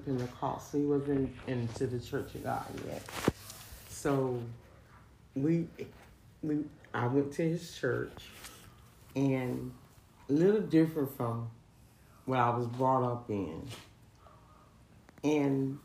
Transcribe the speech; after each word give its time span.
Pentecostal. 0.00 0.80
He 0.80 0.86
wasn't 0.86 1.34
into 1.46 1.86
the 1.86 2.00
Church 2.00 2.34
of 2.34 2.44
God 2.44 2.66
yet. 2.86 3.02
So 3.88 4.42
we 5.34 5.66
we 6.42 6.64
I 6.92 7.06
went 7.06 7.32
to 7.34 7.42
his 7.42 7.74
church 7.76 8.28
and 9.14 9.72
a 10.28 10.32
little 10.32 10.60
different 10.60 11.16
from 11.16 11.50
what 12.26 12.38
I 12.38 12.50
was 12.50 12.66
brought 12.66 13.04
up 13.04 13.30
in. 13.30 13.66
And 15.24 15.78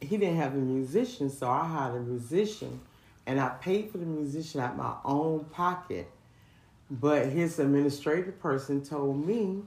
he 0.00 0.16
didn't 0.16 0.36
have 0.36 0.54
a 0.54 0.58
musician, 0.58 1.30
so 1.30 1.50
I 1.50 1.66
hired 1.66 1.96
a 1.96 2.00
musician 2.00 2.80
and 3.26 3.40
I 3.40 3.48
paid 3.48 3.90
for 3.90 3.98
the 3.98 4.06
musician 4.06 4.60
out 4.60 4.76
my 4.76 4.94
own 5.04 5.44
pocket. 5.46 6.10
But 6.90 7.26
his 7.26 7.58
administrative 7.58 8.38
person 8.40 8.84
told 8.84 9.26
me 9.26 9.62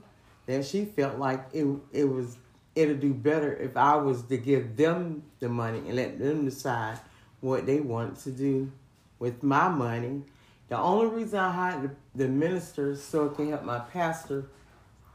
that 0.46 0.64
she 0.64 0.84
felt 0.84 1.18
like 1.18 1.44
it 1.52 1.66
it 1.92 2.04
was 2.04 2.38
it'd 2.74 3.00
do 3.00 3.12
better 3.12 3.54
if 3.56 3.76
I 3.76 3.96
was 3.96 4.22
to 4.24 4.36
give 4.36 4.76
them 4.76 5.22
the 5.40 5.48
money 5.48 5.78
and 5.78 5.96
let 5.96 6.18
them 6.18 6.44
decide 6.44 6.98
what 7.40 7.66
they 7.66 7.80
want 7.80 8.18
to 8.20 8.30
do 8.30 8.70
with 9.18 9.42
my 9.42 9.68
money. 9.68 10.22
The 10.68 10.78
only 10.78 11.06
reason 11.06 11.38
I 11.38 11.50
hired 11.52 11.82
the, 11.82 11.90
the 12.24 12.28
minister 12.28 12.94
so 12.96 13.26
it 13.26 13.36
can 13.36 13.50
help 13.50 13.64
my 13.64 13.78
pastor, 13.78 14.46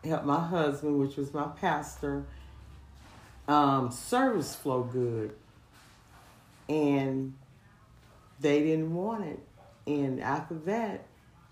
help 0.04 0.26
my 0.26 0.40
husband, 0.40 1.00
which 1.00 1.16
was 1.16 1.34
my 1.34 1.48
pastor, 1.60 2.26
um, 3.48 3.92
service 3.92 4.56
flow 4.56 4.84
good. 4.84 5.36
And 6.68 7.34
they 8.40 8.62
didn't 8.64 8.94
want 8.94 9.26
it. 9.26 9.40
And 9.86 10.22
after 10.22 10.56
that, 10.66 11.06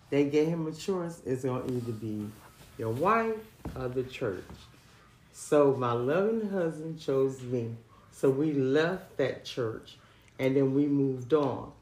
they 0.10 0.26
gave 0.26 0.48
him 0.48 0.68
a 0.68 0.72
choice. 0.72 1.22
It's 1.26 1.44
going 1.44 1.68
to 1.68 1.74
either 1.74 1.92
be 1.92 2.28
your 2.78 2.90
wife 2.90 3.36
or 3.76 3.88
the 3.88 4.04
church. 4.04 4.44
So 5.44 5.74
my 5.74 5.92
loving 5.92 6.50
husband 6.50 7.00
chose 7.00 7.42
me. 7.42 7.76
So 8.12 8.30
we 8.30 8.54
left 8.54 9.18
that 9.18 9.44
church 9.44 9.98
and 10.40 10.56
then 10.56 10.74
we 10.74 10.86
moved 10.86 11.34
on. 11.34 11.74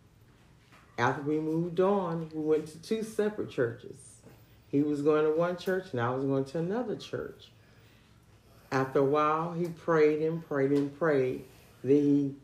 After 0.97 1.21
we 1.21 1.39
moved 1.39 1.79
on, 1.81 2.31
we 2.33 2.41
went 2.41 2.67
to 2.67 2.81
two 2.81 3.03
separate 3.03 3.51
churches. 3.51 3.97
He 4.69 4.81
was 4.81 5.01
going 5.01 5.25
to 5.25 5.37
one 5.37 5.57
church 5.57 5.87
and 5.91 5.99
I 5.99 6.09
was 6.09 6.23
going 6.23 6.45
to 6.45 6.57
another 6.57 6.95
church. 6.95 7.51
After 8.71 8.99
a 8.99 9.05
while, 9.05 9.53
he 9.53 9.65
prayed 9.65 10.21
and 10.21 10.43
prayed 10.47 10.71
and 10.71 10.97
prayed. 10.97 11.43
Then 11.83 11.97
he 11.97 12.35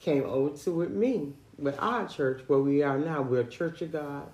came 0.00 0.22
over 0.22 0.56
to 0.56 0.72
with 0.72 0.92
me, 0.92 1.34
with 1.58 1.76
our 1.80 2.08
church, 2.08 2.44
where 2.46 2.60
we 2.60 2.82
are 2.82 2.98
now. 2.98 3.20
We're 3.20 3.40
a 3.40 3.44
Church 3.44 3.82
of 3.82 3.92
God, 3.92 4.28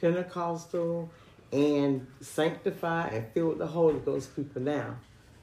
Pentecostal, 0.00 1.08
and 1.52 2.06
sanctified 2.20 3.12
and 3.12 3.26
filled 3.32 3.50
with 3.50 3.58
the 3.58 3.68
Holy 3.68 4.00
Ghost 4.00 4.34
people 4.34 4.60
now 4.60 4.96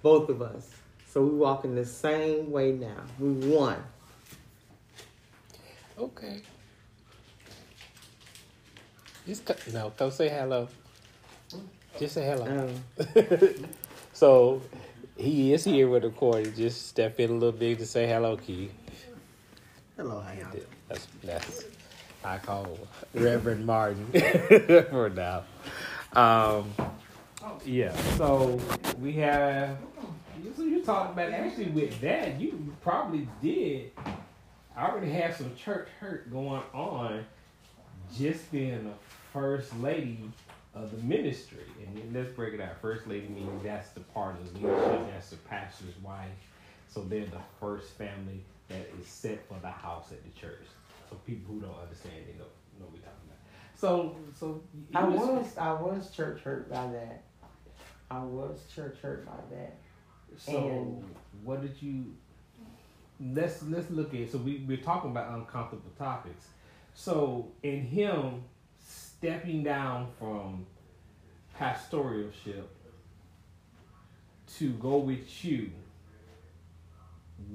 both 0.06 0.30
of 0.30 0.40
us. 0.40 0.70
So 1.08 1.24
we 1.24 1.36
walk 1.36 1.66
in 1.66 1.74
the 1.74 1.84
same 1.84 2.52
way 2.52 2.74
now. 2.74 3.02
We 3.18 3.32
won. 3.50 3.84
Okay. 5.98 6.44
Just 9.26 9.46
co- 9.46 9.56
no, 9.74 9.90
come 9.98 10.12
say 10.12 10.30
hello. 10.30 10.68
Just 11.98 12.14
say 12.14 12.24
hello. 12.24 12.46
Um, 12.46 13.66
so 14.14 14.62
he 15.18 15.54
is 15.54 15.64
here 15.64 15.90
with 15.90 16.04
the 16.04 16.10
recording. 16.10 16.54
Just 16.54 16.86
step 16.86 17.20
in 17.20 17.32
a 17.32 17.34
little 17.34 17.52
bit 17.52 17.80
to 17.80 17.88
say 17.88 18.06
hello, 18.06 18.38
Key. 18.38 18.70
Hello, 19.98 20.20
how 20.20 20.34
y'all 20.34 20.52
doing? 20.52 20.66
That's 20.88 21.08
that's 21.24 21.66
I 22.24 22.38
call 22.38 22.78
Reverend 23.16 23.66
Martin 23.66 24.06
for 24.92 25.10
now. 25.10 25.46
Um, 26.14 26.72
yeah. 27.66 27.96
So 28.18 28.60
we 29.00 29.14
have. 29.14 29.78
So 30.56 30.64
you 30.64 30.84
talking 30.84 31.14
about 31.14 31.32
actually 31.32 31.70
with 31.70 32.00
that? 32.02 32.40
You 32.40 32.74
probably 32.82 33.28
did. 33.42 33.92
I 34.76 34.88
already 34.88 35.12
have 35.12 35.36
some 35.36 35.56
church 35.56 35.88
hurt 36.00 36.32
going 36.32 36.62
on, 36.74 37.26
just 38.16 38.52
being 38.52 38.86
the 38.86 38.94
first 39.32 39.78
lady 39.80 40.20
of 40.74 40.92
the 40.92 41.04
ministry. 41.04 41.64
And 41.86 41.98
then 41.98 42.12
let's 42.14 42.34
break 42.34 42.54
it 42.54 42.62
out. 42.62 42.80
First 42.82 43.08
lady 43.08 43.28
means 43.28 43.64
that's 43.64 43.90
the 43.90 44.02
part 44.02 44.36
of 44.40 44.54
the 44.54 44.60
leadership. 44.60 45.08
That's 45.12 45.30
the 45.30 45.38
pastor's 45.38 45.96
wife. 46.04 46.30
So 46.88 47.02
they're 47.04 47.26
the 47.26 47.42
first 47.60 47.92
family 47.94 48.44
that 48.68 48.90
is 49.00 49.08
set 49.08 49.48
for 49.48 49.58
the 49.62 49.70
house 49.70 50.12
at 50.12 50.24
the 50.24 50.40
church. 50.40 50.66
So 51.10 51.16
people 51.26 51.56
who 51.56 51.62
don't 51.62 51.78
understand, 51.82 52.16
they 52.28 52.38
know 52.38 52.46
know 52.80 52.86
what 52.86 52.94
we're 52.94 53.00
talking 53.00 53.28
about. 53.28 53.40
So 53.76 54.16
so 54.38 54.62
I 54.94 55.06
it 55.06 55.12
was 55.12 55.58
I 55.58 55.72
was 55.74 56.12
church 56.12 56.42
hurt 56.42 56.70
by 56.70 56.88
that. 56.88 57.25
I 58.10 58.20
was 58.24 58.60
church 58.74 58.98
hurt 59.02 59.26
by 59.26 59.56
that. 59.56 59.78
So 60.38 60.70
And- 60.70 61.16
what 61.44 61.62
did 61.62 61.82
you? 61.82 62.16
Let's 63.20 63.64
let's 63.64 63.90
look 63.90 64.14
at. 64.14 64.30
So 64.30 64.38
we 64.38 64.64
we're 64.68 64.78
talking 64.78 65.12
about 65.12 65.34
uncomfortable 65.34 65.92
topics. 65.98 66.48
So 66.94 67.52
in 67.64 67.82
him 67.82 68.44
stepping 68.78 69.64
down 69.64 70.12
from 70.20 70.66
pastoralship 71.58 72.66
to 74.58 74.70
go 74.74 74.98
with 74.98 75.44
you, 75.46 75.72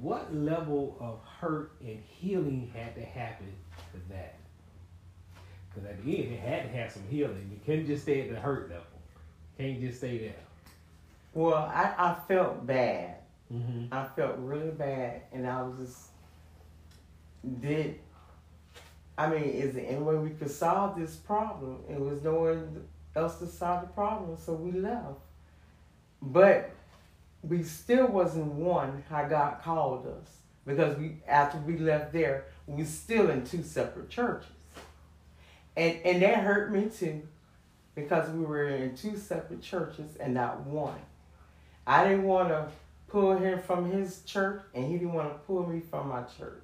what 0.00 0.34
level 0.34 0.97
of 1.00 1.21
hurt 1.41 1.72
and 1.81 2.03
healing 2.03 2.71
had 2.75 2.94
to 2.97 3.03
happen 3.03 3.53
for 3.93 3.99
that? 4.12 4.37
Because 5.69 5.88
at 5.88 6.05
the 6.05 6.25
end, 6.25 6.32
it 6.32 6.41
had 6.41 6.62
to 6.65 6.69
have 6.71 6.91
some 6.91 7.05
healing. 7.09 7.50
You 7.53 7.61
couldn't 7.65 7.87
just 7.87 8.03
stay 8.03 8.22
at 8.22 8.31
the 8.34 8.41
hurt 8.41 8.71
level. 8.71 8.84
Can't 9.60 9.81
just 9.81 9.98
stay 9.98 10.16
there. 10.19 10.34
Well, 11.34 11.54
I, 11.54 11.94
I 11.98 12.16
felt 12.26 12.66
bad. 12.66 13.16
Mm-hmm. 13.53 13.93
I 13.93 14.06
felt 14.16 14.37
really 14.38 14.71
bad, 14.71 15.22
and 15.32 15.47
I 15.47 15.60
was 15.62 15.76
just 15.78 17.60
did. 17.60 17.99
I 19.19 19.28
mean, 19.28 19.43
is 19.43 19.75
there 19.75 19.84
any 19.87 19.99
way 19.99 20.15
we 20.15 20.31
could 20.31 20.50
solve 20.50 20.99
this 20.99 21.16
problem? 21.16 21.81
It 21.91 22.00
was 22.00 22.22
no 22.22 22.41
one 22.41 22.88
else 23.15 23.37
to 23.41 23.47
solve 23.47 23.82
the 23.82 23.88
problem, 23.88 24.38
so 24.38 24.54
we 24.54 24.72
left. 24.72 25.19
But 26.22 26.70
we 27.43 27.62
still 27.62 28.06
wasn't 28.06 28.47
one 28.47 29.04
how 29.10 29.26
God 29.26 29.60
called 29.62 30.06
us 30.06 30.38
because 30.66 30.97
we 30.97 31.16
after 31.28 31.59
we 31.59 31.76
left 31.76 32.15
there, 32.15 32.47
we 32.66 32.84
still 32.84 33.28
in 33.28 33.44
two 33.44 33.62
separate 33.62 34.09
churches, 34.09 34.49
and 35.76 35.99
and 36.03 36.22
that 36.22 36.38
hurt 36.44 36.72
me 36.72 36.88
too, 36.88 37.22
because 37.94 38.30
we 38.30 38.44
were 38.44 38.68
in 38.68 38.96
two 38.96 39.16
separate 39.16 39.62
churches 39.62 40.16
and 40.16 40.34
not 40.34 40.60
one. 40.66 40.98
I 41.86 42.04
didn't 42.04 42.24
want 42.24 42.48
to 42.48 42.68
pull 43.08 43.36
him 43.36 43.60
from 43.60 43.90
his 43.90 44.22
church, 44.22 44.62
and 44.74 44.86
he 44.86 44.98
didn't 44.98 45.12
want 45.12 45.32
to 45.32 45.38
pull 45.46 45.66
me 45.66 45.80
from 45.80 46.08
my 46.08 46.22
church. 46.38 46.62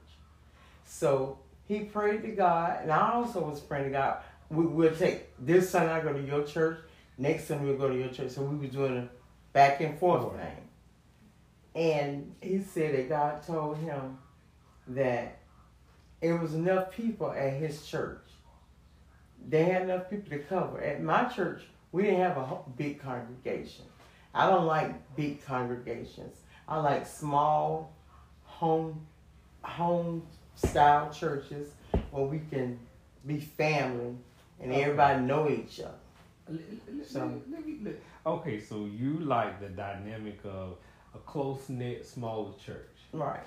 So 0.85 1.39
he 1.67 1.81
prayed 1.81 2.23
to 2.23 2.29
God, 2.29 2.79
and 2.83 2.93
I 2.93 3.13
also 3.13 3.41
was 3.41 3.61
praying 3.61 3.87
to 3.87 3.91
God. 3.91 4.19
We, 4.51 4.65
we'll 4.65 4.95
take 4.95 5.25
this 5.45 5.71
Sunday 5.71 5.93
I 5.93 6.01
go 6.01 6.13
to 6.13 6.23
your 6.23 6.45
church, 6.45 6.79
next 7.19 7.49
Sunday 7.49 7.65
we'll 7.65 7.79
go 7.79 7.89
to 7.89 7.99
your 7.99 8.09
church. 8.11 8.31
So 8.31 8.43
we 8.43 8.57
were 8.57 8.73
doing 8.73 8.97
a 8.97 9.09
back 9.53 9.81
and 9.81 9.99
forth 9.99 10.33
Right. 10.33 10.43
thing. 10.45 10.63
And 11.75 12.35
he 12.41 12.61
said 12.63 12.95
that 12.95 13.09
God 13.09 13.43
told 13.47 13.79
him 13.79 14.19
that 14.89 15.39
it 16.21 16.33
was 16.33 16.55
enough 16.55 16.93
people 16.93 17.33
at 17.33 17.55
his 17.55 17.85
church. 17.87 18.26
They 19.49 19.65
had 19.65 19.83
enough 19.83 20.11
people 20.11 20.31
to 20.31 20.39
cover. 20.41 20.81
At 20.81 21.03
my 21.03 21.25
church, 21.25 21.63
we 21.93 22.03
didn't 22.03 22.21
have 22.21 22.37
a 22.37 22.59
big 22.77 23.01
congregation. 23.01 23.85
I 24.35 24.51
don't 24.51 24.67
like 24.67 25.15
big 25.17 25.45
congregations. 25.45 26.37
I 26.69 26.79
like 26.81 27.07
small, 27.07 27.93
home, 28.45 29.07
home 29.63 30.27
style 30.57 31.11
churches 31.13 31.73
where 32.11 32.25
we 32.27 32.41
can 32.51 32.79
be 33.27 33.39
family 33.39 34.17
and 34.61 34.73
Okay. 34.73 34.83
everybody 34.83 35.21
know 35.23 35.49
each 35.49 35.81
other. 35.81 36.59
So, 37.05 37.41
let 37.51 37.67
me, 37.67 37.79
let- 37.83 38.01
okay, 38.25 38.61
so 38.61 38.85
you 38.87 39.19
like 39.21 39.61
the 39.61 39.69
dynamic 39.69 40.39
of 40.45 40.77
a 41.15 41.19
close 41.19 41.69
knit, 41.69 42.07
smaller 42.07 42.53
church. 42.65 42.87
Right. 43.13 43.41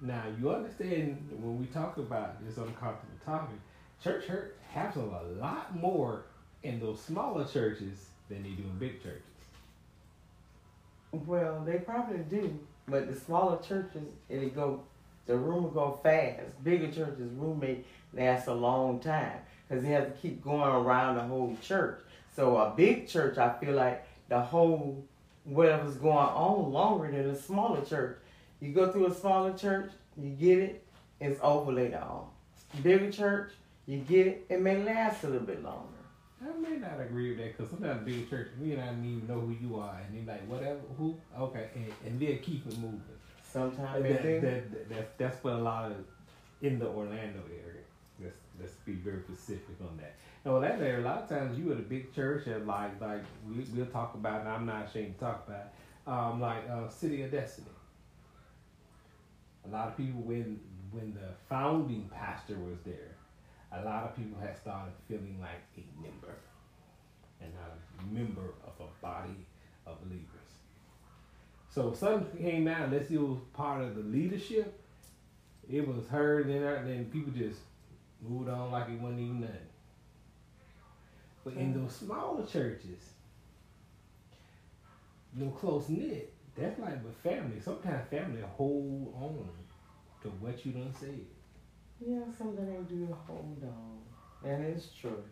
Now, 0.00 0.22
you 0.38 0.50
understand 0.50 1.28
when 1.30 1.58
we 1.58 1.66
talk 1.66 1.96
about 1.96 2.44
this 2.44 2.56
uncomfortable 2.58 3.18
topic, 3.24 3.56
church 4.02 4.24
hurt 4.26 4.58
happens 4.70 5.12
a 5.12 5.40
lot 5.40 5.74
more 5.76 6.24
in 6.62 6.80
those 6.80 7.00
smaller 7.00 7.44
churches 7.44 8.08
than 8.28 8.42
they 8.42 8.50
do 8.50 8.62
in 8.62 8.78
big 8.78 9.02
churches. 9.02 9.22
Well, 11.12 11.62
they 11.64 11.78
probably 11.78 12.18
do, 12.18 12.58
but 12.88 13.06
the 13.06 13.18
smaller 13.18 13.58
churches, 13.62 14.02
it'll 14.28 14.48
go, 14.48 14.82
the 15.26 15.36
room 15.36 15.70
go 15.72 15.98
fast. 16.02 16.62
Bigger 16.64 16.90
churches, 16.90 17.30
room 17.34 17.60
may 17.60 17.84
last 18.12 18.48
a 18.48 18.54
long 18.54 18.98
time 18.98 19.38
because 19.68 19.84
they 19.84 19.90
have 19.90 20.06
to 20.06 20.20
keep 20.20 20.42
going 20.42 20.68
around 20.68 21.16
the 21.16 21.22
whole 21.22 21.56
church. 21.62 22.00
So 22.34 22.56
a 22.56 22.70
big 22.76 23.06
church, 23.06 23.38
I 23.38 23.52
feel 23.60 23.74
like 23.74 24.04
the 24.28 24.40
whole 24.40 25.04
whatever's 25.44 25.96
going 25.96 26.16
on 26.16 26.72
longer 26.72 27.10
than 27.10 27.30
a 27.30 27.36
smaller 27.36 27.84
church. 27.84 28.18
You 28.60 28.72
go 28.72 28.90
through 28.90 29.06
a 29.06 29.14
smaller 29.14 29.52
church, 29.56 29.90
you 30.16 30.30
get 30.30 30.58
it, 30.58 30.84
it's 31.20 31.38
over 31.42 31.72
later 31.72 31.98
on. 31.98 32.26
Bigger 32.82 33.12
church, 33.12 33.52
you 33.86 33.98
get 33.98 34.26
it, 34.26 34.46
it 34.48 34.60
may 34.60 34.82
last 34.82 35.24
a 35.24 35.28
little 35.28 35.46
bit 35.46 35.62
longer. 35.62 35.88
I 36.42 36.58
may 36.58 36.76
not 36.76 37.00
agree 37.00 37.30
with 37.30 37.38
that 37.38 37.56
because 37.56 37.70
sometimes 37.70 38.04
big 38.04 38.28
church, 38.28 38.48
we 38.60 38.72
don't 38.72 39.04
even 39.04 39.26
know 39.26 39.40
who 39.40 39.56
you 39.60 39.76
are, 39.76 39.98
and 40.06 40.26
they 40.26 40.32
like 40.32 40.46
whatever 40.46 40.80
who 40.98 41.16
okay, 41.38 41.68
and, 41.74 41.92
and 42.04 42.20
they'll 42.20 42.38
keep 42.38 42.66
it 42.66 42.78
moving. 42.78 43.00
Sometimes 43.42 44.02
that, 44.02 44.22
that, 44.22 44.42
that, 44.42 44.88
that's 44.88 45.10
that's 45.16 45.44
what 45.44 45.54
a 45.54 45.58
lot 45.58 45.90
of 45.90 45.96
in 46.60 46.78
the 46.78 46.86
Orlando 46.86 47.40
area. 47.50 47.82
Let's 48.20 48.36
let's 48.60 48.74
be 48.84 48.92
very 48.92 49.22
specific 49.22 49.76
on 49.80 49.96
that. 49.98 50.14
In 50.44 50.50
Orlando 50.50 50.84
area, 50.84 51.00
a 51.00 51.06
lot 51.06 51.22
of 51.22 51.28
times 51.28 51.58
you 51.58 51.72
at 51.72 51.78
a 51.78 51.82
big 51.82 52.14
church 52.14 52.46
and 52.46 52.66
like 52.66 53.00
like 53.00 53.22
we 53.48 53.64
we'll 53.74 53.86
talk 53.86 54.14
about, 54.14 54.40
and 54.40 54.48
I'm 54.48 54.66
not 54.66 54.88
ashamed 54.88 55.14
to 55.14 55.20
talk 55.24 55.46
about, 55.46 55.66
it, 55.66 56.10
um, 56.10 56.40
like 56.40 56.68
uh, 56.68 56.88
City 56.88 57.22
of 57.22 57.30
Destiny. 57.30 57.68
A 59.66 59.70
lot 59.70 59.88
of 59.88 59.96
people 59.96 60.20
when 60.20 60.60
when 60.90 61.14
the 61.14 61.32
founding 61.48 62.10
pastor 62.14 62.58
was 62.58 62.78
there, 62.84 63.13
a 63.80 63.84
lot 63.84 64.04
of 64.04 64.16
people 64.16 64.40
had 64.40 64.56
started 64.56 64.92
feeling 65.08 65.38
like 65.40 65.62
a 65.76 66.02
member 66.02 66.36
and 67.40 67.52
not 67.54 67.72
a 68.00 68.14
member 68.14 68.54
of 68.66 68.72
a 68.80 69.04
body 69.04 69.46
of 69.86 70.00
believers. 70.02 70.28
So 71.70 71.92
something 71.92 72.40
came 72.40 72.68
out, 72.68 72.82
unless 72.82 73.10
it 73.10 73.20
was 73.20 73.38
part 73.52 73.82
of 73.82 73.96
the 73.96 74.02
leadership, 74.02 74.80
it 75.68 75.86
was 75.86 76.06
heard 76.08 76.46
and 76.46 76.88
then 76.88 77.06
people 77.06 77.32
just 77.32 77.60
moved 78.20 78.48
on 78.48 78.70
like 78.70 78.88
it 78.88 79.00
wasn't 79.00 79.20
even 79.20 79.40
nothing. 79.40 79.56
But 81.44 81.54
in 81.54 81.72
hmm. 81.72 81.82
those 81.82 81.96
smaller 81.96 82.46
churches, 82.46 83.00
them 85.34 85.52
close 85.52 85.88
knit, 85.88 86.32
that's 86.56 86.78
like 86.78 87.04
with 87.04 87.16
family. 87.16 87.60
Sometimes 87.60 88.08
family 88.08 88.42
hold 88.56 89.12
on 89.20 89.48
to 90.22 90.28
what 90.40 90.64
you 90.64 90.72
done 90.72 90.94
said. 90.98 91.20
Yeah, 92.00 92.20
something 92.36 92.66
they 92.66 92.94
do 92.94 93.06
to 93.06 93.14
hold 93.26 93.62
on. 93.62 93.98
That 94.42 94.60
is 94.60 94.88
true. 95.00 95.22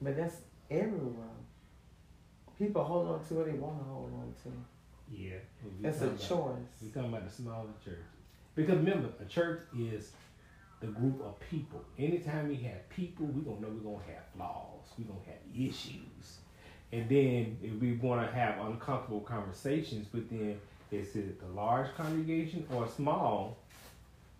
But 0.00 0.16
that's 0.16 0.36
everywhere. 0.70 1.26
People 2.58 2.84
hold 2.84 3.08
on 3.08 3.24
to 3.24 3.34
what 3.34 3.46
they 3.46 3.52
want 3.52 3.78
to 3.78 3.84
hold 3.84 4.12
on 4.12 4.34
to. 4.42 4.50
Yeah. 5.10 5.36
It's 5.82 6.00
a 6.02 6.06
about, 6.06 6.18
choice. 6.18 6.28
We're 6.82 6.88
talking 6.92 7.08
about 7.08 7.28
the 7.28 7.34
smaller 7.34 7.68
churches. 7.84 8.04
Because 8.54 8.76
remember, 8.76 9.08
a 9.20 9.24
church 9.24 9.60
is 9.78 10.12
the 10.80 10.88
group 10.88 11.20
of 11.22 11.38
people. 11.48 11.84
Anytime 11.98 12.48
we 12.48 12.56
have 12.56 12.88
people, 12.90 13.26
we're 13.26 13.42
gonna 13.42 13.60
know 13.60 13.68
we're 13.68 13.92
gonna 13.92 14.04
have 14.12 14.24
flaws. 14.36 14.92
We're 14.98 15.06
gonna 15.06 15.20
have 15.26 15.56
issues. 15.56 16.40
And 16.92 17.08
then 17.08 17.58
if 17.62 17.80
we 17.80 17.94
wanna 17.94 18.30
have 18.30 18.58
uncomfortable 18.66 19.20
conversations, 19.20 20.06
but 20.12 20.28
then 20.28 20.60
is 20.90 21.14
it 21.16 21.40
a 21.48 21.54
large 21.54 21.94
congregation 21.96 22.66
or 22.72 22.88
small? 22.88 23.58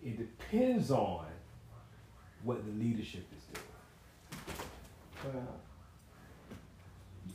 It 0.04 0.16
depends 0.18 0.90
on 0.90 1.26
what 2.42 2.64
the 2.64 2.72
leadership 2.72 3.26
is 3.36 3.44
doing. 3.52 3.66
Well, 5.24 5.56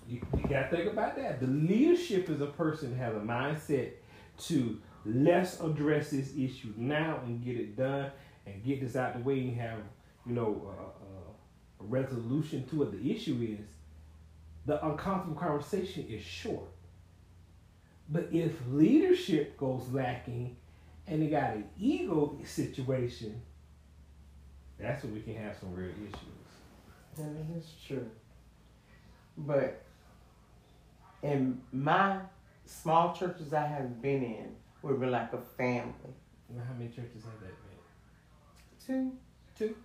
You, 0.08 0.22
you 0.38 0.44
gotta 0.50 0.70
think 0.76 0.92
about 0.92 1.16
that. 1.18 1.40
The 1.40 1.48
leadership 1.48 2.30
is 2.30 2.42
a 2.42 2.48
person 2.48 2.96
has 2.98 3.14
a 3.16 3.20
mindset 3.20 3.92
to 4.40 4.80
let's 5.06 5.60
address 5.60 6.12
this 6.12 6.34
issue 6.38 6.74
now 6.78 7.20
and 7.26 7.44
get 7.44 7.58
it 7.58 7.76
done 7.76 8.10
and 8.46 8.64
get 8.64 8.82
this 8.82 8.96
out 8.96 9.14
the 9.16 9.20
way 9.20 9.40
and 9.42 9.58
have 9.58 9.80
you 10.26 10.34
know 10.34 10.62
uh, 10.70 11.84
a 11.84 11.86
resolution 11.86 12.66
to 12.68 12.78
what 12.78 12.92
the 12.92 13.12
issue 13.12 13.58
is. 13.60 13.68
The 14.66 14.86
uncomfortable 14.86 15.40
conversation 15.40 16.06
is 16.10 16.22
short. 16.22 16.70
But 18.10 18.30
if 18.32 18.54
leadership 18.70 19.58
goes 19.58 19.90
lacking 19.92 20.56
and 21.08 21.22
they 21.22 21.28
got 21.28 21.52
an 21.54 21.66
ego 21.80 22.38
situation, 22.44 23.42
that's 24.80 25.04
when 25.04 25.14
we 25.14 25.22
can 25.22 25.36
have 25.36 25.56
some 25.60 25.74
real 25.74 25.90
issues. 25.90 27.18
that 27.18 27.58
is 27.58 27.72
true. 27.86 28.10
But 29.38 29.84
in 31.22 31.62
my 31.72 32.20
small 32.66 33.14
churches 33.14 33.54
I 33.54 33.66
have 33.66 34.02
been 34.02 34.24
in, 34.24 34.56
we 34.82 34.94
were 34.94 35.08
like 35.08 35.34
a 35.34 35.40
family. 35.58 35.94
Well, 36.50 36.64
how 36.66 36.74
many 36.74 36.90
churches 36.90 37.24
have 37.24 37.40
that 37.42 37.54
been? 38.88 39.12
Two. 39.58 39.68
Two. 39.68 39.76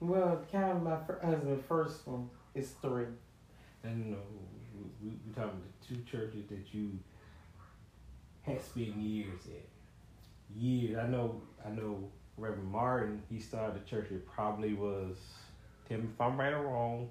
Well, 0.00 0.44
count 0.50 0.82
my 0.82 0.96
fir- 1.06 1.20
husband's 1.22 1.64
first 1.66 2.06
one 2.06 2.28
is 2.54 2.70
three. 2.82 3.06
And 3.82 4.04
you 4.04 4.10
know, 4.12 4.18
we, 4.74 5.08
we, 5.08 5.16
we 5.26 5.32
talking 5.34 5.60
the 5.60 5.86
two 5.94 6.02
churches 6.10 6.46
that 6.48 6.72
you 6.72 6.90
had 8.42 8.62
spent 8.62 8.96
years 8.96 9.46
in. 9.46 9.73
Years. 10.56 10.98
I 10.98 11.06
know. 11.06 11.40
I 11.64 11.70
know. 11.70 12.10
Reverend 12.36 12.70
Martin. 12.70 13.22
He 13.30 13.38
started 13.38 13.80
the 13.80 13.88
church. 13.88 14.10
It 14.10 14.26
probably 14.26 14.74
was. 14.74 15.16
Tell 15.88 15.98
me 15.98 16.04
if 16.12 16.20
I'm 16.20 16.38
right 16.38 16.52
or 16.52 16.62
wrong. 16.62 17.10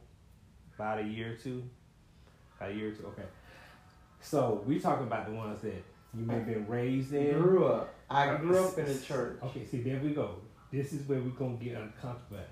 About 0.75 1.00
a 1.00 1.04
year 1.04 1.34
or 1.34 1.36
two. 1.36 1.63
About 2.57 2.72
a 2.72 2.74
year 2.75 2.90
or 2.90 2.92
two. 2.92 3.06
Okay. 3.07 3.24
So 4.22 4.63
we 4.66 4.80
talking 4.80 5.07
about 5.07 5.28
the 5.28 5.34
ones 5.34 5.62
that 5.62 5.84
you 6.13 6.25
may 6.25 6.36
have 6.36 6.45
been 6.45 6.68
raised 6.68 7.13
in. 7.13 7.40
Grew 7.40 7.66
up. 7.66 7.94
I 8.10 8.36
grew 8.38 8.63
up 8.63 8.78
in 8.78 8.86
the 8.86 8.98
church. 9.00 9.38
Okay, 9.44 9.66
see, 9.66 9.81
there 9.81 10.00
we 10.00 10.12
go. 10.12 10.36
This 10.72 10.94
is 10.94 11.07
where 11.07 11.19
we're 11.19 11.30
gonna 11.30 11.56
get 11.56 11.75
uncomfortable. 11.75 12.44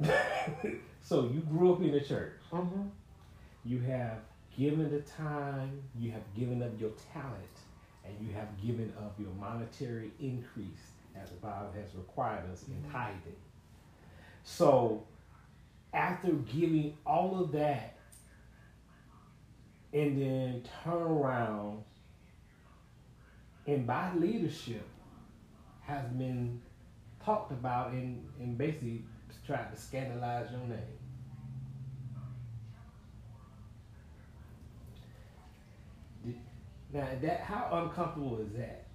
so 1.02 1.30
you 1.32 1.40
grew 1.40 1.74
up 1.74 1.80
in 1.80 1.92
the 1.92 2.00
church. 2.00 2.32
Mm-hmm. 2.52 2.88
You 3.64 3.80
have 3.80 4.18
given 4.56 4.90
the 4.90 5.00
time, 5.00 5.82
you 5.98 6.10
have 6.12 6.22
given 6.34 6.62
up 6.62 6.70
your 6.78 6.90
talent, 7.12 7.36
and 8.06 8.26
you 8.26 8.34
have 8.34 8.48
given 8.62 8.92
up 8.98 9.14
your 9.18 9.32
monetary 9.38 10.10
increase 10.20 10.92
as 11.20 11.30
the 11.30 11.36
Bible 11.36 11.72
has 11.74 11.94
required 11.94 12.50
us 12.52 12.64
in 12.68 12.74
mm-hmm. 12.74 12.92
tithing. 12.92 13.36
So, 14.44 15.04
after 15.92 16.30
giving 16.30 16.96
all 17.06 17.40
of 17.42 17.52
that, 17.52 17.96
and 19.92 20.20
then 20.20 20.62
turn 20.84 21.02
around 21.02 21.82
and 23.66 23.86
by 23.86 24.12
leadership 24.14 24.86
has 25.82 26.06
been 26.12 26.60
talked 27.24 27.50
about 27.50 27.92
and, 27.92 28.24
and 28.38 28.56
basically 28.56 29.02
tried 29.44 29.74
to 29.74 29.80
scandalize 29.80 30.50
your 30.50 30.60
name. 30.60 31.05
Now 36.96 37.06
that 37.20 37.40
how 37.40 37.68
uncomfortable 37.72 38.40
is 38.40 38.54
that? 38.56 38.86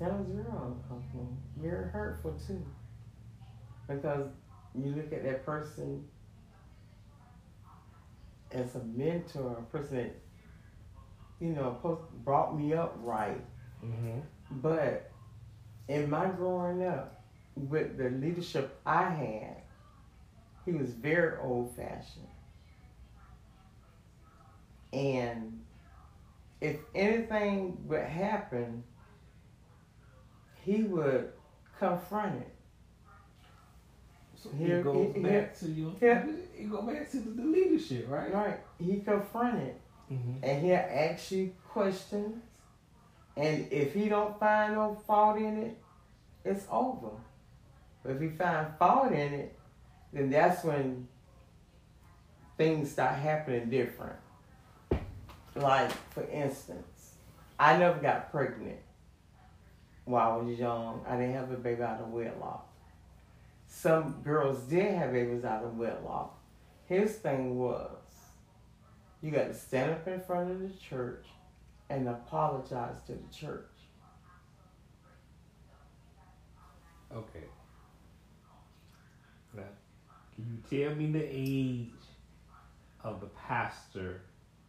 That 0.00 0.12
was 0.18 0.26
real 0.28 0.74
uncomfortable. 0.82 1.32
Very 1.56 1.88
hurtful 1.90 2.36
too. 2.44 2.66
Because 3.86 4.26
you 4.74 4.90
look 4.96 5.12
at 5.12 5.22
that 5.22 5.46
person 5.46 6.04
as 8.50 8.74
a 8.74 8.82
mentor, 8.82 9.58
a 9.58 9.62
person 9.70 9.96
that, 9.98 10.16
you 11.38 11.50
know, 11.50 11.78
post, 11.80 12.02
brought 12.24 12.58
me 12.58 12.74
up 12.74 12.96
right. 13.00 13.44
Mm-hmm. 13.84 14.18
But 14.50 15.12
in 15.86 16.10
my 16.10 16.26
growing 16.30 16.84
up, 16.84 17.22
with 17.54 17.96
the 17.96 18.10
leadership 18.10 18.80
I 18.84 19.08
had, 19.08 19.56
he 20.64 20.72
was 20.72 20.90
very 20.90 21.38
old 21.40 21.76
fashioned. 21.76 22.26
And 24.92 25.60
if 26.60 26.76
anything 26.94 27.78
would 27.86 28.02
happen, 28.02 28.82
he 30.62 30.82
would 30.82 31.32
confront 31.78 32.40
it. 32.42 32.54
So 34.36 34.50
Here- 34.50 34.78
it 34.80 34.84
goes 34.84 35.14
here- 35.14 35.22
back 35.22 35.58
to 35.58 35.66
you. 35.68 35.90
here- 36.00 36.28
it 36.56 36.70
goes 36.70 36.84
back 36.86 37.10
to 37.10 37.18
the, 37.20 37.30
the 37.30 37.44
leadership, 37.44 38.06
right? 38.08 38.32
Right. 38.32 38.60
He 38.78 39.00
confronted 39.00 39.74
Mm-hmm. 40.10 40.42
and 40.42 40.64
he'll 40.64 40.74
ask 40.76 41.30
you 41.32 41.52
questions. 41.68 42.42
And 43.36 43.70
if 43.70 43.92
he 43.94 44.08
don't 44.08 44.38
find 44.40 44.74
no 44.74 44.94
fault 45.06 45.36
in 45.38 45.62
it, 45.62 45.78
it's 46.44 46.66
over. 46.70 47.10
But 48.02 48.12
if 48.12 48.20
he 48.22 48.28
find 48.30 48.68
fault 48.78 49.12
in 49.12 49.34
it, 49.34 49.58
then 50.12 50.30
that's 50.30 50.64
when 50.64 51.06
things 52.56 52.90
start 52.92 53.16
happening 53.16 53.68
different. 53.68 54.16
Like, 55.58 55.90
for 56.12 56.22
instance, 56.30 57.14
I 57.58 57.76
never 57.76 57.98
got 57.98 58.30
pregnant 58.30 58.78
while 60.04 60.32
I 60.32 60.36
was 60.36 60.58
young. 60.58 61.04
I 61.06 61.16
didn't 61.16 61.34
have 61.34 61.50
a 61.50 61.56
baby 61.56 61.82
out 61.82 62.00
of 62.00 62.12
wedlock. 62.12 62.68
Some 63.66 64.20
girls 64.22 64.60
did 64.62 64.94
have 64.94 65.12
babies 65.12 65.44
out 65.44 65.64
of 65.64 65.76
wedlock. 65.76 66.38
His 66.86 67.16
thing 67.16 67.58
was, 67.58 67.90
you 69.20 69.32
got 69.32 69.48
to 69.48 69.54
stand 69.54 69.90
up 69.90 70.06
in 70.06 70.20
front 70.20 70.50
of 70.50 70.60
the 70.60 70.70
church 70.78 71.26
and 71.90 72.08
apologize 72.08 73.02
to 73.06 73.12
the 73.12 73.34
church. 73.34 73.64
Okay. 77.12 77.46
Now, 79.54 79.62
can 80.36 80.62
you 80.70 80.84
tell 80.86 80.94
me 80.94 81.10
the 81.10 81.26
age 81.28 81.90
of 83.02 83.20
the 83.20 83.26
pastor 83.26 84.22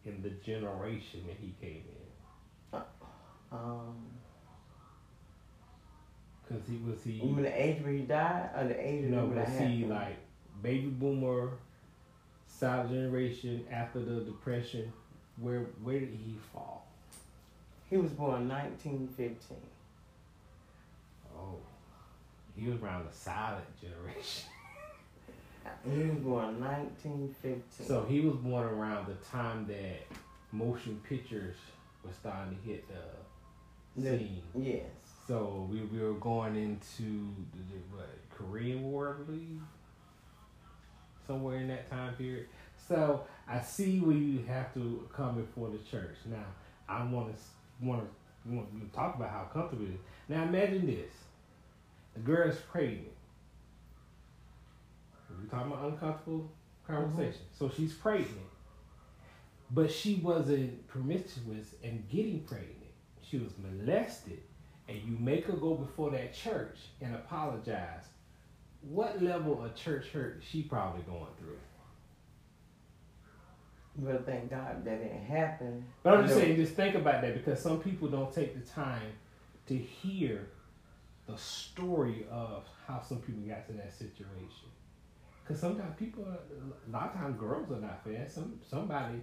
in 0.06 0.22
the 0.22 0.30
generation 0.30 1.24
that 1.26 1.36
he 1.40 1.54
came 1.60 1.84
in? 2.72 2.80
Um, 3.52 3.96
Because 6.46 6.62
he 6.68 6.76
was 6.78 7.02
he 7.04 7.20
mean 7.22 7.42
the 7.42 7.62
age 7.66 7.82
where 7.82 7.92
he 7.92 8.02
died 8.02 8.50
or 8.56 8.64
the 8.68 8.78
age 8.88 9.04
you 9.04 9.10
know 9.10 9.26
when 9.26 9.68
he 9.68 9.84
like 9.84 10.16
baby 10.62 10.86
boomer, 10.88 11.50
silent 12.46 12.90
generation 12.90 13.64
after 13.70 14.00
the 14.00 14.20
depression. 14.20 14.92
Where 15.38 15.60
where 15.82 15.98
did 16.00 16.10
he 16.24 16.36
fall? 16.52 16.86
He 17.88 17.96
was 17.96 18.10
born 18.12 18.48
1915. 18.48 19.56
Oh, 21.36 21.56
he 22.56 22.68
was 22.68 22.80
around 22.80 23.06
the 23.08 23.12
silent 23.16 23.64
generation. 23.80 24.49
He 25.84 26.02
was 26.04 26.18
born 26.18 26.60
1915. 26.60 27.86
So 27.86 28.04
he 28.08 28.20
was 28.20 28.36
born 28.36 28.66
around 28.66 29.06
the 29.08 29.14
time 29.26 29.66
that 29.68 30.06
motion 30.52 31.00
pictures 31.08 31.56
were 32.04 32.10
starting 32.12 32.56
to 32.56 32.62
hit 32.62 32.84
the 32.88 34.00
The- 34.02 34.18
scene. 34.18 34.42
yes. 34.54 34.84
So 35.26 35.66
we, 35.70 35.80
we 35.82 36.00
were 36.00 36.14
going 36.14 36.56
into 36.56 37.32
the, 37.54 37.96
what, 37.96 38.08
Korean 38.30 38.82
War, 38.90 39.16
I 39.20 39.22
believe, 39.24 39.60
somewhere 41.26 41.58
in 41.58 41.68
that 41.68 41.88
time 41.90 42.14
period. 42.14 42.46
So 42.88 43.24
I 43.48 43.60
see 43.60 44.00
where 44.00 44.16
you 44.16 44.42
have 44.48 44.72
to 44.74 45.08
come 45.14 45.36
before 45.36 45.68
the 45.70 45.78
church. 45.78 46.16
Now 46.26 46.44
I 46.88 47.04
want 47.04 47.34
to 47.36 47.86
want 47.86 48.02
to 48.02 48.52
want 48.52 48.68
to 48.90 48.96
talk 48.96 49.14
about 49.16 49.30
how 49.30 49.44
comfortable 49.52 49.84
it 49.86 49.90
is. 49.90 50.00
Now 50.28 50.42
imagine 50.42 50.86
this: 50.86 51.12
the 52.14 52.20
girl 52.20 52.48
is 52.50 52.56
pregnant. 52.72 53.06
We're 55.42 55.50
talking 55.50 55.72
about 55.72 55.84
uncomfortable 55.84 56.50
conversation. 56.86 57.42
Mm-hmm. 57.42 57.58
So 57.58 57.70
she's 57.74 57.92
pregnant, 57.92 58.30
but 59.70 59.90
she 59.90 60.16
wasn't 60.16 60.86
promiscuous 60.88 61.74
and 61.82 62.08
getting 62.08 62.40
pregnant. 62.40 62.76
She 63.22 63.38
was 63.38 63.52
molested 63.58 64.40
and 64.90 64.98
you 65.04 65.16
make 65.20 65.46
her 65.46 65.52
go 65.52 65.74
before 65.74 66.10
that 66.10 66.34
church 66.34 66.76
and 67.00 67.14
apologize, 67.14 68.04
what 68.82 69.22
level 69.22 69.62
of 69.62 69.74
church 69.76 70.08
hurt 70.08 70.38
is 70.38 70.44
she 70.44 70.62
probably 70.62 71.02
going 71.02 71.28
through? 71.38 71.58
But 73.96 74.26
thank 74.26 74.50
God 74.50 74.84
that 74.84 75.02
didn't 75.02 75.24
happen. 75.26 75.84
But 76.02 76.14
I'm 76.14 76.26
just 76.26 76.36
saying, 76.38 76.56
just 76.56 76.74
think 76.74 76.94
about 76.96 77.22
that 77.22 77.34
because 77.34 77.60
some 77.60 77.80
people 77.80 78.08
don't 78.08 78.32
take 78.32 78.54
the 78.54 78.68
time 78.72 79.12
to 79.66 79.76
hear 79.76 80.48
the 81.28 81.36
story 81.36 82.26
of 82.30 82.64
how 82.86 83.00
some 83.02 83.18
people 83.18 83.42
got 83.42 83.66
to 83.68 83.72
that 83.74 83.92
situation. 83.92 84.68
Because 85.50 85.62
sometimes 85.62 85.96
people, 85.98 86.22
are, 86.26 86.38
a 86.88 86.90
lot 86.92 87.12
of 87.12 87.20
times 87.20 87.36
girls 87.36 87.68
are 87.72 87.80
not 87.80 88.04
fair. 88.04 88.24
Some 88.28 88.60
somebody 88.70 89.16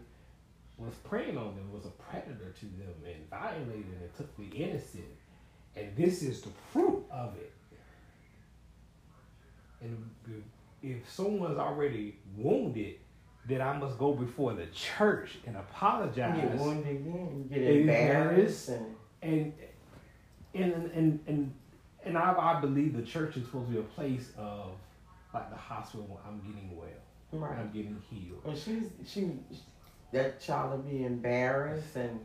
was 0.78 0.94
preying 0.96 1.38
on 1.38 1.56
them, 1.56 1.72
was 1.72 1.86
a 1.86 1.90
predator 1.92 2.52
to 2.52 2.66
them, 2.66 2.94
and 3.06 3.30
violated 3.30 3.86
and 4.02 4.14
took 4.18 4.36
the 4.36 4.44
innocent. 4.54 5.06
And 5.74 5.96
this 5.96 6.24
is 6.24 6.42
the 6.42 6.50
fruit 6.74 7.06
of 7.10 7.34
it. 7.38 7.54
And 9.80 10.10
if- 10.84 11.10
someone's 11.10 11.58
already 11.58 12.18
wounded, 12.36 12.96
then 13.48 13.62
I 13.62 13.78
must 13.78 13.98
go 13.98 14.14
before 14.14 14.54
the 14.54 14.66
church 14.68 15.38
and 15.46 15.56
You 15.56 15.62
apologize. 15.62 16.42
get 16.42 16.56
wounded 16.58 16.88
again. 16.88 17.48
Get 17.48 17.62
Embarrassed. 17.62 18.68
embarrassed. 18.70 18.94
And, 19.22 19.54
and 20.54 20.74
and 20.74 20.92
and 20.92 21.20
and 21.28 21.54
and 22.04 22.18
I, 22.18 22.34
I 22.38 22.60
believe 22.60 22.96
the 22.98 23.04
church 23.04 23.38
is 23.38 23.46
supposed 23.46 23.68
to 23.68 23.74
be 23.76 23.80
a 23.80 23.84
place 23.84 24.32
of 24.38 24.72
like 25.38 25.50
the 25.50 25.56
hospital 25.56 26.06
when 26.08 26.20
I'm 26.26 26.40
getting 26.40 26.76
well, 26.76 26.88
when 27.32 27.42
right. 27.42 27.60
I'm 27.60 27.72
getting 27.72 28.02
healed. 28.10 28.42
Well, 28.44 28.56
she's 28.56 28.90
she 29.06 29.32
that 30.12 30.42
child 30.42 30.72
will 30.72 30.92
be 30.92 31.04
embarrassed 31.04 31.96
and 31.96 32.20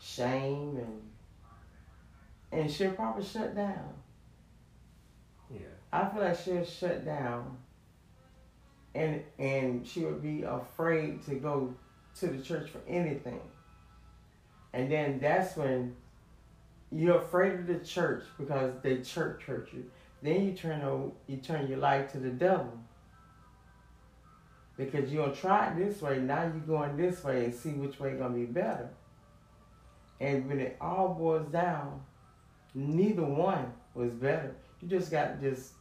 shame 0.00 0.76
and 0.76 1.02
and 2.50 2.70
she'll 2.70 2.92
probably 2.92 3.24
shut 3.24 3.54
down. 3.54 3.94
Yeah. 5.50 5.60
I 5.92 6.08
feel 6.08 6.22
like 6.22 6.38
she'll 6.38 6.64
shut 6.64 7.04
down 7.04 7.56
and 8.94 9.22
and 9.38 9.86
she 9.86 10.00
would 10.00 10.22
be 10.22 10.42
afraid 10.42 11.24
to 11.26 11.34
go 11.36 11.74
to 12.20 12.26
the 12.26 12.42
church 12.42 12.70
for 12.70 12.80
anything. 12.88 13.40
And 14.74 14.90
then 14.90 15.18
that's 15.20 15.56
when 15.56 15.94
you're 16.90 17.18
afraid 17.18 17.54
of 17.54 17.66
the 17.66 17.78
church 17.78 18.24
because 18.38 18.72
they 18.82 18.98
church 19.00 19.42
hurt 19.44 19.68
you. 19.72 19.90
Then 20.22 20.46
you 20.46 20.52
turn 20.52 21.12
you 21.26 21.36
turn 21.38 21.68
your 21.68 21.78
life 21.78 22.12
to 22.12 22.18
the 22.18 22.30
devil. 22.30 22.78
Because 24.76 25.12
you 25.12 25.18
don't 25.18 25.34
try 25.34 25.68
it 25.68 25.76
this 25.76 26.00
way, 26.00 26.18
now 26.18 26.42
you're 26.42 26.78
going 26.78 26.96
this 26.96 27.22
way 27.22 27.44
and 27.44 27.54
see 27.54 27.70
which 27.70 28.00
way 28.00 28.12
gonna 28.14 28.34
be 28.34 28.46
better. 28.46 28.88
And 30.20 30.48
when 30.48 30.60
it 30.60 30.76
all 30.80 31.14
boils 31.14 31.50
down, 31.50 32.00
neither 32.74 33.24
one 33.24 33.72
was 33.94 34.12
better. 34.12 34.54
You 34.80 34.88
just 34.88 35.10
got 35.10 35.40
to 35.40 35.50
just 35.50 35.72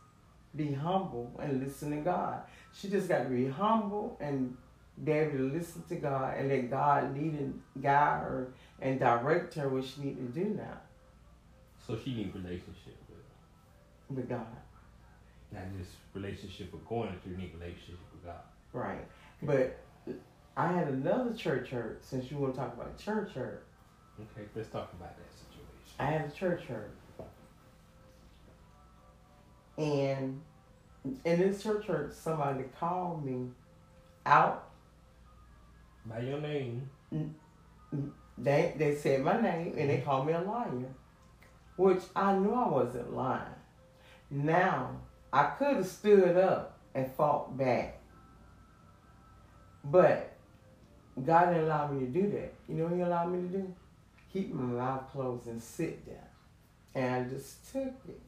be 0.56 0.74
humble 0.74 1.32
and 1.40 1.64
listen 1.64 1.92
to 1.92 1.98
God. 1.98 2.42
She 2.74 2.90
just 2.90 3.08
got 3.08 3.24
to 3.24 3.30
be 3.30 3.48
humble 3.48 4.18
and 4.20 4.58
be 5.04 5.12
able 5.12 5.38
to 5.38 5.44
listen 5.52 5.84
to 5.90 5.96
God 5.96 6.38
and 6.38 6.50
let 6.50 6.70
God 6.70 7.16
lead 7.16 7.34
and 7.34 7.62
guide 7.82 8.22
her 8.22 8.54
and 8.82 9.00
direct 9.00 9.54
her 9.56 9.70
what 9.70 9.86
she 9.86 10.02
need 10.02 10.18
to 10.18 10.44
do 10.44 10.50
now 10.50 10.78
So 11.88 11.98
she 11.98 12.14
need 12.14 12.36
relationship 12.36 13.01
with, 14.16 14.30
God. 14.30 14.46
not 15.52 15.64
just 15.78 15.92
relationship 16.14 16.72
with 16.72 16.88
going 16.88 17.10
to 17.24 17.30
need 17.30 17.54
relationship 17.54 18.00
with 18.14 18.26
God. 18.26 18.42
Right. 18.74 19.06
But 19.42 19.78
I 20.56 20.72
had 20.72 20.88
another 20.88 21.34
church 21.34 21.70
hurt 21.70 22.04
since 22.04 22.30
you 22.32 22.38
want 22.38 22.54
to 22.54 22.60
talk 22.60 22.74
about 22.74 22.98
church 22.98 23.32
hurt. 23.34 23.66
Okay, 24.20 24.48
let's 24.56 24.70
talk 24.70 24.92
about 24.94 25.16
that 25.18 25.32
situation. 25.32 25.96
I 26.00 26.06
had 26.06 26.30
a 26.30 26.32
church 26.32 26.64
hurt. 26.66 26.92
And 29.78 30.42
in 31.26 31.40
this 31.40 31.64
church 31.64 31.86
hurt, 31.88 32.14
somebody 32.14 32.66
called 32.80 33.26
me 33.26 33.48
out. 34.26 34.70
By 36.06 36.20
your 36.20 36.40
name, 36.40 36.90
They 38.38 38.74
they 38.78 38.96
said 38.96 39.22
my 39.24 39.40
name 39.40 39.74
and 39.78 39.90
they 39.90 39.98
mm-hmm. 39.98 40.06
called 40.06 40.28
me 40.28 40.34
a 40.34 40.42
liar. 40.42 40.70
Which 41.78 42.04
I 42.16 42.36
knew 42.38 42.54
I 42.54 42.68
wasn't 42.68 43.14
lying. 43.14 43.42
Now 44.32 44.96
I 45.32 45.44
could 45.44 45.76
have 45.76 45.86
stood 45.86 46.38
up 46.38 46.80
and 46.96 47.12
fought 47.12 47.58
back. 47.58 48.00
But 49.84 50.38
God 51.26 51.48
didn't 51.48 51.66
allow 51.66 51.88
me 51.88 52.06
to 52.06 52.12
do 52.12 52.32
that. 52.32 52.54
You 52.68 52.76
know 52.76 52.84
what 52.86 52.94
he 52.94 53.02
allowed 53.02 53.32
me 53.32 53.42
to 53.50 53.58
do? 53.58 53.76
Keep 54.32 54.54
my 54.54 54.64
mouth 54.64 55.12
closed 55.12 55.48
and 55.48 55.62
sit 55.62 56.06
down. 56.06 56.16
And 56.96 57.26
I 57.26 57.30
just 57.30 57.72
took 57.72 57.94
it. 58.08 58.22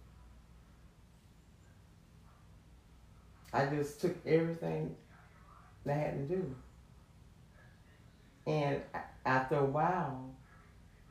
I 3.53 3.67
just 3.67 4.01
took 4.01 4.15
everything 4.25 4.95
that 5.85 5.95
I 5.95 5.99
had 5.99 6.27
to 6.27 6.35
do. 6.35 6.55
And 8.47 8.81
after 9.25 9.57
a 9.57 9.65
while, 9.65 10.31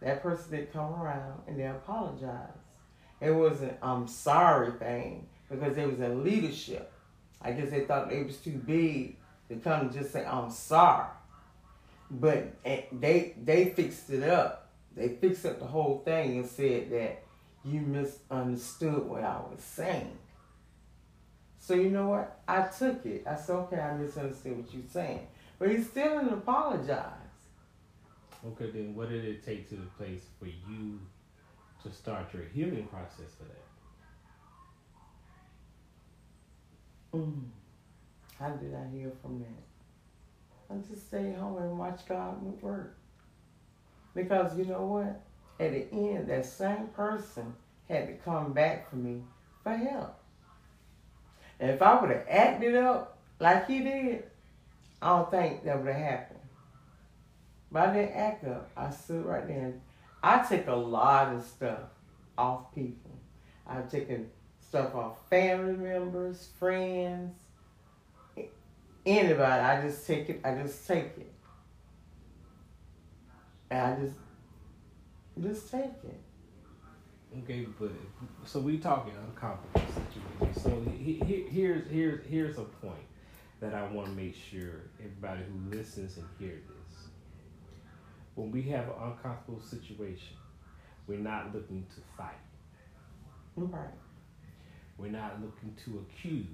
that 0.00 0.22
person 0.22 0.50
did 0.50 0.72
come 0.72 0.92
around 0.94 1.42
and 1.46 1.58
they 1.58 1.66
apologized. 1.66 2.61
It 3.22 3.30
wasn't 3.30 3.76
I'm 3.82 4.08
sorry 4.08 4.72
thing 4.72 5.28
because 5.48 5.76
it 5.76 5.86
was 5.86 6.00
in 6.00 6.24
leadership. 6.24 6.92
I 7.40 7.52
guess 7.52 7.70
they 7.70 7.84
thought 7.84 8.12
it 8.12 8.26
was 8.26 8.36
too 8.38 8.60
big 8.66 9.16
to 9.48 9.56
come 9.56 9.82
and 9.82 9.92
just 9.92 10.12
say 10.12 10.24
I'm 10.24 10.50
sorry. 10.50 11.08
But 12.10 12.54
eh, 12.64 12.82
they 12.92 13.34
they 13.42 13.66
fixed 13.66 14.10
it 14.10 14.24
up. 14.24 14.70
They 14.96 15.08
fixed 15.08 15.46
up 15.46 15.58
the 15.58 15.66
whole 15.66 16.02
thing 16.04 16.38
and 16.38 16.46
said 16.46 16.90
that 16.90 17.22
you 17.64 17.80
misunderstood 17.80 19.04
what 19.04 19.22
I 19.22 19.38
was 19.38 19.62
saying. 19.62 20.18
So 21.58 21.74
you 21.74 21.90
know 21.90 22.08
what? 22.08 22.40
I 22.48 22.62
took 22.62 23.06
it. 23.06 23.24
I 23.26 23.36
said, 23.36 23.54
okay, 23.54 23.80
I 23.80 23.94
misunderstood 23.94 24.58
what 24.58 24.74
you're 24.74 24.82
saying. 24.90 25.28
But 25.60 25.70
he 25.70 25.80
still 25.82 26.18
didn't 26.18 26.32
apologize. 26.32 27.06
okay, 28.44 28.70
then 28.70 28.96
what 28.96 29.10
did 29.10 29.24
it 29.24 29.46
take 29.46 29.68
to 29.68 29.76
the 29.76 29.86
place 29.96 30.24
for 30.40 30.46
you 30.46 30.98
to 31.82 31.92
start 31.92 32.32
your 32.32 32.44
healing 32.54 32.86
process 32.86 33.34
for 33.36 33.44
that? 33.44 33.66
Mm. 37.18 37.42
How 38.38 38.50
did 38.50 38.74
I 38.74 38.96
heal 38.96 39.12
from 39.20 39.40
that? 39.40 40.74
I 40.74 40.78
just 40.88 41.06
stayed 41.06 41.36
home 41.36 41.58
and 41.58 41.78
watched 41.78 42.08
God 42.08 42.40
work. 42.62 42.96
Because 44.14 44.56
you 44.56 44.64
know 44.64 44.82
what? 44.82 45.20
At 45.60 45.72
the 45.72 45.86
end, 45.92 46.28
that 46.28 46.46
same 46.46 46.88
person 46.88 47.54
had 47.88 48.06
to 48.06 48.14
come 48.24 48.52
back 48.52 48.88
for 48.88 48.96
me 48.96 49.22
for 49.62 49.76
help. 49.76 50.18
And 51.60 51.70
if 51.70 51.82
I 51.82 52.00
would 52.00 52.10
have 52.10 52.26
acted 52.28 52.74
up 52.74 53.18
like 53.38 53.68
he 53.68 53.80
did, 53.80 54.24
I 55.00 55.08
don't 55.08 55.30
think 55.30 55.64
that 55.64 55.78
would 55.78 55.94
have 55.94 56.02
happened. 56.02 56.40
But 57.70 57.88
I 57.88 57.94
didn't 57.94 58.16
act 58.16 58.46
up. 58.46 58.70
I 58.76 58.90
stood 58.90 59.24
right 59.24 59.46
there. 59.46 59.74
I 60.22 60.44
take 60.48 60.68
a 60.68 60.74
lot 60.74 61.34
of 61.34 61.44
stuff 61.44 61.80
off 62.38 62.74
people. 62.74 63.10
I've 63.66 63.90
taken 63.90 64.28
stuff 64.60 64.94
off 64.94 65.28
family 65.28 65.74
members, 65.74 66.48
friends, 66.58 67.34
anybody. 69.04 69.42
I 69.42 69.82
just 69.82 70.06
take 70.06 70.28
it. 70.28 70.40
I 70.44 70.54
just 70.54 70.86
take 70.86 71.18
it. 71.18 71.32
And 73.70 73.80
I 73.80 74.00
just, 74.00 74.16
just 75.40 75.70
take 75.70 75.84
it. 75.84 76.20
Okay, 77.38 77.66
but 77.80 77.90
so 78.44 78.60
we 78.60 78.78
talking 78.78 79.14
uncomfortable 79.26 79.80
situation. 80.38 80.62
So 80.62 80.92
he, 80.98 81.14
he, 81.24 81.46
here's 81.50 81.90
here's 81.90 82.26
here's 82.26 82.58
a 82.58 82.64
point 82.64 83.06
that 83.60 83.74
I 83.74 83.86
want 83.88 84.08
to 84.08 84.12
make 84.12 84.34
sure 84.34 84.82
everybody 84.98 85.42
who 85.44 85.76
listens 85.76 86.18
and 86.18 86.26
hear 86.38 86.60
this. 86.68 86.81
When 88.34 88.50
we 88.50 88.62
have 88.62 88.86
an 88.86 88.94
uncomfortable 89.02 89.60
situation, 89.60 90.36
we're 91.06 91.18
not 91.18 91.54
looking 91.54 91.86
to 91.94 92.00
fight. 92.16 92.34
Right. 93.56 93.88
We're 94.96 95.10
not 95.10 95.40
looking 95.42 95.76
to 95.84 96.06
accuse. 96.06 96.46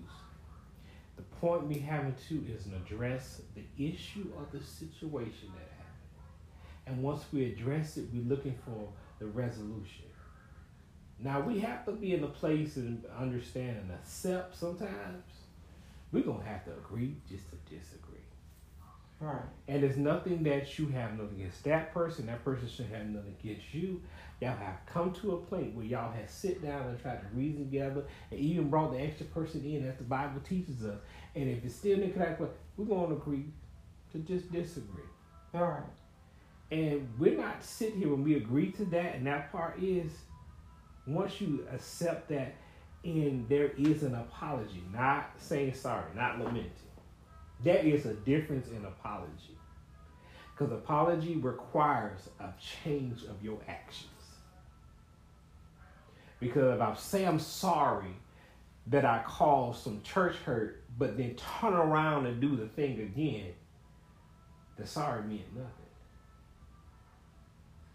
The 1.16 1.22
point 1.40 1.66
we 1.66 1.78
having 1.78 2.14
to 2.28 2.44
is 2.52 2.64
to 2.64 2.76
address 2.76 3.42
the 3.54 3.64
issue 3.76 4.30
of 4.38 4.50
the 4.52 4.64
situation 4.64 5.50
that 5.54 5.68
happened. 5.76 5.88
And 6.86 7.02
once 7.02 7.24
we 7.32 7.44
address 7.44 7.96
it, 7.96 8.06
we're 8.12 8.22
looking 8.22 8.56
for 8.64 8.88
the 9.18 9.26
resolution. 9.26 10.06
Now 11.20 11.40
we 11.40 11.58
have 11.60 11.84
to 11.86 11.92
be 11.92 12.14
in 12.14 12.22
a 12.22 12.28
place 12.28 12.76
and 12.76 13.04
understand 13.18 13.76
and 13.78 13.90
accept 13.90 14.56
sometimes 14.56 15.24
we're 16.12 16.22
gonna 16.22 16.44
have 16.44 16.64
to 16.64 16.72
agree 16.72 17.16
just 17.28 17.44
to 17.50 17.56
disagree. 17.68 18.07
Right. 19.20 19.42
And 19.66 19.82
there's 19.82 19.96
nothing 19.96 20.44
that 20.44 20.78
you 20.78 20.86
have 20.88 21.18
nothing 21.18 21.40
against 21.40 21.64
that 21.64 21.92
person, 21.92 22.26
that 22.26 22.44
person 22.44 22.68
should 22.68 22.86
have 22.86 23.06
nothing 23.06 23.34
against 23.40 23.74
you. 23.74 24.00
Y'all 24.40 24.56
have 24.56 24.78
come 24.86 25.12
to 25.12 25.32
a 25.32 25.36
point 25.38 25.74
where 25.74 25.84
y'all 25.84 26.12
have 26.12 26.30
sit 26.30 26.62
down 26.62 26.86
and 26.86 27.02
tried 27.02 27.20
to 27.20 27.26
reason 27.34 27.64
together 27.64 28.04
and 28.30 28.38
even 28.38 28.70
brought 28.70 28.92
the 28.92 28.98
extra 28.98 29.26
person 29.26 29.64
in 29.64 29.88
as 29.88 29.96
the 29.96 30.04
Bible 30.04 30.40
teaches 30.48 30.84
us. 30.84 30.98
And 31.34 31.50
if 31.50 31.64
it's 31.64 31.74
still 31.74 32.00
in 32.00 32.12
correct, 32.12 32.40
we're 32.76 32.84
gonna 32.84 33.16
agree 33.16 33.46
to 34.12 34.18
just 34.18 34.52
disagree. 34.52 35.02
All 35.52 35.62
right. 35.62 35.82
And 36.70 37.08
we're 37.18 37.36
not 37.36 37.64
sitting 37.64 37.98
here 37.98 38.10
when 38.10 38.22
we 38.22 38.36
agree 38.36 38.70
to 38.72 38.84
that, 38.86 39.16
and 39.16 39.26
that 39.26 39.50
part 39.50 39.82
is 39.82 40.12
once 41.06 41.40
you 41.40 41.66
accept 41.72 42.28
that 42.28 42.54
and 43.04 43.48
there 43.48 43.72
is 43.78 44.02
an 44.02 44.14
apology, 44.14 44.84
not 44.92 45.30
saying 45.38 45.74
sorry, 45.74 46.04
not 46.14 46.38
lamenting. 46.38 46.70
There 47.62 47.78
is 47.78 48.06
a 48.06 48.14
difference 48.14 48.68
in 48.68 48.84
apology. 48.84 49.56
Because 50.56 50.72
apology 50.72 51.36
requires 51.36 52.28
a 52.40 52.48
change 52.84 53.22
of 53.24 53.42
your 53.42 53.58
actions. 53.68 54.10
Because 56.40 56.74
if 56.74 56.80
I 56.80 56.94
say 56.94 57.26
I'm 57.26 57.38
sorry 57.38 58.14
that 58.88 59.04
I 59.04 59.22
caused 59.26 59.82
some 59.82 60.02
church 60.02 60.36
hurt, 60.36 60.82
but 60.98 61.16
then 61.16 61.36
turn 61.60 61.74
around 61.74 62.26
and 62.26 62.40
do 62.40 62.56
the 62.56 62.66
thing 62.66 63.00
again, 63.00 63.52
the 64.76 64.86
sorry 64.86 65.22
meant 65.22 65.54
nothing. 65.54 65.72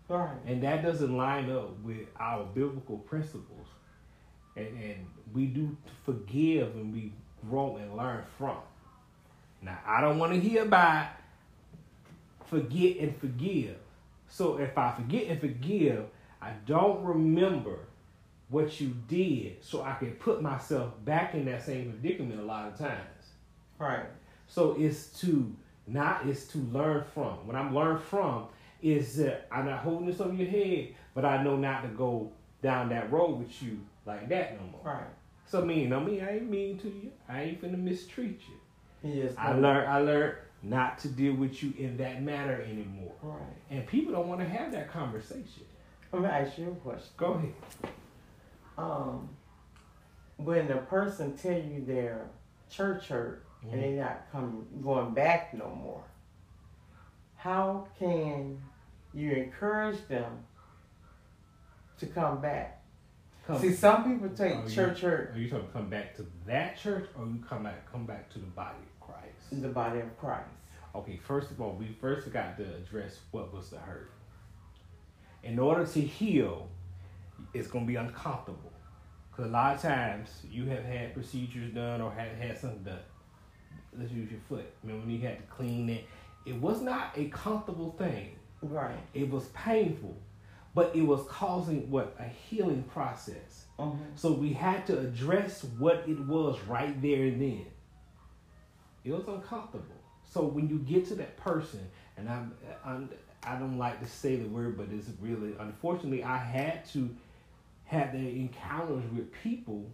Right. 0.09 0.37
And 0.45 0.61
that 0.63 0.83
doesn't 0.83 1.15
line 1.15 1.49
up 1.49 1.79
with 1.81 2.07
our 2.19 2.43
biblical 2.43 2.97
principles. 2.97 3.67
And, 4.55 4.67
and 4.67 5.07
we 5.33 5.47
do 5.47 5.75
forgive 6.05 6.75
and 6.75 6.93
we 6.93 7.13
grow 7.49 7.77
and 7.77 7.95
learn 7.97 8.23
from. 8.37 8.57
Now, 9.63 9.79
I 9.85 10.01
don't 10.01 10.19
want 10.19 10.33
to 10.33 10.39
hear 10.39 10.63
about 10.63 11.07
forget 12.45 12.97
and 12.97 13.15
forgive. 13.15 13.77
So 14.27 14.57
if 14.57 14.77
I 14.77 14.91
forget 14.91 15.27
and 15.27 15.39
forgive, 15.39 16.05
I 16.41 16.51
don't 16.65 17.03
remember 17.03 17.79
what 18.49 18.79
you 18.79 18.93
did 19.07 19.63
so 19.63 19.81
I 19.81 19.93
can 19.93 20.11
put 20.11 20.41
myself 20.41 20.93
back 21.05 21.33
in 21.33 21.45
that 21.45 21.65
same 21.65 21.91
predicament 21.91 22.39
a 22.39 22.43
lot 22.43 22.67
of 22.67 22.77
times. 22.77 23.31
Right. 23.79 24.05
So 24.47 24.75
it's 24.77 25.07
to 25.21 25.55
not 25.87 26.27
it's 26.27 26.45
to 26.47 26.57
learn 26.59 27.03
from. 27.13 27.47
What 27.47 27.55
I'm 27.55 27.73
learn 27.73 27.99
from 27.99 28.47
is 28.81 29.15
that 29.17 29.47
I'm 29.51 29.65
not 29.65 29.79
holding 29.79 30.07
this 30.07 30.19
over 30.19 30.33
your 30.33 30.47
head, 30.47 30.89
but 31.15 31.25
I 31.25 31.41
know 31.41 31.55
not 31.55 31.83
to 31.83 31.89
go 31.89 32.31
down 32.61 32.89
that 32.89 33.11
road 33.11 33.39
with 33.39 33.63
you 33.63 33.79
like 34.05 34.29
that 34.29 34.59
no 34.59 34.67
more. 34.67 34.81
Right. 34.83 35.09
So 35.45 35.63
mean, 35.63 35.93
I 35.93 35.99
mean, 35.99 36.21
I 36.21 36.35
ain't 36.37 36.49
mean 36.49 36.77
to 36.79 36.87
you. 36.87 37.11
I 37.27 37.43
ain't 37.43 37.61
finna 37.61 37.77
mistreat 37.77 38.41
you. 38.47 38.55
Yes. 39.03 39.33
I 39.37 39.53
learned 39.53 39.89
I 39.89 39.99
learned 39.99 40.35
not 40.61 40.97
to 40.99 41.09
deal 41.09 41.33
with 41.33 41.61
you 41.61 41.73
in 41.77 41.97
that 41.97 42.21
manner 42.23 42.61
anymore. 42.61 43.11
Right. 43.21 43.41
And 43.69 43.85
people 43.85 44.13
don't 44.13 44.27
want 44.29 44.39
to 44.41 44.47
have 44.47 44.71
that 44.71 44.89
conversation. 44.91 45.65
Let 46.11 46.21
me 46.21 46.27
ask 46.29 46.57
you 46.57 46.69
a 46.71 46.75
question. 46.75 47.09
Go 47.17 47.33
ahead. 47.33 47.53
Um, 48.77 49.29
when 50.37 50.71
a 50.71 50.77
person 50.77 51.35
tell 51.37 51.51
you 51.57 51.83
they're 51.85 52.27
church 52.69 53.09
hurt 53.09 53.45
Mhm. 53.65 53.73
and 53.73 53.83
they're 53.83 54.03
not 54.05 54.31
coming 54.31 54.65
going 54.81 55.13
back 55.13 55.53
no 55.53 55.69
more, 55.69 56.03
how 57.35 57.87
can 57.99 58.61
you 59.13 59.31
encourage 59.33 60.07
them 60.07 60.45
to 61.99 62.05
come 62.07 62.41
back? 62.41 62.81
Come, 63.45 63.59
See, 63.59 63.73
some 63.73 64.05
people 64.09 64.29
take 64.35 64.55
Oh, 64.55 64.63
you- 64.63 64.69
church 64.69 65.01
hurt 65.01 65.31
are 65.35 65.37
you 65.39 65.49
talking 65.49 65.67
come 65.73 65.89
back 65.89 66.15
to 66.15 66.25
that 66.45 66.77
church 66.77 67.09
or 67.17 67.25
you 67.27 67.43
come 67.47 67.63
back 67.63 67.91
come 67.91 68.05
back 68.05 68.29
to 68.31 68.39
the 68.39 68.45
body? 68.47 68.77
In 69.53 69.61
the 69.61 69.69
body 69.69 69.99
of 69.99 70.17
Christ. 70.19 70.49
Okay, 70.95 71.17
first 71.17 71.49
of 71.51 71.61
all, 71.61 71.75
we 71.79 71.87
first 71.99 72.31
got 72.31 72.57
to 72.57 72.63
address 72.63 73.19
what 73.31 73.53
was 73.53 73.69
the 73.69 73.77
hurt. 73.77 74.11
In 75.43 75.57
order 75.57 75.85
to 75.85 76.01
heal, 76.01 76.67
it's 77.53 77.67
going 77.67 77.85
to 77.85 77.87
be 77.87 77.95
uncomfortable. 77.95 78.71
Because 79.31 79.49
a 79.49 79.53
lot 79.53 79.75
of 79.75 79.81
times 79.81 80.29
you 80.49 80.65
have 80.65 80.83
had 80.83 81.13
procedures 81.13 81.73
done 81.73 82.01
or 82.01 82.11
had 82.11 82.35
had 82.37 82.57
something 82.57 82.83
done. 82.83 82.99
Let's 83.97 84.11
use 84.11 84.29
your 84.29 84.39
foot. 84.47 84.71
Remember 84.83 85.05
when 85.05 85.15
you 85.15 85.21
had 85.21 85.37
to 85.37 85.43
clean 85.43 85.89
it? 85.89 86.05
It 86.45 86.55
was 86.59 86.81
not 86.81 87.13
a 87.15 87.25
comfortable 87.25 87.95
thing. 87.97 88.35
Right. 88.61 88.99
It 89.13 89.29
was 89.29 89.45
painful, 89.47 90.15
but 90.75 90.95
it 90.95 91.01
was 91.01 91.25
causing 91.27 91.89
what? 91.89 92.15
A 92.19 92.25
healing 92.25 92.83
process. 92.83 93.65
Mm-hmm. 93.79 94.03
So 94.15 94.31
we 94.31 94.53
had 94.53 94.85
to 94.87 94.99
address 94.99 95.63
what 95.79 96.03
it 96.07 96.19
was 96.19 96.59
right 96.67 96.99
there 97.01 97.23
and 97.23 97.41
then. 97.41 97.65
It 99.03 99.11
was 99.11 99.27
uncomfortable. 99.27 99.95
So 100.23 100.43
when 100.43 100.69
you 100.69 100.79
get 100.79 101.07
to 101.09 101.15
that 101.15 101.37
person, 101.37 101.81
and 102.17 102.29
I'm, 102.29 102.53
I'm 102.85 103.09
I 103.45 103.55
don't 103.55 103.77
like 103.77 103.99
to 104.01 104.07
say 104.07 104.37
the 104.37 104.47
word, 104.47 104.77
but 104.77 104.87
it's 104.91 105.09
really 105.21 105.53
unfortunately 105.59 106.23
I 106.23 106.37
had 106.37 106.85
to 106.91 107.09
have 107.85 108.13
the 108.13 108.19
encounters 108.19 109.03
with 109.13 109.31
people 109.43 109.91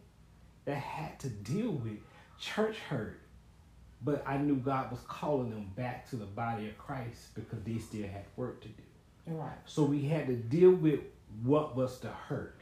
that 0.65 0.77
had 0.77 1.19
to 1.21 1.29
deal 1.29 1.71
with 1.71 1.97
church 2.39 2.77
hurt. 2.89 3.19
But 4.01 4.23
I 4.25 4.37
knew 4.37 4.55
God 4.55 4.91
was 4.91 5.01
calling 5.07 5.49
them 5.49 5.71
back 5.75 6.09
to 6.11 6.15
the 6.15 6.25
body 6.25 6.69
of 6.69 6.77
Christ 6.77 7.35
because 7.35 7.61
they 7.63 7.79
still 7.79 8.07
had 8.07 8.23
work 8.37 8.61
to 8.61 8.67
do. 8.69 8.83
Right. 9.27 9.57
So 9.65 9.83
we 9.83 10.03
had 10.05 10.27
to 10.27 10.35
deal 10.35 10.71
with 10.71 11.01
what 11.43 11.75
was 11.75 11.99
the 11.99 12.09
hurt. 12.09 12.58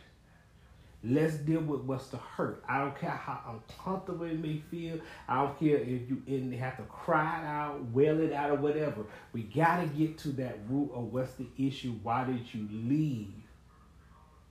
Let's 1.03 1.35
deal 1.35 1.61
with 1.61 1.81
what's 1.81 2.07
the 2.07 2.17
hurt. 2.17 2.63
I 2.67 2.79
don't 2.79 2.99
care 2.99 3.11
how 3.11 3.39
uncomfortable 3.53 4.25
it 4.25 4.39
may 4.39 4.61
feel. 4.71 4.99
I 5.27 5.43
don't 5.43 5.59
care 5.59 5.77
if 5.77 6.09
you 6.09 6.23
in 6.25 6.51
have 6.53 6.77
to 6.77 6.83
cry 6.83 7.41
it 7.41 7.45
out, 7.45 7.91
wail 7.91 8.19
it 8.19 8.33
out, 8.33 8.49
or 8.49 8.55
whatever. 8.55 9.05
We 9.31 9.43
got 9.43 9.81
to 9.81 9.87
get 9.87 10.17
to 10.19 10.29
that 10.29 10.57
root 10.67 10.91
of 10.93 11.13
what's 11.13 11.33
the 11.33 11.47
issue. 11.57 11.93
Why 12.01 12.25
did 12.25 12.51
you 12.53 12.67
leave? 12.71 13.33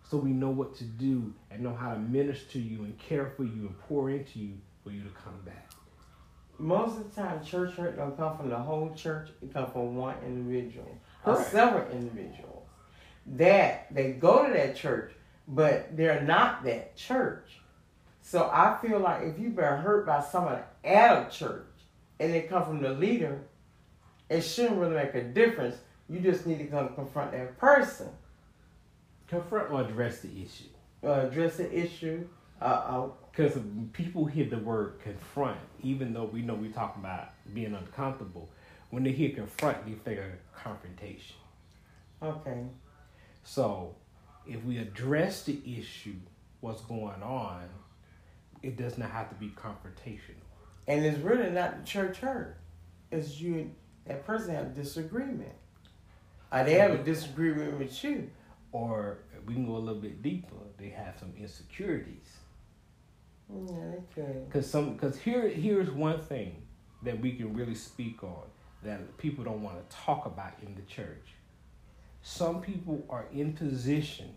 So 0.09 0.19
we 0.19 0.31
know 0.31 0.51
what 0.51 0.77
to 0.77 0.85
do 0.85 1.35
and 1.51 1.63
know 1.63 1.75
how 1.75 1.93
to 1.93 1.99
minister 1.99 2.53
to 2.53 2.61
you 2.61 2.85
and 2.85 2.97
care 2.97 3.33
for 3.37 3.43
you 3.43 3.67
and 3.67 3.79
pour 3.81 4.09
into 4.11 4.39
you 4.39 4.53
for 4.85 4.91
you 4.91 5.03
to 5.03 5.11
come 5.11 5.41
back. 5.45 5.69
Most 6.59 6.97
of 6.97 7.13
the 7.13 7.21
time, 7.21 7.45
church 7.45 7.75
hurt 7.75 7.97
don't 7.97 8.17
come 8.17 8.37
from 8.37 8.51
the 8.51 8.57
whole 8.57 8.95
church. 8.95 9.31
It 9.43 9.53
come 9.53 9.71
from 9.71 9.97
one 9.97 10.15
individual 10.25 10.97
or 11.25 11.35
Correct. 11.35 11.51
several 11.51 11.91
individuals 11.91 12.67
that 13.35 13.93
they 13.93 14.13
go 14.13 14.47
to 14.47 14.53
that 14.53 14.77
church, 14.77 15.13
but 15.49 15.97
they're 15.97 16.23
not 16.23 16.65
that 16.65 16.97
church. 16.97 17.61
So 18.23 18.51
I 18.53 18.77
feel 18.83 18.99
like 18.99 19.23
if 19.23 19.39
you've 19.39 19.55
been 19.57 19.65
hurt 19.79 20.07
by 20.07 20.21
someone 20.21 20.59
at 20.85 21.27
a 21.27 21.31
church 21.31 21.67
and 22.19 22.33
it 22.35 22.49
come 22.49 22.65
from 22.65 22.83
the 22.83 22.91
leader, 22.91 23.41
it 24.29 24.41
shouldn't 24.43 24.81
really 24.81 24.97
make 24.97 25.15
a 25.15 25.23
difference. 25.23 25.77
You 26.09 26.21
just 26.21 26.47
need 26.47 26.59
to 26.59 26.65
come 26.67 26.89
confront 26.95 27.33
that 27.33 27.57
person, 27.59 28.09
Confront 29.29 29.71
or 29.73 29.83
address 29.83 30.21
the 30.21 30.29
issue. 30.43 30.65
uh, 31.05 31.27
address 31.29 31.57
the 31.57 31.73
issue. 31.77 32.27
Uh, 32.61 32.65
uh, 32.65 33.09
Because 33.31 33.59
people 33.93 34.25
hear 34.25 34.47
the 34.49 34.59
word 34.59 34.95
confront, 35.03 35.59
even 35.83 36.13
though 36.15 36.25
we 36.25 36.43
know 36.43 36.55
we're 36.55 36.71
talking 36.73 37.03
about 37.03 37.31
being 37.53 37.75
uncomfortable, 37.75 38.49
when 38.91 39.03
they 39.05 39.11
hear 39.13 39.31
confront, 39.31 39.85
they 39.85 39.93
think 39.93 40.19
of 40.21 40.27
confrontation. 40.55 41.37
okay. 42.23 42.63
So, 43.45 43.95
if 44.47 44.65
we 44.65 44.79
address 44.79 45.45
the 45.45 45.61
issue, 45.79 46.17
what's 46.61 46.83
going 46.83 47.23
on, 47.23 47.65
it 48.63 48.77
does 48.77 48.99
not 48.99 49.11
have 49.11 49.29
to 49.29 49.35
be 49.37 49.49
confrontational. 49.49 50.43
And 50.89 51.05
it's 51.05 51.19
really 51.19 51.51
not 51.51 51.79
the 51.79 51.85
church 51.85 52.19
hurt. 52.19 52.59
It's 53.11 53.41
you 53.41 53.71
that 54.07 54.25
person 54.25 54.55
have 54.55 54.67
a 54.67 54.71
disagreement. 54.71 55.55
Or 56.53 56.65
they 56.65 56.75
have 56.75 56.93
a 56.93 57.03
disagreement 57.03 57.79
with 57.79 58.05
you. 58.05 58.31
Or 58.73 59.19
we 59.47 59.55
can 59.55 59.67
go 59.67 59.77
a 59.77 59.79
little 59.79 60.01
bit 60.01 60.23
deeper. 60.23 60.57
They 60.79 60.91
have 60.91 61.17
some 61.19 61.33
insecurities. 61.37 62.37
Yeah, 63.51 63.75
could. 64.15 64.49
Because 64.49 64.69
some, 64.69 64.95
because 64.95 65.19
here, 65.19 65.49
here's 65.49 65.91
one 65.91 66.21
thing 66.21 66.63
that 67.03 67.21
we 67.21 67.33
can 67.33 67.55
really 67.55 67.75
speak 67.75 68.23
on 68.23 68.45
that 68.83 69.17
people 69.19 69.45
don't 69.45 69.63
want 69.63 69.89
to 69.89 69.97
talk 69.97 70.27
about 70.27 70.53
in 70.63 70.75
the 70.75 70.83
church. 70.83 71.35
Some 72.29 72.61
people 72.61 73.07
are 73.09 73.27
in 73.33 73.53
position 73.53 74.35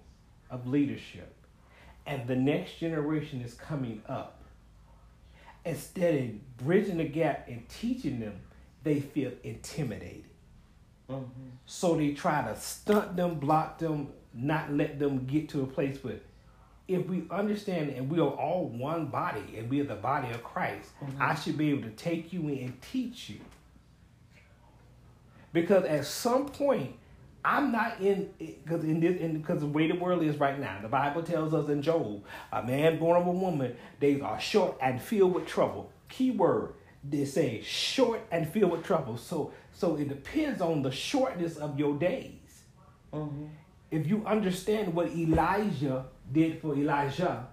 of 0.51 0.67
leadership 0.67 1.33
and 2.05 2.27
the 2.27 2.35
next 2.35 2.77
generation 2.77 3.41
is 3.41 3.55
coming 3.55 4.03
up, 4.07 4.43
instead 5.65 6.13
of 6.13 6.57
bridging 6.57 6.97
the 6.97 7.05
gap 7.05 7.47
and 7.47 7.67
teaching 7.67 8.19
them, 8.19 8.41
they 8.83 8.99
feel 8.99 9.31
intimidated. 9.43 10.25
Mm-hmm. 11.09 11.25
So 11.65 11.95
they 11.95 12.13
try 12.13 12.43
to 12.43 12.55
stunt 12.59 13.15
them, 13.15 13.39
block 13.39 13.79
them, 13.79 14.09
not 14.35 14.71
let 14.71 14.99
them 14.99 15.25
get 15.25 15.49
to 15.49 15.63
a 15.63 15.65
place 15.65 15.97
where 16.03 16.19
if 16.87 17.07
we 17.07 17.23
understand 17.31 17.89
and 17.89 18.07
we 18.07 18.19
are 18.19 18.29
all 18.29 18.67
one 18.67 19.07
body 19.07 19.55
and 19.57 19.67
we 19.67 19.79
are 19.81 19.85
the 19.85 19.95
body 19.95 20.29
of 20.29 20.43
Christ, 20.43 20.91
mm-hmm. 21.01 21.19
I 21.19 21.33
should 21.33 21.57
be 21.57 21.71
able 21.71 21.89
to 21.89 21.95
take 21.95 22.31
you 22.31 22.41
in 22.49 22.57
and 22.59 22.81
teach 22.83 23.29
you. 23.29 23.39
Because 25.51 25.85
at 25.85 26.05
some 26.05 26.45
point, 26.45 26.98
I'm 27.43 27.71
not 27.71 28.01
in 28.01 28.29
because 28.37 28.83
in 28.83 28.99
this 28.99 29.17
because 29.33 29.61
the 29.61 29.67
way 29.67 29.87
the 29.87 29.95
world 29.95 30.23
is 30.23 30.37
right 30.37 30.59
now. 30.59 30.79
The 30.81 30.89
Bible 30.89 31.23
tells 31.23 31.53
us 31.53 31.69
in 31.69 31.81
Job, 31.81 32.23
a 32.51 32.63
man 32.63 32.99
born 32.99 33.21
of 33.21 33.27
a 33.27 33.31
woman, 33.31 33.75
they 33.99 34.19
are 34.19 34.39
short 34.39 34.77
and 34.81 35.01
filled 35.01 35.33
with 35.33 35.45
trouble. 35.45 35.91
Key 36.09 36.31
word, 36.31 36.73
they 37.03 37.23
say 37.25 37.61
short 37.61 38.21
and 38.31 38.47
filled 38.49 38.71
with 38.71 38.83
trouble. 38.83 39.15
So 39.15 39.53
so 39.71 39.95
it 39.95 40.09
depends 40.09 40.61
on 40.61 40.81
the 40.81 40.91
shortness 40.91 41.55
of 41.57 41.79
your 41.79 41.95
days. 41.95 42.63
Mm-hmm. 43.13 43.45
If 43.91 44.05
you 44.05 44.23
understand 44.25 44.93
what 44.93 45.07
Elijah 45.09 46.05
did 46.31 46.61
for 46.61 46.75
Elisha, 46.75 47.47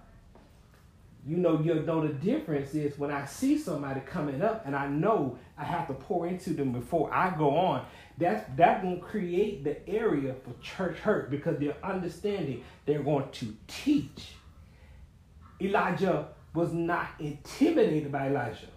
you 1.25 1.37
know 1.37 1.59
you'll 1.61 1.83
know 1.83 2.05
the 2.05 2.13
difference 2.13 2.73
is 2.73 2.97
when 2.97 3.11
I 3.11 3.25
see 3.25 3.57
somebody 3.57 4.01
coming 4.01 4.41
up 4.41 4.65
and 4.65 4.75
I 4.75 4.87
know 4.87 5.37
I 5.57 5.63
have 5.63 5.87
to 5.87 5.93
pour 5.93 6.27
into 6.27 6.51
them 6.51 6.71
before 6.71 7.13
I 7.13 7.35
go 7.37 7.55
on 7.55 7.85
that's 8.17 8.45
that 8.55 8.83
won't 8.83 9.01
create 9.01 9.63
the 9.63 9.87
area 9.87 10.35
for 10.43 10.53
church 10.61 10.97
hurt 10.97 11.29
because 11.29 11.59
they're 11.59 11.77
understanding 11.83 12.63
they're 12.85 13.03
going 13.03 13.29
to 13.31 13.55
teach. 13.67 14.33
Elijah 15.61 16.29
was 16.53 16.73
not 16.73 17.09
intimidated 17.19 18.11
by 18.11 18.29
Elisha. 18.29 18.67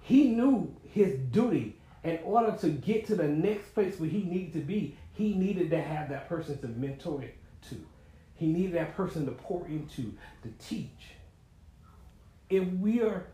He 0.00 0.28
knew 0.30 0.74
his 0.84 1.18
duty. 1.30 1.76
In 2.04 2.20
order 2.24 2.56
to 2.58 2.70
get 2.70 3.06
to 3.08 3.16
the 3.16 3.26
next 3.26 3.74
place 3.74 3.98
where 3.98 4.08
he 4.08 4.22
needed 4.22 4.52
to 4.54 4.60
be, 4.60 4.96
he 5.12 5.34
needed 5.34 5.68
to 5.70 5.82
have 5.82 6.08
that 6.08 6.28
person 6.28 6.58
to 6.60 6.68
mentor 6.68 7.24
to. 7.68 7.86
He 8.34 8.46
needed 8.46 8.74
that 8.74 8.96
person 8.96 9.26
to 9.26 9.32
pour 9.32 9.66
into, 9.66 10.14
to 10.42 10.52
teach. 10.60 11.16
If 12.48 12.66
we 12.74 13.02
are, 13.02 13.26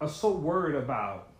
are 0.00 0.08
so 0.08 0.30
worried 0.32 0.76
about 0.76 1.30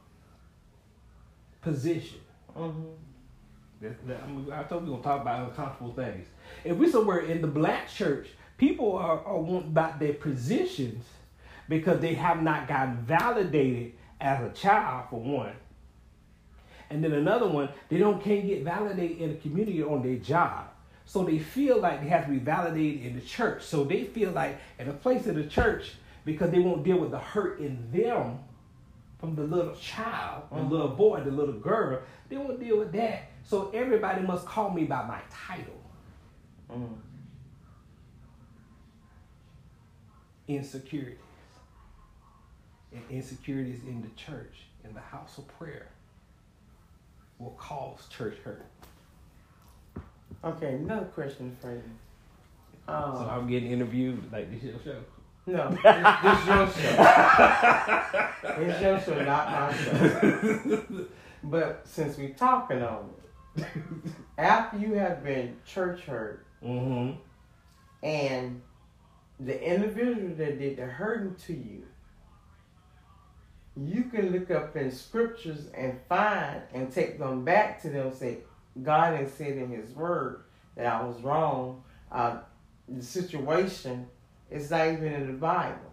position, 1.61 2.18
Mm-hmm. 2.59 4.53
I 4.53 4.62
told 4.64 4.85
you 4.85 4.92
we're 4.92 4.99
gonna 4.99 5.03
talk 5.03 5.23
about 5.23 5.51
uncomfortable 5.51 5.92
things. 5.92 6.27
If 6.64 6.77
we're 6.77 6.90
somewhere 6.90 7.21
in 7.21 7.40
the 7.40 7.47
black 7.47 7.88
church, 7.88 8.29
people 8.57 8.97
are, 8.97 9.25
are 9.25 9.38
want 9.38 9.66
about 9.66 10.01
their 10.01 10.14
positions 10.14 11.05
because 11.68 12.01
they 12.01 12.14
have 12.14 12.42
not 12.42 12.66
gotten 12.66 12.97
validated 12.97 13.92
as 14.21 14.42
a 14.44 14.53
child 14.53 15.07
for 15.11 15.21
one. 15.21 15.53
And 16.90 17.05
then 17.05 17.12
another 17.12 17.47
one, 17.47 17.68
they 17.88 17.99
don't 17.99 18.23
can't 18.23 18.47
get 18.47 18.64
validated 18.64 19.18
in 19.18 19.31
the 19.31 19.37
community 19.37 19.83
on 19.83 20.03
their 20.03 20.16
job. 20.16 20.68
So 21.05 21.23
they 21.23 21.38
feel 21.38 21.79
like 21.79 22.03
they 22.03 22.09
have 22.09 22.27
to 22.27 22.33
be 22.33 22.38
validated 22.38 23.07
in 23.07 23.14
the 23.14 23.21
church. 23.21 23.62
So 23.62 23.85
they 23.85 24.05
feel 24.05 24.31
like 24.31 24.59
in 24.79 24.88
a 24.88 24.92
place 24.92 25.27
in 25.27 25.37
the 25.37 25.47
church, 25.47 25.92
because 26.25 26.51
they 26.51 26.59
won't 26.59 26.85
deal 26.85 26.99
with 26.99 27.11
the 27.11 27.18
hurt 27.18 27.61
in 27.61 27.90
them 27.92 28.40
from 29.18 29.35
the 29.35 29.42
little 29.42 29.74
child, 29.74 30.44
the 30.50 30.57
mm-hmm. 30.57 30.70
little 30.70 30.88
boy, 30.88 31.20
the 31.20 31.31
little 31.31 31.54
girl. 31.54 32.00
They 32.28 32.37
won't 32.37 32.61
deal 32.61 32.78
with 32.78 32.92
that. 32.92 33.31
So 33.44 33.70
everybody 33.74 34.22
must 34.22 34.46
call 34.46 34.70
me 34.70 34.85
by 34.85 35.04
my 35.04 35.20
title. 35.31 35.81
Mm. 36.70 36.98
Insecurities. 40.46 41.18
And 42.92 43.02
insecurities 43.11 43.81
in 43.87 44.02
the 44.02 44.09
church, 44.11 44.54
in 44.85 44.94
the 44.94 45.00
house 45.00 45.37
of 45.38 45.48
prayer, 45.59 45.88
will 47.38 47.50
cause 47.59 48.07
church 48.09 48.37
hurt. 48.44 48.64
Okay, 50.44 50.74
another 50.74 51.07
question 51.07 51.57
for 51.61 51.72
you. 51.72 51.83
Um, 52.87 53.16
so 53.16 53.28
I'm 53.28 53.48
getting 53.48 53.70
interviewed 53.70 54.33
like 54.33 54.50
this 54.50 54.72
show. 54.85 55.00
No, 55.48 55.70
this, 55.70 55.82
your 55.82 56.68
show. 56.68 57.04
it's 58.58 58.82
your 58.82 59.00
show, 59.00 59.24
not 59.24 59.50
my 59.50 59.74
show. 59.74 61.06
but 61.42 61.80
since 61.88 62.18
we're 62.18 62.34
talking 62.34 62.82
on 62.82 63.08
it, 63.56 63.64
after 64.37 64.76
you 64.76 64.92
have 64.92 65.24
been 65.24 65.56
church 65.64 66.02
hurt, 66.02 66.44
mm-hmm. 66.62 67.18
and 68.02 68.61
the 69.40 69.58
individual 69.58 70.34
that 70.37 70.58
did 70.58 70.76
the 70.76 70.84
hurting 70.84 71.34
to 71.46 71.54
you, 71.54 71.87
you 73.74 74.04
can 74.04 74.30
look 74.30 74.50
up 74.50 74.76
in 74.76 74.92
scriptures 74.92 75.68
and 75.74 75.98
find 76.11 76.61
and 76.74 76.92
take 76.92 77.18
them 77.18 77.42
back 77.42 77.80
to 77.82 77.88
them. 77.88 78.12
Say, 78.12 78.40
God 78.82 79.18
has 79.18 79.32
said 79.32 79.56
in 79.56 79.70
His 79.70 79.92
Word 79.92 80.42
that 80.76 80.84
I 80.84 81.02
was 81.02 81.22
wrong. 81.22 81.84
Uh, 82.12 82.40
the 82.87 83.02
situation 83.02 84.08
it's 84.50 84.70
not 84.70 84.87
even 84.88 85.12
in 85.12 85.26
the 85.26 85.32
Bible. 85.34 85.88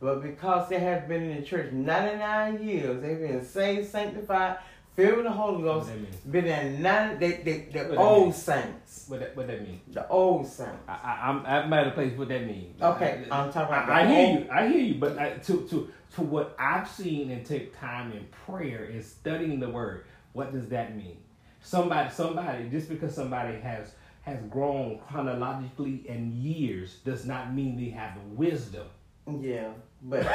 But 0.00 0.22
because 0.22 0.68
they 0.68 0.80
have 0.80 1.08
been 1.08 1.22
in 1.22 1.40
the 1.40 1.46
church 1.46 1.72
99 1.72 2.62
years, 2.62 3.00
they've 3.00 3.18
been 3.18 3.44
saved, 3.44 3.90
sanctified, 3.90 4.58
filled 4.94 5.16
with 5.16 5.24
the 5.24 5.30
Holy 5.30 5.62
Ghost, 5.62 5.90
been 6.30 6.44
in 6.44 6.82
nine, 6.82 7.18
they, 7.18 7.32
they, 7.38 7.68
the 7.72 7.96
old 7.96 8.34
saints. 8.34 9.06
What 9.08 9.20
that, 9.20 9.36
what 9.36 9.46
that 9.46 9.62
mean? 9.62 9.80
The 9.88 10.06
old 10.08 10.46
saints. 10.46 10.82
I, 10.88 10.92
I, 10.92 11.28
I'm, 11.28 11.46
I'm 11.46 11.72
at 11.72 11.88
a 11.88 11.90
place 11.92 12.16
what 12.18 12.28
that 12.28 12.46
mean. 12.46 12.74
Okay, 12.80 13.24
I, 13.30 13.44
am 13.44 13.52
talking 13.52 13.74
about 13.74 13.88
I, 13.88 14.02
I 14.02 14.06
hear 14.06 14.38
you, 14.38 14.48
I 14.50 14.68
hear 14.68 14.80
you, 14.80 14.94
but 14.96 15.18
I, 15.18 15.30
to, 15.38 15.66
to, 15.68 15.90
to 16.16 16.22
what 16.22 16.54
I've 16.58 16.88
seen 16.88 17.30
and 17.30 17.44
take 17.44 17.78
time 17.78 18.12
in 18.12 18.26
prayer 18.46 18.84
is 18.84 19.06
studying 19.06 19.58
the 19.58 19.70
word. 19.70 20.04
What 20.32 20.52
does 20.52 20.68
that 20.68 20.96
mean? 20.96 21.16
Somebody, 21.62 22.10
somebody, 22.10 22.68
just 22.68 22.88
because 22.88 23.14
somebody 23.14 23.58
has 23.60 23.94
has 24.24 24.38
grown 24.48 24.98
chronologically 25.06 26.02
in 26.08 26.34
years 26.34 26.96
does 27.04 27.26
not 27.26 27.52
mean 27.52 27.76
they 27.76 27.90
have 27.90 28.16
wisdom. 28.32 28.86
Yeah, 29.40 29.68
but 30.02 30.26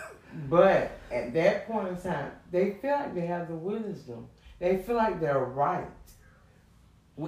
but 0.50 0.92
at 1.10 1.32
that 1.32 1.66
point 1.66 1.88
in 1.88 1.96
time, 1.96 2.32
they 2.50 2.72
feel 2.72 2.92
like 2.92 3.14
they 3.14 3.26
have 3.26 3.48
the 3.48 3.54
wisdom. 3.54 4.28
They 4.58 4.76
feel 4.78 4.96
like 4.96 5.20
they're 5.20 5.38
right. 5.38 5.88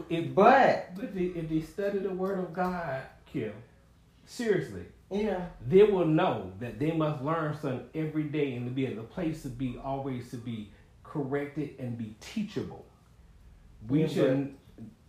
If, 0.09 0.35
but 0.35 0.95
but 0.95 1.15
they, 1.15 1.25
if 1.25 1.49
they 1.49 1.61
study 1.61 1.99
the 1.99 2.11
Word 2.11 2.39
of 2.39 2.53
God, 2.53 3.03
Kim, 3.33 3.55
seriously, 4.27 4.85
yeah, 5.11 5.47
they 5.67 5.85
will 5.85 6.07
know 6.07 6.53
that 6.61 6.79
they 6.79 6.93
must 6.93 7.25
learn 7.25 7.57
something 7.61 7.89
every 7.95 8.25
day 8.25 8.55
and 8.55 8.67
to 8.67 8.71
be 8.73 8.85
in 8.85 8.97
the 8.97 9.03
place 9.03 9.43
to 9.43 9.49
be 9.49 9.81
always 9.83 10.31
to 10.31 10.37
be 10.37 10.71
corrected 11.03 11.71
and 11.79 11.97
be 11.97 12.15
teachable. 12.21 12.85
We 13.89 14.03
yeah, 14.03 14.09
shouldn't 14.09 14.60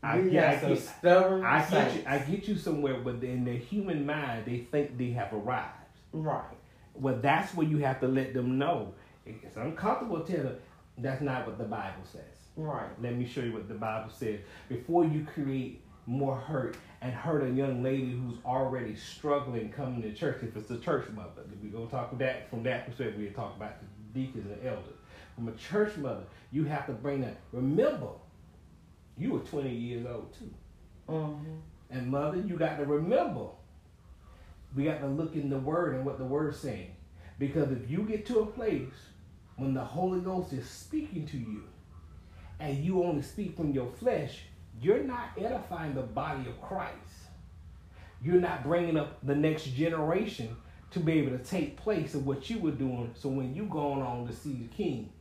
I, 0.03 0.19
yeah, 0.19 0.59
I 0.63 0.67
get, 0.67 0.79
stubborn 0.79 1.45
I 1.45 1.69
get 1.69 1.95
you. 1.95 2.03
I 2.07 2.17
get 2.19 2.47
you 2.47 2.57
somewhere, 2.57 2.99
but 2.99 3.23
in 3.23 3.45
the 3.45 3.53
human 3.53 4.05
mind, 4.05 4.45
they 4.45 4.59
think 4.71 4.97
they 4.97 5.11
have 5.11 5.31
arrived. 5.31 5.69
Right. 6.11 6.57
Well, 6.95 7.19
that's 7.21 7.53
where 7.53 7.67
you 7.67 7.77
have 7.79 7.99
to 8.01 8.07
let 8.07 8.33
them 8.33 8.57
know. 8.57 8.93
It's 9.25 9.57
uncomfortable 9.57 10.21
to 10.21 10.37
them. 10.37 10.55
That's 10.97 11.21
not 11.21 11.45
what 11.45 11.57
the 11.57 11.65
Bible 11.65 12.03
says. 12.03 12.21
Right. 12.55 12.89
Let 13.01 13.15
me 13.15 13.25
show 13.25 13.41
you 13.41 13.53
what 13.53 13.67
the 13.67 13.75
Bible 13.75 14.11
says. 14.11 14.39
Before 14.67 15.05
you 15.05 15.25
create 15.33 15.81
more 16.05 16.35
hurt 16.35 16.77
and 17.01 17.13
hurt 17.13 17.43
a 17.43 17.49
young 17.49 17.83
lady 17.83 18.11
who's 18.11 18.37
already 18.45 18.95
struggling 18.95 19.69
coming 19.69 20.01
to 20.01 20.13
church, 20.13 20.43
if 20.43 20.55
it's 20.55 20.69
a 20.71 20.79
church 20.79 21.09
mother, 21.11 21.43
we 21.61 21.69
gonna 21.69 21.87
talk 21.87 22.17
that 22.17 22.49
from 22.49 22.63
that 22.63 22.87
perspective. 22.87 23.19
We 23.19 23.27
talk 23.27 23.55
about 23.55 23.75
the 23.79 24.19
deacons 24.19 24.51
and 24.51 24.67
elders. 24.67 24.95
From 25.35 25.47
a 25.47 25.53
church 25.53 25.95
mother, 25.97 26.23
you 26.51 26.65
have 26.65 26.85
to 26.87 26.93
bring 26.93 27.21
that. 27.21 27.37
Remember, 27.51 28.09
you 29.21 29.33
were 29.33 29.39
20 29.39 29.69
years 29.69 30.05
old 30.07 30.33
too. 30.33 30.51
Mm-hmm. 31.07 31.55
And 31.91 32.07
mother, 32.07 32.37
you 32.37 32.57
got 32.57 32.77
to 32.77 32.85
remember, 32.85 33.47
we 34.75 34.85
got 34.85 35.01
to 35.01 35.07
look 35.07 35.35
in 35.35 35.49
the 35.49 35.59
word 35.59 35.95
and 35.95 36.05
what 36.05 36.17
the 36.17 36.25
word's 36.25 36.57
saying. 36.57 36.95
Because 37.37 37.71
if 37.71 37.89
you 37.89 38.03
get 38.03 38.25
to 38.27 38.39
a 38.39 38.45
place 38.45 38.93
when 39.57 39.73
the 39.73 39.83
Holy 39.83 40.21
Ghost 40.21 40.53
is 40.53 40.67
speaking 40.67 41.25
to 41.27 41.37
you 41.37 41.63
and 42.59 42.83
you 42.83 43.03
only 43.03 43.21
speak 43.21 43.55
from 43.55 43.73
your 43.73 43.91
flesh, 43.91 44.43
you're 44.81 45.03
not 45.03 45.29
edifying 45.37 45.93
the 45.93 46.01
body 46.01 46.49
of 46.49 46.59
Christ. 46.61 46.95
You're 48.23 48.41
not 48.41 48.63
bringing 48.63 48.97
up 48.97 49.23
the 49.25 49.35
next 49.35 49.65
generation 49.65 50.55
to 50.91 50.99
be 50.99 51.13
able 51.13 51.37
to 51.37 51.43
take 51.43 51.77
place 51.77 52.15
of 52.15 52.25
what 52.25 52.49
you 52.49 52.59
were 52.59 52.71
doing. 52.71 53.11
So 53.15 53.29
when 53.29 53.53
you 53.53 53.65
going 53.65 54.01
on 54.01 54.27
to 54.27 54.33
see 54.33 54.53
the 54.53 54.67
king, 54.75 55.11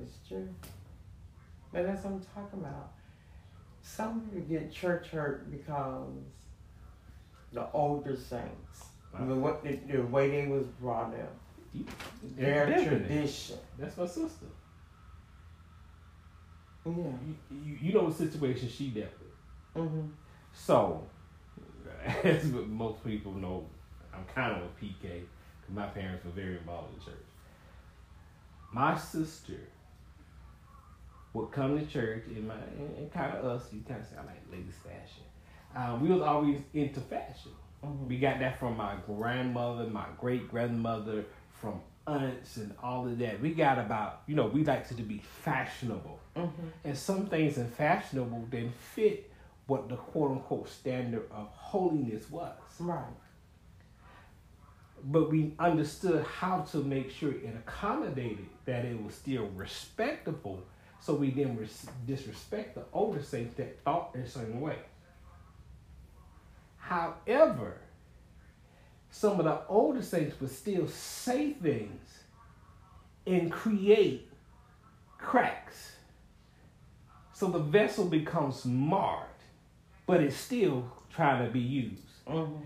it's 0.00 0.16
true. 0.28 0.48
And 1.76 1.86
that's 1.86 2.04
what 2.04 2.14
I'm 2.14 2.22
talking 2.34 2.60
about. 2.60 2.92
Some 3.82 4.22
people 4.22 4.40
get 4.48 4.72
church 4.72 5.08
hurt 5.08 5.50
because 5.50 6.08
the 7.52 7.70
older 7.72 8.16
saints, 8.16 8.86
wow. 9.12 9.26
the, 9.26 9.34
what 9.34 9.62
the, 9.62 9.78
the, 9.86 10.02
way 10.02 10.30
they 10.30 10.48
was 10.48 10.64
brought 10.80 11.12
up, 11.14 11.36
their 12.34 12.64
tradition. 12.82 13.58
That's 13.78 13.94
my 13.98 14.06
sister. 14.06 14.46
Yeah. 16.86 16.92
You, 16.92 17.36
you, 17.50 17.78
you 17.82 17.92
know 17.92 18.08
the 18.08 18.14
situation 18.14 18.70
she 18.70 18.88
dealt 18.88 19.10
with. 19.20 19.84
Mm-hmm. 19.84 20.06
So, 20.54 21.02
as 22.24 22.44
most 22.44 23.04
people 23.04 23.32
know, 23.32 23.66
I'm 24.14 24.24
kind 24.34 24.56
of 24.56 24.62
a 24.62 24.84
PK 24.84 25.02
because 25.02 25.74
my 25.74 25.86
parents 25.88 26.24
were 26.24 26.30
very 26.30 26.56
involved 26.56 26.94
in 26.94 27.04
church. 27.04 27.24
My 28.72 28.96
sister 28.96 29.60
would 31.36 31.52
come 31.52 31.78
to 31.78 31.86
church 31.86 32.24
in 32.28 32.46
my 32.46 32.54
and, 32.78 32.96
and 32.98 33.12
kind 33.12 33.36
of 33.36 33.44
us. 33.44 33.68
You 33.72 33.82
kind 33.86 34.00
of 34.00 34.06
sound 34.06 34.26
like 34.26 34.42
ladies 34.50 34.74
fashion. 34.82 35.24
Uh, 35.74 35.98
we 36.00 36.08
was 36.08 36.22
always 36.22 36.58
into 36.74 37.00
fashion. 37.00 37.52
Mm-hmm. 37.84 38.08
We 38.08 38.18
got 38.18 38.38
that 38.40 38.58
from 38.58 38.76
my 38.76 38.94
grandmother, 39.06 39.84
my 39.86 40.06
great 40.18 40.48
grandmother, 40.50 41.24
from 41.60 41.80
aunts 42.06 42.56
and 42.56 42.72
all 42.82 43.06
of 43.06 43.18
that. 43.18 43.40
We 43.40 43.52
got 43.52 43.78
about 43.78 44.22
you 44.26 44.34
know 44.34 44.46
we 44.46 44.64
like 44.64 44.88
to 44.88 44.94
be 44.94 45.18
fashionable, 45.42 46.20
Mm-hmm. 46.36 46.66
and 46.84 46.96
some 46.98 47.26
things 47.26 47.56
in 47.56 47.68
fashionable 47.70 48.46
didn't 48.50 48.74
fit 48.74 49.30
what 49.66 49.88
the 49.88 49.96
quote 49.96 50.32
unquote 50.32 50.68
standard 50.68 51.24
of 51.30 51.48
holiness 51.48 52.30
was. 52.30 52.52
Right. 52.78 53.02
But 55.04 55.30
we 55.30 55.54
understood 55.58 56.24
how 56.24 56.60
to 56.72 56.78
make 56.78 57.10
sure 57.10 57.30
it 57.30 57.54
accommodated 57.56 58.46
that 58.64 58.84
it 58.84 59.00
was 59.02 59.14
still 59.14 59.46
respectable, 59.54 60.62
so 61.06 61.14
we 61.14 61.30
didn't 61.30 61.56
res- 61.56 61.86
disrespect 62.04 62.74
the 62.74 62.82
older 62.92 63.22
saints 63.22 63.54
that 63.58 63.80
thought 63.84 64.10
in 64.16 64.22
a 64.22 64.28
certain 64.28 64.60
way. 64.60 64.74
However, 66.78 67.76
some 69.08 69.38
of 69.38 69.44
the 69.44 69.60
older 69.68 70.02
saints 70.02 70.40
would 70.40 70.50
still 70.50 70.88
say 70.88 71.52
things 71.52 72.24
and 73.24 73.52
create 73.52 74.28
cracks. 75.16 75.92
So 77.32 77.46
the 77.46 77.60
vessel 77.60 78.06
becomes 78.06 78.64
marred, 78.64 79.28
but 80.08 80.20
it's 80.20 80.34
still 80.34 80.90
trying 81.14 81.46
to 81.46 81.52
be 81.52 81.60
used. 81.60 82.02
Mm-hmm. 82.26 82.62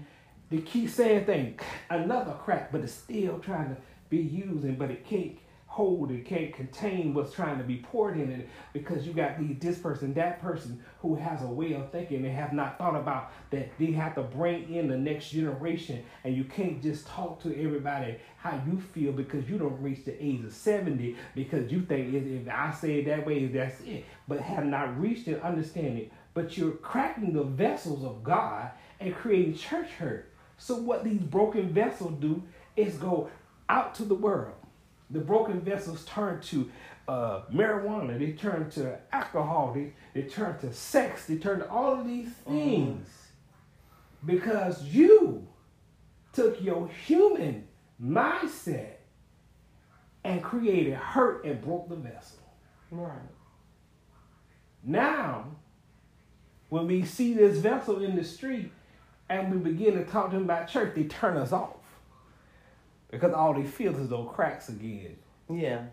They 0.48 0.62
keep 0.62 0.88
saying 0.88 1.26
things, 1.26 1.61
another 1.90 2.33
crack, 2.33 2.72
but 2.72 2.81
it's 2.81 2.94
still 2.94 3.38
trying 3.38 3.68
to 3.68 3.76
be 4.09 4.16
using, 4.16 4.76
but 4.76 4.90
it 4.90 5.05
can't 5.05 5.37
hold, 5.81 6.11
it 6.11 6.27
can't 6.27 6.53
contain 6.53 7.14
what's 7.14 7.33
trying 7.33 7.57
to 7.57 7.64
be 7.64 7.77
poured 7.77 8.19
in 8.19 8.31
it 8.31 8.47
because 8.75 9.07
you 9.07 9.14
got 9.14 9.38
these 9.38 9.57
this 9.61 9.79
person, 9.79 10.12
that 10.12 10.38
person 10.43 10.79
who 11.01 11.14
has 11.14 11.43
a 11.43 11.47
way 11.47 11.73
of 11.73 11.90
thinking 11.90 12.23
and 12.27 12.37
have 12.37 12.53
not 12.53 12.77
thought 12.77 12.95
about 12.95 13.33
that 13.49 13.71
they 13.79 13.90
have 13.90 14.14
to 14.14 14.23
bring 14.23 14.75
in 14.75 14.88
the 14.88 14.97
next 14.97 15.31
generation 15.31 16.05
and 16.25 16.37
you 16.37 16.45
can't 16.45 16.83
just 16.83 17.07
talk 17.07 17.43
to 17.43 17.49
everybody 17.59 18.14
how 18.37 18.61
you 18.66 18.79
feel 18.93 19.11
because 19.11 19.49
you 19.49 19.57
don't 19.57 19.81
reach 19.81 20.05
the 20.05 20.23
age 20.23 20.45
of 20.45 20.53
70 20.53 21.16
because 21.35 21.73
you 21.73 21.81
think 21.81 22.12
if 22.12 22.47
I 22.47 22.73
say 22.73 22.99
it 22.99 23.07
that 23.07 23.27
way, 23.27 23.47
that's 23.47 23.81
it. 23.81 24.05
But 24.29 24.40
have 24.40 24.66
not 24.66 25.01
reached 25.01 25.29
and 25.29 25.40
understand 25.40 25.97
it. 25.97 26.12
But 26.35 26.59
you're 26.59 26.73
cracking 26.73 27.33
the 27.33 27.45
vessels 27.45 28.05
of 28.05 28.23
God 28.23 28.71
and 29.01 29.14
creating 29.14 29.55
church 29.55 29.88
hurt. 29.93 30.31
So 30.59 30.75
what 30.75 31.05
these 31.05 31.23
broken 31.23 31.73
vessels 31.73 32.21
do 32.21 32.43
is 32.77 32.99
go 32.99 33.31
out 33.71 33.95
to 33.95 34.05
the 34.05 34.14
world. 34.14 34.60
The 35.11 35.20
broken 35.20 35.61
vessels 35.61 36.05
turn 36.05 36.40
to 36.42 36.70
uh, 37.09 37.42
marijuana. 37.53 38.18
They 38.18 38.33
turn 38.33 38.70
to 38.70 38.99
alcohol. 39.12 39.73
They, 39.75 39.92
they 40.14 40.29
turn 40.29 40.59
to 40.61 40.73
sex. 40.73 41.27
They 41.27 41.37
turn 41.37 41.61
to 41.61 41.68
all 41.68 42.01
of 42.01 42.07
these 42.07 42.31
things 42.46 43.09
because 44.25 44.85
you 44.85 45.46
took 46.33 46.62
your 46.62 46.88
human 46.88 47.66
mindset 48.03 48.94
and 50.25 50.42
created 50.42 50.94
hurt 50.94 51.44
and 51.44 51.61
broke 51.61 51.88
the 51.88 51.96
vessel. 51.96 52.38
Right. 52.90 53.18
Now, 54.83 55.46
when 56.68 56.87
we 56.87 57.05
see 57.05 57.35
this 57.35 57.59
vessel 57.59 58.03
in 58.03 58.16
the 58.16 58.25
street 58.25 58.70
and 59.29 59.53
we 59.53 59.59
begin 59.59 59.94
to 59.94 60.05
talk 60.05 60.31
to 60.31 60.37
them 60.37 60.44
about 60.44 60.68
church, 60.68 60.94
they 60.94 61.05
turn 61.05 61.37
us 61.37 61.53
off. 61.53 61.80
Because 63.11 63.33
all 63.33 63.55
they 63.55 63.64
feel 63.64 63.96
is 63.96 64.09
those 64.09 64.31
cracks 64.33 64.68
again. 64.68 65.16
Yeah. 65.49 65.85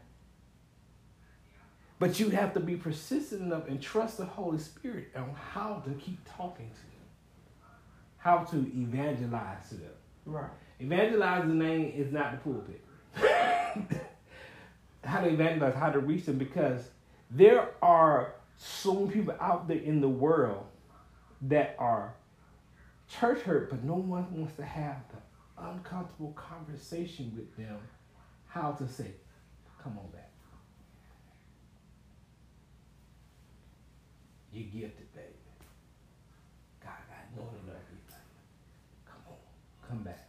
But 2.00 2.20
you 2.20 2.30
have 2.30 2.54
to 2.54 2.60
be 2.60 2.76
persistent 2.76 3.42
enough 3.42 3.68
and 3.68 3.82
trust 3.82 4.18
the 4.18 4.26
Holy 4.26 4.60
Spirit 4.60 5.12
on 5.16 5.34
how 5.34 5.82
to 5.86 5.92
keep 5.96 6.20
talking 6.38 6.70
to 6.70 6.76
them, 6.76 7.72
how 8.18 8.44
to 8.44 8.58
evangelize 8.58 9.70
to 9.70 9.76
them. 9.76 9.92
Right. 10.26 10.50
Evangelizing 10.80 11.58
name 11.58 11.92
is 11.96 12.12
not 12.12 12.34
the 12.34 12.38
pulpit. 12.38 12.82
how 15.04 15.22
to 15.22 15.30
evangelize, 15.30 15.74
how 15.74 15.90
to 15.90 16.00
reach 16.00 16.26
them, 16.26 16.38
because 16.38 16.90
there 17.32 17.70
are 17.82 18.36
so 18.58 18.94
many 18.94 19.12
people 19.12 19.34
out 19.40 19.68
there 19.68 19.78
in 19.78 20.02
the 20.02 20.10
world 20.10 20.66
that 21.44 21.76
are 21.80 22.14
church 23.10 23.42
hurt, 23.42 23.70
but 23.70 23.84
no 23.84 23.96
one 23.96 24.32
wants 24.36 24.56
to 24.58 24.64
have 24.64 25.07
uncomfortable 25.58 26.34
conversation 26.34 27.32
with 27.36 27.56
them 27.58 27.78
how 28.48 28.72
to 28.72 28.88
say, 28.88 29.12
come 29.82 29.98
on 29.98 30.10
back. 30.12 30.30
You're 34.52 34.64
gifted, 34.64 35.14
baby. 35.14 35.28
God, 36.84 36.94
I 37.12 37.36
know 37.36 37.44
to 37.44 37.72
love 37.72 37.82
you. 37.92 38.16
Come 39.06 39.22
on, 39.28 39.88
come 39.88 40.04
back. 40.04 40.28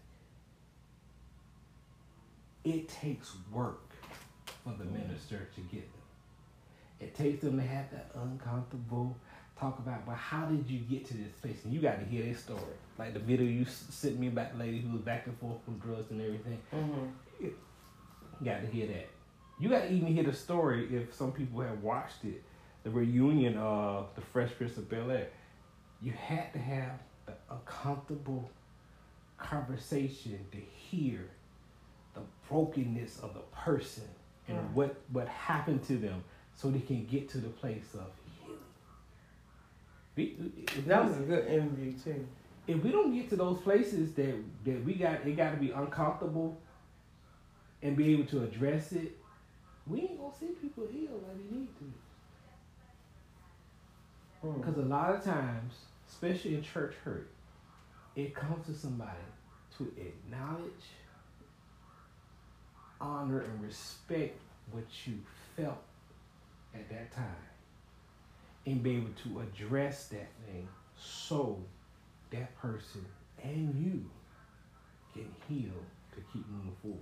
It 2.65 2.89
takes 2.89 3.33
work 3.53 3.93
for 4.65 4.75
the 4.77 4.85
minister 4.85 5.49
to 5.55 5.61
get 5.73 5.81
them. 5.81 6.03
It 7.01 7.15
takes 7.15 7.43
them 7.43 7.57
to 7.57 7.67
have 7.67 7.91
that 7.93 8.11
uncomfortable 8.15 9.17
talk 9.59 9.79
about, 9.79 10.05
but 10.05 10.17
how 10.17 10.47
did 10.47 10.69
you 10.69 10.81
get 10.81 11.07
to 11.07 11.15
this 11.15 11.33
place? 11.41 11.65
And 11.65 11.73
you 11.73 11.81
got 11.81 11.99
to 12.01 12.05
hear 12.05 12.25
their 12.25 12.35
story. 12.35 12.61
Like 12.99 13.15
the 13.15 13.21
video 13.21 13.47
you 13.47 13.65
sent 13.65 14.19
me 14.19 14.27
about 14.29 14.53
the 14.53 14.59
lady 14.59 14.81
who 14.81 14.93
was 14.93 15.03
back 15.03 15.27
and 15.27 15.39
forth 15.39 15.59
from 15.65 15.79
drugs 15.79 16.11
and 16.11 16.21
everything. 16.21 16.59
Mm-hmm. 16.75 17.45
You 17.45 17.55
got 18.45 18.61
to 18.61 18.67
hear 18.67 18.87
that. 18.89 19.09
You 19.61 19.69
got 19.69 19.83
to 19.83 19.93
even 19.93 20.09
hear 20.09 20.25
the 20.25 20.33
story 20.33 20.89
if 20.95 21.15
some 21.15 21.33
people 21.33 21.61
have 21.61 21.83
watched 21.83 22.25
it. 22.25 22.43
The 22.85 22.91
reunion 22.91 23.57
of 23.59 24.09
the 24.15 24.21
Fresh 24.21 24.51
Prince 24.57 24.77
of 24.77 24.89
Bel 24.89 25.11
Air. 25.11 25.29
You 26.01 26.13
had 26.13 26.53
to 26.53 26.59
have 26.59 26.93
the 27.27 27.33
uncomfortable 27.51 28.51
conversation 29.37 30.39
to 30.53 30.59
hear 30.59 31.29
the 32.15 32.21
brokenness 32.49 33.21
of 33.21 33.35
the 33.35 33.41
person 33.55 34.05
and 34.49 34.57
Right. 34.59 34.71
what 34.73 34.97
what 35.13 35.29
happened 35.29 35.83
to 35.85 35.97
them, 35.99 36.25
so 36.55 36.71
they 36.71 36.81
can 36.81 37.05
get 37.07 37.29
to 37.31 37.39
the 37.39 37.49
place 37.49 37.95
of 37.95 38.11
healing. 40.17 40.53
That 40.87 41.05
was 41.05 41.17
a 41.19 41.21
good 41.21 41.47
interview 41.47 41.93
too. 41.93 42.27
If 42.69 42.85
we 42.85 42.93
don't 42.93 43.15
get 43.15 43.29
to 43.31 43.37
those 43.37 43.59
places 43.61 44.13
that 44.15 44.35
that 44.65 44.85
we 44.85 44.95
got 44.95 45.27
it 45.27 45.37
got 45.37 45.51
to 45.51 45.57
be 45.57 45.71
uncomfortable 45.73 46.57
and 47.83 47.97
be 47.97 48.13
able 48.13 48.27
to 48.27 48.45
address 48.45 48.93
it 48.93 49.17
we 49.87 50.03
ain't 50.03 50.21
gonna 50.21 50.33
see 50.39 50.47
people 50.61 50.87
heal 50.93 51.13
like 51.27 51.37
they 51.51 51.57
need 51.57 51.69
to 51.79 51.93
Mm. 54.45 54.61
because 54.61 54.79
a 54.79 54.83
lot 54.87 55.13
of 55.13 55.25
times 55.25 55.75
especially 56.09 56.55
in 56.55 56.63
church 56.63 56.95
hurt 57.05 57.29
it 58.15 58.35
comes 58.37 58.67
to 58.67 58.73
somebody 58.75 59.11
to 59.77 59.93
acknowledge 60.01 60.93
honor 63.01 63.41
and 63.41 63.61
respect 63.63 64.39
what 64.71 64.85
you 65.07 65.15
felt 65.57 65.83
at 66.73 66.89
that 66.89 67.11
time 67.13 67.25
and 68.67 68.81
be 68.81 68.97
able 68.97 69.11
to 69.25 69.41
address 69.41 70.07
that 70.07 70.29
thing 70.47 70.69
so 70.97 71.59
that 72.31 72.57
person 72.59 73.05
and 73.43 73.75
you 73.75 74.05
can 75.13 75.31
heal 75.49 75.73
to 76.15 76.21
keep 76.33 76.47
moving 76.49 76.77
forward. 76.83 76.99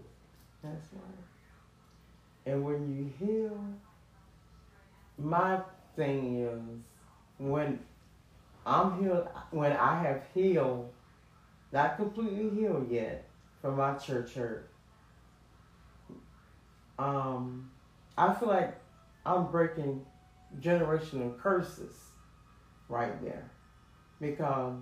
That's 0.62 0.86
right. 0.92 2.52
And 2.52 2.64
when 2.64 3.12
you 3.20 3.26
heal, 3.26 3.58
my 5.18 5.60
thing 5.96 6.42
is 6.44 6.60
when 7.38 7.80
I'm 8.64 9.00
healed, 9.00 9.28
when 9.50 9.72
I 9.72 10.00
have 10.02 10.22
healed, 10.34 10.90
not 11.72 11.96
completely 11.96 12.50
healed 12.50 12.90
yet 12.90 13.26
from 13.60 13.76
my 13.76 13.94
church 13.94 14.34
hurt. 14.34 14.70
Um, 16.98 17.70
I 18.16 18.32
feel 18.34 18.48
like 18.48 18.78
I'm 19.24 19.50
breaking 19.50 20.04
generational 20.60 21.38
curses 21.38 21.94
right 22.88 23.20
there 23.22 23.50
because 24.20 24.78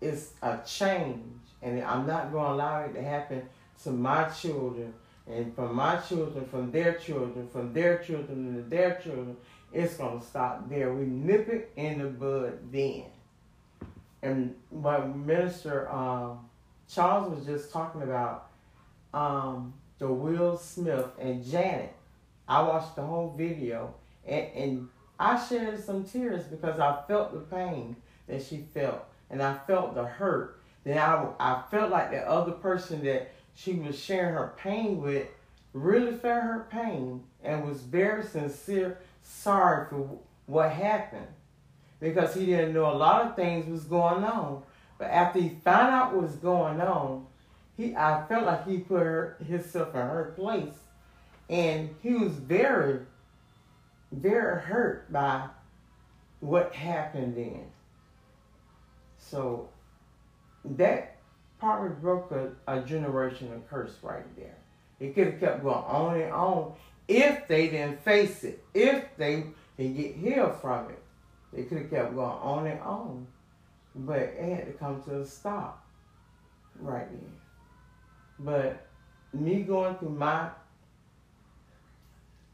it's 0.00 0.32
a 0.42 0.58
change, 0.66 1.24
and 1.62 1.82
I'm 1.82 2.06
not 2.06 2.32
going 2.32 2.46
to 2.46 2.52
allow 2.52 2.80
it 2.82 2.94
to 2.94 3.02
happen 3.02 3.42
to 3.84 3.90
my 3.90 4.24
children, 4.24 4.94
and 5.26 5.54
from 5.54 5.74
my 5.74 5.96
children, 5.96 6.46
from 6.46 6.70
their 6.70 6.94
children, 6.94 7.48
from 7.48 7.72
their 7.72 7.98
children, 7.98 8.38
and 8.38 8.70
their 8.70 9.00
children. 9.02 9.36
It's 9.72 9.98
going 9.98 10.20
to 10.20 10.24
stop 10.24 10.68
there. 10.70 10.94
We 10.94 11.04
nip 11.04 11.48
it 11.48 11.72
in 11.76 11.98
the 11.98 12.06
bud 12.06 12.72
then. 12.72 13.04
And 14.22 14.54
what 14.70 15.14
Minister 15.14 15.90
um, 15.90 16.48
Charles 16.90 17.36
was 17.36 17.44
just 17.44 17.70
talking 17.70 18.02
about, 18.02 18.48
um, 19.12 19.74
the 19.98 20.10
Will 20.10 20.56
Smith 20.56 21.06
and 21.18 21.44
Janet. 21.44 21.94
I 22.48 22.62
watched 22.62 22.96
the 22.96 23.02
whole 23.02 23.34
video, 23.36 23.94
And, 24.26 24.46
and 24.54 24.88
I 25.18 25.44
shed 25.44 25.82
some 25.82 26.04
tears 26.04 26.44
because 26.44 26.78
I 26.78 27.02
felt 27.06 27.32
the 27.32 27.40
pain 27.40 27.96
that 28.26 28.42
she 28.42 28.64
felt, 28.72 29.04
and 29.30 29.42
I 29.42 29.58
felt 29.66 29.94
the 29.94 30.04
hurt. 30.04 30.60
Then 30.84 30.98
I, 30.98 31.26
I 31.38 31.62
felt 31.70 31.90
like 31.90 32.10
the 32.10 32.28
other 32.28 32.52
person 32.52 33.04
that 33.04 33.32
she 33.54 33.74
was 33.74 33.98
sharing 33.98 34.34
her 34.34 34.54
pain 34.56 35.02
with 35.02 35.26
really 35.72 36.12
felt 36.12 36.42
her 36.42 36.66
pain 36.70 37.24
and 37.42 37.68
was 37.68 37.82
very 37.82 38.24
sincere, 38.24 38.98
sorry 39.22 39.86
for 39.90 40.18
what 40.46 40.70
happened 40.72 41.26
because 42.00 42.34
he 42.34 42.46
didn't 42.46 42.74
know 42.74 42.90
a 42.90 42.94
lot 42.94 43.26
of 43.26 43.36
things 43.36 43.68
was 43.68 43.84
going 43.84 44.24
on. 44.24 44.62
But 44.98 45.10
after 45.10 45.40
he 45.40 45.50
found 45.64 45.94
out 45.94 46.12
what 46.12 46.22
was 46.22 46.36
going 46.36 46.80
on, 46.80 47.26
he 47.76 47.94
I 47.94 48.24
felt 48.28 48.46
like 48.46 48.66
he 48.66 48.78
put 48.78 49.00
her, 49.00 49.36
himself 49.46 49.94
in 49.94 50.00
her 50.00 50.32
place, 50.36 50.74
and 51.48 51.94
he 52.02 52.14
was 52.14 52.32
very, 52.32 53.00
very 54.10 54.60
hurt 54.62 55.12
by 55.12 55.48
what 56.40 56.74
happened 56.74 57.36
then. 57.36 57.66
So 59.30 59.68
that 60.64 61.16
probably 61.58 61.90
broke 62.00 62.30
a, 62.30 62.50
a 62.66 62.82
generational 62.82 63.60
curse 63.68 63.96
right 64.02 64.24
there. 64.36 64.56
It 65.00 65.14
could 65.14 65.26
have 65.26 65.40
kept 65.40 65.62
going 65.62 65.74
on 65.74 66.20
and 66.20 66.32
on 66.32 66.72
if 67.06 67.46
they 67.48 67.68
didn't 67.68 68.00
face 68.02 68.44
it, 68.44 68.64
if 68.74 69.04
they 69.16 69.44
didn't 69.76 69.96
get 69.96 70.16
healed 70.16 70.60
from 70.60 70.90
it. 70.90 71.02
They 71.52 71.64
could 71.64 71.78
have 71.78 71.90
kept 71.90 72.14
going 72.14 72.28
on 72.28 72.66
and 72.66 72.80
on. 72.80 73.26
But 73.94 74.20
it 74.20 74.56
had 74.56 74.66
to 74.66 74.72
come 74.72 75.02
to 75.04 75.20
a 75.20 75.26
stop 75.26 75.84
right 76.80 77.08
then. 77.10 77.32
But 78.38 78.86
me 79.32 79.62
going 79.62 79.96
through 79.96 80.10
my 80.10 80.50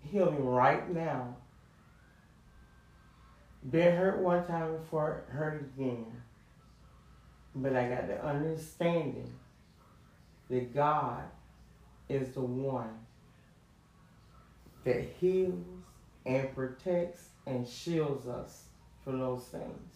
healing 0.00 0.44
right 0.44 0.88
now, 0.92 1.36
been 3.70 3.96
hurt 3.96 4.18
one 4.20 4.46
time 4.46 4.76
before 4.76 5.24
hurt 5.28 5.70
again. 5.76 6.06
But 7.54 7.76
I 7.76 7.88
got 7.88 8.08
the 8.08 8.24
understanding 8.24 9.32
that 10.50 10.74
God 10.74 11.22
is 12.08 12.30
the 12.30 12.40
one 12.40 12.98
that 14.84 15.02
heals 15.20 15.64
and 16.26 16.54
protects 16.54 17.28
and 17.46 17.66
shields 17.66 18.26
us 18.26 18.64
from 19.02 19.20
those 19.20 19.44
things. 19.44 19.94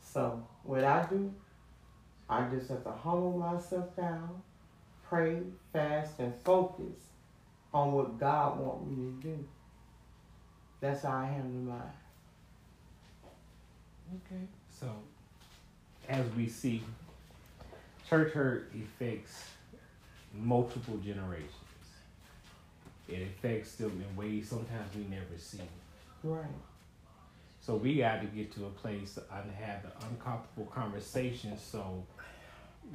So 0.00 0.46
what 0.64 0.84
I 0.84 1.06
do, 1.08 1.32
I 2.28 2.48
just 2.48 2.68
have 2.68 2.84
to 2.84 2.90
humble 2.90 3.38
myself 3.38 3.94
down, 3.96 4.42
pray, 5.08 5.42
fast, 5.72 6.18
and 6.18 6.34
focus 6.42 6.96
on 7.72 7.92
what 7.92 8.18
God 8.18 8.58
wants 8.58 8.90
me 8.90 8.96
to 8.96 9.28
do. 9.28 9.44
That's 10.80 11.02
how 11.02 11.18
I 11.18 11.26
handle 11.26 11.74
mine. 11.74 11.82
Okay. 14.26 14.42
So, 14.68 14.86
as 16.10 16.26
we 16.36 16.48
see, 16.48 16.82
church 18.08 18.32
hurt 18.32 18.72
affects 18.74 19.44
multiple 20.34 20.96
generations. 20.98 21.54
It 23.08 23.22
affects 23.22 23.76
them 23.76 24.02
in 24.08 24.16
ways 24.16 24.48
sometimes 24.48 24.94
we 24.94 25.04
never 25.04 25.36
see. 25.38 25.60
Right. 26.22 26.44
So 27.60 27.76
we 27.76 27.96
got 27.96 28.20
to 28.20 28.26
get 28.26 28.52
to 28.54 28.66
a 28.66 28.70
place 28.70 29.18
and 29.18 29.50
have 29.52 29.82
the 29.82 30.06
uncomfortable 30.06 30.66
conversation 30.66 31.56
so 31.58 32.04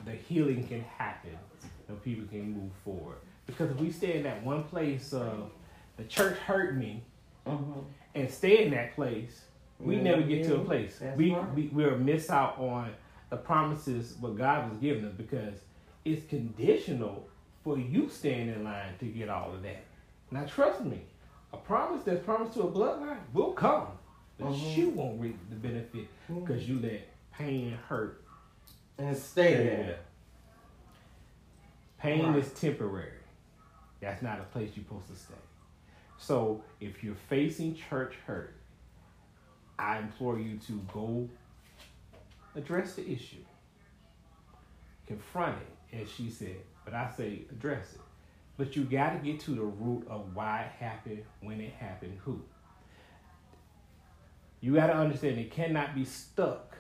the 0.06 0.12
healing 0.12 0.68
can 0.68 0.82
happen 0.82 1.38
and 1.88 2.04
people 2.04 2.28
can 2.28 2.52
move 2.52 2.72
forward. 2.84 3.18
Because 3.46 3.72
if 3.72 3.78
we 3.80 3.92
stay 3.92 4.18
in 4.18 4.24
that 4.24 4.44
one 4.44 4.64
place 4.64 5.14
of 5.14 5.52
the 5.98 6.04
church 6.04 6.38
hurt 6.40 6.76
me 6.76 7.02
Mm-hmm. 7.48 7.80
and 8.16 8.32
stay 8.32 8.64
in 8.66 8.72
that 8.72 8.96
place, 8.96 9.44
we 9.80 9.98
Yeah, 9.98 10.02
never 10.02 10.24
get 10.24 10.46
to 10.46 10.56
a 10.56 10.60
place. 10.66 10.98
that's 11.00 11.16
We, 11.16 11.32
right. 11.32 11.54
we 11.54 11.68
we'll 11.72 11.96
miss 12.00 12.32
out 12.32 12.58
on 12.58 12.90
the 13.30 13.38
promises 13.38 14.16
what 14.20 14.38
God 14.38 14.70
was 14.70 14.80
giving 14.80 15.06
us 15.06 15.14
because 15.18 15.56
it's 16.04 16.28
conditional 16.30 17.28
for 17.64 17.78
you 17.78 18.10
staying 18.10 18.50
in 18.50 18.64
line 18.64 18.94
to 19.00 19.06
get 19.06 19.30
all 19.30 19.54
of 19.54 19.64
that. 19.64 19.84
Now 20.32 20.46
trust 20.46 20.82
me, 20.84 21.02
a 21.54 21.58
promise 21.58 22.04
that's 22.04 22.24
promised 22.24 22.54
to 22.54 22.62
a 22.64 22.72
bloodline 22.72 23.18
will 23.34 23.54
come, 23.54 23.88
but 24.38 24.50
Mhm. 24.52 24.78
you 24.78 24.90
won't 24.90 25.20
reap 25.20 25.38
the 25.50 25.56
benefit 25.56 26.08
because 26.28 26.68
you 26.70 26.80
let 26.80 27.08
pain 27.32 27.72
hurt 27.88 28.22
And 28.98 29.16
stay 29.16 29.54
stay 29.54 29.58
there. 29.64 29.84
there. 29.86 30.00
Pain 31.98 32.26
Right. 32.28 32.36
is 32.38 32.54
temporary. 32.54 33.12
That's 34.00 34.22
not 34.22 34.40
a 34.40 34.44
place 34.44 34.72
you're 34.76 34.86
supposed 34.86 35.08
to 35.08 35.16
stay. 35.16 35.34
So 36.18 36.64
if 36.80 37.04
you're 37.04 37.16
facing 37.16 37.76
church 37.76 38.16
hurt, 38.28 38.54
I 39.80 39.98
implore 40.00 40.40
you 40.40 40.58
to 40.60 40.80
go 40.94 41.28
address 42.56 42.94
the 42.94 43.10
issue. 43.10 43.44
Confront 45.08 45.58
it, 45.58 46.02
as 46.02 46.10
she 46.12 46.30
said. 46.30 46.58
But 46.84 46.94
I 46.94 47.12
say 47.16 47.42
address 47.52 47.94
it. 47.94 48.02
But 48.58 48.76
you 48.76 48.84
got 48.84 49.12
to 49.12 49.20
get 49.20 49.40
to 49.42 49.52
the 49.52 49.64
root 49.64 50.08
of 50.10 50.34
why 50.34 50.62
it 50.62 50.84
happened, 50.84 51.24
when 51.42 51.60
it 51.60 51.74
happened, 51.74 52.18
who. 52.24 52.42
You 54.62 54.76
got 54.76 54.88
to 54.88 54.96
understand 54.96 55.38
it 55.38 55.52
cannot 55.52 55.94
be 55.94 56.06
stuck 56.06 56.78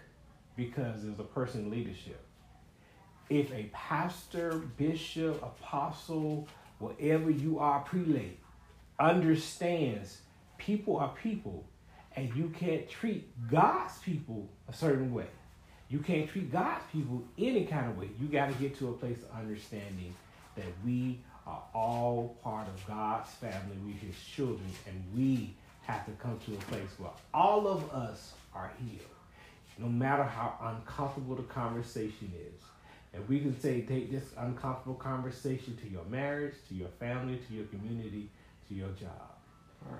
because 0.55 1.03
there's 1.03 1.19
a 1.19 1.23
person 1.23 1.69
leadership. 1.69 2.19
If 3.29 3.51
a 3.51 3.69
pastor, 3.73 4.61
bishop, 4.77 5.41
apostle, 5.43 6.47
whatever 6.79 7.29
you 7.29 7.59
are, 7.59 7.81
prelate, 7.81 8.39
understands 8.99 10.21
people 10.57 10.97
are 10.97 11.13
people 11.21 11.65
and 12.15 12.33
you 12.35 12.49
can't 12.49 12.89
treat 12.89 13.27
God's 13.49 13.97
people 13.99 14.49
a 14.69 14.73
certain 14.73 15.13
way. 15.13 15.27
You 15.89 15.99
can't 15.99 16.29
treat 16.29 16.51
God's 16.51 16.83
people 16.91 17.23
any 17.37 17.65
kind 17.65 17.89
of 17.89 17.97
way. 17.97 18.09
You 18.19 18.27
got 18.27 18.47
to 18.47 18.53
get 18.55 18.77
to 18.79 18.89
a 18.89 18.93
place 18.93 19.17
of 19.19 19.37
understanding 19.37 20.13
that 20.55 20.65
we 20.83 21.19
are 21.45 21.61
all 21.73 22.37
part 22.43 22.67
of 22.67 22.87
God's 22.87 23.29
family. 23.29 23.77
We 23.85 23.91
His 23.91 24.15
children, 24.35 24.67
and 24.87 25.03
we 25.15 25.53
have 25.83 26.05
to 26.05 26.11
come 26.13 26.39
to 26.47 26.53
a 26.53 26.57
place 26.71 26.89
where 26.97 27.11
all 27.33 27.67
of 27.67 27.91
us 27.91 28.33
are 28.53 28.71
healed. 28.79 29.05
No 29.77 29.87
matter 29.87 30.23
how 30.23 30.55
uncomfortable 30.61 31.35
the 31.35 31.43
conversation 31.43 32.31
is. 32.35 32.61
And 33.13 33.27
we 33.29 33.39
can 33.39 33.57
say, 33.59 33.81
take 33.81 34.11
this 34.11 34.23
uncomfortable 34.37 34.95
conversation 34.95 35.77
to 35.81 35.89
your 35.89 36.03
marriage, 36.05 36.55
to 36.69 36.75
your 36.75 36.89
family, 36.99 37.39
to 37.47 37.53
your 37.53 37.65
community, 37.65 38.29
to 38.67 38.73
your 38.73 38.89
job. 38.89 39.31
Right. 39.85 39.99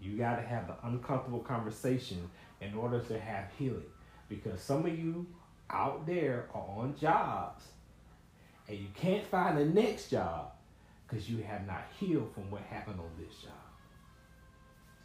You 0.00 0.16
got 0.16 0.36
to 0.36 0.42
have 0.42 0.66
the 0.66 0.74
uncomfortable 0.84 1.40
conversation 1.40 2.30
in 2.60 2.74
order 2.74 3.00
to 3.00 3.18
have 3.18 3.46
healing. 3.58 3.82
Because 4.28 4.60
some 4.60 4.86
of 4.86 4.98
you 4.98 5.26
out 5.70 6.06
there 6.06 6.48
are 6.54 6.62
on 6.78 6.94
jobs 6.98 7.64
and 8.68 8.78
you 8.78 8.88
can't 8.94 9.26
find 9.26 9.58
the 9.58 9.64
next 9.64 10.10
job 10.10 10.52
because 11.06 11.30
you 11.30 11.42
have 11.42 11.66
not 11.66 11.84
healed 11.98 12.32
from 12.34 12.50
what 12.50 12.62
happened 12.62 12.98
on 12.98 13.10
this 13.18 13.38
job. 13.38 13.52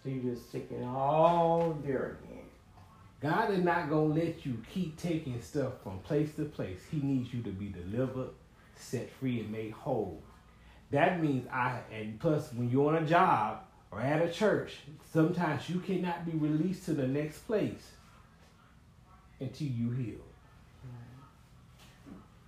So 0.03 0.09
you're 0.09 0.33
just 0.33 0.53
it 0.55 0.83
all 0.83 1.77
there 1.83 2.17
again. 2.23 2.45
God 3.21 3.51
is 3.51 3.63
not 3.63 3.89
going 3.89 4.15
to 4.15 4.25
let 4.25 4.45
you 4.45 4.57
keep 4.73 4.99
taking 4.99 5.39
stuff 5.41 5.73
from 5.83 5.99
place 5.99 6.33
to 6.35 6.45
place. 6.45 6.79
He 6.89 6.97
needs 7.01 7.31
you 7.31 7.43
to 7.43 7.51
be 7.51 7.67
delivered, 7.67 8.31
set 8.75 9.11
free, 9.11 9.41
and 9.41 9.51
made 9.51 9.73
whole. 9.73 10.23
That 10.89 11.21
means 11.21 11.47
I, 11.51 11.81
and 11.93 12.19
plus, 12.19 12.51
when 12.51 12.71
you're 12.71 12.95
on 12.95 13.03
a 13.03 13.07
job 13.07 13.59
or 13.91 14.01
at 14.01 14.27
a 14.27 14.31
church, 14.31 14.77
sometimes 15.13 15.69
you 15.69 15.79
cannot 15.79 16.25
be 16.25 16.31
released 16.31 16.85
to 16.85 16.95
the 16.95 17.07
next 17.07 17.45
place 17.45 17.91
until 19.41 19.67
you 19.67 19.91
heal. 19.91 20.21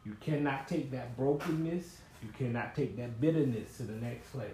You 0.05 0.15
cannot 0.19 0.67
take 0.67 0.91
that 0.91 1.17
brokenness, 1.17 1.97
you 2.21 2.29
cannot 2.37 2.75
take 2.75 2.95
that 2.97 3.19
bitterness 3.19 3.77
to 3.77 3.83
the 3.83 3.93
next 3.93 4.31
place. 4.31 4.49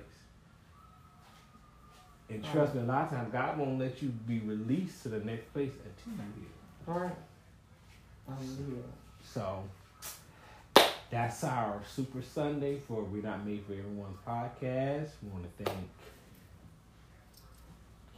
And 2.30 2.44
trust 2.44 2.76
me, 2.76 2.82
a 2.82 2.84
lot 2.84 3.06
of 3.06 3.10
times 3.10 3.32
God 3.32 3.58
won't 3.58 3.80
let 3.80 4.02
you 4.04 4.10
be 4.10 4.40
released 4.40 5.04
to 5.04 5.10
the 5.10 5.20
next 5.20 5.52
place 5.52 5.72
until 5.72 6.24
you 6.26 6.32
heal. 6.36 6.96
Right. 6.96 7.16
I'm 8.28 8.38
here. 8.38 8.84
So 9.34 9.64
that's 11.10 11.44
our 11.44 11.82
Super 11.96 12.22
Sunday 12.22 12.78
for 12.88 13.04
We're 13.04 13.24
Not 13.24 13.44
Made 13.46 13.66
for 13.66 13.74
Everyone's 13.74 14.18
podcast. 14.28 15.10
We 15.24 15.30
want 15.32 15.58
to 15.58 15.64
thank 15.64 15.78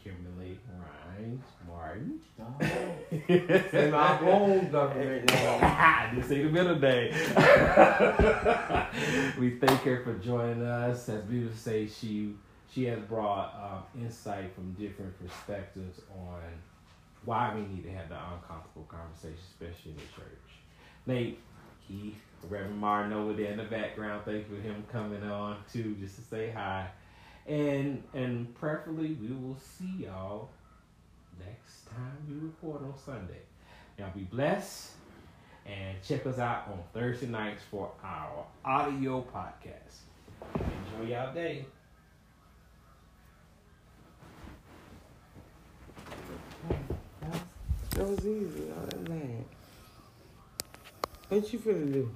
Kimberly 0.03 0.59
Rhines 1.17 1.43
Martin. 1.67 2.19
Say 3.71 3.89
my 3.91 4.19
own 4.21 4.69
government 4.71 5.31
name. 5.31 5.59
I 5.61 6.09
didn't 6.13 6.27
say 6.27 6.43
the 6.43 6.49
middle 6.49 6.75
day. 6.75 7.11
we 9.39 9.51
thank 9.57 9.81
her 9.81 10.03
for 10.03 10.13
joining 10.15 10.63
us. 10.63 11.07
As 11.09 11.21
Beautiful 11.23 11.57
say, 11.57 11.87
she 11.87 12.33
she 12.73 12.85
has 12.85 12.99
brought 12.99 13.53
um, 13.55 14.01
insight 14.01 14.53
from 14.55 14.71
different 14.73 15.13
perspectives 15.19 15.99
on 16.17 16.39
why 17.25 17.53
we 17.53 17.61
need 17.61 17.83
to 17.83 17.91
have 17.91 18.09
the 18.09 18.15
uncomfortable 18.15 18.87
conversation, 18.87 19.37
especially 19.51 19.91
in 19.91 19.97
the 19.97 20.03
church. 20.15 20.39
Nate, 21.05 21.39
Keith, 21.87 22.15
Reverend 22.49 22.77
Martin 22.77 23.13
over 23.13 23.33
there 23.33 23.51
in 23.51 23.57
the 23.57 23.63
background. 23.65 24.23
Thank 24.25 24.49
you 24.49 24.55
for 24.55 24.61
him 24.61 24.83
coming 24.91 25.23
on 25.23 25.57
too, 25.71 25.95
just 25.99 26.15
to 26.15 26.21
say 26.21 26.51
hi. 26.51 26.87
And 27.47 28.03
and 28.13 28.53
preferably 28.55 29.13
we 29.13 29.29
will 29.35 29.57
see 29.57 30.03
y'all 30.05 30.49
next 31.39 31.87
time 31.89 32.17
we 32.29 32.35
record 32.47 32.83
on 32.83 32.97
Sunday. 32.97 33.41
Y'all 33.97 34.11
be 34.15 34.21
blessed 34.23 34.91
and 35.65 35.97
check 36.03 36.25
us 36.25 36.39
out 36.39 36.67
on 36.69 36.79
Thursday 36.93 37.27
nights 37.27 37.63
for 37.71 37.91
our 38.03 38.45
audio 38.65 39.21
podcast. 39.33 40.01
Enjoy 40.55 41.11
y'all 41.13 41.33
day. 41.33 41.65
That 47.95 48.07
was 48.07 48.19
easy. 48.25 48.71
All 48.71 48.85
that 48.85 49.09
man. 49.09 49.45
What 51.29 51.51
you 51.51 51.59
finna 51.59 51.91
do? 51.93 52.11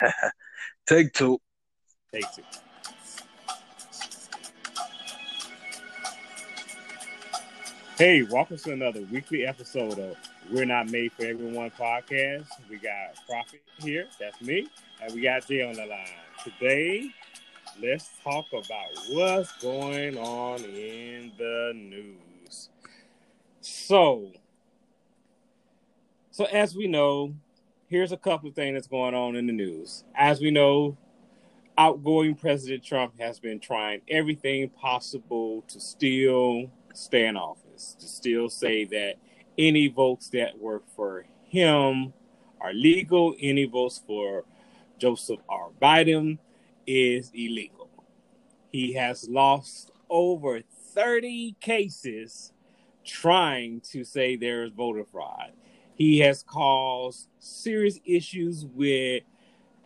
Take 0.86 1.14
two. 1.14 1.40
Take 2.12 2.26
two. 2.36 2.42
Hey, 7.96 8.22
welcome 8.22 8.58
to 8.58 8.72
another 8.72 9.00
weekly 9.10 9.46
episode 9.46 9.98
of 9.98 10.16
We're 10.50 10.66
Not 10.66 10.90
Made 10.90 11.12
for 11.12 11.24
Everyone 11.24 11.70
podcast. 11.70 12.48
We 12.68 12.76
got 12.76 13.14
Prophet 13.26 13.62
here, 13.78 14.08
that's 14.20 14.42
me, 14.42 14.68
and 15.02 15.14
we 15.14 15.22
got 15.22 15.46
Jay 15.46 15.62
on 15.62 15.72
the 15.72 15.86
line. 15.86 16.06
Today, 16.44 17.08
let's 17.80 18.10
talk 18.22 18.44
about 18.52 18.88
what's 19.08 19.56
going 19.62 20.18
on 20.18 20.60
in 20.64 21.32
the 21.38 21.72
news. 21.74 22.68
So, 23.62 24.32
so 26.30 26.44
as 26.44 26.76
we 26.76 26.88
know, 26.88 27.32
here's 27.88 28.12
a 28.12 28.16
couple 28.16 28.48
of 28.48 28.54
things 28.54 28.74
that's 28.74 28.86
going 28.86 29.14
on 29.14 29.36
in 29.36 29.46
the 29.46 29.52
news. 29.52 30.04
As 30.14 30.40
we 30.40 30.50
know, 30.50 30.96
outgoing 31.76 32.34
President 32.34 32.84
Trump 32.84 33.18
has 33.18 33.40
been 33.40 33.60
trying 33.60 34.00
everything 34.08 34.68
possible 34.70 35.64
to 35.68 35.80
still 35.80 36.70
stay 36.94 37.26
in 37.26 37.36
office 37.36 37.96
to 37.98 38.06
still 38.06 38.48
say 38.48 38.84
that 38.84 39.14
any 39.58 39.88
votes 39.88 40.28
that 40.30 40.58
were 40.58 40.80
for 40.94 41.26
him 41.48 42.12
are 42.60 42.72
legal, 42.72 43.34
any 43.40 43.64
votes 43.64 44.00
for 44.06 44.44
Joseph 44.98 45.40
R. 45.48 45.70
Biden 45.82 46.38
is 46.86 47.30
illegal. 47.34 47.90
He 48.70 48.94
has 48.94 49.28
lost 49.28 49.90
over 50.08 50.62
30 50.94 51.56
cases 51.60 52.52
trying 53.04 53.80
to 53.80 54.04
say 54.04 54.36
there 54.36 54.64
is 54.64 54.72
voter 54.72 55.04
fraud. 55.04 55.52
He 55.94 56.18
has 56.20 56.42
caused 56.42 57.28
serious 57.38 58.00
issues 58.04 58.66
with 58.66 59.22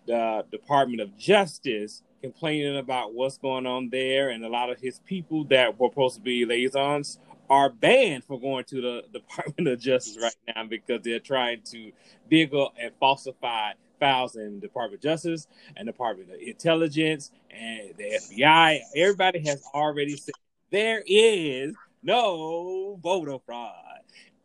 the 0.07 0.45
Department 0.51 1.01
of 1.01 1.17
Justice 1.19 2.03
complaining 2.23 2.79
about 2.79 3.15
what's 3.15 3.39
going 3.39 3.67
on 3.67 3.91
there, 3.91 4.31
and 4.31 4.45
a 4.45 4.49
lot 4.49 4.71
of 4.71 4.81
his 4.81 5.01
people 5.01 5.45
that 5.45 5.79
were 5.79 5.89
supposed 5.89 6.17
to 6.17 6.21
be 6.21 6.45
liaisons 6.45 7.19
are 7.51 7.71
banned 7.71 8.25
from 8.25 8.41
going 8.41 8.65
to 8.65 8.81
the 8.81 9.03
Department 9.13 9.69
of 9.69 9.81
Justice 9.81 10.19
right 10.21 10.35
now 10.55 10.65
because 10.65 11.03
they're 11.03 11.21
trying 11.21 11.63
to 11.63 11.93
dig 12.31 12.55
up 12.55 12.75
and 12.81 12.93
falsify 12.99 13.73
files 14.01 14.37
in 14.37 14.61
Department 14.61 14.95
of 14.95 15.03
Justice 15.03 15.47
and 15.77 15.87
Department 15.87 16.31
of 16.31 16.41
Intelligence 16.41 17.31
and 17.51 17.93
the 17.97 18.05
FBI. 18.05 18.81
Everybody 18.97 19.41
has 19.47 19.65
already 19.75 20.17
said 20.17 20.35
there 20.71 21.03
is 21.07 21.75
no 22.03 22.99
voter 23.03 23.39
fraud. 23.45 23.75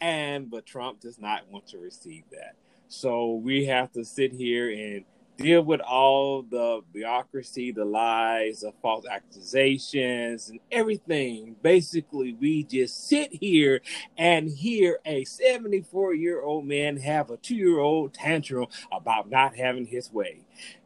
And 0.03 0.51
but 0.51 0.65
Trump 0.65 0.99
does 0.99 1.17
not 1.17 1.49
want 1.49 1.65
to 1.67 1.77
receive 1.77 2.23
that. 2.31 2.55
So 2.89 3.35
we 3.35 3.65
have 3.67 3.89
to 3.93 4.03
sit 4.03 4.33
here 4.33 4.69
and 4.69 5.05
deal 5.37 5.61
with 5.61 5.79
all 5.79 6.43
the 6.43 6.81
bureaucracy, 6.91 7.71
the 7.71 7.85
lies, 7.85 8.59
the 8.59 8.73
false 8.81 9.05
accusations, 9.09 10.49
and 10.49 10.59
everything. 10.73 11.55
Basically, 11.63 12.33
we 12.33 12.63
just 12.65 13.07
sit 13.07 13.33
here 13.33 13.81
and 14.17 14.49
hear 14.49 14.99
a 15.05 15.23
74 15.23 16.15
year 16.15 16.41
old 16.41 16.65
man 16.65 16.97
have 16.97 17.29
a 17.31 17.37
two 17.37 17.55
year 17.55 17.79
old 17.79 18.13
tantrum 18.13 18.67
about 18.91 19.29
not 19.29 19.55
having 19.55 19.85
his 19.85 20.11
way. 20.11 20.41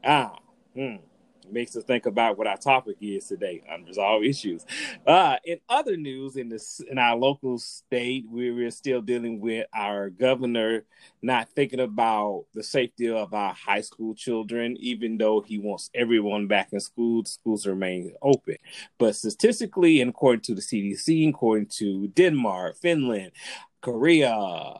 Ah, 0.05 0.38
hmm 0.76 0.97
makes 1.51 1.75
us 1.75 1.83
think 1.83 2.05
about 2.05 2.37
what 2.37 2.47
our 2.47 2.57
topic 2.57 2.97
is 3.01 3.25
today 3.27 3.61
unresolved 3.69 4.25
issues. 4.25 4.65
Uh, 5.05 5.37
in 5.45 5.59
other 5.69 5.97
news 5.97 6.35
in 6.35 6.49
this 6.49 6.81
in 6.89 6.97
our 6.97 7.15
local 7.15 7.57
state 7.57 8.25
we're 8.29 8.71
still 8.71 9.01
dealing 9.01 9.39
with 9.39 9.65
our 9.73 10.09
governor 10.09 10.83
not 11.21 11.49
thinking 11.49 11.79
about 11.79 12.45
the 12.53 12.63
safety 12.63 13.09
of 13.09 13.33
our 13.33 13.53
high 13.53 13.81
school 13.81 14.13
children 14.13 14.75
even 14.79 15.17
though 15.17 15.41
he 15.41 15.57
wants 15.57 15.89
everyone 15.93 16.47
back 16.47 16.69
in 16.71 16.79
school 16.79 17.23
schools 17.25 17.65
remain 17.65 18.13
open. 18.21 18.57
But 18.97 19.15
statistically 19.15 20.01
and 20.01 20.09
according 20.09 20.41
to 20.41 20.55
the 20.55 20.61
cdc 20.61 21.29
according 21.29 21.67
to 21.67 22.07
denmark 22.09 22.77
finland 22.77 23.31
korea 23.81 24.77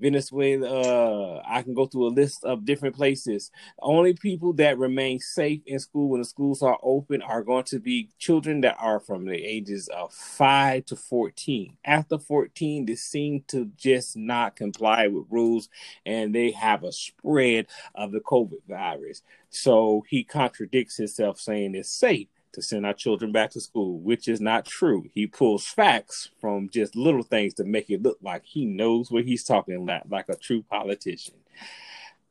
Venezuela. 0.00 0.68
Uh, 0.68 1.42
I 1.46 1.62
can 1.62 1.74
go 1.74 1.86
through 1.86 2.06
a 2.06 2.08
list 2.08 2.44
of 2.44 2.64
different 2.64 2.96
places. 2.96 3.50
Only 3.80 4.14
people 4.14 4.52
that 4.54 4.78
remain 4.78 5.20
safe 5.20 5.60
in 5.66 5.78
school 5.78 6.10
when 6.10 6.20
the 6.20 6.24
schools 6.24 6.62
are 6.62 6.78
open 6.82 7.22
are 7.22 7.42
going 7.42 7.64
to 7.64 7.78
be 7.78 8.10
children 8.18 8.60
that 8.62 8.76
are 8.78 9.00
from 9.00 9.24
the 9.26 9.36
ages 9.36 9.88
of 9.88 10.12
five 10.12 10.86
to 10.86 10.96
14. 10.96 11.76
After 11.84 12.18
14, 12.18 12.86
they 12.86 12.94
seem 12.94 13.44
to 13.48 13.70
just 13.76 14.16
not 14.16 14.56
comply 14.56 15.08
with 15.08 15.26
rules 15.30 15.68
and 16.06 16.34
they 16.34 16.50
have 16.52 16.84
a 16.84 16.92
spread 16.92 17.66
of 17.94 18.12
the 18.12 18.20
COVID 18.20 18.62
virus. 18.68 19.22
So 19.50 20.04
he 20.08 20.24
contradicts 20.24 20.96
himself 20.96 21.40
saying 21.40 21.74
it's 21.74 21.90
safe 21.90 22.28
to 22.52 22.62
send 22.62 22.86
our 22.86 22.94
children 22.94 23.32
back 23.32 23.50
to 23.50 23.60
school, 23.60 23.98
which 24.00 24.28
is 24.28 24.40
not 24.40 24.64
true. 24.64 25.04
He 25.12 25.26
pulls 25.26 25.66
facts 25.66 26.30
from 26.40 26.68
just 26.70 26.96
little 26.96 27.22
things 27.22 27.54
to 27.54 27.64
make 27.64 27.90
it 27.90 28.02
look 28.02 28.18
like 28.22 28.44
he 28.44 28.64
knows 28.64 29.10
what 29.10 29.24
he's 29.24 29.44
talking 29.44 29.82
about, 29.82 30.10
like 30.10 30.28
a 30.28 30.36
true 30.36 30.62
politician. 30.62 31.34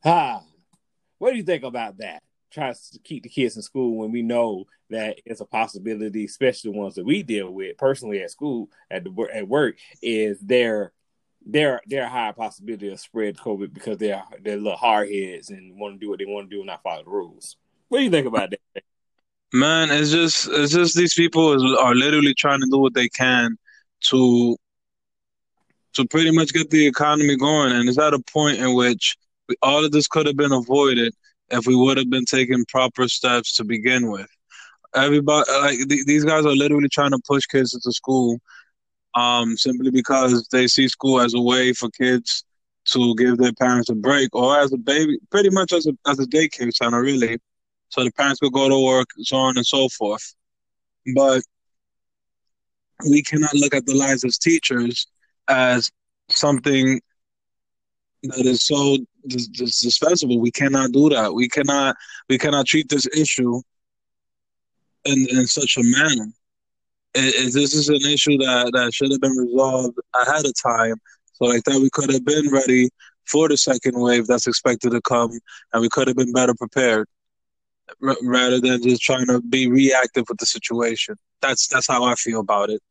Ah, 0.03 0.43
what 1.17 1.31
do 1.31 1.37
you 1.37 1.43
think 1.43 1.63
about 1.63 1.97
that? 1.97 2.23
Tries 2.51 2.89
to 2.91 2.99
keep 2.99 3.23
the 3.23 3.29
kids 3.29 3.55
in 3.55 3.61
school 3.61 3.97
when 3.97 4.11
we 4.11 4.21
know 4.21 4.65
that 4.89 5.19
it's 5.25 5.41
a 5.41 5.45
possibility, 5.45 6.25
especially 6.25 6.71
the 6.71 6.77
ones 6.77 6.95
that 6.95 7.05
we 7.05 7.23
deal 7.23 7.51
with 7.51 7.77
personally 7.77 8.21
at 8.21 8.31
school, 8.31 8.69
at 8.89 9.03
the 9.03 9.27
at 9.33 9.47
work, 9.47 9.77
is 10.01 10.39
there 10.39 10.93
there 11.45 11.81
there 11.87 12.03
a 12.03 12.09
higher 12.09 12.33
possibility 12.33 12.91
of 12.91 12.99
spread 12.99 13.37
COVID 13.37 13.73
because 13.73 13.97
they're 13.97 14.23
they're 14.41 14.57
little 14.57 14.77
hard 14.77 15.09
heads 15.09 15.49
and 15.49 15.79
want 15.79 15.95
to 15.95 15.99
do 15.99 16.09
what 16.09 16.19
they 16.19 16.25
want 16.25 16.49
to 16.49 16.55
do 16.55 16.61
and 16.61 16.67
not 16.67 16.83
follow 16.83 17.03
the 17.03 17.09
rules. 17.09 17.57
What 17.89 17.99
do 17.99 18.03
you 18.03 18.11
think 18.11 18.27
about 18.27 18.51
that? 18.51 18.83
Man, 19.53 19.89
it's 19.91 20.11
just 20.11 20.49
it's 20.51 20.73
just 20.73 20.97
these 20.97 21.13
people 21.13 21.77
are 21.79 21.95
literally 21.95 22.33
trying 22.33 22.59
to 22.59 22.67
do 22.69 22.79
what 22.79 22.93
they 22.93 23.07
can 23.07 23.57
to 24.09 24.57
to 25.93 26.05
pretty 26.05 26.31
much 26.31 26.53
get 26.53 26.69
the 26.69 26.85
economy 26.85 27.37
going, 27.37 27.71
and 27.71 27.87
it's 27.87 27.97
at 27.97 28.13
a 28.13 28.19
point 28.19 28.59
in 28.59 28.75
which 28.75 29.15
all 29.61 29.85
of 29.85 29.91
this 29.91 30.07
could 30.07 30.25
have 30.27 30.35
been 30.35 30.51
avoided 30.51 31.13
if 31.49 31.65
we 31.65 31.75
would 31.75 31.97
have 31.97 32.09
been 32.09 32.25
taking 32.25 32.65
proper 32.65 33.07
steps 33.07 33.53
to 33.53 33.63
begin 33.63 34.11
with. 34.11 34.27
Everybody, 34.93 35.49
like 35.61 35.77
th- 35.87 36.05
these 36.05 36.25
guys, 36.25 36.45
are 36.45 36.55
literally 36.55 36.89
trying 36.89 37.11
to 37.11 37.19
push 37.25 37.45
kids 37.45 37.73
into 37.73 37.93
school, 37.93 38.39
um, 39.15 39.55
simply 39.55 39.91
because 39.91 40.45
they 40.51 40.67
see 40.67 40.89
school 40.89 41.21
as 41.21 41.33
a 41.33 41.41
way 41.41 41.71
for 41.71 41.89
kids 41.91 42.43
to 42.87 43.15
give 43.15 43.37
their 43.37 43.53
parents 43.53 43.89
a 43.89 43.95
break, 43.95 44.29
or 44.33 44.59
as 44.59 44.73
a 44.73 44.77
baby, 44.77 45.17
pretty 45.31 45.49
much 45.49 45.71
as 45.71 45.87
a 45.87 45.93
as 46.05 46.19
a 46.19 46.25
daycare 46.25 46.73
center, 46.73 47.01
really 47.01 47.37
so 47.89 48.03
the 48.03 48.11
parents 48.11 48.39
could 48.39 48.53
go 48.53 48.69
to 48.69 48.85
work, 48.85 49.07
so 49.19 49.37
on 49.37 49.57
and 49.57 49.65
so 49.65 49.87
forth. 49.89 50.35
But 51.15 51.41
we 53.09 53.21
cannot 53.21 53.53
look 53.53 53.73
at 53.75 53.85
the 53.85 53.95
lives 53.95 54.23
of 54.23 54.37
teachers 54.39 55.07
as 55.47 55.91
something 56.29 56.99
that 58.23 58.45
is 58.45 58.65
so 58.65 58.97
dis- 59.27 59.47
dis- 59.47 59.81
dispensable. 59.81 60.39
We 60.39 60.51
cannot 60.51 60.91
do 60.91 61.09
that. 61.09 61.33
We 61.33 61.47
cannot 61.47 61.95
we 62.29 62.37
cannot 62.37 62.65
treat 62.65 62.89
this 62.89 63.07
issue 63.07 63.61
in 65.05 65.27
in 65.29 65.47
such 65.47 65.77
a 65.77 65.83
manner. 65.83 66.27
It, 67.13 67.35
it, 67.35 67.53
this 67.53 67.73
is 67.73 67.89
an 67.89 68.01
issue 68.11 68.37
that 68.39 68.71
that 68.73 68.93
should 68.93 69.11
have 69.11 69.21
been 69.21 69.37
resolved 69.37 69.97
ahead 70.21 70.45
of 70.45 70.53
time, 70.61 70.95
so 71.33 71.45
like 71.45 71.63
that 71.63 71.79
we 71.79 71.89
could 71.91 72.11
have 72.11 72.25
been 72.25 72.49
ready 72.51 72.89
for 73.25 73.47
the 73.47 73.57
second 73.57 73.99
wave 73.99 74.25
that's 74.27 74.47
expected 74.47 74.91
to 74.91 75.01
come, 75.01 75.31
and 75.73 75.81
we 75.81 75.89
could 75.89 76.07
have 76.07 76.17
been 76.17 76.33
better 76.33 76.55
prepared 76.55 77.07
r- 78.03 78.17
rather 78.23 78.59
than 78.59 78.81
just 78.81 79.01
trying 79.01 79.25
to 79.27 79.41
be 79.41 79.67
reactive 79.67 80.25
with 80.29 80.37
the 80.37 80.45
situation. 80.45 81.15
That's 81.41 81.67
that's 81.67 81.87
how 81.87 82.03
I 82.03 82.15
feel 82.15 82.39
about 82.39 82.69
it. 82.69 82.81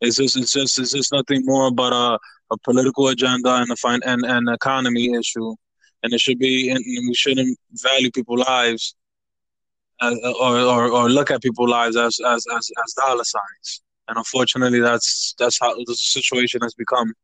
It's 0.00 0.16
just 0.16 0.36
it's 0.36 0.52
just 0.52 0.78
it's 0.78 0.92
just 0.92 1.12
nothing 1.12 1.42
more 1.44 1.70
but 1.70 1.92
a, 1.92 2.18
a 2.52 2.58
political 2.64 3.08
agenda 3.08 3.54
and 3.54 3.70
a 3.70 3.76
fine 3.76 4.00
and 4.04 4.24
an 4.24 4.48
economy 4.48 5.14
issue, 5.14 5.54
and 6.02 6.12
it 6.12 6.20
should 6.20 6.38
be 6.38 6.70
and 6.70 6.84
we 6.84 7.14
shouldn't 7.14 7.58
value 7.82 8.10
people's 8.10 8.46
lives 8.46 8.94
as, 10.00 10.14
or, 10.40 10.58
or 10.58 10.90
or 10.90 11.08
look 11.08 11.30
at 11.30 11.42
people's 11.42 11.70
lives 11.70 11.96
as 11.96 12.18
as 12.26 12.44
as, 12.54 12.70
as 12.84 12.94
dollar 12.94 13.24
signs. 13.24 13.82
And 14.08 14.18
unfortunately, 14.18 14.80
that's 14.80 15.34
that's 15.38 15.58
how 15.60 15.74
the 15.74 15.94
situation 15.94 16.60
has 16.62 16.74
become. 16.74 17.14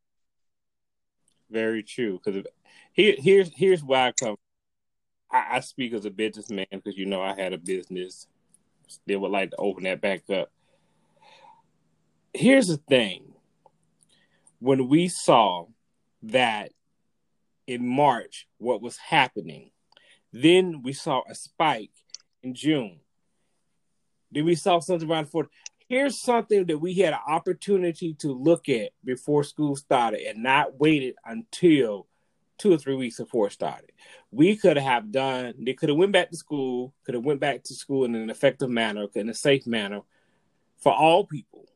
Very 1.50 1.82
true. 1.82 2.20
Because 2.24 2.44
here, 2.92 3.14
here's 3.18 3.50
here's 3.54 3.82
why 3.82 4.08
I 4.08 4.12
come 4.12 4.36
I, 5.31 5.57
I 5.57 5.61
speak 5.61 5.93
as 5.93 6.05
a 6.05 6.11
businessman 6.11 6.66
because 6.70 6.97
you 6.97 7.07
know 7.07 7.22
I 7.22 7.35
had 7.35 7.53
a 7.53 7.59
business. 7.59 8.26
Still 8.89 9.20
would 9.20 9.31
like 9.31 9.51
to 9.51 9.57
open 9.57 9.85
that 9.85 10.01
back 10.01 10.28
up. 10.31 10.51
Here's 12.35 12.68
the 12.68 12.76
thing: 12.76 13.33
when 14.59 14.89
we 14.89 15.09
saw 15.09 15.66
that 16.22 16.72
in 17.66 17.87
March 17.87 18.49
what 18.59 18.83
was 18.83 18.97
happening, 18.97 19.70
then 20.33 20.83
we 20.83 20.93
saw 20.93 21.22
a 21.28 21.35
spike 21.35 21.93
in 22.43 22.55
June. 22.55 23.01
Then 24.33 24.45
we 24.45 24.55
saw 24.55 24.81
something 24.81 25.11
around 25.11 25.26
four. 25.26 25.49
Here's 25.89 26.20
something 26.20 26.66
that 26.66 26.78
we 26.78 26.95
had 26.95 27.14
an 27.14 27.20
opportunity 27.26 28.14
to 28.14 28.33
look 28.33 28.68
at 28.68 28.91
before 29.05 29.43
school 29.43 29.74
started 29.74 30.20
and 30.20 30.43
not 30.43 30.78
waited 30.78 31.16
until 31.24 32.07
two 32.61 32.72
or 32.72 32.78
three 32.78 32.94
weeks 32.94 33.16
before 33.16 33.46
it 33.46 33.52
started. 33.52 33.90
We 34.30 34.54
could 34.54 34.76
have 34.76 35.11
done. 35.11 35.54
They 35.58 35.72
could 35.72 35.88
have 35.88 35.98
went 35.98 36.12
back 36.12 36.30
to 36.30 36.36
school. 36.36 36.92
Could 37.04 37.14
have 37.14 37.24
went 37.24 37.40
back 37.40 37.64
to 37.64 37.74
school 37.74 38.04
in 38.04 38.14
an 38.14 38.28
effective 38.28 38.68
manner, 38.68 39.06
in 39.14 39.30
a 39.30 39.34
safe 39.34 39.66
manner, 39.66 40.02
for 40.78 40.92
all 40.92 41.24
people, 41.24 41.66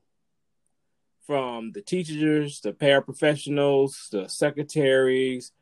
from 1.27 1.73
the 1.73 1.81
teachers, 1.81 2.61
the 2.61 2.73
paraprofessionals, 2.73 4.11
the 4.11 4.29
secretaries, 4.29 5.53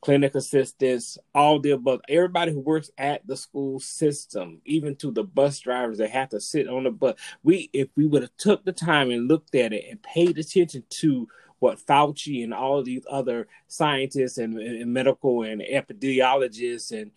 clinic 0.00 0.34
assistants, 0.36 1.18
all 1.34 1.58
the 1.58 1.70
above, 1.70 2.00
everybody 2.08 2.52
who 2.52 2.60
works 2.60 2.90
at 2.98 3.26
the 3.26 3.36
school 3.36 3.80
system, 3.80 4.60
even 4.64 4.94
to 4.96 5.10
the 5.10 5.24
bus 5.24 5.58
drivers 5.60 5.98
that 5.98 6.10
have 6.10 6.28
to 6.28 6.40
sit 6.40 6.68
on 6.68 6.84
the 6.84 6.90
bus. 6.90 7.14
We, 7.42 7.70
if 7.72 7.88
we 7.96 8.06
would 8.06 8.22
have 8.22 8.36
took 8.36 8.64
the 8.64 8.72
time 8.72 9.10
and 9.10 9.28
looked 9.28 9.54
at 9.56 9.72
it 9.72 9.84
and 9.90 10.00
paid 10.02 10.38
attention 10.38 10.84
to 10.88 11.28
what 11.62 11.78
Fauci 11.78 12.42
and 12.42 12.52
all 12.52 12.82
these 12.82 13.06
other 13.08 13.46
scientists 13.68 14.36
and, 14.36 14.58
and 14.58 14.92
medical 14.92 15.44
and 15.44 15.62
epidemiologists 15.62 16.90
and 16.90 17.12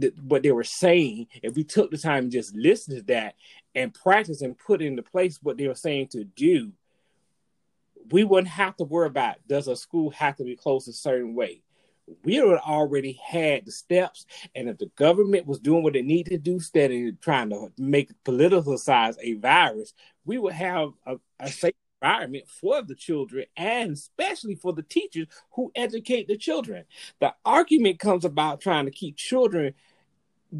th- 0.00 0.14
what 0.22 0.42
they 0.42 0.52
were 0.52 0.64
saying, 0.64 1.26
if 1.42 1.54
we 1.54 1.64
took 1.64 1.90
the 1.90 1.98
time 1.98 2.24
and 2.24 2.32
just 2.32 2.54
listen 2.54 2.96
to 2.96 3.02
that 3.02 3.34
and 3.74 3.92
practice 3.92 4.40
and 4.40 4.56
put 4.56 4.80
into 4.80 5.02
place 5.02 5.38
what 5.42 5.58
they 5.58 5.68
were 5.68 5.74
saying 5.74 6.08
to 6.08 6.24
do, 6.24 6.72
we 8.10 8.24
wouldn't 8.24 8.48
have 8.48 8.74
to 8.76 8.84
worry 8.84 9.06
about 9.06 9.36
does 9.46 9.68
a 9.68 9.76
school 9.76 10.08
have 10.12 10.36
to 10.36 10.44
be 10.44 10.56
closed 10.56 10.88
a 10.88 10.92
certain 10.92 11.34
way? 11.34 11.60
We 12.24 12.36
had 12.36 12.46
already 12.46 13.20
had 13.22 13.66
the 13.66 13.70
steps, 13.70 14.24
and 14.54 14.68
if 14.70 14.78
the 14.78 14.90
government 14.96 15.46
was 15.46 15.60
doing 15.60 15.82
what 15.82 15.94
it 15.94 16.06
needed 16.06 16.30
to 16.30 16.38
do, 16.38 16.54
instead 16.54 16.90
of 16.90 17.20
trying 17.20 17.50
to 17.50 17.70
make 17.76 18.10
politicize 18.24 19.16
a 19.20 19.34
virus, 19.34 19.92
we 20.24 20.38
would 20.38 20.54
have 20.54 20.88
a, 21.06 21.16
a 21.38 21.48
safe 21.50 21.74
environment 22.02 22.44
for 22.48 22.82
the 22.82 22.94
children 22.94 23.44
and 23.56 23.92
especially 23.92 24.54
for 24.54 24.72
the 24.72 24.82
teachers 24.82 25.26
who 25.52 25.70
educate 25.74 26.28
the 26.28 26.36
children. 26.36 26.84
The 27.20 27.34
argument 27.44 27.98
comes 27.98 28.24
about 28.24 28.60
trying 28.60 28.86
to 28.86 28.90
keep 28.90 29.16
children 29.16 29.74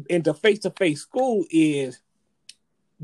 into 0.09 0.33
face-to-face 0.33 1.01
school 1.01 1.45
is 1.49 1.99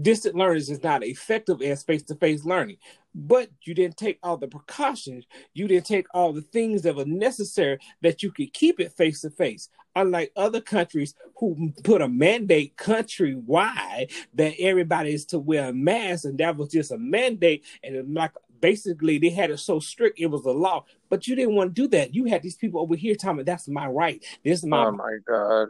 distant 0.01 0.35
learners 0.35 0.69
is 0.69 0.83
not 0.83 1.03
effective 1.03 1.61
as 1.61 1.83
face-to-face 1.83 2.45
learning 2.45 2.77
but 3.17 3.49
you 3.63 3.73
didn't 3.73 3.97
take 3.97 4.19
all 4.21 4.37
the 4.37 4.47
precautions. 4.47 5.25
You 5.55 5.67
didn't 5.67 5.87
take 5.87 6.05
all 6.13 6.31
the 6.31 6.41
things 6.41 6.83
that 6.83 6.95
were 6.95 7.05
necessary 7.05 7.79
that 8.01 8.21
you 8.21 8.31
could 8.31 8.53
keep 8.53 8.79
it 8.79 8.93
face 8.93 9.21
to 9.21 9.31
face. 9.31 9.69
Unlike 9.95 10.33
other 10.35 10.61
countries 10.61 11.15
who 11.37 11.73
put 11.83 12.03
a 12.03 12.07
mandate 12.07 12.77
countrywide 12.77 14.11
that 14.35 14.53
everybody 14.59 15.13
is 15.13 15.25
to 15.25 15.39
wear 15.39 15.69
a 15.69 15.73
mask, 15.73 16.25
and 16.25 16.37
that 16.37 16.55
was 16.55 16.69
just 16.69 16.91
a 16.91 16.99
mandate, 16.99 17.65
and 17.83 18.13
like 18.13 18.33
basically 18.61 19.17
they 19.17 19.31
had 19.31 19.49
it 19.49 19.57
so 19.57 19.79
strict 19.79 20.19
it 20.19 20.27
was 20.27 20.45
a 20.45 20.51
law. 20.51 20.85
But 21.09 21.27
you 21.27 21.35
didn't 21.35 21.55
want 21.55 21.75
to 21.75 21.81
do 21.81 21.87
that. 21.89 22.13
You 22.13 22.25
had 22.25 22.43
these 22.43 22.55
people 22.57 22.81
over 22.81 22.95
here 22.95 23.15
telling 23.15 23.37
me 23.37 23.43
that's 23.43 23.67
my 23.67 23.87
right. 23.87 24.23
This 24.43 24.59
is 24.59 24.65
my. 24.67 24.85
Oh 24.85 24.91
my 24.91 25.17
god. 25.27 25.69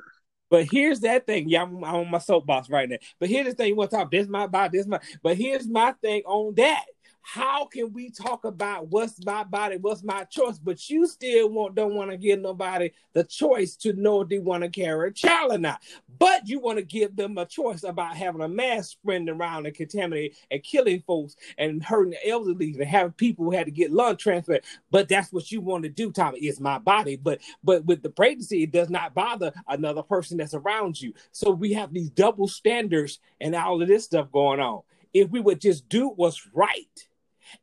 But 0.49 0.67
here's 0.71 1.01
that 1.01 1.25
thing. 1.25 1.49
Yeah, 1.49 1.63
I'm, 1.63 1.83
I'm 1.83 1.95
on 1.95 2.11
my 2.11 2.19
soapbox 2.19 2.69
right 2.69 2.87
now. 2.87 2.97
But 3.19 3.29
here's 3.29 3.47
the 3.47 3.53
thing. 3.53 3.69
You 3.69 3.75
want 3.75 3.91
to 3.91 3.97
talk? 3.97 4.11
This 4.11 4.27
my 4.27 4.47
body. 4.47 4.77
This 4.77 4.87
my. 4.87 4.99
But 5.21 5.37
here's 5.37 5.67
my 5.67 5.93
thing 6.01 6.23
on 6.25 6.55
that 6.55 6.85
how 7.29 7.65
can 7.65 7.91
we 7.91 8.09
talk 8.09 8.45
about 8.45 8.87
what's 8.87 9.23
my 9.25 9.43
body, 9.43 9.75
what's 9.75 10.01
my 10.01 10.23
choice, 10.23 10.57
but 10.57 10.89
you 10.89 11.05
still 11.05 11.49
want, 11.49 11.75
don't 11.75 11.93
want 11.93 12.09
to 12.09 12.15
give 12.15 12.39
nobody 12.39 12.89
the 13.11 13.25
choice 13.25 13.75
to 13.75 13.91
know 13.91 14.21
if 14.21 14.29
they 14.29 14.39
want 14.39 14.63
to 14.63 14.69
carry 14.69 15.09
a 15.09 15.11
child 15.11 15.51
or 15.51 15.57
not. 15.57 15.81
But 16.19 16.47
you 16.47 16.61
want 16.61 16.77
to 16.77 16.85
give 16.85 17.17
them 17.17 17.37
a 17.37 17.45
choice 17.45 17.83
about 17.83 18.15
having 18.15 18.41
a 18.41 18.47
mass 18.47 18.91
spreading 18.91 19.27
around 19.27 19.65
and 19.65 19.75
contaminating 19.75 20.37
and 20.49 20.63
killing 20.63 21.03
folks 21.05 21.35
and 21.57 21.83
hurting 21.83 22.11
the 22.11 22.29
elderly 22.29 22.73
and 22.79 22.83
having 22.85 23.11
people 23.11 23.43
who 23.43 23.51
had 23.51 23.65
to 23.65 23.71
get 23.71 23.91
lung 23.91 24.15
transplant. 24.15 24.63
But 24.89 25.09
that's 25.09 25.33
what 25.33 25.51
you 25.51 25.59
want 25.59 25.83
to 25.83 25.89
do, 25.89 26.13
Tommy. 26.13 26.39
It's 26.39 26.61
my 26.61 26.79
body. 26.79 27.17
But 27.17 27.41
but 27.61 27.83
with 27.83 28.03
the 28.03 28.09
pregnancy, 28.09 28.63
it 28.63 28.71
does 28.71 28.89
not 28.89 29.13
bother 29.13 29.51
another 29.67 30.01
person 30.01 30.37
that's 30.37 30.53
around 30.53 31.01
you. 31.01 31.13
So 31.33 31.51
we 31.51 31.73
have 31.73 31.91
these 31.93 32.09
double 32.09 32.47
standards 32.47 33.19
and 33.41 33.53
all 33.53 33.81
of 33.81 33.89
this 33.89 34.05
stuff 34.05 34.31
going 34.31 34.61
on. 34.61 34.83
If 35.13 35.29
we 35.29 35.41
would 35.41 35.59
just 35.59 35.89
do 35.89 36.07
what's 36.09 36.47
right 36.53 37.06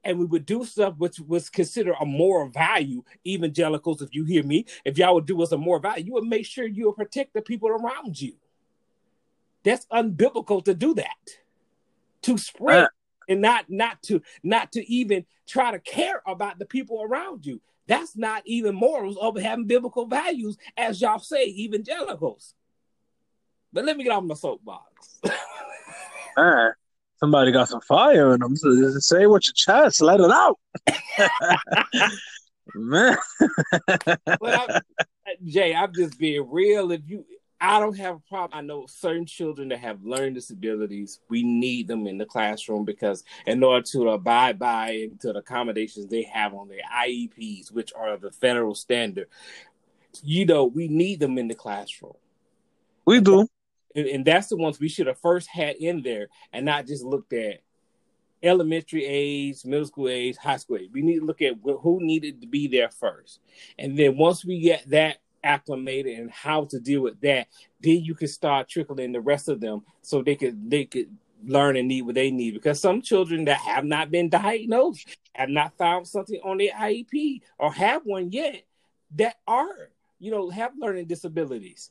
and 0.03 0.19
we 0.19 0.25
would 0.25 0.47
do 0.47 0.65
stuff 0.65 0.95
which 0.99 1.19
was 1.21 1.51
considered 1.51 1.97
a 2.01 2.07
moral 2.07 2.49
value. 2.49 3.03
Evangelicals, 3.27 4.03
if 4.03 4.15
you 4.15 4.25
hear 4.25 4.43
me, 4.43 4.67
if 4.85 4.99
y'all 4.99 5.15
would 5.15 5.27
do 5.27 5.43
us 5.43 5.53
a 5.53 5.59
more 5.59 5.79
value, 5.79 6.07
you 6.07 6.13
would 6.15 6.25
make 6.25 6.47
sure 6.47 6.67
you 6.67 6.87
would 6.87 6.97
protect 6.97 7.35
the 7.35 7.43
people 7.43 7.69
around 7.69 8.21
you. 8.21 8.35
That's 9.63 9.87
unbiblical 9.87 10.65
to 10.65 10.75
do 10.75 10.95
that. 10.95 11.09
To 12.23 12.39
spread 12.39 12.85
uh, 12.85 12.89
and 13.29 13.41
not 13.41 13.67
not 13.69 14.03
to 14.05 14.23
not 14.43 14.73
to 14.73 14.91
even 14.91 15.27
try 15.47 15.71
to 15.73 15.79
care 15.79 16.23
about 16.27 16.59
the 16.59 16.67
people 16.67 17.03
around 17.03 17.45
you. 17.45 17.61
That's 17.87 18.17
not 18.17 18.43
even 18.47 18.75
morals 18.75 19.19
of 19.19 19.37
having 19.39 19.67
biblical 19.67 20.07
values, 20.07 20.57
as 20.77 21.03
y'all 21.03 21.19
say, 21.19 21.47
evangelicals. 21.47 22.55
But 23.73 23.85
let 23.85 23.97
me 23.97 24.05
get 24.05 24.13
off 24.13 24.25
my 24.25 24.35
soapbox. 24.35 25.21
uh, 26.37 26.71
somebody 27.25 27.53
got 27.53 27.69
some 27.71 27.81
fire 27.81 28.35
in 28.35 28.41
them. 28.41 28.55
So 28.55 28.71
say 28.99 29.27
what 29.27 29.47
your 29.47 29.55
chest, 29.55 30.03
let 30.03 30.21
it 30.21 30.31
out. 30.31 30.59
Man. 32.75 33.17
well, 34.41 34.69
Jay, 35.47 35.75
I'm 35.75 35.93
just 35.95 36.19
being 36.19 36.47
real. 36.51 36.93
If 36.93 37.01
you, 37.07 37.25
I 37.59 37.81
don't 37.81 37.97
have 37.97 38.17
a 38.17 38.29
problem. 38.29 38.59
I 38.59 38.61
know 38.61 38.85
certain 38.87 39.25
children 39.25 39.69
that 39.69 39.79
have 39.79 40.05
learning 40.05 40.35
disabilities. 40.35 41.21
We 41.31 41.43
need 41.43 41.89
them 41.89 42.07
in 42.07 42.19
the 42.19 42.27
classroom 42.27 42.85
because 42.85 43.25
in 43.47 43.63
order 43.63 43.87
to 43.93 44.11
abide 44.11 44.59
by 44.59 45.09
to 45.21 45.33
the 45.33 45.39
accommodations 45.39 46.07
they 46.07 46.25
have 46.25 46.53
on 46.53 46.69
their 46.69 46.83
IEPs, 46.95 47.73
which 47.73 47.91
are 47.95 48.19
the 48.19 48.33
federal 48.33 48.75
standard, 48.75 49.29
you 50.23 50.45
know, 50.45 50.65
we 50.67 50.89
need 50.89 51.21
them 51.21 51.39
in 51.39 51.49
the 51.49 51.55
classroom. 51.55 52.13
We 53.07 53.21
do 53.21 53.49
and, 53.95 54.07
and 54.07 54.25
that's 54.25 54.49
the 54.49 54.57
ones 54.57 54.81
we 54.81 54.89
should 54.89 55.07
have 55.07 55.19
first 55.19 55.49
had 55.49 55.77
in 55.77 56.03
there 56.03 56.29
and 56.53 56.67
not 56.67 56.87
just 56.87 57.05
looked 57.05 57.33
at 57.33 57.61
elementary 58.43 59.05
age, 59.05 59.65
middle 59.65 59.87
school 59.87 60.09
age, 60.09 60.37
high 60.37 60.59
school 60.59 60.77
age. 60.77 60.91
We 60.93 61.03
need 61.03 61.21
to 61.21 61.25
look 61.25 61.43
at 61.43 61.55
who 61.63 61.99
needed 62.01 62.41
to 62.43 62.47
be 62.47 62.69
there 62.69 62.91
first. 62.91 63.41
And 63.79 63.99
then 63.99 64.17
once 64.17 64.45
we 64.45 64.61
get 64.61 64.89
that 64.91 65.19
acclimated 65.43 66.19
and 66.19 66.31
how 66.31 66.65
to 66.65 66.81
deal 66.81 67.03
with 67.03 67.21
that, 67.21 67.49
then 67.81 68.03
you 68.03 68.15
can 68.15 68.29
start 68.29 68.69
trickling 68.69 69.13
the 69.13 69.21
rest 69.21 69.49
of 69.49 69.61
them 69.61 69.83
so 70.03 70.23
they 70.23 70.37
could 70.37 70.71
they 70.71 70.85
could 70.85 71.11
learn 71.47 71.77
and 71.77 71.89
need 71.89 72.03
what 72.03 72.15
they 72.15 72.31
need. 72.31 72.55
Because 72.55 72.81
some 72.81 73.03
children 73.03 73.45
that 73.47 73.59
have 73.59 73.85
not 73.85 74.11
been 74.11 74.29
diagnosed, 74.29 75.17
have 75.35 75.51
not 75.51 75.77
found 75.77 76.07
something 76.07 76.41
on 76.45 76.59
their 76.59 76.73
IEP 76.73 77.41
or 77.59 77.73
have 77.73 78.03
one 78.05 78.31
yet 78.31 78.63
that 79.17 79.37
are, 79.47 79.91
you 80.19 80.31
know, 80.31 80.51
have 80.51 80.73
learning 80.79 81.07
disabilities. 81.07 81.91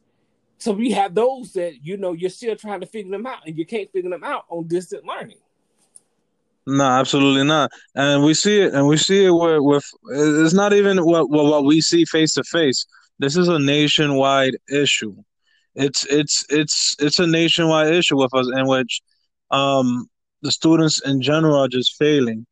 So 0.63 0.71
we 0.71 0.91
have 0.91 1.13
those 1.13 1.51
that 1.53 1.83
you 1.83 1.97
know 1.97 2.13
you're 2.13 2.29
still 2.29 2.55
trying 2.55 2.79
to 2.79 2.85
figure 2.85 3.11
them 3.11 3.25
out, 3.25 3.45
and 3.45 3.57
you 3.57 3.65
can't 3.65 3.91
figure 3.91 4.09
them 4.09 4.23
out 4.23 4.45
on 4.47 4.65
distant 4.65 5.03
learning. 5.03 5.35
No, 6.65 6.85
absolutely 6.85 7.43
not. 7.43 7.69
And 7.95 8.23
we 8.23 8.33
see 8.33 8.61
it, 8.61 8.73
and 8.73 8.87
we 8.87 8.95
see 8.95 9.25
it 9.25 9.31
with, 9.31 9.59
with 9.59 9.83
it's 10.11 10.53
not 10.53 10.71
even 10.71 10.99
what, 10.99 11.29
what 11.29 11.65
we 11.65 11.81
see 11.81 12.05
face 12.05 12.35
to 12.35 12.43
face. 12.45 12.85
This 13.19 13.35
is 13.35 13.49
a 13.49 13.59
nationwide 13.59 14.55
issue. 14.71 15.13
It's 15.75 16.05
it's 16.05 16.45
it's 16.49 16.95
it's 16.97 17.19
a 17.19 17.27
nationwide 17.27 17.93
issue 17.93 18.15
with 18.15 18.33
us, 18.33 18.47
in 18.55 18.65
which 18.65 19.01
um, 19.51 20.07
the 20.43 20.51
students 20.53 21.01
in 21.05 21.21
general 21.21 21.57
are 21.57 21.67
just 21.67 21.97
failing. 21.97 22.45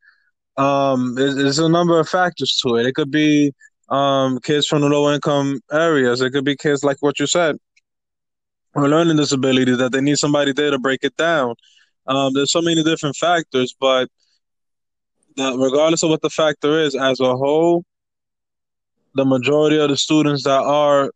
Um, 0.58 1.16
there's 1.16 1.60
a 1.60 1.70
number 1.70 1.98
of 1.98 2.10
factors 2.10 2.60
to 2.64 2.76
it. 2.76 2.88
It 2.88 2.96
could 2.96 3.10
be 3.10 3.54
um, 3.88 4.40
kids 4.42 4.68
from 4.68 4.82
the 4.82 4.90
low 4.90 5.14
income 5.14 5.62
areas. 5.72 6.20
It 6.20 6.32
could 6.32 6.44
be 6.44 6.58
kids 6.58 6.84
like 6.84 6.98
what 7.00 7.18
you 7.18 7.26
said, 7.26 7.56
or 8.74 8.88
learning 8.88 9.18
disability 9.18 9.76
that 9.76 9.92
they 9.92 10.02
need 10.02 10.18
somebody 10.18 10.54
there 10.54 10.72
to 10.72 10.80
break 10.80 11.04
it 11.04 11.16
down. 11.18 11.56
Um, 12.08 12.34
there's 12.34 12.52
so 12.52 12.62
many 12.62 12.84
different 12.84 13.16
factors, 13.16 13.76
but 13.80 14.10
regardless 15.38 16.04
of 16.04 16.10
what 16.10 16.22
the 16.22 16.30
factor 16.30 16.80
is, 16.80 16.96
as 16.96 17.20
a 17.20 17.36
whole, 17.36 17.84
the 19.16 19.26
majority 19.26 19.80
of 19.80 19.90
the 19.90 19.98
students 19.98 20.44
that 20.44 20.62
are 20.62 21.12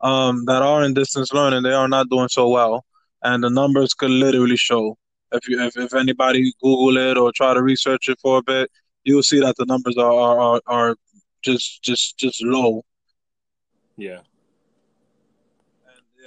um, 0.00 0.44
that 0.44 0.62
are 0.62 0.84
in 0.84 0.94
distance 0.94 1.32
learning, 1.32 1.62
they 1.62 1.72
are 1.72 1.88
not 1.88 2.08
doing 2.08 2.28
so 2.28 2.48
well, 2.48 2.84
and 3.22 3.42
the 3.42 3.50
numbers 3.50 3.94
could 3.94 4.10
literally 4.10 4.56
show. 4.56 4.96
If 5.32 5.48
you 5.48 5.60
if, 5.60 5.76
if 5.76 5.94
anybody 5.94 6.52
Google 6.62 6.96
it 6.98 7.18
or 7.18 7.32
try 7.32 7.54
to 7.54 7.62
research 7.62 8.08
it 8.08 8.18
for 8.20 8.38
a 8.38 8.42
bit, 8.42 8.70
you 9.04 9.16
will 9.16 9.22
see 9.22 9.40
that 9.40 9.56
the 9.56 9.66
numbers 9.66 9.96
are 9.96 10.12
are, 10.12 10.60
are 10.66 10.96
just 11.42 11.82
just 11.82 12.16
just 12.18 12.42
low. 12.42 12.84
Yeah 13.96 14.20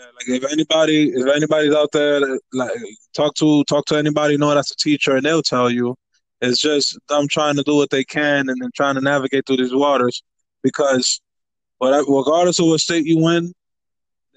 Yeah, 0.01 0.07
like 0.15 0.43
if 0.43 0.51
anybody, 0.51 1.09
if 1.09 1.27
anybody's 1.27 1.75
out 1.75 1.91
there, 1.91 2.21
like 2.53 2.71
talk 3.13 3.35
to 3.35 3.63
talk 3.65 3.85
to 3.85 3.97
anybody, 3.97 4.33
you 4.33 4.39
know 4.39 4.53
that's 4.55 4.71
a 4.71 4.75
teacher, 4.75 5.15
and 5.15 5.23
they'll 5.23 5.43
tell 5.43 5.69
you. 5.69 5.95
It's 6.41 6.57
just 6.59 6.97
them 7.07 7.27
trying 7.27 7.55
to 7.57 7.63
do 7.63 7.75
what 7.75 7.91
they 7.91 8.03
can 8.03 8.49
and 8.49 8.59
then 8.59 8.71
trying 8.73 8.95
to 8.95 9.01
navigate 9.01 9.45
through 9.45 9.57
these 9.57 9.75
waters, 9.75 10.23
because, 10.63 11.21
regardless 11.79 12.57
of 12.57 12.65
what 12.65 12.79
state 12.79 13.05
you 13.05 13.27
in, 13.27 13.53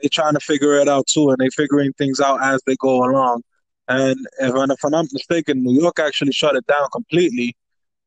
they're 0.02 0.10
trying 0.12 0.34
to 0.34 0.40
figure 0.40 0.74
it 0.74 0.86
out 0.86 1.06
too, 1.06 1.30
and 1.30 1.38
they're 1.38 1.50
figuring 1.50 1.94
things 1.94 2.20
out 2.20 2.42
as 2.42 2.60
they 2.66 2.76
go 2.76 3.02
along. 3.02 3.42
And 3.88 4.18
if, 4.40 4.54
if 4.54 4.84
I'm 4.84 4.90
not 4.90 5.06
mistaken, 5.12 5.62
New 5.62 5.80
York 5.80 5.98
actually 5.98 6.32
shut 6.32 6.56
it 6.56 6.66
down 6.66 6.88
completely 6.92 7.56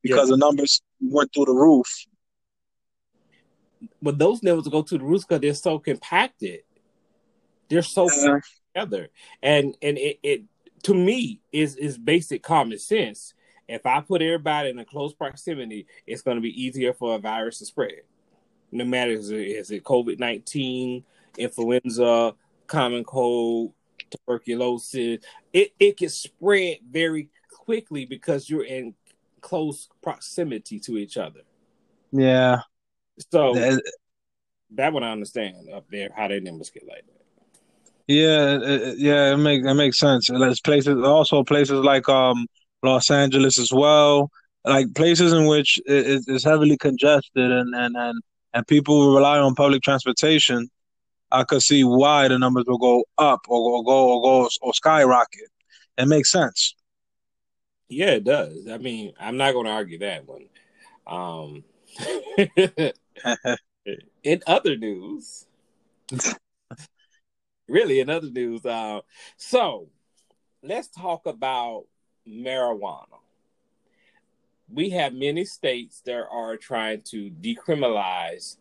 because 0.03 0.29
yeah. 0.29 0.35
the 0.35 0.37
numbers 0.37 0.79
went 1.01 1.33
through 1.33 1.45
the 1.45 1.53
roof. 1.53 2.05
But 3.99 4.19
those 4.19 4.43
numbers 4.43 4.67
go 4.67 4.83
through 4.83 4.99
the 4.99 5.05
roof 5.05 5.23
because 5.27 5.41
they're 5.41 5.55
so 5.55 5.79
compacted. 5.79 6.59
They're 7.69 7.81
so 7.81 8.07
uh-huh. 8.07 8.39
yeah. 8.75 8.83
together, 8.83 9.07
and 9.41 9.75
and 9.81 9.97
it, 9.97 10.19
it 10.23 10.43
to 10.83 10.93
me 10.93 11.41
is 11.51 11.75
is 11.75 11.97
basic 11.97 12.43
common 12.43 12.79
sense. 12.79 13.33
If 13.67 13.85
I 13.85 13.99
put 13.99 14.21
everybody 14.21 14.69
in 14.69 14.79
a 14.79 14.85
close 14.85 15.13
proximity, 15.13 15.87
it's 16.05 16.21
going 16.21 16.37
to 16.37 16.41
be 16.41 16.63
easier 16.63 16.93
for 16.93 17.15
a 17.15 17.19
virus 17.19 17.59
to 17.59 17.65
spread. 17.65 18.01
No 18.71 18.85
matter 18.85 19.11
is 19.11 19.29
it, 19.29 19.39
is 19.39 19.71
it 19.71 19.83
COVID 19.83 20.19
nineteen, 20.19 21.03
influenza, 21.37 22.33
common 22.67 23.03
cold, 23.03 23.73
tuberculosis, 24.09 25.19
it 25.53 25.73
it 25.79 25.97
can 25.97 26.09
spread 26.09 26.77
very 26.89 27.29
quickly 27.51 28.05
because 28.05 28.49
you're 28.49 28.63
in 28.63 28.93
close 29.41 29.89
proximity 30.01 30.79
to 30.79 30.97
each 30.97 31.17
other. 31.17 31.41
Yeah. 32.11 32.61
So 33.31 33.53
that, 33.53 33.81
that 34.71 34.93
one 34.93 35.03
I 35.03 35.11
understand 35.11 35.69
up 35.73 35.85
there 35.89 36.09
how 36.15 36.27
their 36.27 36.41
numbers 36.41 36.69
get 36.69 36.87
like 36.87 37.05
that. 37.05 37.16
Yeah, 38.07 38.57
it, 38.61 38.99
yeah, 38.99 39.33
it 39.33 39.37
makes 39.37 39.67
it 39.67 39.73
makes 39.73 39.99
sense. 39.99 40.29
And 40.29 40.41
there's 40.41 40.61
places 40.61 41.03
also 41.03 41.43
places 41.43 41.83
like 41.83 42.07
um 42.07 42.47
Los 42.81 43.11
Angeles 43.11 43.59
as 43.59 43.71
well, 43.73 44.31
like 44.63 44.93
places 44.95 45.33
in 45.33 45.45
which 45.45 45.79
it 45.85 46.23
is 46.27 46.43
heavily 46.43 46.77
congested 46.77 47.51
and 47.51 47.75
and 47.75 47.95
and 47.97 48.21
and 48.53 48.67
people 48.67 49.13
rely 49.13 49.39
on 49.39 49.55
public 49.55 49.83
transportation. 49.83 50.69
I 51.31 51.43
could 51.43 51.61
see 51.61 51.83
why 51.83 52.29
the 52.29 52.39
numbers 52.39 52.63
will 52.67 52.77
go 52.77 53.03
up 53.17 53.41
or, 53.49 53.59
or 53.59 53.83
go 53.83 54.13
or 54.13 54.21
go 54.21 54.49
or 54.61 54.73
skyrocket. 54.73 55.49
It 55.97 56.07
makes 56.07 56.31
sense. 56.31 56.75
Yeah, 57.89 58.11
it 58.11 58.23
does. 58.23 58.67
I 58.69 58.77
mean, 58.77 59.13
I'm 59.19 59.35
not 59.35 59.53
going 59.53 59.65
to 59.65 59.71
argue 59.71 59.99
that 59.99 60.25
one. 60.25 60.47
Um, 61.05 61.63
in 64.23 64.43
other 64.45 64.77
news, 64.77 65.45
really, 67.67 67.99
in 67.99 68.09
other 68.09 68.29
news, 68.29 68.65
uh, 68.65 69.01
so 69.37 69.89
let's 70.63 70.87
talk 70.87 71.25
about 71.25 71.85
marijuana. 72.27 73.05
We 74.69 74.89
have 74.91 75.13
many 75.13 75.45
states 75.45 76.01
that 76.05 76.25
are 76.29 76.57
trying 76.57 77.01
to 77.09 77.29
decriminalize 77.29 78.57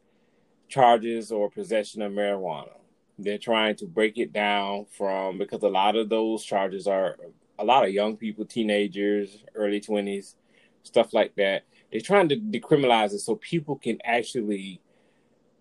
charges 0.69 1.33
or 1.33 1.51
possession 1.51 2.03
of 2.03 2.13
marijuana. 2.13 2.77
They're 3.19 3.39
trying 3.39 3.77
to 3.77 3.87
break 3.87 4.19
it 4.19 4.33
down 4.33 4.87
from 4.97 5.39
because 5.39 5.63
a 5.63 5.69
lot 5.69 5.97
of 5.97 6.09
those 6.09 6.45
charges 6.45 6.87
are 6.87 7.17
a 7.59 7.65
lot 7.65 7.85
of 7.85 7.93
young 7.93 8.17
people, 8.17 8.45
teenagers, 8.45 9.45
early 9.55 9.81
20s, 9.81 10.35
stuff 10.83 11.15
like 11.15 11.35
that. 11.37 11.65
They're 11.91 12.01
trying 12.01 12.29
to 12.29 12.37
decriminalize 12.37 13.15
it 13.15 13.21
so 13.21 13.37
people 13.37 13.77
can 13.77 13.99
actually 14.05 14.81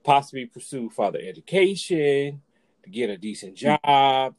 possibly 0.03 0.45
pursue 0.45 0.89
further 0.89 1.19
education, 1.19 2.41
get 2.91 3.09
a 3.09 3.17
decent 3.17 3.55
job. 3.55 4.35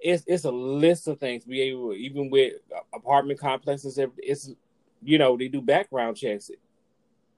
It's 0.00 0.24
it's 0.26 0.44
a 0.44 0.50
list 0.50 1.06
of 1.08 1.20
things. 1.20 1.44
Be 1.44 1.60
able, 1.62 1.94
even 1.94 2.30
with 2.30 2.54
apartment 2.92 3.38
complexes, 3.38 3.98
it's 4.18 4.50
you 5.02 5.18
know 5.18 5.36
they 5.36 5.48
do 5.48 5.60
background 5.60 6.16
checks, 6.16 6.50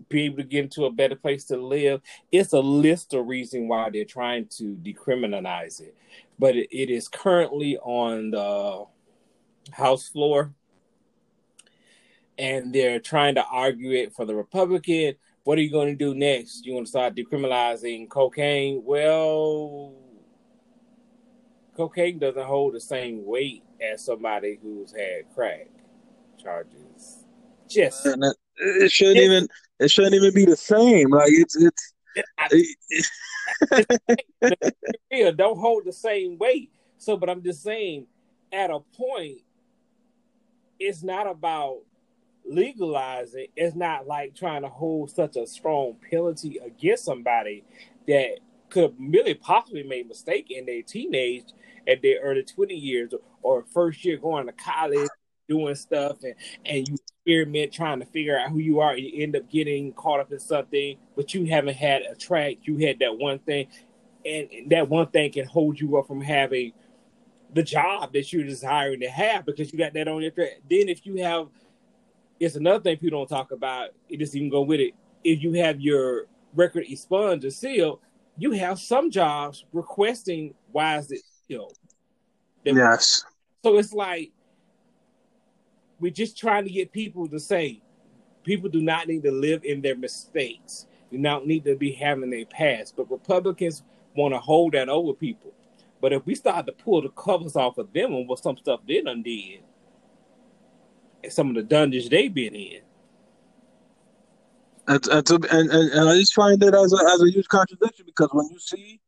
be 0.09 0.23
able 0.23 0.39
to 0.39 0.45
get 0.45 0.65
into 0.65 0.87
a 0.87 0.91
better 0.91 1.17
place 1.17 1.45
to 1.47 1.57
live. 1.57 2.01
It's 2.33 2.53
a 2.53 2.61
list 2.61 3.15
of 3.15 3.27
reasons 3.27 3.69
why 3.69 3.91
they're 3.91 4.05
trying 4.05 4.47
to 4.57 4.77
decriminalize 4.83 5.81
it, 5.81 5.95
but 6.39 6.57
it, 6.57 6.69
it 6.71 6.91
is 6.91 7.09
currently 7.09 7.77
on 7.79 8.31
the 8.31 8.87
House 9.73 10.09
floor, 10.09 10.53
and 12.39 12.75
they're 12.75 13.01
trying 13.01 13.35
to 13.37 13.45
argue 13.45 13.93
it 13.93 14.15
for 14.15 14.25
the 14.25 14.35
Republican. 14.35 15.15
What 15.45 15.59
are 15.59 15.63
you 15.63 15.71
going 15.71 15.89
to 15.89 15.95
do 15.95 16.15
next? 16.15 16.65
You 16.65 16.75
want 16.75 16.87
to 16.87 16.91
start 16.91 17.15
decriminalizing 17.15 18.09
cocaine? 18.09 18.83
Well, 18.85 19.95
cocaine 21.77 22.19
doesn't 22.19 22.45
hold 22.45 22.75
the 22.75 22.81
same 22.81 23.25
weight 23.25 23.63
as 23.81 24.05
somebody 24.05 24.59
who's 24.63 24.93
had 24.93 25.33
crack 25.35 25.69
charges. 26.43 27.25
Just 27.69 28.07
it 28.57 28.93
shouldn't 28.93 29.19
even 29.19 29.49
it 29.81 29.91
shouldn't 29.91 30.15
even 30.15 30.35
be 30.35 30.45
the 30.45 30.57
same. 30.57 31.11
Like 31.11 31.31
it's 31.31 31.57
it's. 31.57 31.93
it, 35.11 35.37
don't 35.37 35.59
hold 35.59 35.85
the 35.85 35.93
same 35.93 36.39
weight. 36.39 36.71
So, 36.99 37.17
but 37.17 37.29
I'm 37.29 37.43
just 37.43 37.63
saying, 37.63 38.07
at 38.53 38.71
a 38.71 38.79
point, 38.97 39.39
it's 40.79 41.03
not 41.03 41.27
about 41.27 41.79
legalizing. 42.47 43.49
It's 43.57 43.75
not 43.75 44.07
like 44.07 44.35
trying 44.35 44.63
to 44.63 44.69
hold 44.69 45.11
such 45.11 45.37
a 45.37 45.47
strong 45.47 45.97
penalty 46.11 46.59
against 46.65 47.05
somebody 47.05 47.65
that 48.07 48.39
could 48.71 48.95
really 48.99 49.35
possibly 49.35 49.83
make 49.83 50.05
a 50.05 50.09
mistake 50.09 50.51
in 50.51 50.67
their 50.67 50.83
teenage 50.83 51.45
at 51.89 52.03
their 52.03 52.21
early 52.21 52.43
20 52.43 52.75
years 52.75 53.13
or 53.43 53.65
first 53.73 54.05
year 54.05 54.17
going 54.17 54.47
to 54.47 54.53
college 54.53 55.09
doing 55.49 55.75
stuff 55.75 56.17
and, 56.23 56.35
and 56.65 56.89
you 56.89 56.97
experiment 57.27 57.73
trying 57.73 58.01
to 58.01 58.07
figure 58.07 58.39
out 58.39 58.51
who 58.51 58.59
you 58.59 58.81
are 58.81 58.97
you 58.97 59.23
end 59.23 59.37
up 59.37 59.49
getting 59.51 59.93
caught 59.93 60.21
up 60.21 60.33
in 60.33 60.39
something 60.39 60.97
but 61.17 61.35
you 61.35 61.45
haven't 61.47 61.77
had 61.77 62.03
a 62.03 62.15
track 62.15 62.57
you 62.63 62.79
had 62.79 62.99
that 62.99 63.17
one 63.17 63.39
thing 63.41 63.67
and 64.25 64.49
that 64.69 64.89
one 64.89 65.07
thing 65.09 65.31
can 65.31 65.45
hold 65.45 65.79
you 65.79 65.97
up 65.97 66.07
from 66.07 66.21
having 66.21 66.73
the 67.55 67.63
job 67.63 68.13
that 68.13 68.33
you're 68.33 68.45
desiring 68.45 69.01
to 69.01 69.09
have 69.09 69.47
because 69.47 69.73
you 69.73 69.79
got 69.79 69.95
that 69.95 70.09
on 70.09 70.21
your 70.21 70.31
track. 70.31 70.61
Then 70.69 70.89
if 70.89 71.07
you 71.07 71.23
have, 71.23 71.49
it's 72.41 72.57
another 72.57 72.83
thing 72.83 72.97
people 72.99 73.21
don't 73.21 73.29
talk 73.29 73.53
about. 73.53 73.91
It 74.09 74.19
just 74.19 74.35
even 74.35 74.51
go 74.51 74.63
with 74.63 74.81
it. 74.81 74.95
If 75.23 75.43
you 75.43 75.53
have 75.55 75.81
your 75.81 76.27
record 76.55 76.85
expunged 76.89 77.45
or 77.45 77.51
sealed, 77.51 78.01
you 78.37 78.51
have 78.53 78.81
some 78.81 79.11
jobs 79.11 79.65
requesting 79.73 80.55
why 80.73 80.99
is 80.99 81.13
it 81.13 81.23
you 81.49 81.59
know. 81.59 81.71
Yes. 82.65 83.25
So 83.63 83.79
it's 83.79 83.93
like 83.93 84.33
we're 86.01 86.13
just 86.13 86.37
trying 86.37 86.65
to 86.65 86.71
get 86.71 86.93
people 86.93 87.29
to 87.29 87.39
say 87.39 87.81
people 88.43 88.69
do 88.69 88.81
not 88.81 89.09
need 89.09 89.23
to 89.23 89.31
live 89.31 89.65
in 89.65 89.81
their 89.83 89.97
mistakes. 89.97 90.87
Do 91.11 91.19
not 91.19 91.47
need 91.47 91.65
to 91.65 91.77
be 91.77 91.93
having 91.93 92.33
a 92.33 92.45
past. 92.45 92.95
But 92.97 93.11
Republicans 93.11 93.83
want 94.17 94.35
to 94.35 94.39
hold 94.39 94.73
that 94.73 94.89
over 94.89 95.13
people. 95.13 95.53
But 96.01 96.13
if 96.13 96.27
we 96.27 96.35
start 96.35 96.67
to 96.67 96.73
pull 96.73 97.03
the 97.03 97.09
covers 97.11 97.57
off 97.57 97.79
of 97.79 97.93
them 97.93 98.13
and 98.13 98.29
what 98.29 98.43
some 98.43 98.57
stuff 98.57 98.81
they 98.87 99.01
done 99.01 99.23
did, 99.23 99.61
and 101.23 101.33
some 101.33 101.49
of 101.49 101.55
the 101.55 101.63
dungeons 101.63 102.09
they've 102.09 102.33
been 102.33 102.55
in. 102.55 102.81
And, 104.87 105.07
and, 105.07 105.31
and, 105.31 105.71
and, 105.71 105.91
and 105.93 106.09
I 106.09 106.19
just 106.19 106.35
find 106.35 106.61
that 106.61 106.75
as 106.75 106.93
a, 106.93 107.13
as 107.13 107.23
a 107.23 107.31
huge 107.31 107.49
contradiction 107.49 108.05
because 108.05 108.29
when 108.33 108.49
you 108.51 108.59
see 108.59 109.01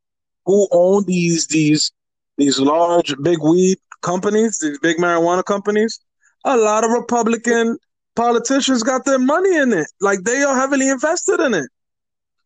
who 0.45 0.67
own 0.71 1.03
these 1.05 1.45
these 1.47 1.91
these 2.37 2.59
large 2.59 3.15
big 3.21 3.39
weed 3.41 3.77
companies, 4.01 4.59
these 4.59 4.79
big 4.79 4.97
marijuana 4.97 5.43
companies, 5.43 5.99
a 6.45 6.55
lot 6.55 6.83
of 6.83 6.91
Republican 6.91 7.77
politicians 8.15 8.83
got 8.83 9.05
their 9.05 9.19
money 9.19 9.55
in 9.57 9.73
it. 9.73 9.87
Like 10.01 10.23
they 10.23 10.43
are 10.43 10.55
heavily 10.55 10.89
invested 10.89 11.39
in 11.39 11.53
it. 11.53 11.69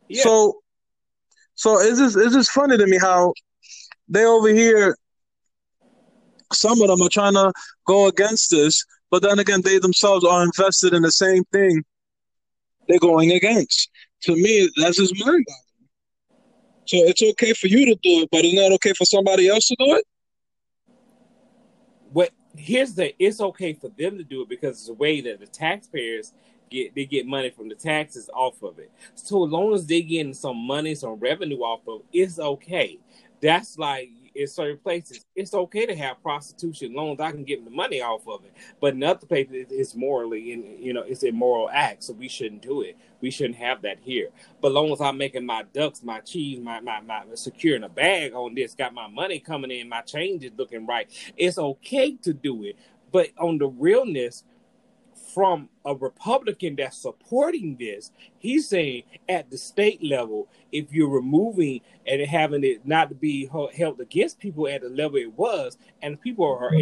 Yeah. 0.08 0.24
So 0.24 0.62
so 1.56 1.80
it's 1.80 2.00
just 2.00 2.18
it's 2.18 2.34
just 2.34 2.52
funny 2.52 2.78
to 2.78 2.88
me 2.88 2.98
how 2.98 3.34
they 4.08 4.26
over 4.26 4.50
here, 4.50 4.98
some 6.52 6.82
of 6.82 6.88
them 6.88 7.02
are 7.02 7.10
trying 7.10 7.34
to 7.34 7.54
go 7.86 8.08
against 8.08 8.52
this, 8.52 8.84
but 9.10 9.22
then 9.22 9.40
again, 9.40 9.62
they 9.62 9.78
themselves 9.78 10.26
are 10.26 10.44
invested 10.44 10.94
in 10.94 11.02
the 11.02 11.12
same 11.12 11.44
thing 11.46 11.84
they're 12.88 13.00
going 13.00 13.32
against. 13.32 13.90
To 14.24 14.36
me, 14.36 14.70
that's 14.78 14.98
just 14.98 15.14
mind 15.26 15.46
So 16.92 16.98
it's 16.98 17.24
okay 17.24 17.54
for 17.54 17.68
you 17.68 17.86
to 17.86 17.96
do 18.04 18.22
it, 18.24 18.30
but 18.34 18.44
it's 18.44 18.54
not 18.54 18.74
okay 18.74 18.92
for 18.92 19.06
somebody 19.06 19.48
else 19.48 19.66
to 19.70 19.76
do 19.80 19.96
it. 19.96 20.06
What 22.12 22.32
here's 22.58 22.96
the 22.96 23.16
it's 23.18 23.40
okay 23.40 23.72
for 23.72 23.88
them 23.98 24.18
to 24.18 24.26
do 24.26 24.42
it 24.42 24.50
because 24.50 24.78
it's 24.78 24.90
a 24.90 24.94
way 24.94 25.22
that 25.22 25.40
the 25.40 25.48
taxpayers 25.48 26.34
get 26.70 26.94
they 26.94 27.06
get 27.06 27.26
money 27.26 27.50
from 27.50 27.70
the 27.70 27.76
taxes 27.76 28.30
off 28.34 28.62
of 28.62 28.78
it. 28.78 28.92
So 29.16 29.46
as 29.46 29.52
long 29.52 29.74
as 29.74 29.88
they're 29.88 30.02
getting 30.02 30.34
some 30.34 30.58
money, 30.58 30.94
some 30.94 31.16
revenue 31.16 31.60
off 31.60 31.88
of 31.88 32.02
it, 32.02 32.24
it's 32.24 32.40
okay 32.40 33.00
that's 33.42 33.78
like 33.78 34.10
in 34.36 34.48
certain 34.48 34.78
places, 34.78 35.26
it's 35.36 35.54
okay 35.54 35.86
to 35.86 35.96
have 35.96 36.22
prostitution 36.24 36.94
loans. 36.94 37.20
I 37.20 37.32
can 37.32 37.44
get 37.44 37.64
the 37.66 37.72
money 37.72 38.02
off 38.02 38.28
of 38.28 38.44
it, 38.46 38.54
but 38.80 38.94
in 38.94 39.04
other 39.04 39.26
places, 39.26 39.68
it's 39.70 39.96
morally 39.96 40.54
and 40.54 40.80
you 40.84 40.94
know 40.94 41.04
it's 41.04 41.24
immoral 41.24 41.70
act, 41.72 42.04
so 42.04 42.14
we 42.14 42.30
shouldn't 42.30 42.62
do 42.62 42.82
it. 42.82 42.98
We 43.22 43.32
shouldn't 43.32 43.58
have 43.58 43.82
that 43.84 44.00
here. 44.02 44.30
But 44.62 44.72
long 44.74 44.92
as 44.92 45.02
I'm 45.02 45.18
making 45.18 45.46
my 45.46 45.64
ducks, 45.74 46.04
my 46.04 46.20
cheese, 46.22 46.60
my 46.60 46.80
my 46.80 47.02
my 47.02 47.24
securing 47.36 47.84
a 47.84 47.90
bag 47.90 48.34
on 48.34 48.56
this, 48.56 48.76
got 48.76 48.94
my 48.94 49.08
money 49.08 49.40
coming 49.40 49.72
in, 49.72 49.90
my 49.90 50.02
change 50.02 50.44
is 50.44 50.52
looking 50.58 50.86
right, 50.88 51.10
it's 51.38 51.58
okay 51.58 52.16
to 52.24 52.34
do 52.34 52.64
it. 52.64 52.78
But 53.12 53.30
on 53.40 53.58
the 53.58 53.68
realness, 53.68 54.44
from 55.34 55.70
a 55.86 55.96
Republican 55.96 56.76
that's 56.76 56.98
supporting 56.98 57.78
this, 57.78 58.12
he's 58.38 58.68
saying 58.68 59.04
at 59.30 59.50
the 59.50 59.58
state 59.58 60.04
level, 60.04 60.48
if 60.72 60.92
you're 60.92 61.10
removing 61.10 61.82
and 62.06 62.22
having 62.22 62.64
it 62.64 62.86
not 62.86 63.10
to 63.10 63.16
be 63.16 63.50
held 63.76 64.00
against 64.00 64.40
people 64.40 64.68
at 64.68 64.82
the 64.82 64.90
level 64.90 65.18
it 65.18 65.34
was, 65.34 65.78
and 66.02 66.20
people 66.22 66.46
are 66.46 66.74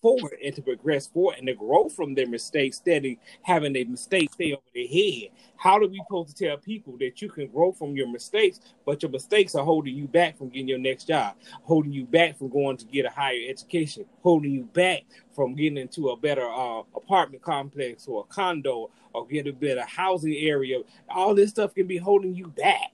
forward 0.00 0.38
and 0.44 0.54
to 0.54 0.62
progress 0.62 1.06
forward 1.06 1.36
and 1.38 1.46
to 1.46 1.54
grow 1.54 1.88
from 1.88 2.14
their 2.14 2.28
mistakes 2.28 2.78
instead 2.78 3.04
of 3.04 3.12
having 3.42 3.76
a 3.76 3.84
mistake 3.84 4.32
stay 4.32 4.52
over 4.52 4.62
their 4.74 4.86
head. 4.86 5.28
How 5.56 5.78
do 5.78 5.88
we 5.88 6.00
supposed 6.06 6.36
to 6.36 6.44
tell 6.46 6.56
people 6.56 6.96
that 6.98 7.20
you 7.20 7.28
can 7.28 7.48
grow 7.48 7.72
from 7.72 7.96
your 7.96 8.08
mistakes, 8.08 8.60
but 8.86 9.02
your 9.02 9.10
mistakes 9.10 9.54
are 9.54 9.64
holding 9.64 9.96
you 9.96 10.06
back 10.06 10.38
from 10.38 10.48
getting 10.50 10.68
your 10.68 10.78
next 10.78 11.04
job, 11.08 11.34
holding 11.62 11.92
you 11.92 12.04
back 12.04 12.38
from 12.38 12.48
going 12.48 12.76
to 12.76 12.84
get 12.86 13.06
a 13.06 13.10
higher 13.10 13.40
education, 13.48 14.04
holding 14.22 14.52
you 14.52 14.64
back 14.64 15.02
from 15.34 15.54
getting 15.54 15.78
into 15.78 16.10
a 16.10 16.16
better 16.16 16.48
uh, 16.48 16.82
apartment 16.94 17.42
complex 17.42 18.06
or 18.06 18.22
a 18.28 18.32
condo 18.32 18.90
or 19.12 19.26
get 19.26 19.46
a 19.46 19.52
better 19.52 19.84
housing 19.84 20.34
area. 20.34 20.80
All 21.08 21.34
this 21.34 21.50
stuff 21.50 21.74
can 21.74 21.86
be 21.86 21.96
holding 21.96 22.34
you 22.34 22.48
back. 22.48 22.92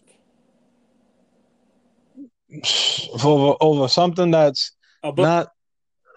Over, 3.25 3.57
over 3.61 3.89
something 3.89 4.31
that's 4.31 4.73
not 5.03 5.49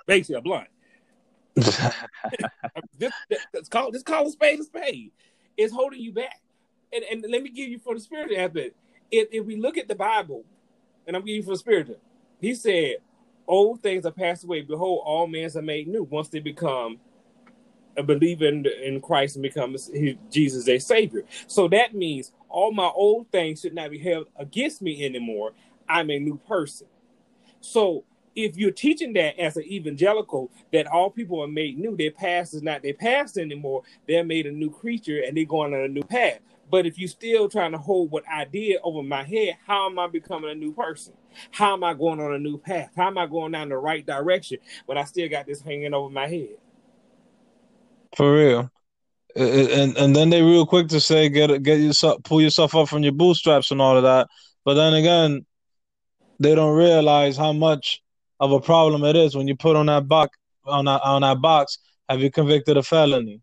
basically 0.07 0.35
a 0.35 0.41
blunt. 0.41 0.67
this, 2.97 3.11
this, 3.53 3.69
call, 3.69 3.91
this 3.91 4.03
call 4.03 4.27
a 4.27 4.31
spade 4.31 4.59
a 4.59 4.63
spade. 4.63 5.11
It's 5.55 5.73
holding 5.73 5.99
you 5.99 6.11
back. 6.11 6.39
And, 6.93 7.03
and 7.03 7.25
let 7.31 7.41
me 7.41 7.49
give 7.49 7.69
you 7.69 7.79
for 7.79 7.95
the 7.95 7.99
spiritual 7.99 8.37
aspect. 8.37 8.75
If, 9.11 9.29
if 9.31 9.45
we 9.45 9.55
look 9.55 9.77
at 9.77 9.87
the 9.87 9.95
Bible, 9.95 10.45
and 11.05 11.15
I'm 11.15 11.23
giving 11.23 11.37
you 11.37 11.43
for 11.43 11.51
the 11.51 11.57
spiritual, 11.57 11.97
he 12.39 12.53
said, 12.53 12.97
Old 13.47 13.81
things 13.81 14.05
are 14.05 14.11
passed 14.11 14.43
away. 14.43 14.61
Behold, 14.61 15.01
all 15.05 15.25
men 15.25 15.49
are 15.55 15.61
made 15.61 15.87
new 15.87 16.03
once 16.03 16.27
they 16.27 16.39
become 16.39 16.99
a 17.95 18.03
believer 18.03 18.45
in, 18.45 18.65
in 18.83 19.01
Christ 19.01 19.37
and 19.37 19.43
become 19.43 19.75
Jesus 20.29 20.65
their 20.65 20.79
Savior. 20.79 21.23
So 21.47 21.67
that 21.69 21.95
means 21.95 22.31
all 22.49 22.71
my 22.71 22.87
old 22.87 23.31
things 23.31 23.61
should 23.61 23.73
not 23.73 23.89
be 23.89 23.99
held 23.99 24.27
against 24.35 24.81
me 24.81 25.03
anymore. 25.03 25.53
I'm 25.89 26.11
a 26.11 26.19
new 26.19 26.37
person. 26.47 26.87
So 27.61 28.03
if 28.37 28.55
you're 28.55 28.69
teaching 28.69 29.13
that 29.13 29.37
as 29.39 29.57
an 29.57 29.63
evangelical 29.63 30.51
that 30.71 30.85
all 30.85 31.09
people 31.09 31.41
are 31.41 31.47
made 31.47 31.77
new, 31.79 31.97
their 31.97 32.11
past 32.11 32.53
is 32.53 32.61
not 32.61 32.83
their 32.83 32.93
past 32.93 33.35
anymore, 33.35 33.81
they're 34.07 34.23
made 34.23 34.45
a 34.45 34.51
new 34.51 34.69
creature 34.69 35.23
and 35.25 35.35
they're 35.35 35.43
going 35.43 35.73
on 35.73 35.81
a 35.81 35.87
new 35.87 36.03
path. 36.03 36.39
But 36.69 36.85
if 36.85 36.99
you're 36.99 37.09
still 37.09 37.49
trying 37.49 37.71
to 37.71 37.79
hold 37.79 38.11
what 38.11 38.23
I 38.31 38.45
did 38.45 38.77
over 38.83 39.01
my 39.01 39.23
head, 39.23 39.57
how 39.65 39.89
am 39.89 39.97
I 39.97 40.05
becoming 40.05 40.51
a 40.51 40.55
new 40.55 40.71
person? 40.71 41.13
How 41.49 41.73
am 41.73 41.83
I 41.83 41.95
going 41.95 42.19
on 42.19 42.31
a 42.31 42.37
new 42.37 42.59
path? 42.59 42.91
How 42.95 43.07
am 43.07 43.17
I 43.17 43.25
going 43.25 43.53
down 43.53 43.69
the 43.69 43.77
right 43.77 44.05
direction 44.05 44.59
when 44.85 44.99
I 44.99 45.05
still 45.05 45.27
got 45.29 45.47
this 45.47 45.61
hanging 45.61 45.95
over 45.95 46.09
my 46.11 46.27
head? 46.27 46.57
For 48.15 48.35
real. 48.35 48.71
And 49.35 49.97
and 49.97 50.15
then 50.15 50.29
they 50.29 50.43
real 50.43 50.65
quick 50.65 50.89
to 50.89 50.99
say 50.99 51.29
get 51.29 51.63
get 51.63 51.79
yourself 51.79 52.21
pull 52.23 52.41
yourself 52.41 52.75
up 52.75 52.87
from 52.87 53.03
your 53.03 53.13
bootstraps 53.13 53.71
and 53.71 53.81
all 53.81 53.97
of 53.97 54.03
that. 54.03 54.27
But 54.63 54.75
then 54.75 54.93
again, 54.93 55.45
they 56.39 56.53
don't 56.53 56.75
realize 56.75 57.37
how 57.37 57.53
much 57.53 58.01
of 58.39 58.51
a 58.51 58.59
problem 58.59 59.03
it 59.03 59.15
is 59.15 59.35
when 59.35 59.47
you 59.47 59.55
put 59.55 59.75
on 59.75 59.87
that 59.87 60.07
box 60.07 60.37
on 60.65 60.85
that 60.85 61.01
on 61.03 61.21
that 61.21 61.41
box. 61.41 61.79
Have 62.09 62.21
you 62.21 62.31
convicted 62.31 62.77
a 62.77 62.83
felony? 62.83 63.41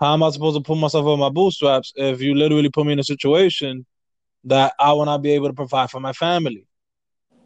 How 0.00 0.14
am 0.14 0.22
I 0.22 0.30
supposed 0.30 0.56
to 0.56 0.62
put 0.62 0.78
myself 0.78 1.04
on 1.06 1.18
my 1.18 1.28
bootstraps 1.28 1.92
if 1.94 2.20
you 2.20 2.34
literally 2.34 2.70
put 2.70 2.86
me 2.86 2.94
in 2.94 2.98
a 2.98 3.04
situation 3.04 3.86
that 4.44 4.72
I 4.78 4.92
will 4.92 5.04
not 5.04 5.22
be 5.22 5.32
able 5.32 5.48
to 5.48 5.54
provide 5.54 5.90
for 5.90 6.00
my 6.00 6.12
family? 6.12 6.66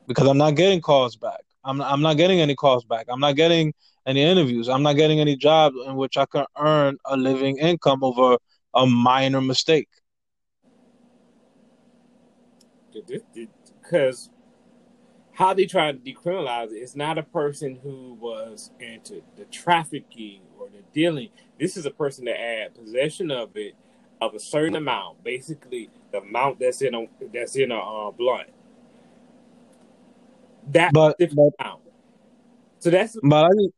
Because 0.07 0.29
I'm 0.29 0.39
not 0.39 0.53
getting 0.53 0.81
calls 0.81 1.17
back. 1.17 1.41
I'm 1.65 1.81
I'm 1.81 2.01
not 2.01 2.17
getting 2.17 2.41
any 2.41 2.55
calls 2.55 2.85
back. 2.85 3.07
I'm 3.09 3.21
not 3.21 3.37
getting 3.37 3.75
any 4.07 4.23
interviews. 4.23 4.69
I'm 4.69 4.83
not 4.83 4.95
getting 4.95 5.21
any 5.21 5.37
jobs 5.37 5.77
in 5.87 5.97
which 5.97 6.17
I 6.17 6.27
can 6.27 6.45
earn 6.59 6.97
a 7.07 7.17
living 7.17 7.59
income 7.59 8.05
over 8.05 8.37
a 8.75 8.87
minor 8.87 9.41
mistake. 9.41 9.89
Because 12.93 14.31
how 15.35 15.53
they 15.53 15.67
try 15.67 15.91
to 15.91 15.99
decriminalize 15.99 16.71
it. 16.71 16.77
It's 16.77 16.97
not 16.97 17.19
a 17.19 17.23
person 17.23 17.79
who 17.83 18.15
was 18.15 18.71
into 18.79 19.23
the 19.37 19.45
trafficking 19.47 20.43
or 20.59 20.69
the 20.69 20.83
dealing. 20.93 21.29
This 21.59 21.77
is 21.77 21.87
a 21.87 21.91
person 21.91 22.25
that 22.27 22.37
had 22.37 22.75
possession 22.75 23.31
of 23.31 23.57
it 23.57 23.75
of 24.21 24.35
a 24.35 24.39
certain 24.39 24.77
amount, 24.77 25.23
basically 25.25 25.91
the 26.13 26.19
amount 26.19 26.61
that's 26.61 26.83
in 26.83 26.95
a 26.95 27.07
that's 27.33 27.57
in 27.57 27.73
a 27.73 27.79
uh, 27.79 28.11
blunt. 28.13 28.49
That 30.71 30.93
but, 30.93 31.17
but 31.19 31.53
amount. 31.61 31.83
So 32.79 32.91
that's 32.91 33.17
but 33.23 33.47
I, 33.47 33.69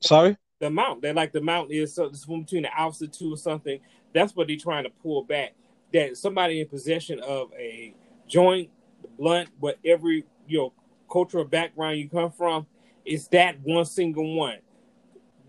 sorry. 0.00 0.36
The 0.58 0.66
amount 0.66 1.02
They 1.02 1.12
like 1.12 1.32
the 1.32 1.38
amount 1.38 1.70
is 1.70 1.94
so 1.94 2.08
between 2.08 2.62
the 2.62 2.80
ounce 2.80 3.00
or 3.00 3.06
two 3.06 3.32
or 3.32 3.36
something. 3.36 3.78
That's 4.12 4.34
what 4.34 4.48
they're 4.48 4.56
trying 4.56 4.84
to 4.84 4.90
pull 4.90 5.22
back. 5.22 5.54
That 5.92 6.16
somebody 6.16 6.60
in 6.60 6.68
possession 6.68 7.20
of 7.20 7.52
a 7.56 7.94
joint, 8.26 8.70
the 9.02 9.08
blunt, 9.08 9.50
what 9.60 9.78
every 9.84 10.24
you 10.48 10.58
know 10.58 10.72
cultural 11.10 11.44
background 11.44 11.98
you 11.98 12.08
come 12.08 12.30
from, 12.30 12.66
it's 13.04 13.28
that 13.28 13.60
one 13.62 13.84
single 13.84 14.36
one. 14.36 14.58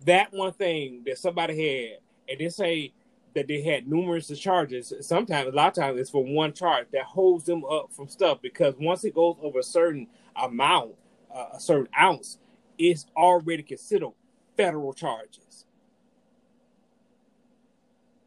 That 0.05 0.32
one 0.32 0.53
thing 0.53 1.03
that 1.05 1.18
somebody 1.18 1.53
had, 1.55 1.99
and 2.30 2.39
they 2.39 2.49
say 2.49 2.93
that 3.34 3.47
they 3.47 3.62
had 3.62 3.88
numerous 3.88 4.28
charges. 4.39 4.93
Sometimes, 5.01 5.49
a 5.49 5.51
lot 5.51 5.70
of 5.70 5.84
times, 5.84 5.99
it's 5.99 6.10
for 6.10 6.24
one 6.24 6.53
charge 6.53 6.88
that 6.91 7.03
holds 7.03 7.45
them 7.45 7.64
up 7.66 7.91
from 7.91 8.08
stuff 8.08 8.39
because 8.41 8.74
once 8.80 9.03
it 9.03 9.16
goes 9.16 9.38
over 9.41 9.60
a 9.60 9.64
certain 9.64 10.08
amount, 10.36 10.95
uh, 11.34 11.47
a 11.53 11.60
certain 11.60 11.88
ounce, 11.99 12.39
it's 12.78 13.05
already 13.16 13.64
considered 13.64 14.12
federal 14.55 14.93
charges. 14.93 15.66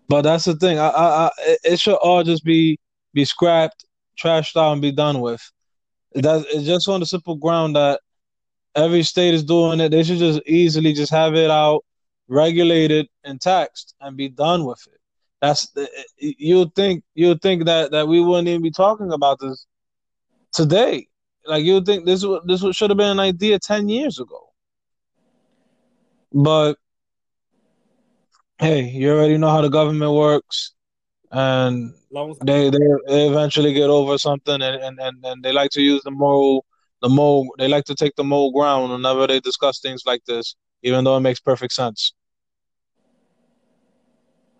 But 0.09 0.23
that's 0.23 0.45
the 0.45 0.57
thing. 0.57 0.79
I, 0.79 0.89
I, 0.89 1.27
I, 1.27 1.31
it 1.63 1.79
should 1.79 1.95
all 1.95 2.25
just 2.25 2.45
be 2.45 2.79
be 3.15 3.25
scrapped, 3.25 3.85
trashed 4.21 4.57
out, 4.57 4.73
and 4.73 4.83
be 4.83 4.93
done 4.93 5.21
with. 5.21 5.41
That 6.15 6.45
just 6.65 6.89
on 6.89 7.01
the 7.01 7.07
simple 7.07 7.37
ground 7.37 7.77
that 7.77 8.01
every 8.75 9.03
state 9.03 9.35
is 9.35 9.45
doing 9.45 9.81
it. 9.81 9.91
They 9.91 10.03
should 10.03 10.19
just 10.19 10.41
easily 10.47 10.93
just 10.93 11.13
have 11.13 11.35
it 11.35 11.51
out, 11.51 11.85
regulated 12.29 13.09
and 13.25 13.41
taxed, 13.41 13.95
and 14.01 14.17
be 14.17 14.29
done 14.29 14.65
with 14.65 14.81
it. 14.87 15.01
That's 15.41 15.71
eh, 15.77 15.87
eh, 16.23 16.33
you'd 16.39 16.75
think 16.75 17.03
you'd 17.15 17.41
think 17.41 17.65
that 17.65 17.93
that 17.93 18.09
we 18.09 18.21
wouldn't 18.21 18.49
even 18.49 18.63
be 18.63 18.71
talking 18.71 19.13
about 19.13 19.39
this 19.41 19.67
today. 20.53 21.07
Like 21.47 21.65
you'd 21.65 21.87
think 21.87 22.05
this 22.05 22.25
this 22.45 22.65
should 22.77 22.91
have 22.91 22.99
been 22.99 23.11
an 23.11 23.21
idea 23.21 23.59
ten 23.59 23.89
years 23.89 24.19
ago. 24.19 24.49
But 26.33 26.77
hey, 28.59 28.83
you 28.83 29.11
already 29.11 29.39
know 29.39 29.51
how 29.51 29.63
the 29.63 29.71
government 29.71 30.13
works 30.13 30.75
and 31.31 31.95
they 32.43 32.71
they 32.71 33.27
eventually 33.27 33.73
get 33.73 33.89
over 33.89 34.19
something 34.19 34.61
and, 34.61 34.83
and, 34.83 34.99
and, 34.99 35.25
and 35.25 35.43
they 35.43 35.53
like 35.53 35.71
to 35.71 35.81
use 35.81 36.03
the 36.03 36.11
moral 36.11 36.65
the 37.03 37.09
more 37.09 37.47
they 37.59 37.69
like 37.69 37.85
to 37.85 37.95
take 37.95 38.15
the 38.17 38.25
moral 38.25 38.53
ground 38.53 38.93
whenever 38.93 39.27
they 39.27 39.41
discuss 39.41 39.81
things 39.81 40.03
like 40.07 40.25
this, 40.27 40.55
even 40.83 41.05
though 41.05 41.17
it 41.17 41.21
makes 41.21 41.41
perfect 41.41 41.73
sense. 41.73 42.13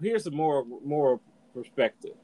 Here's 0.01 0.27
a 0.27 0.31
more 0.31 0.65
more 0.85 1.21
perspective. 1.55 2.15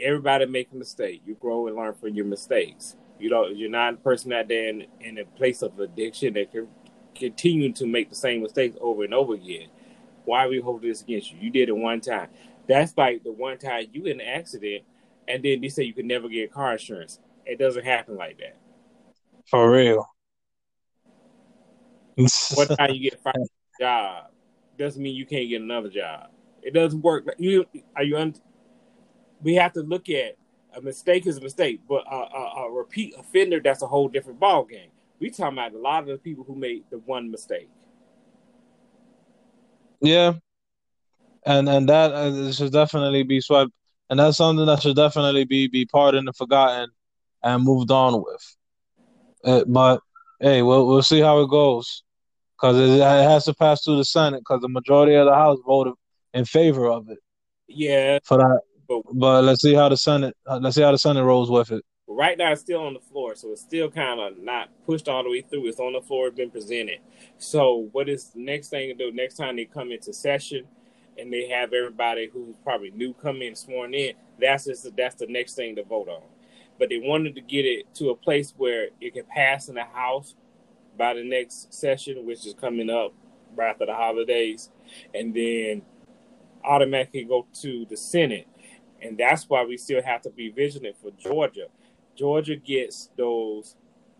Everybody 0.00 0.46
make 0.46 0.68
a 0.72 0.76
mistake. 0.76 1.22
You 1.26 1.34
grow 1.34 1.66
and 1.66 1.76
learn 1.76 1.94
from 1.94 2.14
your 2.14 2.24
mistakes. 2.24 2.96
You 3.18 3.28
know, 3.30 3.46
you're 3.48 3.70
not 3.70 3.94
a 3.94 3.96
person 3.98 4.32
out 4.32 4.48
there 4.48 4.68
in, 4.68 4.86
in 5.00 5.18
a 5.18 5.24
place 5.24 5.62
of 5.62 5.78
addiction 5.78 6.34
that 6.34 6.50
can 6.50 6.68
continue 7.14 7.72
to 7.74 7.86
make 7.86 8.08
the 8.08 8.16
same 8.16 8.42
mistakes 8.42 8.76
over 8.80 9.04
and 9.04 9.12
over 9.12 9.34
again. 9.34 9.68
Why 10.24 10.46
are 10.46 10.48
we 10.48 10.60
hold 10.60 10.82
this 10.82 11.02
against 11.02 11.32
you? 11.32 11.38
You 11.40 11.50
did 11.50 11.68
it 11.68 11.76
one 11.76 12.00
time. 12.00 12.28
That's 12.70 12.96
like 12.96 13.24
the 13.24 13.32
one 13.32 13.58
time 13.58 13.86
you 13.92 14.04
in 14.04 14.20
an 14.20 14.26
accident, 14.28 14.84
and 15.26 15.44
then 15.44 15.60
they 15.60 15.68
say 15.68 15.82
you 15.82 15.92
can 15.92 16.06
never 16.06 16.28
get 16.28 16.52
car 16.52 16.70
insurance. 16.70 17.18
It 17.44 17.58
doesn't 17.58 17.84
happen 17.84 18.14
like 18.16 18.38
that. 18.38 18.56
For 19.46 19.68
real. 19.68 20.06
what 22.54 22.68
time 22.78 22.90
you 22.94 23.10
get 23.10 23.20
fired 23.24 23.48
job 23.80 24.26
doesn't 24.78 25.02
mean 25.02 25.16
you 25.16 25.26
can't 25.26 25.48
get 25.48 25.60
another 25.60 25.88
job. 25.88 26.30
It 26.62 26.72
doesn't 26.72 27.02
work. 27.02 27.24
You 27.38 27.66
are 27.96 28.04
you? 28.04 28.16
Un- 28.16 28.36
we 29.42 29.56
have 29.56 29.72
to 29.72 29.80
look 29.80 30.08
at 30.08 30.36
a 30.76 30.80
mistake 30.80 31.26
is 31.26 31.38
a 31.38 31.40
mistake, 31.40 31.80
but 31.88 32.04
a, 32.08 32.14
a, 32.14 32.66
a 32.66 32.70
repeat 32.70 33.14
offender 33.18 33.58
that's 33.58 33.82
a 33.82 33.88
whole 33.88 34.06
different 34.06 34.38
ball 34.38 34.64
game. 34.64 34.90
We 35.18 35.30
talking 35.30 35.58
about 35.58 35.74
a 35.74 35.78
lot 35.78 36.04
of 36.04 36.08
the 36.10 36.18
people 36.18 36.44
who 36.44 36.54
made 36.54 36.84
the 36.88 36.98
one 36.98 37.32
mistake. 37.32 37.68
Yeah, 40.00 40.34
and 41.46 41.68
and 41.68 41.88
that 41.88 42.12
uh, 42.12 42.52
should 42.52 42.72
definitely 42.72 43.22
be 43.22 43.40
swept, 43.40 43.70
and 44.08 44.18
that's 44.18 44.36
something 44.36 44.66
that 44.66 44.82
should 44.82 44.96
definitely 44.96 45.44
be 45.44 45.68
be 45.68 45.86
pardoned 45.86 46.28
and 46.28 46.36
forgotten 46.36 46.90
and 47.42 47.64
moved 47.64 47.90
on 47.90 48.22
with. 48.22 48.56
Uh, 49.44 49.64
but 49.66 50.00
hey, 50.40 50.62
we'll 50.62 50.86
we'll 50.86 51.02
see 51.02 51.20
how 51.20 51.40
it 51.40 51.48
goes 51.50 52.02
because 52.56 52.76
it, 52.76 53.00
it 53.00 53.02
has 53.02 53.44
to 53.46 53.54
pass 53.54 53.82
through 53.84 53.96
the 53.96 54.04
Senate 54.04 54.40
because 54.40 54.60
the 54.60 54.68
majority 54.68 55.14
of 55.14 55.26
the 55.26 55.34
House 55.34 55.58
voted 55.66 55.94
in 56.34 56.44
favor 56.44 56.86
of 56.86 57.08
it. 57.08 57.18
Yeah, 57.68 58.18
For 58.24 58.36
that, 58.36 58.60
but 58.88 59.02
but 59.14 59.44
let's 59.44 59.62
see 59.62 59.74
how 59.74 59.88
the 59.88 59.96
Senate 59.96 60.36
uh, 60.46 60.58
let's 60.58 60.76
see 60.76 60.82
how 60.82 60.92
the 60.92 60.98
Senate 60.98 61.24
rolls 61.24 61.50
with 61.50 61.70
it. 61.70 61.84
right 62.08 62.36
now 62.36 62.52
it's 62.52 62.60
still 62.60 62.82
on 62.82 62.94
the 62.94 63.00
floor, 63.00 63.34
so 63.34 63.52
it's 63.52 63.62
still 63.62 63.90
kind 63.90 64.20
of 64.20 64.38
not 64.38 64.68
pushed 64.84 65.08
all 65.08 65.22
the 65.22 65.30
way 65.30 65.40
through. 65.40 65.68
It's 65.68 65.80
on 65.80 65.92
the 65.94 66.02
floor, 66.02 66.26
it's 66.26 66.36
been 66.36 66.50
presented. 66.50 66.98
So, 67.38 67.88
what 67.92 68.08
is 68.08 68.30
the 68.30 68.40
next 68.40 68.68
thing 68.68 68.88
to 68.88 68.94
do? 68.94 69.12
Next 69.12 69.36
time 69.36 69.56
they 69.56 69.64
come 69.64 69.92
into 69.92 70.12
session 70.12 70.66
and 71.20 71.32
they 71.32 71.48
have 71.48 71.72
everybody 71.72 72.30
who's 72.32 72.56
probably 72.64 72.90
new 72.90 73.12
come 73.14 73.42
in 73.42 73.54
sworn 73.54 73.94
in, 73.94 74.14
that's 74.40 74.64
just 74.64 74.96
that's 74.96 75.16
the 75.16 75.26
next 75.26 75.54
thing 75.54 75.76
to 75.76 75.84
vote 75.84 76.08
on. 76.08 76.22
But 76.78 76.88
they 76.88 76.98
wanted 76.98 77.34
to 77.34 77.42
get 77.42 77.66
it 77.66 77.94
to 77.96 78.10
a 78.10 78.16
place 78.16 78.54
where 78.56 78.88
it 79.00 79.14
can 79.14 79.24
pass 79.24 79.68
in 79.68 79.74
the 79.74 79.84
House 79.84 80.34
by 80.96 81.14
the 81.14 81.24
next 81.24 81.72
session, 81.74 82.24
which 82.26 82.46
is 82.46 82.54
coming 82.54 82.88
up 82.90 83.12
right 83.54 83.70
after 83.70 83.86
the 83.86 83.94
holidays, 83.94 84.70
and 85.14 85.34
then 85.34 85.82
automatically 86.64 87.24
go 87.24 87.46
to 87.60 87.86
the 87.88 87.96
Senate. 87.96 88.46
And 89.02 89.18
that's 89.18 89.48
why 89.48 89.64
we 89.64 89.76
still 89.76 90.02
have 90.02 90.22
to 90.22 90.30
be 90.30 90.50
vigilant 90.50 90.96
for 90.96 91.10
Georgia. 91.12 91.68
Georgia 92.16 92.56
gets 92.56 93.10
those 93.16 93.76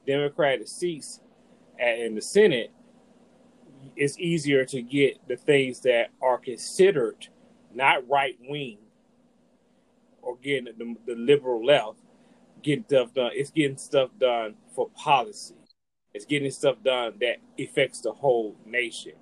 Democratic 0.07 0.69
seats 0.69 1.21
at- 1.79 1.99
in 1.99 2.15
the 2.15 2.23
Senate. 2.23 2.71
It's 3.97 4.19
easier 4.19 4.65
to 4.67 4.83
get 4.83 5.27
the 5.29 5.37
things 5.37 5.81
that 5.81 6.11
are 6.23 6.39
considered 6.39 7.29
not 7.75 8.09
right 8.09 8.37
wing 8.49 8.79
or 10.23 10.37
getting 10.37 10.67
the, 10.77 10.97
the 11.07 11.15
liberal 11.15 11.65
left, 11.65 11.99
getting 12.63 12.85
stuff 12.85 13.15
done. 13.15 13.31
It's 13.35 13.51
getting 13.51 13.79
stuff 13.79 14.11
done 14.19 14.55
for 14.75 14.89
policy. 14.91 15.55
It's 16.13 16.25
getting 16.25 16.51
stuff 16.51 16.77
done 16.85 17.15
that 17.21 17.37
affects 17.59 18.01
the 18.01 18.13
whole 18.13 18.57
nation. 18.67 19.13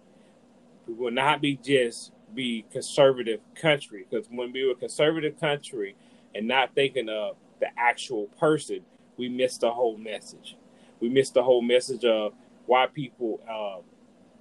We 0.87 0.95
will 0.95 1.11
not 1.11 1.41
be 1.43 1.57
just 1.57 2.13
be 2.35 2.65
conservative 2.73 3.41
country 3.55 4.07
because 4.09 4.27
when 4.31 4.53
we 4.53 4.65
were 4.65 4.73
a 4.73 4.77
conservative 4.77 5.39
country 5.39 5.97
and 6.35 6.49
not 6.49 6.75
thinking 6.75 7.09
of 7.09 7.37
the 7.61 7.69
actual 7.77 8.27
person, 8.41 8.81
we 9.17 9.29
missed 9.29 9.61
the 9.61 9.71
whole 9.71 9.97
message. 9.99 10.57
We 11.01 11.09
missed 11.09 11.35
the 11.35 11.43
whole 11.43 11.63
message 11.63 12.05
of 12.05 12.33
why 12.67 12.87
people 12.87 13.41
uh, 13.49 13.83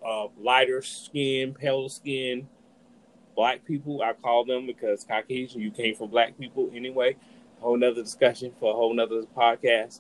uh, 0.08 0.28
lighter 0.40 0.82
skin, 0.82 1.54
pale 1.54 1.90
skin, 1.90 2.48
black 3.36 3.66
people. 3.66 4.02
I 4.02 4.14
call 4.14 4.46
them 4.46 4.66
because 4.66 5.04
Caucasian. 5.04 5.62
You 5.62 5.72
came 5.72 5.96
from 5.96 6.10
black 6.10 6.38
people 6.40 6.72
anyway. 6.74 7.18
Whole 7.60 7.78
nother 7.78 8.04
discussion 8.04 8.54
for 8.60 8.72
a 8.72 8.76
whole 8.76 8.94
nother 8.94 9.24
podcast. 9.36 10.00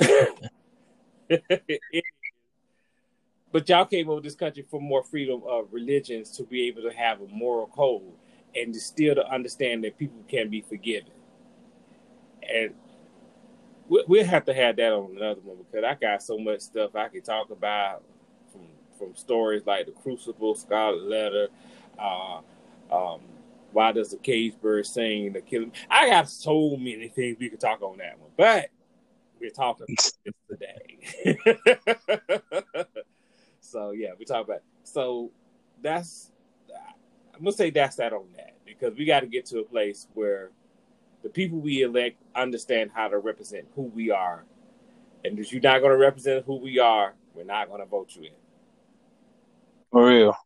but 3.52 3.68
y'all 3.68 3.84
came 3.84 4.08
over 4.08 4.20
this 4.20 4.34
country 4.34 4.64
for 4.68 4.80
more 4.80 5.04
freedom 5.04 5.42
of 5.46 5.68
religions 5.70 6.30
to 6.36 6.44
be 6.44 6.66
able 6.66 6.82
to 6.82 6.90
have 6.90 7.20
a 7.20 7.26
moral 7.28 7.66
code 7.68 8.12
and 8.56 8.74
to 8.74 8.80
still 8.80 9.14
to 9.14 9.26
understand 9.28 9.84
that 9.84 9.98
people 9.98 10.22
can 10.28 10.48
be 10.48 10.60
forgiven. 10.62 11.12
And 12.52 12.74
we- 13.88 14.04
we'll 14.08 14.24
have 14.24 14.44
to 14.46 14.54
have 14.54 14.76
that 14.76 14.92
on 14.92 15.16
another 15.16 15.40
one 15.42 15.58
because 15.58 15.84
I 15.84 15.94
got 15.94 16.22
so 16.22 16.38
much 16.38 16.60
stuff 16.60 16.96
I 16.96 17.08
could 17.08 17.24
talk 17.24 17.50
about 17.50 18.02
from 19.00 19.16
stories 19.16 19.62
like 19.66 19.86
the 19.86 19.92
Crucible, 19.92 20.54
Scarlet 20.54 21.02
Letter, 21.02 21.48
uh, 21.98 22.40
um, 22.92 23.20
why 23.72 23.92
does 23.92 24.10
the 24.10 24.18
cage 24.18 24.54
bird 24.60 24.86
sing, 24.86 25.32
the 25.32 25.40
killing. 25.40 25.72
I 25.90 26.08
got 26.08 26.28
so 26.28 26.76
many 26.76 27.08
things 27.08 27.38
we 27.40 27.48
could 27.48 27.60
talk 27.60 27.82
on 27.82 27.98
that 27.98 28.18
one, 28.18 28.30
but 28.36 28.68
we're 29.40 29.50
talking 29.50 29.86
about 29.88 29.96
this 29.96 30.18
today. 30.50 31.38
so 33.60 33.92
yeah, 33.92 34.10
we 34.18 34.24
talk 34.24 34.44
about 34.44 34.62
so 34.84 35.30
that's 35.82 36.30
I'm 37.34 37.44
gonna 37.44 37.52
say 37.56 37.70
that's 37.70 37.96
that 37.96 38.12
on 38.12 38.26
that 38.36 38.54
because 38.66 38.94
we 38.98 39.06
got 39.06 39.20
to 39.20 39.26
get 39.26 39.46
to 39.46 39.60
a 39.60 39.64
place 39.64 40.06
where 40.14 40.50
the 41.22 41.28
people 41.28 41.58
we 41.58 41.82
elect 41.82 42.20
understand 42.34 42.90
how 42.92 43.08
to 43.08 43.18
represent 43.18 43.66
who 43.74 43.82
we 43.82 44.10
are, 44.10 44.44
and 45.24 45.38
if 45.38 45.52
you're 45.52 45.62
not 45.62 45.80
going 45.80 45.92
to 45.92 45.96
represent 45.96 46.44
who 46.44 46.56
we 46.56 46.78
are, 46.78 47.14
we're 47.34 47.44
not 47.44 47.68
going 47.68 47.80
to 47.80 47.86
vote 47.86 48.14
you 48.14 48.24
in. 48.24 48.32
For 49.90 50.06
real. 50.06 50.36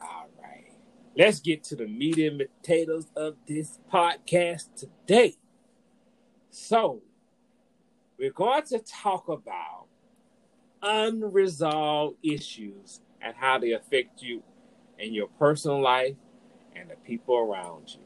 All 0.00 0.28
right, 0.42 0.72
let's 1.16 1.40
get 1.40 1.62
to 1.64 1.76
the 1.76 1.86
meat 1.86 2.18
and 2.18 2.42
potatoes 2.60 3.06
of 3.14 3.36
this 3.46 3.78
podcast 3.92 4.74
today. 4.76 5.36
So, 6.50 7.02
we're 8.18 8.32
going 8.32 8.64
to 8.64 8.80
talk 8.80 9.28
about 9.28 9.86
unresolved 10.82 12.16
issues 12.24 13.00
and 13.20 13.34
how 13.36 13.58
they 13.58 13.72
affect 13.72 14.20
you 14.20 14.42
in 14.98 15.14
your 15.14 15.28
personal 15.38 15.80
life 15.80 16.16
and 16.74 16.90
the 16.90 16.96
people 16.96 17.36
around 17.36 17.94
you. 17.94 18.00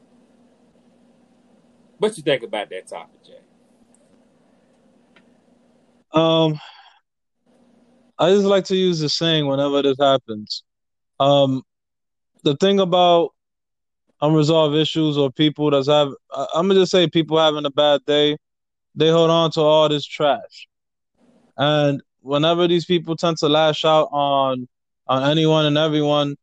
What 1.97 2.15
you 2.17 2.23
think 2.23 2.43
about 2.43 2.69
that 2.69 2.87
topic, 2.87 3.23
Jay? 3.23 3.39
Um, 6.13 6.59
I 8.19 8.29
just 8.29 8.45
like 8.45 8.65
to 8.65 8.75
use 8.75 8.99
the 8.99 9.09
saying 9.09 9.47
whenever 9.47 9.81
this 9.81 9.97
happens. 9.99 10.63
Um, 11.19 11.61
the 12.43 12.55
thing 12.55 12.79
about 12.79 13.29
unresolved 14.21 14.75
issues 14.75 15.17
or 15.17 15.31
people 15.31 15.69
that's 15.69 15.87
have, 15.87 16.11
I'm 16.31 16.67
gonna 16.67 16.79
just 16.79 16.91
say 16.91 17.07
people 17.07 17.37
having 17.37 17.65
a 17.65 17.71
bad 17.71 18.03
day, 18.05 18.37
they 18.95 19.09
hold 19.09 19.29
on 19.29 19.51
to 19.51 19.61
all 19.61 19.89
this 19.89 20.05
trash, 20.05 20.67
and 21.57 22.01
whenever 22.21 22.67
these 22.67 22.85
people 22.85 23.15
tend 23.15 23.37
to 23.37 23.49
lash 23.49 23.85
out 23.85 24.09
on 24.11 24.67
on 25.07 25.29
anyone 25.29 25.65
and 25.65 25.77
everyone, 25.77 26.35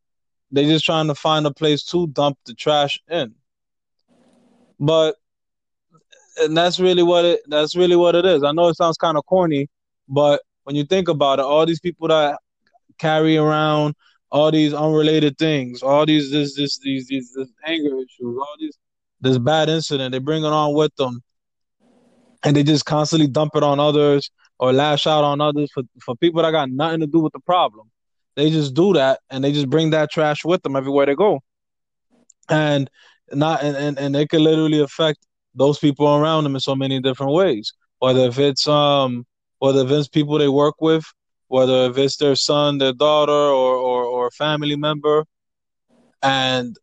they 0.51 0.64
just 0.64 0.85
trying 0.85 1.09
to 1.09 1.14
find 1.14 1.47
a 1.47 1.53
place 1.53 1.83
to 1.85 2.07
dump 2.09 2.39
the 2.47 2.55
trash 2.55 3.01
in. 3.11 3.35
But 4.79 5.16
and 6.39 6.57
that's 6.57 6.81
really 6.81 7.03
what 7.03 7.25
it 7.25 7.41
that's 7.49 7.77
really 7.77 7.97
what 7.97 8.14
it 8.14 8.25
is. 8.25 8.43
I 8.43 8.53
know 8.53 8.68
it 8.68 8.77
sounds 8.77 8.97
kind 8.97 9.16
of 9.16 9.27
corny, 9.27 9.68
but 10.09 10.41
when 10.65 10.77
you 10.77 10.85
think 10.85 11.09
about 11.09 11.39
it, 11.39 11.45
all 11.45 11.65
these 11.65 11.81
people 11.81 12.09
that 12.09 12.39
carry 12.99 13.37
around 13.37 13.95
all 14.31 14.51
these 14.51 14.75
unrelated 14.75 15.39
things, 15.39 15.83
all 15.83 16.05
these 16.05 16.31
this 16.31 16.57
this 16.57 16.79
these 16.79 17.07
these 17.07 17.33
this 17.35 17.49
anger 17.65 17.97
issues, 17.99 18.37
all 18.37 18.57
these 18.59 18.77
this 19.21 19.39
bad 19.39 19.69
incident, 19.69 20.12
they 20.12 20.19
bring 20.19 20.43
it 20.43 20.49
on 20.49 20.75
with 20.75 20.95
them, 20.97 21.23
and 22.43 22.57
they 22.57 22.62
just 22.62 22.85
constantly 22.85 23.29
dump 23.29 23.53
it 23.55 23.62
on 23.62 23.79
others 23.79 24.31
or 24.59 24.73
lash 24.73 25.07
out 25.07 25.25
on 25.25 25.41
others 25.41 25.71
for 25.73 25.85
for 26.05 26.17
people 26.17 26.43
that 26.43 26.51
got 26.51 26.71
nothing 26.71 27.01
to 27.01 27.07
do 27.07 27.21
with 27.21 27.33
the 27.33 27.41
problem. 27.41 27.91
They 28.37 28.51
just 28.51 28.75
do 28.75 28.93
that, 28.95 29.21
and 29.31 29.45
they 29.45 29.53
just 29.53 29.71
bring 29.71 29.91
that 29.91 30.11
trash 30.11 30.45
with 30.45 30.62
them 30.62 30.75
everywhere 30.75 31.07
they 31.07 31.15
go, 31.15 31.41
and 32.49 32.91
not 33.33 33.62
and 33.62 33.77
and, 33.77 33.99
and 33.99 34.17
it 34.17 34.31
can 34.31 34.43
literally 34.43 34.81
affect 34.81 35.19
those 35.55 35.79
people 35.79 36.09
around 36.09 36.45
them 36.45 36.57
in 36.57 36.61
so 36.61 36.75
many 36.75 37.01
different 37.01 37.33
ways. 37.33 37.73
Whether 38.01 38.27
if 38.27 38.39
it's 38.39 38.67
um 38.67 39.25
whether 39.65 39.83
it's 39.89 40.09
people 40.09 40.37
they 40.37 40.49
work 40.49 40.75
with, 40.81 41.07
whether 41.49 41.87
if 41.87 41.97
it's 41.97 42.19
their 42.19 42.37
son, 42.37 42.77
their 42.77 42.93
daughter, 42.93 43.33
or 43.33 43.75
or, 43.91 44.05
or 44.05 44.27
a 44.27 44.31
family 44.33 44.77
member, 44.77 45.25
and 46.23 46.77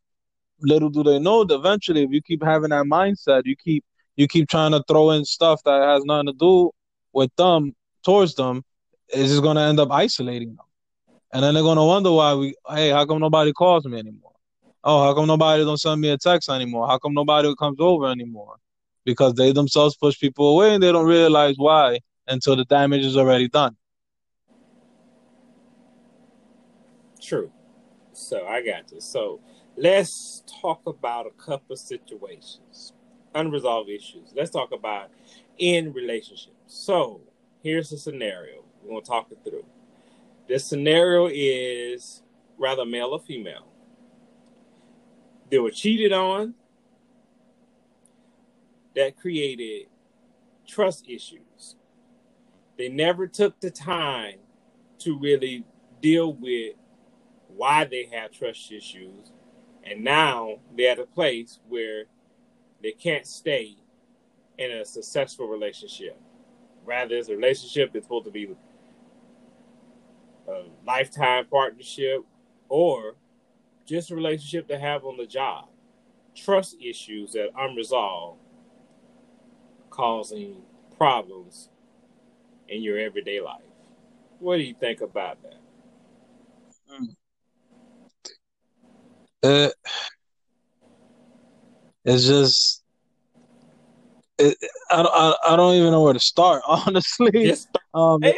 little 0.62 0.90
do 0.90 1.04
they 1.04 1.20
know 1.20 1.44
that 1.44 1.54
eventually, 1.54 2.02
if 2.02 2.10
you 2.12 2.24
keep 2.24 2.44
having 2.44 2.72
that 2.72 2.86
mindset, 2.86 3.44
you 3.46 3.56
keep 3.56 3.86
you 4.16 4.28
keep 4.28 4.50
trying 4.50 4.72
to 4.72 4.84
throw 4.88 5.12
in 5.12 5.24
stuff 5.26 5.62
that 5.64 5.80
has 5.92 6.04
nothing 6.06 6.26
to 6.26 6.34
do 6.34 6.72
with 7.14 7.32
them 7.36 7.76
towards 8.04 8.34
them, 8.34 8.64
it's 9.10 9.30
just 9.30 9.44
gonna 9.44 9.62
end 9.62 9.80
up 9.80 9.92
isolating 9.92 10.56
them, 10.56 10.66
and 11.34 11.44
then 11.44 11.54
they're 11.54 11.70
gonna 11.70 11.86
wonder 11.86 12.12
why 12.12 12.34
we, 12.34 12.56
hey, 12.68 12.90
how 12.90 13.06
come 13.06 13.20
nobody 13.20 13.54
calls 13.54 13.86
me 13.86 14.00
anymore? 14.00 14.34
Oh, 14.84 15.04
how 15.04 15.14
come 15.14 15.28
nobody 15.28 15.64
don't 15.64 15.78
send 15.78 16.02
me 16.02 16.10
a 16.10 16.18
text 16.18 16.50
anymore? 16.50 16.88
How 16.88 16.98
come 16.98 17.14
nobody 17.14 17.54
comes 17.60 17.78
over 17.80 18.08
anymore? 18.08 18.56
Because 19.06 19.36
they 19.36 19.52
themselves 19.52 19.96
push 19.96 20.20
people 20.20 20.54
away 20.54 20.74
and 20.74 20.82
they 20.82 20.92
don't 20.92 21.06
realize 21.06 21.56
why 21.58 22.00
until 22.32 22.56
the 22.56 22.66
damage 22.66 23.06
is 23.06 23.18
already 23.18 23.48
done. 23.48 23.76
True. 27.22 27.52
So 28.14 28.48
I 28.48 28.64
got 28.64 28.88
this. 28.88 29.06
So 29.06 29.42
let's 29.78 30.44
talk 30.62 30.82
about 30.88 31.28
a 31.28 31.32
couple 31.32 31.76
situations, 31.76 32.94
unresolved 33.36 33.90
issues. 33.90 34.34
Let's 34.36 34.50
talk 34.50 34.72
about 34.72 35.12
in 35.58 35.94
relationships. 35.94 36.56
So 36.68 37.22
here's 37.62 37.90
the 37.90 37.98
scenario. 37.98 38.64
We're 38.82 38.94
gonna 38.94 39.06
talk 39.06 39.32
it 39.32 39.40
through. 39.44 39.66
This 40.48 40.66
scenario 40.66 41.30
is 41.32 42.24
rather 42.58 42.86
male 42.86 43.10
or 43.10 43.20
female. 43.20 43.68
They 45.50 45.60
were 45.60 45.72
cheated 45.72 46.12
on. 46.12 46.56
That 48.96 49.18
created 49.18 49.88
trust 50.68 51.08
issues. 51.08 51.51
They 52.82 52.90
never 52.90 53.28
took 53.28 53.60
the 53.60 53.70
time 53.70 54.40
to 55.02 55.16
really 55.20 55.64
deal 56.02 56.34
with 56.34 56.74
why 57.48 57.86
they 57.86 58.10
have 58.12 58.32
trust 58.32 58.72
issues. 58.72 59.34
And 59.84 60.04
now 60.04 60.56
they're 60.76 60.94
at 60.94 61.00
a 61.00 61.06
place 61.06 61.60
where 61.70 62.06
they 62.82 62.94
can't 62.94 63.28
stay 63.28 63.76
in 64.58 64.72
a 64.72 64.84
successful 64.84 65.48
relationship. 65.48 66.20
rather 66.84 67.18
it's 67.18 67.30
a 67.30 67.36
relationship 67.36 67.94
that's 67.94 68.06
supposed 68.06 68.26
to 68.26 68.32
be 68.32 68.50
a 70.48 70.64
lifetime 70.84 71.46
partnership 71.52 72.26
or 72.68 73.16
just 73.86 74.10
a 74.10 74.16
relationship 74.16 74.68
to 74.70 74.80
have 74.80 75.06
on 75.06 75.18
the 75.18 75.28
job. 75.28 75.70
Trust 76.36 76.78
issues 76.82 77.34
that 77.34 77.52
are 77.54 77.70
unresolved 77.70 78.40
causing 79.92 80.64
problems 80.98 81.70
in 82.72 82.82
your 82.82 82.98
everyday 82.98 83.40
life. 83.42 83.62
What 84.40 84.58
do 84.58 84.64
you 84.64 84.74
think 84.74 85.02
about 85.02 85.38
that? 85.44 85.58
It, 89.44 89.74
it's 92.06 92.26
just 92.26 92.84
it, 94.38 94.58
I, 94.90 95.02
I, 95.02 95.54
I 95.54 95.56
don't 95.56 95.76
even 95.76 95.92
know 95.92 96.02
where 96.04 96.14
to 96.14 96.20
start 96.20 96.64
honestly. 96.68 97.54
Um 97.94 98.22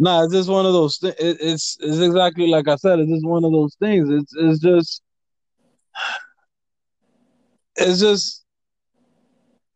nah 0.00 0.24
it's 0.24 0.32
just 0.32 0.48
one 0.48 0.64
of 0.64 0.72
those 0.72 0.96
things 0.98 1.16
it, 1.18 1.36
it's 1.40 1.76
it's 1.80 1.98
exactly 1.98 2.46
like 2.46 2.68
i 2.68 2.76
said 2.76 3.00
it's 3.00 3.10
just 3.10 3.26
one 3.26 3.44
of 3.44 3.50
those 3.52 3.74
things. 3.76 4.08
It's 4.10 4.32
it's 4.36 4.60
just 4.60 5.02
it's 7.76 8.00
just 8.00 8.44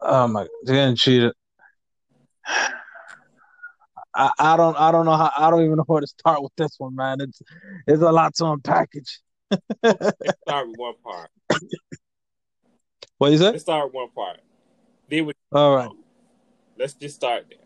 oh 0.01 0.29
my 0.29 0.47
getting 0.67 0.97
cheated 0.97 1.33
I, 4.15 4.31
I 4.39 4.57
don't 4.57 4.77
I 4.77 4.93
don't 4.93 5.07
know 5.07 5.17
how 5.17 5.31
I 5.37 5.51
don't 5.51 5.65
even 5.65 5.77
know 5.77 5.85
where 5.87 6.01
to 6.01 6.07
start 6.07 6.43
with 6.43 6.53
this 6.57 6.75
one, 6.79 6.95
man. 6.95 7.21
It's 7.21 7.41
it's 7.87 8.03
a 8.03 8.13
lot 8.13 8.35
to 8.37 8.45
unpackage. 8.45 9.19
let's 9.83 10.41
start 10.47 10.69
with 10.69 10.79
one 10.79 10.95
part. 11.03 11.31
What 13.19 13.31
you 13.31 13.39
say? 13.39 13.53
Let's 13.53 13.63
start 13.63 13.87
with 13.87 13.95
one 13.95 14.11
part. 14.11 14.41
Then 15.09 15.27
we 15.27 15.33
All 15.53 15.77
right. 15.77 15.91
let's 16.77 16.95
just 16.95 17.15
start 17.15 17.47
there. 17.49 17.59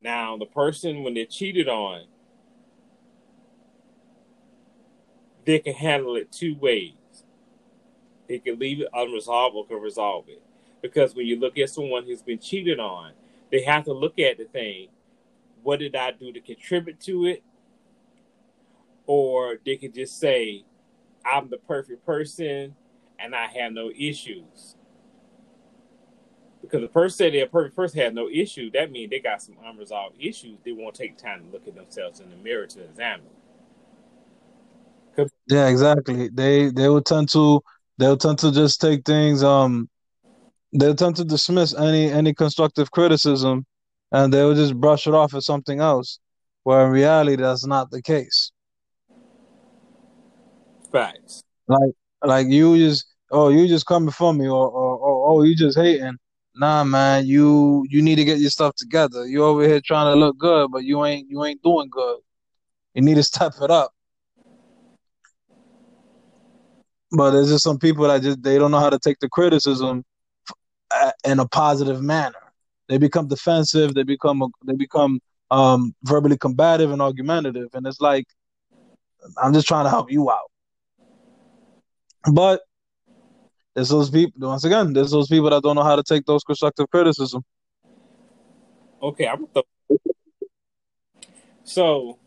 Now, 0.00 0.36
the 0.36 0.46
person 0.46 1.02
when 1.02 1.14
they're 1.14 1.26
cheated 1.26 1.68
on, 1.68 2.04
they 5.44 5.58
can 5.58 5.74
handle 5.74 6.14
it 6.14 6.30
two 6.30 6.54
ways. 6.54 6.94
They 8.28 8.38
can 8.38 8.58
leave 8.60 8.80
it 8.80 8.88
unresolved 8.92 9.56
or 9.56 9.66
can 9.66 9.80
resolve 9.80 10.26
it. 10.28 10.40
Because 10.82 11.14
when 11.14 11.26
you 11.26 11.38
look 11.38 11.58
at 11.58 11.70
someone 11.70 12.04
who's 12.04 12.22
been 12.22 12.38
cheated 12.38 12.80
on, 12.80 13.12
they 13.50 13.62
have 13.62 13.84
to 13.84 13.92
look 13.92 14.18
at 14.18 14.38
the 14.38 14.44
thing. 14.44 14.88
What 15.62 15.80
did 15.80 15.94
I 15.94 16.12
do 16.12 16.32
to 16.32 16.40
contribute 16.40 17.00
to 17.00 17.26
it? 17.26 17.42
Or 19.06 19.58
they 19.64 19.76
can 19.76 19.92
just 19.92 20.18
say, 20.18 20.64
I'm 21.24 21.50
the 21.50 21.58
perfect 21.58 22.06
person 22.06 22.74
and 23.18 23.34
I 23.34 23.46
have 23.46 23.72
no 23.72 23.90
issues. 23.90 24.76
Because 26.62 26.82
the 26.82 26.88
person 26.88 27.16
said 27.16 27.34
they're 27.34 27.44
a 27.44 27.48
perfect 27.48 27.76
person 27.76 28.00
has 28.00 28.12
no 28.12 28.28
issue, 28.28 28.70
that 28.72 28.92
means 28.92 29.10
they 29.10 29.18
got 29.18 29.42
some 29.42 29.56
unresolved 29.64 30.16
issues. 30.20 30.58
They 30.64 30.72
won't 30.72 30.94
take 30.94 31.16
time 31.16 31.44
to 31.44 31.50
look 31.50 31.66
at 31.66 31.74
themselves 31.74 32.20
in 32.20 32.30
the 32.30 32.36
mirror 32.36 32.66
to 32.66 32.84
examine. 32.84 33.26
Yeah, 35.48 35.68
exactly. 35.68 36.28
They 36.28 36.70
they 36.70 36.88
will 36.88 37.02
tend 37.02 37.28
to 37.30 37.60
they'll 37.98 38.16
tend 38.16 38.38
to 38.40 38.52
just 38.52 38.80
take 38.80 39.04
things 39.04 39.42
um 39.42 39.88
they'll 40.72 40.94
tend 40.94 41.16
to 41.16 41.24
dismiss 41.24 41.74
any 41.74 42.10
any 42.10 42.34
constructive 42.34 42.90
criticism 42.90 43.66
and 44.12 44.32
they 44.32 44.42
will 44.42 44.54
just 44.54 44.76
brush 44.76 45.06
it 45.06 45.14
off 45.14 45.34
as 45.34 45.46
something 45.46 45.80
else. 45.80 46.18
Where 46.62 46.84
in 46.84 46.92
reality 46.92 47.36
that's 47.36 47.66
not 47.66 47.90
the 47.90 48.02
case. 48.02 48.52
Facts. 50.92 51.42
Like 51.68 51.92
like 52.22 52.46
you 52.48 52.76
just 52.76 53.06
oh 53.30 53.48
you 53.48 53.66
just 53.66 53.86
coming 53.86 54.10
for 54.10 54.34
me 54.34 54.46
or 54.46 54.68
or, 54.68 54.98
or 54.98 55.30
oh 55.30 55.42
you 55.42 55.56
just 55.56 55.78
hating. 55.78 56.16
Nah 56.56 56.84
man, 56.84 57.26
you 57.26 57.86
you 57.88 58.02
need 58.02 58.16
to 58.16 58.24
get 58.24 58.38
your 58.38 58.50
stuff 58.50 58.74
together. 58.76 59.26
You 59.26 59.44
over 59.44 59.66
here 59.66 59.80
trying 59.80 60.12
to 60.12 60.18
look 60.18 60.36
good, 60.38 60.70
but 60.70 60.84
you 60.84 61.04
ain't 61.04 61.30
you 61.30 61.44
ain't 61.44 61.62
doing 61.62 61.88
good. 61.90 62.18
You 62.94 63.02
need 63.02 63.14
to 63.14 63.22
step 63.32 63.54
it 63.62 63.70
up. 63.70 63.92
But 67.12 67.32
there's 67.32 67.48
just 67.48 67.64
some 67.64 67.78
people 67.78 68.06
that 68.06 68.22
just 68.22 68.42
they 68.42 68.58
don't 68.58 68.70
know 68.70 68.78
how 68.78 68.90
to 68.90 68.98
take 68.98 69.18
the 69.18 69.28
criticism 69.28 70.04
in 71.24 71.38
a 71.40 71.46
positive 71.46 72.02
manner. 72.02 72.52
They 72.88 72.98
become 72.98 73.28
defensive. 73.28 73.94
They 73.94 74.02
become 74.02 74.42
they 74.64 74.74
become 74.74 75.20
um, 75.50 75.94
verbally 76.04 76.36
combative 76.36 76.90
and 76.90 77.00
argumentative, 77.00 77.68
and 77.74 77.86
it's 77.86 78.00
like 78.00 78.26
I'm 79.42 79.52
just 79.52 79.68
trying 79.68 79.84
to 79.84 79.90
help 79.90 80.10
you 80.10 80.30
out. 80.30 80.50
But 82.32 82.62
there's 83.74 83.88
those 83.88 84.10
people. 84.10 84.48
Once 84.48 84.64
again, 84.64 84.92
there's 84.92 85.12
those 85.12 85.28
people 85.28 85.50
that 85.50 85.62
don't 85.62 85.76
know 85.76 85.84
how 85.84 85.96
to 85.96 86.02
take 86.02 86.26
those 86.26 86.42
constructive 86.42 86.90
criticism. 86.90 87.42
Okay, 89.02 89.26
I'm 89.26 89.46
gonna 89.54 89.64
so 91.64 92.18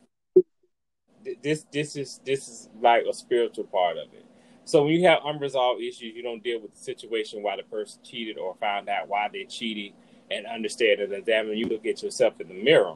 th- 1.23 1.37
this 1.41 1.65
this 1.71 1.95
is 1.95 2.21
this 2.23 2.47
is 2.47 2.69
like 2.79 3.03
a 3.09 3.13
spiritual 3.13 3.65
part 3.65 3.97
of 3.97 4.13
it. 4.13 4.22
So 4.65 4.83
when 4.83 4.93
you 4.93 5.07
have 5.07 5.19
unresolved 5.25 5.81
issues, 5.81 6.15
you 6.15 6.23
don't 6.23 6.43
deal 6.43 6.61
with 6.61 6.73
the 6.73 6.79
situation 6.79 7.43
why 7.43 7.57
the 7.57 7.63
person 7.63 7.99
cheated 8.03 8.37
or 8.37 8.55
found 8.55 8.87
out 8.87 9.09
why 9.09 9.29
they 9.31 9.43
cheated 9.45 9.93
and 10.31 10.45
understand 10.45 11.01
and 11.01 11.13
examine. 11.13 11.57
You 11.57 11.67
look 11.67 11.85
at 11.85 12.01
yourself 12.01 12.39
in 12.39 12.47
the 12.47 12.53
mirror. 12.53 12.95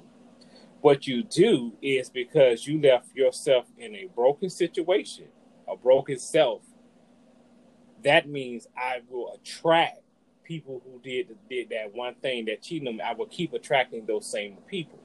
What 0.82 1.08
you 1.08 1.24
do 1.24 1.74
is 1.82 2.10
because 2.10 2.66
you 2.68 2.80
left 2.82 3.16
yourself 3.16 3.66
in 3.78 3.96
a 3.96 4.06
broken 4.16 4.50
situation, 4.50 5.26
a 5.68 5.76
broken 5.76 6.20
self. 6.20 6.62
That 8.04 8.30
means 8.30 8.68
I 8.78 9.02
will 9.10 9.34
attract 9.34 10.02
people 10.44 10.82
who 10.86 11.02
did 11.02 11.36
did 11.50 11.70
that 11.70 11.94
one 11.94 12.16
thing 12.16 12.46
that 12.46 12.62
cheated 12.62 12.96
me. 12.96 13.02
I 13.02 13.14
will 13.14 13.26
keep 13.26 13.54
attracting 13.54 14.06
those 14.06 14.26
same 14.26 14.58
people. 14.68 15.00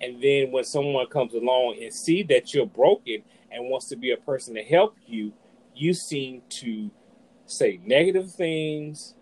And 0.00 0.20
then 0.22 0.50
when 0.50 0.64
someone 0.64 1.06
comes 1.06 1.34
along 1.34 1.76
and 1.80 1.92
see 1.92 2.22
that 2.24 2.54
you're 2.54 2.66
broken 2.66 3.22
and 3.50 3.68
wants 3.68 3.86
to 3.90 3.96
be 3.96 4.12
a 4.12 4.16
person 4.16 4.54
to 4.54 4.62
help 4.62 4.96
you, 5.06 5.32
you 5.80 5.94
seem 5.94 6.42
to 6.50 6.90
say 7.46 7.80
negative 7.84 8.30
things, 8.30 9.14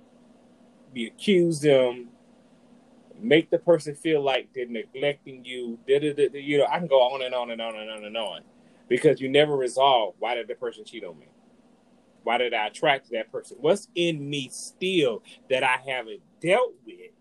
be 0.92 1.06
accused 1.06 1.62
them, 1.62 2.08
make 3.20 3.50
the 3.50 3.58
person 3.58 3.94
feel 3.94 4.22
like 4.22 4.48
they're 4.54 4.66
neglecting 4.66 5.44
you. 5.44 5.78
You 5.86 6.58
know, 6.58 6.66
I 6.66 6.78
can 6.78 6.88
go 6.88 7.00
on 7.00 7.22
and 7.22 7.34
on 7.34 7.50
and 7.50 7.60
on 7.60 7.76
and 7.76 7.90
on 7.90 8.04
and 8.04 8.16
on 8.16 8.40
because 8.88 9.20
you 9.20 9.28
never 9.28 9.56
resolve 9.56 10.14
why 10.18 10.34
did 10.34 10.48
the 10.48 10.54
person 10.56 10.84
cheat 10.84 11.04
on 11.04 11.18
me? 11.18 11.28
Why 12.24 12.38
did 12.38 12.52
I 12.52 12.66
attract 12.66 13.10
that 13.12 13.30
person? 13.30 13.58
What's 13.60 13.88
in 13.94 14.28
me 14.28 14.48
still 14.50 15.22
that 15.48 15.62
I 15.62 15.78
haven't 15.86 16.20
dealt 16.40 16.74
with 16.84 17.12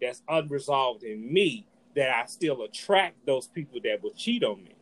that's 0.00 0.22
unresolved 0.28 1.02
in 1.02 1.32
me 1.32 1.66
that 1.96 2.10
I 2.10 2.26
still 2.26 2.62
attract 2.62 3.24
those 3.24 3.46
people 3.48 3.80
that 3.84 4.02
will 4.02 4.12
cheat 4.12 4.44
on 4.44 4.62
me? 4.62 4.74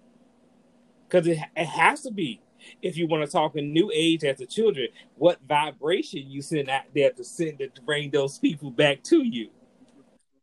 Because 1.08 1.26
it, 1.26 1.38
it 1.56 1.66
has 1.66 2.02
to 2.02 2.10
be 2.10 2.40
if 2.80 2.96
you 2.96 3.06
want 3.06 3.24
to 3.24 3.30
talk 3.30 3.56
in 3.56 3.72
new 3.72 3.90
age 3.94 4.24
as 4.24 4.40
a 4.40 4.46
children, 4.46 4.88
what 5.16 5.38
vibration 5.48 6.30
you 6.30 6.42
send 6.42 6.68
out 6.68 6.84
there 6.94 7.10
to 7.10 7.24
send 7.24 7.58
to 7.58 7.82
bring 7.82 8.10
those 8.10 8.38
people 8.38 8.70
back 8.70 9.02
to 9.04 9.22
you. 9.22 9.50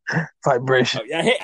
Vibration. 0.45 1.01
Oh, 1.03 1.07
yeah, 1.07 1.21
hey, 1.21 1.39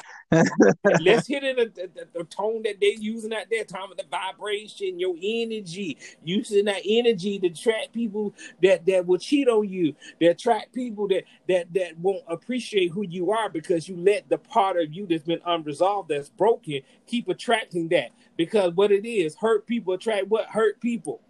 let's 1.01 1.27
hit 1.27 1.43
it 1.43 1.75
the, 1.75 1.89
the, 1.93 2.07
the 2.19 2.23
tone 2.25 2.63
that 2.63 2.77
they're 2.79 2.93
using 2.93 3.33
out 3.33 3.45
there, 3.49 3.63
time 3.63 3.91
of 3.91 3.97
the 3.97 4.05
vibration, 4.09 4.99
your 4.99 5.15
energy, 5.21 5.97
using 6.23 6.65
that 6.65 6.81
energy 6.85 7.39
to 7.39 7.47
attract 7.47 7.93
people 7.93 8.33
that 8.61 8.85
that 8.85 9.05
will 9.05 9.17
cheat 9.17 9.47
on 9.47 9.67
you, 9.69 9.95
that 10.19 10.31
attract 10.31 10.73
people 10.73 11.07
that 11.07 11.23
that 11.47 11.71
that 11.73 11.97
won't 11.99 12.23
appreciate 12.27 12.91
who 12.91 13.03
you 13.03 13.31
are 13.31 13.49
because 13.49 13.87
you 13.87 13.95
let 13.97 14.27
the 14.29 14.37
part 14.37 14.77
of 14.77 14.93
you 14.93 15.05
that's 15.05 15.23
been 15.23 15.41
unresolved, 15.45 16.09
that's 16.09 16.29
broken, 16.29 16.81
keep 17.05 17.27
attracting 17.27 17.87
that. 17.89 18.11
Because 18.37 18.73
what 18.73 18.91
it 18.91 19.07
is, 19.07 19.35
hurt 19.35 19.65
people 19.67 19.93
attract 19.93 20.27
what 20.27 20.47
hurt 20.47 20.79
people. 20.81 21.21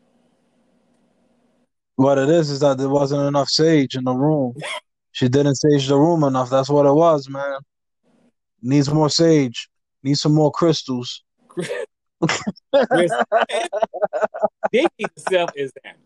What 1.98 2.18
it 2.18 2.30
is 2.30 2.50
is 2.50 2.60
that 2.60 2.78
there 2.78 2.90
wasn't 2.90 3.26
enough 3.26 3.48
sage 3.50 3.96
in 3.96 4.04
the 4.04 4.14
room. 4.14 4.56
She 5.16 5.30
didn't 5.30 5.56
sage 5.56 5.88
the 5.88 5.96
room 5.96 6.26
enough. 6.26 6.50
That's 6.50 6.68
what 6.68 6.86
it 6.86 6.92
was, 6.92 7.30
man. 7.30 7.60
Needs 8.62 8.92
more 8.92 9.10
sage. 9.10 9.70
Needs 10.04 10.20
some 10.20 10.34
more 10.34 10.52
crystals. 10.52 11.24
they 11.56 13.08
need 14.74 15.10
self 15.16 15.52
examine. 15.56 16.02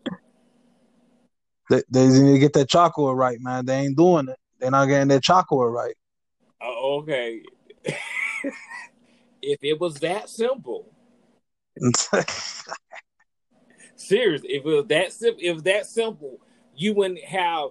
They, 1.70 1.82
they 1.90 2.06
need 2.06 2.34
to 2.34 2.38
get 2.38 2.52
that 2.52 2.68
chakra 2.68 3.12
right, 3.12 3.40
man. 3.40 3.66
They 3.66 3.80
ain't 3.80 3.96
doing 3.96 4.28
it. 4.28 4.36
They're 4.60 4.70
not 4.70 4.86
getting 4.86 5.08
their 5.08 5.18
chakra 5.18 5.68
right. 5.68 5.96
Oh, 6.62 7.00
okay. 7.00 7.42
if 9.42 9.58
it 9.60 9.80
was 9.80 9.96
that 9.96 10.28
simple, 10.28 10.86
serious, 13.96 14.42
if 14.44 14.64
it 14.64 14.64
was 14.64 14.86
that 14.86 15.12
simple, 15.12 15.40
if 15.40 15.48
it 15.48 15.54
was 15.54 15.62
that 15.64 15.86
simple, 15.86 16.38
you 16.76 16.94
wouldn't 16.94 17.24
have 17.24 17.70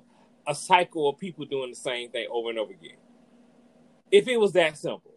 a 0.49 0.55
cycle 0.55 1.07
of 1.07 1.17
people 1.19 1.45
doing 1.45 1.69
the 1.69 1.75
same 1.75 2.09
thing 2.09 2.27
over 2.31 2.49
and 2.49 2.57
over 2.57 2.73
again. 2.73 2.97
If 4.11 4.27
it 4.27 4.37
was 4.37 4.51
that 4.53 4.77
simple, 4.77 5.13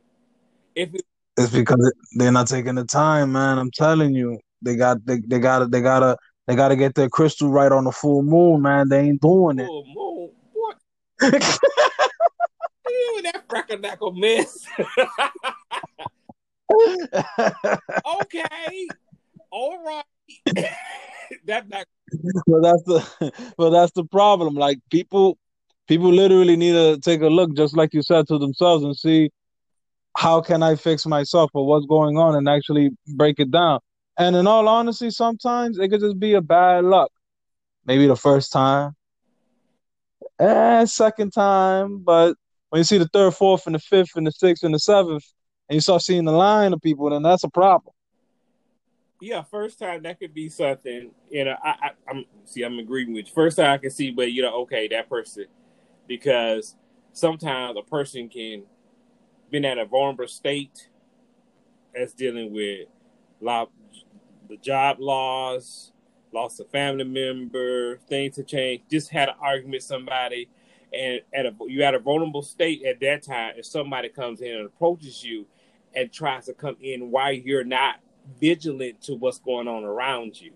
if 0.75 0.95
it, 0.95 1.03
it's 1.39 1.51
because 1.51 1.93
they're 2.17 2.31
not 2.31 2.49
taking 2.49 2.75
the 2.75 2.85
time, 2.85 3.33
man. 3.33 3.59
I'm 3.59 3.71
telling 3.71 4.15
you, 4.15 4.39
they 4.61 4.77
got 4.77 5.05
they, 5.07 5.21
they 5.27 5.39
gotta 5.39 5.67
they 5.67 5.81
gotta 5.81 6.19
they 6.47 6.55
gotta 6.55 6.77
get 6.77 6.95
their 6.95 7.09
crystal 7.09 7.51
right 7.51 7.73
on 7.73 7.85
the 7.85 7.93
full 7.93 8.23
moon, 8.23 8.61
man. 8.61 8.91
They 8.91 9.01
ain't 9.01 9.23
doing 9.23 9.59
it. 9.59 9.67
full 9.67 9.87
moon, 9.87 10.33
Ew, 12.89 13.23
that 13.23 13.49
frackernackle 13.49 14.15
mess. 14.15 14.67
okay. 18.21 18.89
All 19.51 19.83
right. 19.83 20.05
that 21.47 21.71
that 21.71 21.87
But 22.47 22.63
that's 22.63 22.83
the 22.85 23.33
but 23.57 23.71
that's 23.71 23.93
the 23.93 24.05
problem. 24.05 24.55
Like 24.55 24.79
people 24.91 25.39
people 25.89 26.13
literally 26.13 26.57
need 26.57 26.73
to 26.73 26.99
take 27.01 27.23
a 27.23 27.29
look, 27.29 27.55
just 27.55 27.77
like 27.77 27.95
you 27.95 28.03
said, 28.03 28.27
to 28.29 28.39
themselves 28.39 28.85
and 28.85 28.97
see 28.97 29.31
how 30.17 30.41
can 30.41 30.63
I 30.63 30.77
fix 30.77 31.07
myself 31.07 31.51
or 31.55 31.67
what's 31.67 31.87
going 31.87 32.19
on 32.19 32.35
and 32.35 32.49
actually 32.49 32.91
break 33.17 33.41
it 33.41 33.51
down. 33.51 33.81
And 34.19 34.37
in 34.37 34.47
all 34.47 34.69
honesty, 34.69 35.11
sometimes 35.11 35.79
it 35.79 35.89
could 35.89 36.01
just 36.01 36.19
be 36.19 36.35
a 36.35 36.43
bad 36.43 36.85
luck. 36.85 37.11
Maybe 37.87 38.07
the 38.07 38.17
first 38.17 38.53
time, 38.53 38.95
and 40.39 40.89
second 40.89 41.33
time, 41.33 41.99
but 41.99 42.37
when 42.71 42.81
you 42.81 42.85
see 42.85 42.99
the 42.99 43.09
third, 43.13 43.35
fourth, 43.35 43.67
and 43.67 43.75
the 43.75 43.81
fifth, 43.81 44.17
and 44.17 44.27
the 44.27 44.33
sixth, 44.33 44.63
and 44.63 44.75
the 44.75 44.79
seventh, 44.79 45.25
and 45.69 45.75
you 45.75 45.81
start 45.81 46.03
seeing 46.03 46.25
the 46.25 46.33
line 46.33 46.73
of 46.73 46.81
people, 46.81 47.11
then 47.11 47.23
that's 47.23 47.45
a 47.45 47.51
problem. 47.51 47.93
Yeah, 49.23 49.43
first 49.43 49.79
time 49.79 50.03
that 50.03 50.19
could 50.19 50.35
be 50.35 50.49
something. 50.49 51.13
You 51.31 51.45
know, 51.45 51.57
I, 51.63 51.71
I 51.71 51.91
I'm 52.09 52.25
see 52.45 52.63
I'm 52.65 52.79
agreeing 52.81 53.13
with 53.13 53.27
you. 53.29 53.33
First 53.33 53.57
time 53.57 53.71
I 53.71 53.79
can 53.79 53.91
see, 53.91 54.11
but 54.11 54.33
you 54.33 54.43
know, 54.43 54.63
okay, 54.63 54.89
that 54.89 55.09
person 55.09 55.47
because 56.09 56.75
sometimes 57.13 57.79
a 57.79 57.83
person 57.83 58.29
can 58.29 58.65
been 59.51 59.65
at 59.65 59.79
a 59.79 59.85
vulnerable 59.85 60.27
state 60.27 60.89
that's 61.95 62.15
dealing 62.15 62.53
with 62.53 62.89
lot 63.41 63.71
the 64.49 64.57
job 64.57 64.97
loss, 64.99 65.93
lost 66.33 66.59
a 66.59 66.65
family 66.65 67.05
member, 67.05 67.99
things 68.09 68.37
have 68.37 68.47
changed, 68.47 68.91
just 68.91 69.09
had 69.09 69.29
an 69.29 69.37
argument 69.41 69.75
with 69.75 69.83
somebody, 69.85 70.49
and 70.93 71.21
at 71.33 71.47
a 71.47 71.55
you 71.69 71.85
at 71.85 71.95
a 71.95 72.01
vulnerable 72.01 72.43
state 72.43 72.83
at 72.85 72.99
that 72.99 73.23
time, 73.23 73.55
if 73.57 73.67
somebody 73.67 74.09
comes 74.09 74.41
in 74.41 74.57
and 74.57 74.67
approaches 74.67 75.23
you 75.23 75.47
and 75.95 76.13
tries 76.13 76.47
to 76.47 76.55
come 76.55 76.77
in 76.81 77.11
while 77.13 77.33
you're 77.33 77.63
not 77.63 78.01
vigilant 78.41 79.03
to 79.03 79.15
what's 79.15 79.39
going 79.39 79.69
on 79.69 79.85
around 79.85 80.41
you 80.41 80.53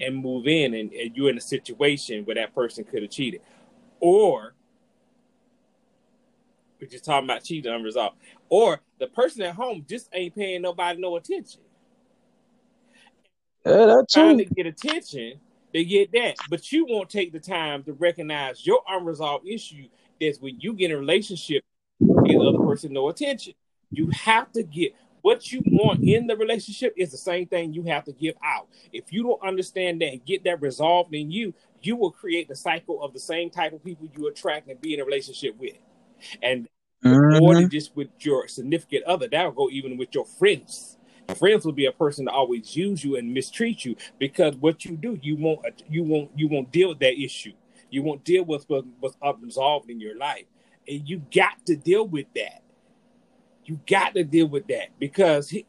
and 0.00 0.16
move 0.16 0.46
in 0.46 0.74
and, 0.74 0.92
and 0.92 1.16
you're 1.16 1.30
in 1.30 1.38
a 1.38 1.42
situation 1.42 2.24
where 2.24 2.34
that 2.34 2.54
person 2.54 2.84
could 2.84 3.02
have 3.02 3.10
cheated. 3.10 3.40
Or 4.00 4.54
we're 6.80 6.88
just 6.88 7.04
talking 7.04 7.28
about 7.28 7.44
cheating 7.44 7.72
unresolved. 7.72 8.16
Or 8.48 8.80
the 8.98 9.06
person 9.06 9.42
at 9.42 9.54
home 9.54 9.84
just 9.88 10.08
ain't 10.12 10.34
paying 10.34 10.62
nobody 10.62 11.00
no 11.00 11.16
attention. 11.16 11.60
Yeah, 13.64 13.86
that 13.86 14.06
Trying 14.10 14.38
to 14.38 14.44
get 14.44 14.66
attention, 14.66 15.34
they 15.72 15.84
get 15.84 16.10
that. 16.12 16.34
But 16.50 16.72
you 16.72 16.86
won't 16.88 17.08
take 17.08 17.32
the 17.32 17.38
time 17.38 17.84
to 17.84 17.92
recognize 17.92 18.66
your 18.66 18.80
unresolved 18.88 19.46
issue 19.46 19.88
that's 20.20 20.40
when 20.40 20.58
you 20.60 20.72
get 20.72 20.90
in 20.90 20.96
a 20.96 21.00
relationship 21.00 21.64
and 22.00 22.26
the 22.26 22.38
other 22.38 22.58
person 22.58 22.92
no 22.92 23.08
attention. 23.08 23.54
You 23.90 24.10
have 24.10 24.50
to 24.52 24.62
get 24.62 24.94
what 25.22 25.52
you 25.52 25.62
want 25.66 26.02
in 26.04 26.26
the 26.26 26.36
relationship 26.36 26.94
is 26.96 27.10
the 27.10 27.16
same 27.16 27.46
thing 27.46 27.72
you 27.72 27.84
have 27.84 28.04
to 28.04 28.12
give 28.12 28.34
out. 28.44 28.68
If 28.92 29.12
you 29.12 29.22
don't 29.22 29.42
understand 29.42 30.00
that 30.02 30.12
and 30.12 30.24
get 30.24 30.44
that 30.44 30.60
resolved 30.60 31.14
in 31.14 31.30
you, 31.30 31.54
you 31.80 31.96
will 31.96 32.10
create 32.10 32.48
the 32.48 32.56
cycle 32.56 33.02
of 33.02 33.12
the 33.12 33.20
same 33.20 33.50
type 33.50 33.72
of 33.72 33.84
people 33.84 34.08
you 34.16 34.26
attract 34.28 34.68
and 34.68 34.80
be 34.80 34.94
in 34.94 35.00
a 35.00 35.04
relationship 35.04 35.56
with. 35.58 35.76
And 36.42 36.68
more 37.04 37.54
Mhm. 37.54 37.60
than 37.60 37.70
just 37.70 37.96
with 37.96 38.08
your 38.20 38.46
significant 38.48 39.04
other, 39.04 39.28
that'll 39.28 39.52
go 39.52 39.70
even 39.70 39.96
with 39.96 40.14
your 40.14 40.24
friends. 40.24 40.98
Your 41.28 41.36
friends 41.36 41.64
will 41.64 41.72
be 41.72 41.86
a 41.86 41.92
person 41.92 42.26
to 42.26 42.32
always 42.32 42.76
use 42.76 43.02
you 43.04 43.16
and 43.16 43.32
mistreat 43.32 43.84
you 43.84 43.96
because 44.18 44.56
what 44.56 44.84
you 44.84 44.96
do, 44.96 45.18
you 45.22 45.36
won't 45.36 45.60
you 45.88 46.02
won't 46.04 46.30
you 46.36 46.48
won't 46.48 46.70
deal 46.72 46.90
with 46.90 46.98
that 47.00 47.20
issue. 47.20 47.52
You 47.90 48.02
won't 48.02 48.24
deal 48.24 48.44
with 48.44 48.68
what, 48.68 48.84
what's 49.00 49.16
unresolved 49.22 49.90
in 49.90 50.00
your 50.00 50.16
life. 50.16 50.46
And 50.88 51.08
you 51.08 51.22
got 51.32 51.64
to 51.66 51.76
deal 51.76 52.06
with 52.08 52.26
that. 52.34 52.61
You 53.64 53.80
got 53.86 54.14
to 54.14 54.24
deal 54.24 54.48
with 54.48 54.66
that 54.68 54.88
because 54.98 55.48
he, 55.48 55.66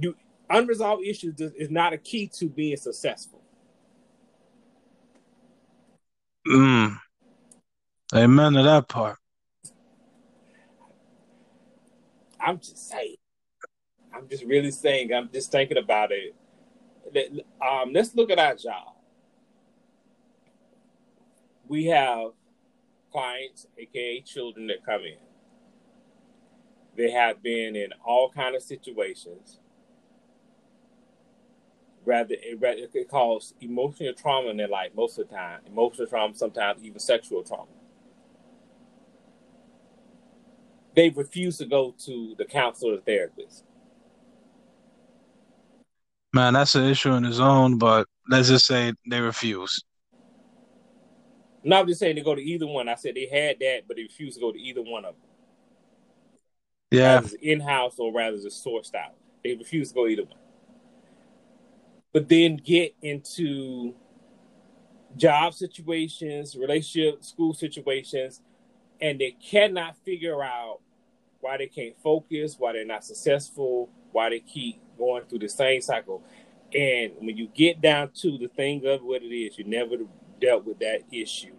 you 0.00 0.16
unresolved 0.48 1.04
issues 1.04 1.40
is 1.40 1.70
not 1.70 1.92
a 1.92 1.98
key 1.98 2.26
to 2.38 2.48
being 2.48 2.76
successful. 2.76 3.42
Mm. 6.46 6.98
Amen 8.14 8.52
to 8.52 8.62
that 8.62 8.88
part. 8.88 9.18
I'm 12.40 12.58
just 12.58 12.88
saying. 12.88 13.16
I'm 14.14 14.28
just 14.28 14.44
really 14.44 14.70
saying. 14.70 15.12
I'm 15.12 15.30
just 15.32 15.50
thinking 15.50 15.78
about 15.78 16.10
it. 16.12 16.34
Um, 17.60 17.92
let's 17.92 18.14
look 18.14 18.30
at 18.30 18.38
our 18.38 18.54
job. 18.54 18.94
We 21.66 21.86
have 21.86 22.32
clients, 23.10 23.66
aka 23.78 24.20
children, 24.20 24.66
that 24.66 24.84
come 24.84 25.02
in. 25.02 25.33
They 26.96 27.10
have 27.10 27.42
been 27.42 27.74
in 27.74 27.88
all 28.04 28.30
kind 28.30 28.54
of 28.54 28.62
situations. 28.62 29.58
Rather, 32.04 32.34
it, 32.38 32.60
rather, 32.60 32.86
it 32.92 33.08
causes 33.08 33.54
emotional 33.60 34.12
trauma 34.12 34.48
in 34.50 34.56
their 34.58 34.68
life 34.68 34.90
most 34.94 35.18
of 35.18 35.28
the 35.28 35.34
time. 35.34 35.60
Emotional 35.66 36.06
trauma, 36.06 36.34
sometimes 36.34 36.84
even 36.84 36.98
sexual 36.98 37.42
trauma. 37.42 37.66
They 40.94 41.10
refuse 41.10 41.58
to 41.58 41.66
go 41.66 41.94
to 42.04 42.34
the 42.38 42.44
counselor 42.44 42.94
or 42.94 43.00
therapist. 43.00 43.64
Man, 46.32 46.54
that's 46.54 46.74
an 46.74 46.84
issue 46.84 47.12
in 47.12 47.24
its 47.24 47.38
own, 47.38 47.78
but 47.78 48.06
let's 48.28 48.48
just 48.48 48.66
say 48.66 48.92
they 49.08 49.20
refuse. 49.20 49.82
No, 51.64 51.80
I'm 51.80 51.86
just 51.86 52.00
saying 52.00 52.16
to 52.16 52.22
go 52.22 52.34
to 52.34 52.42
either 52.42 52.66
one. 52.66 52.88
I 52.88 52.94
said 52.94 53.14
they 53.14 53.26
had 53.26 53.56
that, 53.60 53.88
but 53.88 53.96
they 53.96 54.02
refused 54.02 54.34
to 54.34 54.40
go 54.40 54.52
to 54.52 54.58
either 54.58 54.82
one 54.82 55.04
of 55.04 55.14
them. 55.14 55.33
Yeah. 56.94 57.14
Rather 57.14 57.36
in-house 57.42 57.94
or 57.98 58.12
rather 58.12 58.36
it's 58.36 58.64
sourced 58.64 58.94
out. 58.94 59.14
They 59.42 59.54
refuse 59.54 59.88
to 59.88 59.94
go 59.94 60.06
either 60.06 60.24
one. 60.24 60.38
But 62.12 62.28
then 62.28 62.56
get 62.56 62.94
into 63.02 63.94
job 65.16 65.54
situations, 65.54 66.56
relationship, 66.56 67.24
school 67.24 67.54
situations, 67.54 68.40
and 69.00 69.20
they 69.20 69.32
cannot 69.32 69.96
figure 70.04 70.42
out 70.42 70.80
why 71.40 71.56
they 71.58 71.66
can't 71.66 71.96
focus, 72.02 72.56
why 72.58 72.72
they're 72.72 72.86
not 72.86 73.04
successful, 73.04 73.90
why 74.12 74.30
they 74.30 74.40
keep 74.40 74.80
going 74.96 75.24
through 75.24 75.40
the 75.40 75.48
same 75.48 75.80
cycle. 75.80 76.22
And 76.74 77.12
when 77.18 77.36
you 77.36 77.48
get 77.48 77.80
down 77.80 78.10
to 78.22 78.38
the 78.38 78.48
thing 78.48 78.86
of 78.86 79.02
what 79.02 79.22
it 79.22 79.34
is, 79.34 79.58
you 79.58 79.64
never 79.64 79.96
dealt 80.40 80.64
with 80.64 80.78
that 80.78 81.02
issue, 81.12 81.54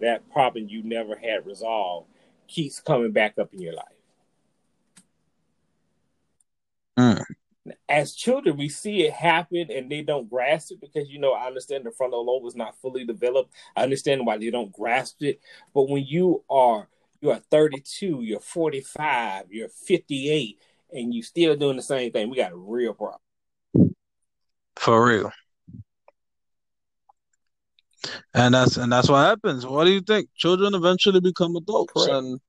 that 0.00 0.28
problem 0.30 0.68
you 0.68 0.82
never 0.82 1.16
had 1.16 1.46
resolved 1.46 2.08
keeps 2.46 2.80
coming 2.80 3.12
back 3.12 3.38
up 3.38 3.52
in 3.52 3.60
your 3.60 3.74
life. 3.74 3.93
As 7.88 8.14
children, 8.14 8.56
we 8.56 8.68
see 8.70 9.02
it 9.02 9.12
happen 9.12 9.70
and 9.70 9.90
they 9.90 10.02
don't 10.02 10.30
grasp 10.30 10.72
it 10.72 10.80
because, 10.80 11.10
you 11.10 11.18
know, 11.18 11.32
I 11.32 11.46
understand 11.46 11.84
the 11.84 11.90
frontal 11.90 12.24
lobe 12.24 12.46
is 12.46 12.56
not 12.56 12.80
fully 12.80 13.04
developed. 13.04 13.52
I 13.76 13.82
understand 13.82 14.24
why 14.24 14.38
they 14.38 14.50
don't 14.50 14.72
grasp 14.72 15.22
it. 15.22 15.40
But 15.74 15.90
when 15.90 16.04
you 16.04 16.44
are 16.48 16.88
you 17.20 17.30
are 17.30 17.40
32, 17.50 18.22
you're 18.22 18.40
45, 18.40 19.46
you're 19.50 19.68
58, 19.68 20.58
and 20.92 21.14
you 21.14 21.22
still 21.22 21.56
doing 21.56 21.76
the 21.76 21.82
same 21.82 22.12
thing, 22.12 22.28
we 22.28 22.36
got 22.36 22.52
a 22.52 22.56
real 22.56 22.92
problem. 22.92 23.20
For 24.76 25.06
real. 25.06 25.32
And 28.34 28.54
that's 28.54 28.76
and 28.76 28.92
that's 28.92 29.08
what 29.08 29.24
happens. 29.24 29.64
What 29.64 29.84
do 29.84 29.92
you 29.92 30.02
think? 30.02 30.28
Children 30.36 30.74
eventually 30.74 31.20
become 31.20 31.56
adults, 31.56 31.92
Correct. 31.94 32.12
and 32.12 32.40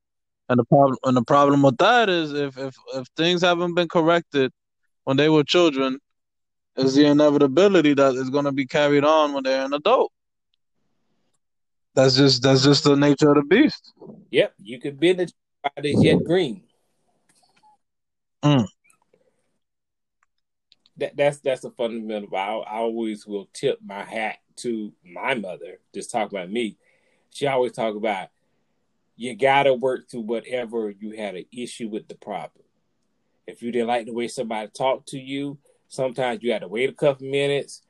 and 0.49 0.59
the 0.59 0.65
problem 0.65 0.97
and 1.05 1.15
the 1.15 1.23
problem 1.23 1.61
with 1.61 1.77
that 1.77 2.09
is 2.09 2.33
if 2.33 2.57
if 2.57 2.75
if 2.93 3.07
things 3.15 3.41
haven't 3.41 3.73
been 3.75 3.87
corrected 3.87 4.51
when 5.05 5.17
they 5.17 5.29
were 5.29 5.43
children, 5.43 5.99
is 6.75 6.95
the 6.95 7.05
inevitability 7.05 7.93
that 7.93 8.15
is 8.15 8.29
going 8.29 8.45
to 8.45 8.51
be 8.51 8.65
carried 8.65 9.05
on 9.05 9.33
when 9.33 9.43
they're 9.43 9.65
an 9.65 9.73
adult. 9.73 10.11
That's 11.93 12.15
just 12.17 12.43
that's 12.43 12.63
just 12.63 12.83
the 12.83 12.95
nature 12.97 13.29
of 13.29 13.35
the 13.35 13.43
beast. 13.43 13.93
Yep, 14.31 14.53
you 14.61 14.79
could 14.81 14.99
bend 14.99 15.19
the 15.19 15.31
while 15.61 15.71
it's 15.77 16.03
yet 16.03 16.23
green. 16.25 16.63
Mm. 18.43 18.67
That 20.97 21.15
that's 21.15 21.39
that's 21.39 21.63
a 21.63 21.71
fundamental. 21.71 22.35
I, 22.35 22.47
I 22.47 22.77
always 22.79 23.25
will 23.25 23.47
tip 23.53 23.79
my 23.85 24.03
hat 24.03 24.39
to 24.57 24.91
my 25.05 25.35
mother. 25.35 25.79
Just 25.93 26.11
talk 26.11 26.29
about 26.29 26.51
me. 26.51 26.77
She 27.29 27.47
always 27.47 27.71
talk 27.71 27.95
about 27.95 28.29
you 29.15 29.33
gotta 29.35 29.73
work 29.73 30.09
through 30.09 30.21
whatever 30.21 30.89
you 30.89 31.11
had 31.11 31.35
an 31.35 31.45
issue 31.53 31.87
with 31.87 32.09
the 32.09 32.15
problem. 32.15 32.64
If 33.47 33.61
you 33.61 33.71
didn't 33.71 33.87
like 33.87 34.05
the 34.05 34.13
way 34.13 34.27
somebody 34.27 34.69
talked 34.69 35.09
to 35.09 35.19
you, 35.19 35.57
sometimes 35.87 36.41
you 36.43 36.51
had 36.51 36.61
to 36.61 36.67
wait 36.67 36.89
a 36.89 36.93
couple 36.93 37.27
minutes, 37.27 37.81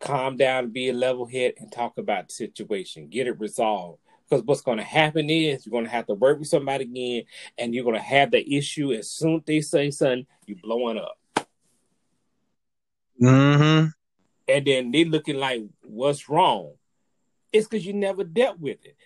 calm 0.00 0.36
down, 0.36 0.70
be 0.70 0.90
a 0.90 0.92
level 0.92 1.26
head, 1.26 1.54
and 1.58 1.72
talk 1.72 1.96
about 1.98 2.28
the 2.28 2.34
situation. 2.34 3.08
Get 3.08 3.26
it 3.26 3.40
resolved. 3.40 4.00
Because 4.28 4.44
what's 4.44 4.62
going 4.62 4.78
to 4.78 4.84
happen 4.84 5.28
is 5.30 5.64
you're 5.66 5.70
going 5.70 5.84
to 5.84 5.90
have 5.90 6.06
to 6.06 6.14
work 6.14 6.38
with 6.38 6.48
somebody 6.48 6.84
again, 6.84 7.24
and 7.58 7.74
you're 7.74 7.84
going 7.84 7.96
to 7.96 8.00
have 8.02 8.30
the 8.30 8.56
issue. 8.56 8.92
As 8.92 9.10
soon 9.10 9.36
as 9.36 9.42
they 9.44 9.60
say 9.60 9.90
something, 9.90 10.26
you're 10.46 10.58
blowing 10.62 10.98
up, 10.98 11.18
Mm-hmm. 13.20 13.86
and 14.48 14.66
then 14.66 14.90
they 14.90 15.04
looking 15.04 15.36
like, 15.36 15.62
"What's 15.82 16.28
wrong?" 16.28 16.72
It's 17.52 17.66
because 17.68 17.86
you 17.86 17.92
never 17.92 18.24
dealt 18.24 18.58
with 18.58 18.84
it. 18.84 18.96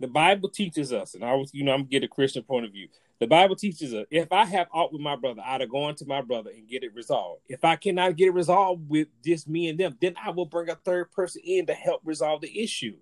the 0.00 0.08
Bible 0.08 0.48
teaches 0.48 0.92
us, 0.92 1.14
and 1.14 1.24
I 1.24 1.34
was, 1.34 1.52
you 1.52 1.62
know, 1.64 1.72
I'm 1.72 1.84
get 1.84 2.02
a 2.04 2.08
Christian 2.08 2.42
point 2.42 2.64
of 2.66 2.72
view. 2.72 2.88
The 3.20 3.26
Bible 3.26 3.56
teaches 3.56 3.94
us 3.94 4.06
if 4.10 4.32
I 4.32 4.44
have 4.44 4.66
aught 4.72 4.92
with 4.92 5.00
my 5.00 5.16
brother, 5.16 5.42
I'd 5.44 5.60
have 5.60 5.70
gone 5.70 5.94
to 5.96 6.06
my 6.06 6.20
brother 6.20 6.50
and 6.50 6.68
get 6.68 6.82
it 6.82 6.94
resolved. 6.94 7.42
If 7.48 7.64
I 7.64 7.76
cannot 7.76 8.16
get 8.16 8.28
it 8.28 8.34
resolved 8.34 8.88
with 8.88 9.08
just 9.24 9.48
me 9.48 9.68
and 9.68 9.78
them, 9.78 9.96
then 10.00 10.14
I 10.22 10.30
will 10.30 10.46
bring 10.46 10.68
a 10.68 10.74
third 10.74 11.12
person 11.12 11.40
in 11.44 11.66
to 11.66 11.74
help 11.74 12.00
resolve 12.04 12.40
the 12.40 12.62
issue. 12.62 12.96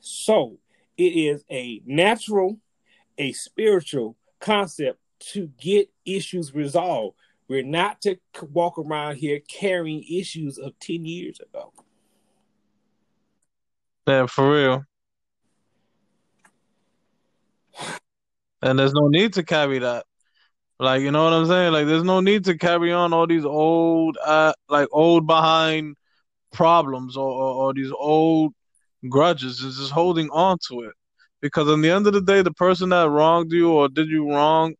So 0.00 0.58
it 0.96 1.12
is 1.14 1.44
a 1.50 1.82
natural, 1.84 2.58
a 3.18 3.32
spiritual 3.32 4.16
concept 4.40 4.98
to 5.32 5.50
get 5.58 5.90
issues 6.04 6.54
resolved. 6.54 7.16
We're 7.46 7.62
not 7.62 8.00
to 8.02 8.18
walk 8.50 8.78
around 8.78 9.16
here 9.16 9.40
carrying 9.40 10.02
issues 10.04 10.58
of 10.58 10.78
10 10.78 11.04
years 11.04 11.40
ago. 11.40 11.72
Yeah, 14.06 14.26
for 14.26 14.52
real. 14.52 14.84
And 18.64 18.78
there's 18.78 18.94
no 18.94 19.08
need 19.08 19.34
to 19.34 19.42
carry 19.42 19.78
that. 19.80 20.06
Like, 20.80 21.02
you 21.02 21.10
know 21.10 21.24
what 21.24 21.34
I'm 21.34 21.46
saying? 21.46 21.72
Like, 21.74 21.86
there's 21.86 22.02
no 22.02 22.20
need 22.20 22.44
to 22.46 22.56
carry 22.56 22.92
on 22.92 23.12
all 23.12 23.26
these 23.26 23.44
old, 23.44 24.16
uh, 24.24 24.54
like 24.70 24.88
old 24.90 25.26
behind 25.26 25.96
problems 26.50 27.14
or, 27.14 27.28
or, 27.28 27.54
or 27.54 27.74
these 27.74 27.92
old 27.92 28.54
grudges. 29.06 29.60
Is 29.60 29.76
just 29.76 29.92
holding 29.92 30.30
on 30.30 30.56
to 30.68 30.80
it 30.80 30.94
because 31.42 31.68
in 31.68 31.82
the 31.82 31.90
end 31.90 32.06
of 32.06 32.14
the 32.14 32.22
day, 32.22 32.40
the 32.40 32.54
person 32.54 32.88
that 32.88 33.10
wronged 33.10 33.52
you 33.52 33.70
or 33.70 33.86
did 33.90 34.08
you 34.08 34.30
wrong, 34.30 34.74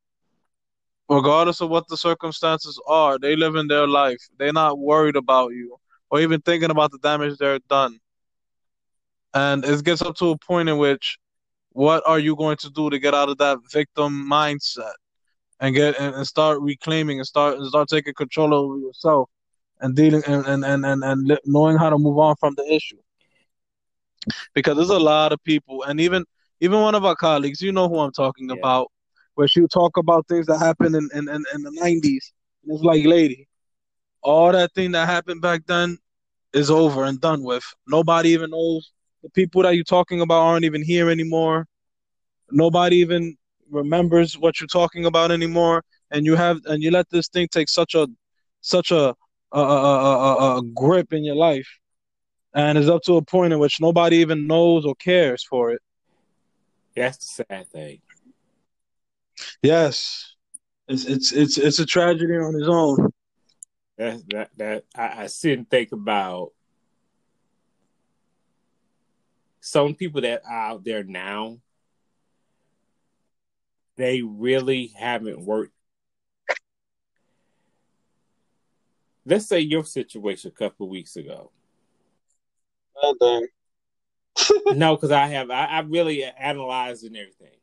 regardless 1.11 1.61
of 1.61 1.69
what 1.69 1.87
the 1.89 1.97
circumstances 1.99 2.81
are, 2.89 3.19
they 3.19 3.37
live 3.37 3.55
in 3.55 3.69
their 3.69 3.87
life. 3.87 4.27
They're 4.39 4.55
not 4.55 4.79
worried 4.79 5.17
about 5.17 5.53
you 5.53 5.77
or 6.09 6.21
even 6.21 6.41
thinking 6.41 6.71
about 6.71 6.91
the 6.91 6.99
damage 7.01 7.37
they're 7.37 7.59
done. 7.69 7.99
And 9.35 9.63
it 9.63 9.85
gets 9.85 10.01
up 10.01 10.17
to 10.17 10.31
a 10.31 10.39
point 10.39 10.71
in 10.71 10.79
which 10.79 11.19
what 11.75 12.03
are 12.07 12.19
you 12.19 12.35
going 12.35 12.57
to 12.59 12.71
do 12.71 12.89
to 12.89 12.99
get 12.99 13.15
out 13.15 13.29
of 13.29 13.39
that 13.39 13.59
victim 13.71 14.29
mindset? 14.29 14.95
And 15.61 15.75
get 15.75 15.99
and, 16.01 16.15
and 16.17 16.27
start 16.27 16.61
reclaiming 16.61 17.21
and 17.21 17.27
start 17.27 17.57
and 17.57 17.67
start 17.69 17.89
taking 17.89 18.13
control 18.15 18.53
over 18.53 18.77
yourself 18.79 19.31
and 19.81 19.95
dealing 19.95 20.23
and, 20.27 20.45
and, 20.47 20.65
and, 20.65 20.85
and, 20.85 21.05
and 21.05 21.39
knowing 21.45 21.77
how 21.77 21.91
to 21.91 21.97
move 21.97 22.19
on 22.19 22.35
from 22.37 22.55
the 22.57 22.65
issue. 22.75 22.99
Because 24.53 24.77
there's 24.77 24.91
a 24.91 24.99
lot 24.99 25.33
of 25.33 25.43
people 25.45 25.85
and 25.85 26.01
even 26.01 26.25
even 26.61 26.81
one 26.81 26.95
of 26.95 27.05
our 27.05 27.15
colleagues 27.15 27.63
you 27.63 27.73
know 27.73 27.89
who 27.89 27.99
i'm 27.99 28.13
talking 28.13 28.49
yeah. 28.49 28.57
about 28.57 28.91
where 29.35 29.47
she'll 29.47 29.69
talk 29.69 29.97
about 29.97 30.27
things 30.29 30.47
that 30.47 30.59
happened 30.59 30.97
in, 30.97 31.09
in, 31.15 31.29
in, 31.29 31.45
in 31.55 31.63
the 31.63 31.79
90s 31.81 32.33
and 32.63 32.73
it's 32.73 32.83
like 32.83 33.05
lady 33.05 33.47
all 34.25 34.51
that 34.51 34.73
thing 34.75 34.91
that 34.93 35.07
happened 35.07 35.41
back 35.41 35.63
then 35.67 35.99
is 36.55 36.71
over 36.71 37.05
and 37.05 37.21
done 37.21 37.43
with. 37.43 37.65
Nobody 37.87 38.31
even 38.31 38.51
knows 38.51 38.91
the 39.25 39.31
people 39.31 39.63
that 39.63 39.75
you're 39.75 39.85
talking 39.85 40.21
about 40.21 40.43
aren't 40.43 40.67
even 40.67 40.85
here 40.85 41.09
anymore. 41.11 41.67
Nobody 42.51 42.97
even 42.97 43.37
remembers 43.71 44.39
what 44.39 44.61
you're 44.61 44.69
talking 44.69 45.07
about 45.07 45.31
anymore, 45.33 45.83
and 46.11 46.27
you 46.27 46.37
have 46.37 46.61
and 46.67 46.83
you 46.83 46.91
let 46.91 47.09
this 47.11 47.29
thing 47.29 47.49
take 47.51 47.71
such 47.71 47.95
a 47.95 48.07
such 48.61 48.91
a 48.91 49.15
a, 49.53 49.59
a, 49.59 49.59
a, 49.61 50.59
a 50.59 50.63
grip 50.75 51.15
in 51.15 51.25
your 51.25 51.37
life, 51.37 51.69
and 52.55 52.77
it's 52.77 52.89
up 52.89 53.03
to 53.05 53.15
a 53.15 53.23
point 53.23 53.55
in 53.55 53.59
which 53.59 53.81
nobody 53.81 54.17
even 54.19 54.47
knows 54.47 54.85
or 54.85 54.95
cares 54.97 55.43
for 55.43 55.71
it. 55.73 55.81
That's 56.95 57.17
the 57.17 57.45
sad 57.49 57.69
thing. 57.69 58.01
Yes, 59.63 60.35
it's 60.87 61.07
it's 61.07 61.33
it's 61.33 61.57
it's 61.57 61.79
a 61.79 61.87
tragedy 61.87 62.35
on 62.35 62.55
its 62.61 62.69
own. 62.69 63.11
That 63.97 64.29
that 64.29 64.51
that 64.59 64.85
I, 64.95 65.23
I 65.23 65.27
sit 65.29 65.57
and 65.57 65.71
think 65.71 65.93
about 65.93 66.51
some 69.65 69.95
people 69.95 70.21
that 70.21 70.43
are 70.47 70.73
out 70.73 70.85
there 70.85 71.03
now, 71.03 71.57
they 73.97 74.21
really 74.21 74.93
haven't 74.95 75.43
worked. 75.43 75.73
Let's 79.25 79.47
say 79.47 79.61
your 79.61 79.87
situation 79.87 80.53
a 80.55 80.59
couple 80.59 80.87
weeks 80.91 81.17
ago. 81.17 81.51
Done. 83.19 83.49
no, 84.75 84.97
because 84.97 85.11
I 85.11 85.29
have 85.29 85.51
I, 85.51 85.65
I 85.65 85.81
really 85.81 86.25
analyzed 86.25 87.05
and 87.05 87.17
everything. 87.17 87.57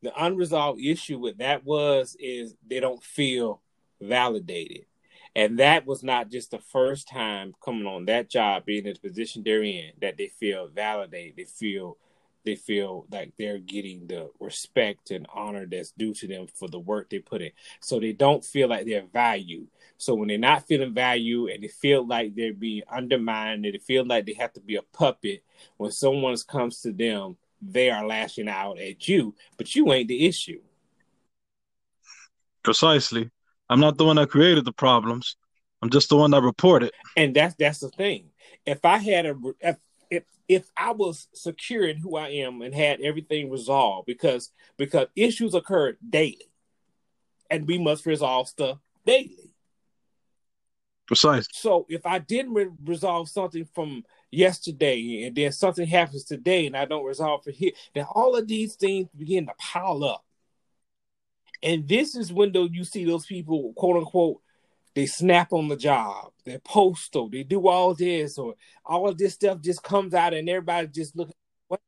The 0.00 0.24
unresolved 0.24 0.80
issue 0.80 1.18
with 1.18 1.36
that 1.38 1.66
was 1.66 2.16
is 2.18 2.54
they 2.66 2.80
don't 2.80 3.02
feel 3.02 3.60
validated. 4.00 4.86
And 5.36 5.58
that 5.58 5.86
was 5.86 6.02
not 6.02 6.30
just 6.30 6.50
the 6.50 6.58
first 6.58 7.08
time 7.08 7.54
coming 7.62 7.86
on 7.86 8.06
that 8.06 8.30
job, 8.30 8.64
being 8.64 8.86
in 8.86 8.94
the 8.94 9.08
position 9.08 9.42
they're 9.44 9.62
in, 9.62 9.90
that 10.00 10.16
they 10.16 10.28
feel 10.28 10.66
validated. 10.68 11.36
They 11.36 11.44
feel 11.44 11.98
they 12.46 12.54
feel 12.54 13.06
like 13.10 13.32
they're 13.36 13.58
getting 13.58 14.06
the 14.06 14.30
respect 14.40 15.10
and 15.10 15.26
honor 15.34 15.66
that's 15.66 15.90
due 15.90 16.14
to 16.14 16.26
them 16.26 16.46
for 16.46 16.68
the 16.68 16.78
work 16.78 17.10
they 17.10 17.18
put 17.18 17.42
in. 17.42 17.50
So 17.80 18.00
they 18.00 18.12
don't 18.12 18.42
feel 18.42 18.68
like 18.68 18.86
they're 18.86 19.04
valued. 19.12 19.66
So 19.98 20.14
when 20.14 20.28
they're 20.28 20.38
not 20.38 20.66
feeling 20.66 20.94
valued 20.94 21.50
and 21.50 21.62
they 21.62 21.68
feel 21.68 22.06
like 22.06 22.34
they're 22.34 22.54
being 22.54 22.84
undermined 22.90 23.66
and 23.66 23.74
they 23.74 23.78
feel 23.78 24.06
like 24.06 24.24
they 24.24 24.34
have 24.34 24.54
to 24.54 24.60
be 24.60 24.76
a 24.76 24.82
puppet, 24.82 25.42
when 25.76 25.90
someone 25.90 26.36
comes 26.48 26.80
to 26.80 26.92
them, 26.92 27.36
they 27.60 27.90
are 27.90 28.06
lashing 28.06 28.48
out 28.48 28.78
at 28.78 29.06
you, 29.06 29.34
but 29.58 29.74
you 29.74 29.92
ain't 29.92 30.08
the 30.08 30.24
issue. 30.24 30.60
Precisely. 32.62 33.30
I'm 33.68 33.80
not 33.80 33.98
the 33.98 34.04
one 34.04 34.16
that 34.16 34.30
created 34.30 34.64
the 34.64 34.72
problems. 34.72 35.36
I'm 35.82 35.90
just 35.90 36.08
the 36.08 36.16
one 36.16 36.30
that 36.30 36.42
reported. 36.42 36.92
And 37.16 37.34
that's 37.34 37.54
that's 37.56 37.80
the 37.80 37.90
thing. 37.90 38.30
If 38.64 38.84
I 38.84 38.98
had 38.98 39.26
a 39.26 39.36
if 39.60 39.76
if, 40.10 40.24
if 40.48 40.70
I 40.76 40.92
was 40.92 41.28
secure 41.34 41.86
in 41.86 41.96
who 41.96 42.16
I 42.16 42.28
am 42.28 42.62
and 42.62 42.74
had 42.74 43.00
everything 43.00 43.50
resolved, 43.50 44.06
because 44.06 44.50
because 44.76 45.08
issues 45.16 45.54
occur 45.54 45.96
daily, 46.08 46.50
and 47.50 47.66
we 47.66 47.78
must 47.78 48.06
resolve 48.06 48.48
stuff 48.48 48.78
daily. 49.04 49.52
Precise. 51.06 51.46
So 51.52 51.86
if 51.88 52.04
I 52.04 52.18
didn't 52.18 52.54
re- 52.54 52.68
resolve 52.84 53.28
something 53.28 53.68
from 53.74 54.04
yesterday, 54.30 55.24
and 55.24 55.36
then 55.36 55.52
something 55.52 55.86
happens 55.86 56.24
today, 56.24 56.66
and 56.66 56.76
I 56.76 56.84
don't 56.84 57.04
resolve 57.04 57.44
for 57.44 57.52
here, 57.52 57.70
then 57.94 58.06
all 58.10 58.34
of 58.34 58.48
these 58.48 58.74
things 58.74 59.08
begin 59.16 59.46
to 59.46 59.52
pile 59.58 60.02
up. 60.02 60.25
And 61.62 61.88
this 61.88 62.14
is 62.14 62.32
when 62.32 62.52
though 62.52 62.68
you 62.70 62.84
see 62.84 63.04
those 63.04 63.26
people, 63.26 63.72
quote 63.76 63.96
unquote, 63.96 64.40
they 64.94 65.06
snap 65.06 65.52
on 65.52 65.68
the 65.68 65.76
job, 65.76 66.32
they're 66.44 66.58
postal, 66.60 67.28
they 67.28 67.42
do 67.42 67.68
all 67.68 67.94
this, 67.94 68.38
or 68.38 68.54
all 68.84 69.08
of 69.08 69.18
this 69.18 69.34
stuff 69.34 69.60
just 69.60 69.82
comes 69.82 70.14
out 70.14 70.32
and 70.32 70.48
everybody 70.48 70.88
just 70.88 71.14
look 71.14 71.30
what 71.68 71.80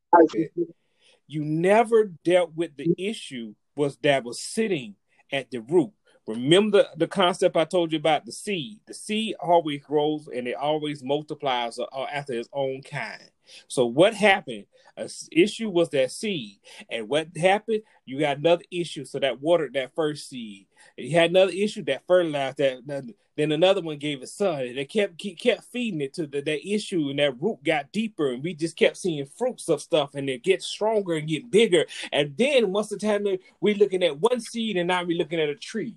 you 1.27 1.45
never 1.45 2.07
dealt 2.25 2.55
with 2.55 2.77
the 2.77 2.93
issue 2.99 3.55
was 3.77 3.97
that 4.03 4.25
was 4.25 4.41
sitting 4.41 4.97
at 5.31 5.51
the 5.51 5.61
root. 5.61 5.93
Remember 6.27 6.79
the, 6.79 6.89
the 6.97 7.07
concept 7.07 7.57
I 7.57 7.65
told 7.65 7.93
you 7.93 7.99
about 7.99 8.27
the 8.27 8.33
seed. 8.33 8.81
The 8.87 8.95
seed 8.95 9.37
always 9.41 9.83
grows 9.83 10.29
and 10.29 10.47
it 10.47 10.57
always 10.57 11.03
multiplies 11.03 11.79
uh, 11.79 12.05
after 12.13 12.35
its 12.35 12.49
own 12.53 12.83
kind. 12.83 13.31
So 13.69 13.87
what 13.87 14.15
happened? 14.15 14.67
A 14.97 15.09
issue 15.31 15.71
was 15.71 15.91
that 15.91 16.11
seed, 16.11 16.59
and 16.91 17.09
what 17.09 17.29
happened? 17.37 17.83
You 18.05 18.19
got 18.19 18.39
another 18.39 18.65
issue. 18.71 19.05
So 19.05 19.21
that 19.21 19.41
watered 19.41 19.75
that 19.75 19.95
first 19.95 20.29
seed. 20.29 20.67
And 20.97 21.07
you 21.07 21.15
had 21.15 21.31
another 21.31 21.53
issue 21.53 21.85
that 21.85 22.03
fertilized 22.07 22.57
that. 22.59 23.15
Then 23.37 23.53
another 23.53 23.81
one 23.81 23.99
gave 23.99 24.21
it 24.21 24.29
sun, 24.29 24.63
and 24.63 24.77
they 24.77 24.85
kept 24.85 25.23
kept 25.39 25.63
feeding 25.71 26.01
it 26.01 26.15
to 26.15 26.27
the, 26.27 26.41
that 26.41 26.69
issue, 26.69 27.11
and 27.11 27.21
that 27.21 27.41
root 27.41 27.63
got 27.63 27.93
deeper, 27.93 28.33
and 28.33 28.43
we 28.43 28.53
just 28.53 28.77
kept 28.77 28.97
seeing 28.97 29.25
fruits 29.27 29.69
of 29.69 29.81
stuff, 29.81 30.17
and 30.17 30.29
it 30.29 30.43
gets 30.43 30.67
stronger 30.67 31.15
and 31.15 31.29
get 31.29 31.49
bigger. 31.49 31.87
And 32.11 32.37
then 32.37 32.73
once 32.73 32.89
the 32.89 32.97
time 32.97 33.25
we 33.61 33.75
looking 33.75 34.03
at 34.03 34.19
one 34.19 34.41
seed, 34.41 34.77
and 34.77 34.89
now 34.89 35.05
we 35.05 35.17
looking 35.17 35.39
at 35.39 35.49
a 35.49 35.55
tree. 35.55 35.95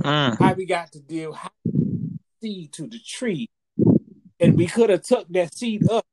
Mm. 0.00 0.36
How 0.40 0.54
we 0.54 0.66
got 0.66 0.90
to 0.92 1.00
deal 1.00 1.32
how 1.32 1.50
seed 2.42 2.72
to 2.72 2.88
the 2.88 2.98
tree, 2.98 3.48
and 4.40 4.56
we 4.56 4.66
could 4.66 4.90
have 4.90 5.02
took 5.02 5.28
that 5.28 5.54
seed 5.54 5.88
up 5.88 6.04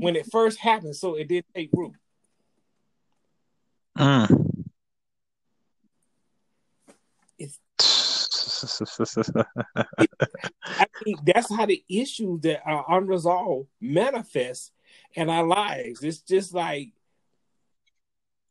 when 0.00 0.16
it 0.16 0.26
first 0.30 0.58
happened, 0.58 0.96
so 0.96 1.14
it 1.14 1.28
didn't 1.28 1.46
take 1.54 1.70
root. 1.72 1.92
Mm. 3.98 4.64
I 10.64 10.86
mean, 11.04 11.16
that's 11.24 11.54
how 11.54 11.66
the 11.66 11.82
issues 11.88 12.40
that 12.42 12.62
are 12.64 12.84
unresolved 12.88 13.68
manifest 13.80 14.72
in 15.14 15.28
our 15.28 15.46
lives. 15.46 16.02
It's 16.02 16.20
just 16.20 16.54
like, 16.54 16.92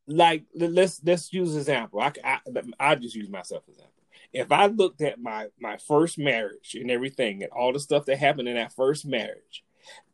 like 0.07 0.43
let's 0.55 1.01
let's 1.03 1.31
use 1.31 1.53
an 1.53 1.59
example. 1.59 1.99
I 1.99 2.11
I 2.23 2.39
I'll 2.79 2.95
just 2.95 3.15
use 3.15 3.29
myself 3.29 3.63
as 3.67 3.75
example. 3.75 3.93
If 4.33 4.51
I 4.51 4.67
looked 4.67 5.01
at 5.01 5.19
my 5.19 5.47
my 5.59 5.77
first 5.77 6.17
marriage 6.17 6.75
and 6.75 6.89
everything 6.89 7.43
and 7.43 7.51
all 7.51 7.73
the 7.73 7.79
stuff 7.79 8.05
that 8.05 8.17
happened 8.17 8.47
in 8.47 8.55
that 8.55 8.73
first 8.73 9.05
marriage, 9.05 9.63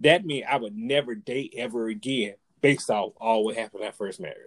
that 0.01 0.25
means 0.25 0.45
I 0.49 0.57
would 0.57 0.75
never 0.75 1.15
date 1.15 1.53
ever 1.57 1.87
again 1.87 2.35
based 2.61 2.89
off 2.89 3.13
all 3.19 3.45
what 3.45 3.55
happened 3.55 3.81
in 3.81 3.87
that 3.87 3.95
first 3.95 4.19
marriage. 4.19 4.37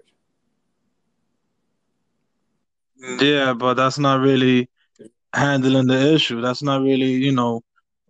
Yeah, 3.20 3.54
but 3.54 3.74
that's 3.74 3.98
not 3.98 4.20
really 4.20 4.68
handling 5.32 5.86
the 5.86 6.14
issue. 6.14 6.40
That's 6.40 6.62
not 6.62 6.82
really, 6.82 7.12
you 7.12 7.32
know, 7.32 7.62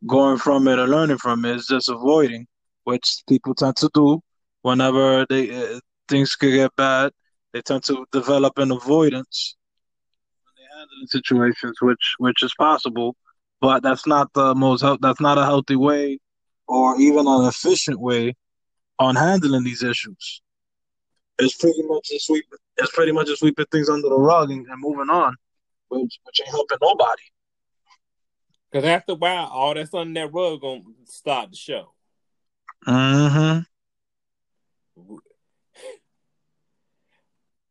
going 0.06 0.38
from 0.38 0.66
it 0.68 0.78
or 0.78 0.86
learning 0.86 1.18
from 1.18 1.44
it. 1.44 1.56
It's 1.56 1.68
just 1.68 1.88
avoiding, 1.88 2.46
which 2.84 3.22
people 3.28 3.54
tend 3.54 3.76
to 3.76 3.90
do 3.92 4.20
whenever 4.62 5.26
they 5.28 5.50
uh, 5.50 5.80
things 6.08 6.34
could 6.36 6.52
get 6.52 6.74
bad, 6.76 7.12
they 7.52 7.60
tend 7.62 7.84
to 7.84 8.06
develop 8.12 8.58
an 8.58 8.70
avoidance 8.70 9.56
when 10.44 10.52
they 10.56 10.78
handle 10.78 11.06
situations, 11.06 11.76
which 11.80 12.14
which 12.18 12.42
is 12.42 12.54
possible, 12.58 13.16
but 13.60 13.82
that's 13.82 14.06
not 14.06 14.32
the 14.34 14.54
most 14.54 14.84
that's 15.00 15.20
not 15.20 15.38
a 15.38 15.44
healthy 15.44 15.76
way, 15.76 16.18
or 16.68 17.00
even 17.00 17.26
an 17.26 17.46
efficient 17.46 17.98
way 17.98 18.34
on 18.98 19.16
handling 19.16 19.64
these 19.64 19.82
issues. 19.82 20.42
It's 21.38 21.56
pretty 21.56 21.82
much 21.82 22.08
just 22.10 22.26
sweep. 22.26 22.44
It's 22.76 22.92
pretty 22.92 23.12
much 23.12 23.26
just 23.26 23.40
sweeping 23.40 23.66
things 23.72 23.88
under 23.88 24.08
the 24.08 24.18
rug 24.18 24.50
and, 24.50 24.66
and 24.66 24.80
moving 24.80 25.10
on, 25.10 25.34
which 25.88 26.18
which 26.24 26.40
ain't 26.40 26.50
helping 26.50 26.78
nobody. 26.82 27.22
Because 28.70 28.86
after 28.86 29.12
a 29.12 29.16
while, 29.16 29.46
all 29.46 29.74
that's 29.74 29.94
under 29.94 30.20
that 30.20 30.32
rug 30.32 30.60
gonna 30.60 30.82
start 31.04 31.50
the 31.50 31.56
show. 31.56 31.92
Mm-hmm. 32.86 33.60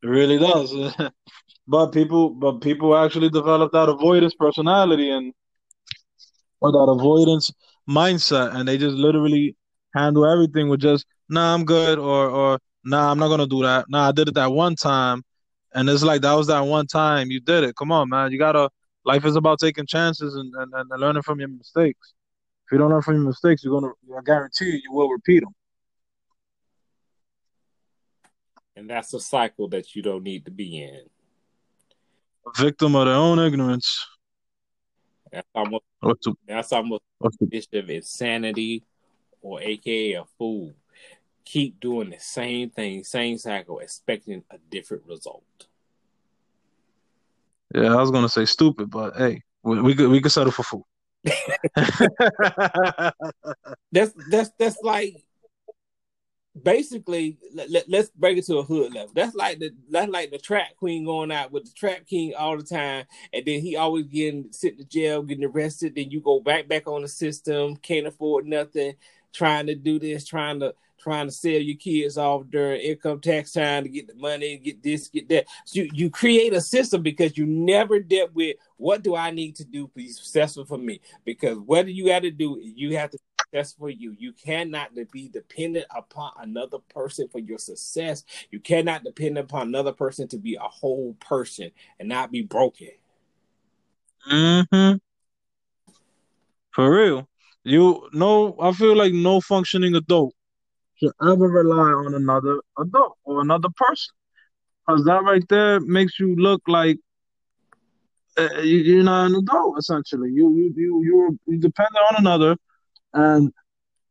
It 0.04 0.08
really 0.08 0.38
does. 0.38 0.74
but 1.68 1.92
people, 1.92 2.30
but 2.30 2.62
people 2.62 2.96
actually 2.96 3.30
develop 3.30 3.72
that 3.74 3.90
avoidance 3.90 4.34
personality 4.34 5.12
and 5.12 5.34
or 6.62 6.72
that 6.72 6.92
avoidance 6.92 7.52
mindset, 7.90 8.56
and 8.56 8.68
they 8.68 8.78
just 8.78 8.96
literally 8.96 9.56
handle 9.96 10.26
everything 10.26 10.70
with 10.70 10.82
just, 10.82 11.06
"Nah, 11.30 11.54
I'm 11.54 11.66
good," 11.66 12.00
or 12.00 12.30
or 12.30 12.60
"Nah, 12.84 13.12
I'm 13.12 13.20
not 13.20 13.30
gonna 13.30 13.48
do 13.48 13.64
that." 13.64 13.90
Nah, 13.90 14.10
I 14.10 14.12
did 14.12 14.28
it 14.28 14.36
that 14.36 14.52
one 14.52 14.76
time, 14.76 15.24
and 15.74 15.90
it's 15.90 16.04
like 16.04 16.22
that 16.22 16.34
was 16.34 16.48
that 16.48 16.62
one 16.62 16.88
time 16.88 17.32
you 17.32 17.40
did 17.40 17.64
it. 17.64 17.76
Come 17.76 17.92
on, 17.92 18.10
man, 18.10 18.32
you 18.32 18.38
gotta. 18.40 18.70
Life 19.06 19.24
is 19.24 19.38
about 19.38 19.60
taking 19.60 19.86
chances 19.86 20.36
and, 20.36 20.54
and, 20.56 20.74
and 20.74 20.90
learning 21.00 21.22
from 21.22 21.40
your 21.40 21.48
mistakes. 21.48 22.14
If 22.66 22.74
you 22.74 22.78
don't 22.78 22.92
learn 22.92 23.02
from 23.02 23.16
your 23.16 23.24
mistakes, 23.24 23.64
you're 23.64 23.80
gonna. 23.80 23.94
I 24.18 24.22
guarantee 24.26 24.66
you, 24.66 24.82
you 24.84 24.92
will 24.92 25.10
repeat 25.10 25.40
them. 25.40 25.54
And 28.76 28.90
that's 28.90 29.14
a 29.14 29.20
cycle 29.20 29.68
that 29.70 29.96
you 29.96 30.02
don't 30.02 30.24
need 30.24 30.46
to 30.46 30.52
be 30.52 30.84
in. 30.84 31.02
A 32.46 32.62
victim 32.62 32.96
of 32.96 33.06
their 33.06 33.16
own 33.16 33.40
ignorance. 33.40 34.06
That's 35.32 35.48
almost 35.54 35.84
What's 36.00 36.26
the, 36.26 36.34
that's 36.48 36.72
almost 36.72 37.04
what's 37.20 37.38
the, 37.38 37.48
a 37.76 37.80
of 37.80 37.90
insanity 37.90 38.84
or 39.42 39.62
aka 39.62 40.14
a 40.14 40.26
fool. 40.38 40.74
Keep 41.46 41.80
doing 41.80 42.10
the 42.10 42.20
same 42.20 42.70
thing, 42.70 43.04
same 43.04 43.38
cycle, 43.38 43.80
expecting 43.80 44.44
a 44.52 44.58
different 44.70 45.04
result. 45.08 45.44
yeah, 47.74 47.94
I 47.94 48.02
was 48.02 48.12
gonna 48.12 48.30
say 48.30 48.46
stupid, 48.46 48.90
but 48.90 49.16
hey, 49.16 49.42
we, 49.64 49.82
we 49.82 49.96
could 49.96 50.10
we 50.10 50.22
could 50.22 50.32
settle 50.32 50.52
for 50.52 50.64
fool. 50.64 50.88
That's 53.92 54.14
that's 54.30 54.52
that's 54.58 54.78
like 54.82 55.24
basically 56.64 57.38
let, 57.54 57.92
us 57.94 58.10
break 58.10 58.38
it 58.38 58.46
to 58.46 58.58
a 58.58 58.64
hood 58.64 58.94
level. 58.94 59.12
That's 59.14 59.36
like 59.36 59.60
the 59.60 59.72
that's 59.90 60.12
like 60.12 60.32
the 60.32 60.38
trap 60.38 60.76
queen 60.78 61.06
going 61.06 61.32
out 61.32 61.52
with 61.52 61.66
the 61.66 61.72
trap 61.72 62.06
king 62.08 62.34
all 62.36 62.58
the 62.58 62.64
time, 62.64 63.06
and 63.34 63.46
then 63.46 63.62
he 63.62 63.76
always 63.76 64.06
getting 64.06 64.52
sent 64.52 64.78
to 64.78 64.86
jail, 64.86 65.24
getting 65.24 65.46
arrested. 65.46 65.96
Then 65.96 66.12
you 66.12 66.22
go 66.22 66.40
back 66.40 66.68
back 66.68 66.88
on 66.88 67.02
the 67.02 67.08
system, 67.08 67.76
can't 67.78 68.08
afford 68.08 68.46
nothing, 68.46 68.96
trying 69.34 69.68
to 69.68 69.76
do 69.76 70.00
this, 70.00 70.26
trying 70.26 70.60
to 70.60 70.74
trying 70.98 71.28
to 71.28 71.32
sell 71.32 71.52
your 71.52 71.78
kids 71.78 72.18
off 72.18 72.44
during 72.50 72.82
income 72.82 73.20
tax 73.22 73.54
time 73.54 73.84
to 73.84 73.90
get 73.90 74.08
the 74.08 74.16
money, 74.16 74.58
get 74.58 74.82
this, 74.82 75.08
get 75.08 75.30
that. 75.30 75.46
So 75.66 75.82
you, 75.82 75.90
you 75.94 76.10
create 76.10 76.54
a 76.54 76.62
system 76.62 77.04
because 77.04 77.38
you 77.38 77.46
never 77.46 78.00
dealt 78.00 78.34
with 78.34 78.58
what 78.78 79.04
do 79.04 79.16
I 79.16 79.32
need 79.32 79.56
to 79.58 79.66
do 79.66 79.88
to 79.88 79.92
be 79.96 80.10
successful 80.10 80.66
for 80.66 80.78
me? 80.78 81.00
Because 81.24 81.58
what 81.60 81.86
do 81.86 81.92
you 81.92 82.08
got 82.08 82.24
to 82.24 82.32
do, 82.32 82.60
you 82.62 82.98
have 82.98 83.12
to 83.12 83.20
for 83.66 83.80
you. 83.80 84.04
You 84.06 84.24
cannot 84.24 84.90
be 85.12 85.28
dependent 85.28 85.86
upon 85.90 86.32
another 86.38 86.78
person 86.80 87.28
for 87.28 87.40
your 87.40 87.58
success. 87.58 88.24
You 88.50 88.60
cannot 88.60 89.04
depend 89.04 89.38
upon 89.38 89.68
another 89.68 89.92
person 89.92 90.28
to 90.30 90.38
be 90.38 90.56
a 90.56 90.60
whole 90.62 91.14
person 91.20 91.72
and 92.00 92.08
not 92.08 92.32
be 92.32 92.42
broken. 92.42 92.90
hmm 94.30 94.98
For 96.72 96.90
real. 96.96 97.28
You 97.64 98.08
no 98.14 98.56
I 98.62 98.72
feel 98.72 98.96
like 98.96 99.14
no 99.14 99.40
functioning 99.42 99.96
adult 99.96 100.34
should 100.96 101.12
ever 101.22 101.48
rely 101.48 101.92
on 101.92 102.14
another 102.14 102.62
adult 102.78 103.18
or 103.24 103.42
another 103.42 103.70
person. 103.76 104.14
Because 104.86 105.04
that 105.06 105.24
right 105.24 105.44
there 105.50 105.80
makes 105.82 106.20
you 106.20 106.36
look 106.36 106.62
like 106.68 106.98
uh, 108.38 108.60
you, 108.62 108.78
you're 108.78 109.04
not 109.04 109.28
an 109.28 109.36
adult, 109.36 109.78
essentially. 109.78 110.30
You 110.32 110.54
you 110.56 110.74
you 110.76 111.02
you 111.04 111.40
you 111.48 111.60
depend 111.60 111.90
on 112.10 112.16
another 112.20 112.56
and 113.18 113.52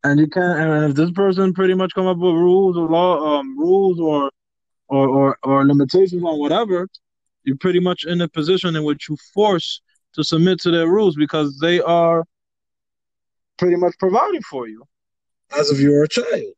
and 0.04 0.20
you 0.20 0.28
can't 0.28 0.58
and 0.58 0.90
if 0.90 0.96
this 0.96 1.10
person 1.12 1.52
pretty 1.52 1.74
much 1.74 1.92
come 1.94 2.06
up 2.06 2.18
with 2.18 2.34
rules 2.34 2.76
or 2.76 2.88
law 2.88 3.38
um 3.38 3.58
rules 3.58 3.98
or 4.00 4.30
or 4.88 5.08
or, 5.08 5.38
or 5.42 5.66
limitations 5.66 6.22
on 6.22 6.38
whatever 6.38 6.88
you're 7.44 7.56
pretty 7.56 7.80
much 7.80 8.04
in 8.04 8.20
a 8.20 8.28
position 8.28 8.74
in 8.76 8.84
which 8.84 9.08
you 9.08 9.16
force 9.32 9.80
to 10.12 10.24
submit 10.24 10.60
to 10.60 10.70
their 10.70 10.88
rules 10.88 11.14
because 11.16 11.58
they 11.60 11.80
are 11.80 12.24
pretty 13.58 13.76
much 13.76 13.94
providing 13.98 14.42
for 14.42 14.68
you 14.68 14.82
as 15.58 15.70
if 15.70 15.78
you're 15.80 16.04
a 16.04 16.08
child 16.08 16.52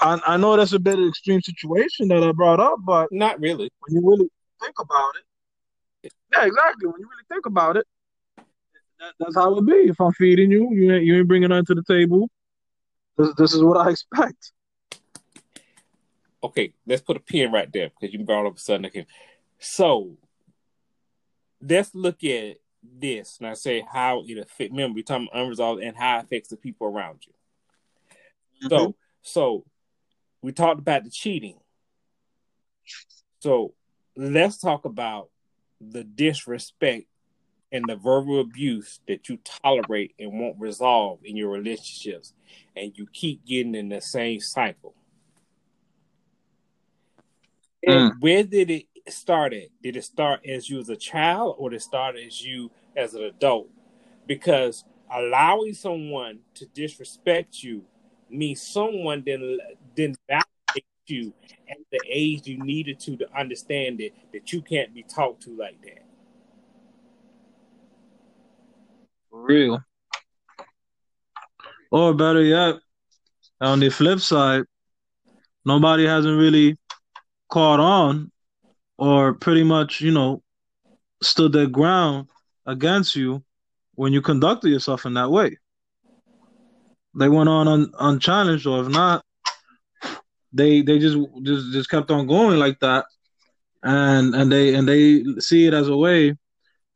I, 0.00 0.20
I 0.26 0.36
know 0.36 0.56
that's 0.56 0.74
a 0.74 0.78
bit 0.78 0.98
of 0.98 1.08
extreme 1.08 1.40
situation 1.40 2.08
that 2.08 2.22
I 2.22 2.32
brought 2.32 2.60
up, 2.60 2.80
but 2.84 3.08
not 3.10 3.40
really. 3.40 3.70
When 3.80 3.94
you 3.94 4.06
really 4.06 4.28
think 4.60 4.74
about 4.78 5.12
it, 5.16 6.12
yeah, 6.32 6.44
exactly. 6.44 6.86
When 6.86 7.00
you 7.00 7.08
really 7.08 7.24
think 7.30 7.46
about 7.46 7.78
it, 7.78 7.86
that, 9.00 9.14
that's 9.18 9.34
how 9.36 9.56
it 9.56 9.66
be. 9.66 9.72
If 9.72 10.00
I'm 10.00 10.12
feeding 10.12 10.50
you, 10.50 10.70
you 10.72 10.92
ain't, 10.92 11.04
you 11.04 11.18
ain't 11.18 11.28
bringing 11.28 11.48
nothing 11.48 11.66
to 11.66 11.74
the 11.74 11.82
table. 11.82 12.28
This, 13.16 13.34
this 13.36 13.54
is 13.54 13.62
what 13.62 13.76
I 13.76 13.90
expect. 13.92 14.52
Okay, 16.42 16.74
let's 16.86 17.02
put 17.02 17.16
a 17.16 17.20
pin 17.20 17.52
right 17.52 17.72
there 17.72 17.90
because 17.90 18.12
you 18.12 18.22
brought 18.24 18.46
up 18.46 18.56
a 18.56 18.60
sudden. 18.60 18.86
Okay. 18.86 19.06
So 19.58 20.16
let's 21.60 21.94
look 21.94 22.22
at 22.24 22.58
this 22.82 23.38
and 23.38 23.48
I 23.48 23.54
say 23.54 23.84
how 23.90 24.22
it 24.26 24.38
affects. 24.38 24.70
Remember, 24.70 24.96
we're 24.96 25.04
talking 25.04 25.28
unresolved 25.32 25.82
and 25.82 25.96
how 25.96 26.18
it 26.18 26.24
affects 26.24 26.50
the 26.50 26.56
people 26.56 26.86
around 26.86 27.20
you. 27.26 28.68
Mm-hmm. 28.68 28.76
So, 28.76 28.94
so 29.22 29.64
we 30.42 30.52
talked 30.52 30.80
about 30.80 31.04
the 31.04 31.10
cheating. 31.10 31.58
So 33.40 33.74
let's 34.16 34.58
talk 34.58 34.84
about 34.84 35.30
the 35.80 36.04
disrespect 36.04 37.06
and 37.74 37.84
the 37.88 37.96
verbal 37.96 38.40
abuse 38.40 39.00
that 39.08 39.28
you 39.28 39.36
tolerate 39.44 40.14
and 40.20 40.38
won't 40.38 40.58
resolve 40.60 41.18
in 41.24 41.36
your 41.36 41.50
relationships, 41.50 42.32
and 42.76 42.96
you 42.96 43.04
keep 43.12 43.44
getting 43.44 43.74
in 43.74 43.88
the 43.88 44.00
same 44.00 44.38
cycle. 44.38 44.94
And 47.84 48.12
mm. 48.12 48.14
where 48.20 48.44
did 48.44 48.70
it 48.70 48.86
start 49.08 49.52
at? 49.52 49.68
Did 49.82 49.96
it 49.96 50.04
start 50.04 50.46
as 50.46 50.70
you 50.70 50.78
as 50.78 50.88
a 50.88 50.96
child, 50.96 51.56
or 51.58 51.70
did 51.70 51.76
it 51.76 51.82
start 51.82 52.14
as 52.16 52.40
you 52.40 52.70
as 52.96 53.14
an 53.14 53.24
adult? 53.24 53.68
Because 54.28 54.84
allowing 55.12 55.74
someone 55.74 56.38
to 56.54 56.66
disrespect 56.66 57.60
you 57.64 57.82
means 58.30 58.62
someone 58.62 59.22
didn't 59.22 59.60
didn't 59.96 60.18
validate 60.28 60.86
you 61.06 61.34
at 61.68 61.76
the 61.90 62.00
age 62.08 62.46
you 62.46 62.58
needed 62.58 63.00
to 63.00 63.16
to 63.16 63.26
understand 63.36 64.00
it 64.00 64.14
that 64.32 64.52
you 64.52 64.62
can't 64.62 64.94
be 64.94 65.02
talked 65.02 65.42
to 65.42 65.50
like 65.56 65.82
that. 65.82 66.03
Real. 69.34 69.80
Or 71.90 72.14
better 72.14 72.42
yet, 72.42 72.76
on 73.60 73.80
the 73.80 73.90
flip 73.90 74.20
side, 74.20 74.64
nobody 75.64 76.06
hasn't 76.06 76.38
really 76.38 76.78
caught 77.48 77.80
on 77.80 78.30
or 78.98 79.34
pretty 79.34 79.64
much, 79.64 80.00
you 80.00 80.10
know, 80.10 80.42
stood 81.22 81.52
their 81.52 81.66
ground 81.66 82.28
against 82.66 83.16
you 83.16 83.44
when 83.94 84.12
you 84.12 84.20
conducted 84.20 84.70
yourself 84.70 85.06
in 85.06 85.14
that 85.14 85.30
way. 85.30 85.56
They 87.16 87.28
went 87.28 87.48
on 87.48 87.68
un- 87.68 87.92
unchallenged, 87.98 88.66
or 88.66 88.82
if 88.82 88.88
not, 88.88 89.24
they 90.52 90.82
they 90.82 90.98
just 90.98 91.16
just 91.42 91.72
just 91.72 91.90
kept 91.90 92.10
on 92.10 92.26
going 92.26 92.58
like 92.58 92.80
that, 92.80 93.04
and 93.84 94.34
and 94.34 94.50
they 94.50 94.74
and 94.74 94.88
they 94.88 95.22
see 95.38 95.66
it 95.66 95.74
as 95.74 95.88
a 95.88 95.96
way 95.96 96.36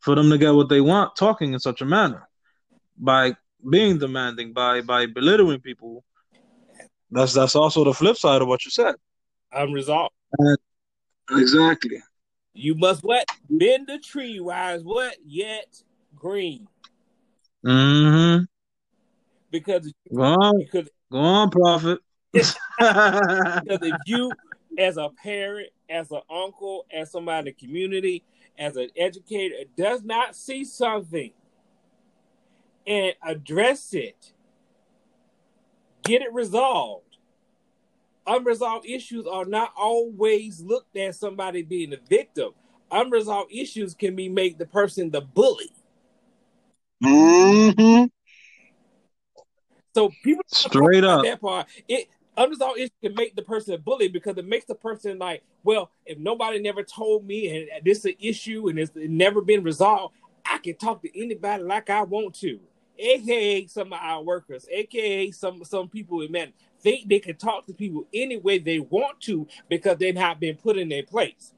for 0.00 0.16
them 0.16 0.28
to 0.30 0.38
get 0.38 0.54
what 0.54 0.68
they 0.68 0.80
want, 0.80 1.14
talking 1.16 1.52
in 1.52 1.60
such 1.60 1.80
a 1.82 1.84
manner 1.84 2.27
by 2.98 3.36
being 3.68 3.98
demanding, 3.98 4.52
by 4.52 4.80
by 4.80 5.06
belittling 5.06 5.60
people. 5.60 6.04
That's 7.10 7.32
that's 7.32 7.56
also 7.56 7.84
the 7.84 7.94
flip 7.94 8.16
side 8.16 8.42
of 8.42 8.48
what 8.48 8.64
you 8.64 8.70
said. 8.70 8.94
Unresolved. 9.52 10.14
And 10.38 10.58
exactly. 11.30 12.02
You 12.52 12.74
must 12.74 13.02
what? 13.02 13.26
Bend 13.48 13.86
the 13.86 13.98
tree 13.98 14.40
rise 14.40 14.82
what? 14.82 15.16
Yet 15.24 15.82
green. 16.14 16.66
Mm-hmm. 17.64 18.44
Because 19.50 19.92
go 20.14 20.22
on, 20.22 20.58
because, 20.58 20.88
go 21.10 21.18
on, 21.18 21.50
prophet. 21.50 22.00
because 22.32 22.54
if 22.78 23.96
you, 24.06 24.30
as 24.76 24.98
a 24.98 25.08
parent, 25.22 25.68
as 25.88 26.10
an 26.10 26.20
uncle, 26.30 26.84
as 26.92 27.10
somebody 27.10 27.38
in 27.38 27.44
the 27.56 27.66
community, 27.66 28.24
as 28.58 28.76
an 28.76 28.90
educator, 28.96 29.56
does 29.76 30.02
not 30.02 30.36
see 30.36 30.64
something 30.64 31.32
and 32.88 33.14
address 33.22 33.94
it, 33.94 34.32
Get 36.08 36.22
it 36.22 36.32
resolved. 36.32 37.18
Unresolved 38.26 38.86
issues 38.86 39.26
are 39.26 39.44
not 39.44 39.74
always 39.76 40.58
looked 40.58 40.96
at 40.96 41.14
somebody 41.14 41.60
being 41.60 41.90
the 41.90 42.00
victim. 42.08 42.52
Unresolved 42.90 43.52
issues 43.52 43.92
can 43.92 44.16
be 44.16 44.30
make 44.30 44.56
the 44.56 44.64
person 44.64 45.10
the 45.10 45.20
bully. 45.20 45.70
Mm-hmm. 47.04 48.04
So 49.94 50.10
people 50.24 50.44
Straight 50.46 51.04
up. 51.04 51.24
that 51.24 51.42
part. 51.42 51.66
It 51.88 52.08
unresolved 52.38 52.78
issues 52.78 52.90
can 53.02 53.14
make 53.14 53.36
the 53.36 53.42
person 53.42 53.74
a 53.74 53.78
bully 53.78 54.08
because 54.08 54.38
it 54.38 54.46
makes 54.46 54.64
the 54.64 54.74
person 54.76 55.18
like, 55.18 55.42
well, 55.62 55.90
if 56.06 56.16
nobody 56.16 56.58
never 56.58 56.82
told 56.82 57.26
me 57.26 57.54
and 57.54 57.84
this 57.84 57.98
is 57.98 58.04
an 58.06 58.14
issue 58.18 58.68
and 58.68 58.78
it's 58.78 58.92
never 58.94 59.42
been 59.42 59.62
resolved, 59.62 60.14
I 60.46 60.56
can 60.56 60.76
talk 60.76 61.02
to 61.02 61.20
anybody 61.20 61.64
like 61.64 61.90
I 61.90 62.02
want 62.04 62.34
to. 62.36 62.60
AKA 62.98 63.66
some 63.66 63.92
of 63.92 63.98
our 64.00 64.22
workers, 64.22 64.66
aka 64.70 65.30
some 65.30 65.62
some 65.64 65.88
people 65.88 66.20
in 66.22 66.32
man 66.32 66.52
think 66.80 67.08
they 67.08 67.18
can 67.18 67.36
talk 67.36 67.66
to 67.66 67.72
people 67.72 68.06
any 68.12 68.36
way 68.36 68.58
they 68.58 68.78
want 68.78 69.20
to 69.20 69.46
because 69.68 69.98
they've 69.98 70.14
not 70.14 70.40
been 70.40 70.56
put 70.56 70.78
in 70.78 70.88
their 70.88 71.02
place. 71.02 71.52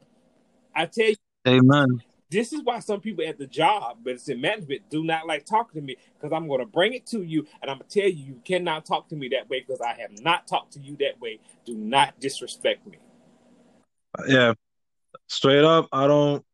I 0.75 0.87
tell 0.87 1.09
you, 1.09 1.17
Amen. 1.47 2.03
this 2.31 2.53
is 2.53 2.61
why 2.62 2.79
some 2.81 3.01
people 3.01 3.25
at 3.27 3.39
the 3.39 3.47
job, 3.47 3.99
but 4.03 4.15
it's 4.15 4.29
in 4.29 4.41
management, 4.41 4.89
do 4.91 5.03
not 5.05 5.27
like 5.27 5.45
talking 5.45 5.81
to 5.81 5.87
me 5.87 5.97
because 6.15 6.35
I'm 6.35 6.47
going 6.47 6.61
to 6.61 6.67
bring 6.67 6.95
it 6.95 7.07
to 7.07 7.23
you 7.23 7.47
and 7.61 7.71
I'm 7.71 7.79
going 7.79 7.89
to 7.89 8.01
tell 8.01 8.09
you 8.09 8.25
you 8.25 8.41
cannot 8.45 8.87
talk 8.87 9.09
to 9.09 9.17
me 9.17 9.29
that 9.31 9.49
way 9.51 9.61
because 9.61 9.81
I 9.81 9.95
have 10.01 10.21
not 10.23 10.47
talked 10.47 10.73
to 10.75 10.81
you 10.81 10.97
that 11.01 11.21
way. 11.21 11.41
Do 11.65 11.75
not 11.75 12.19
disrespect 12.21 12.87
me. 12.87 12.99
Yeah. 14.27 14.55
Straight 15.29 15.65
up, 15.65 15.89
I 15.93 16.07
don't 16.07 16.45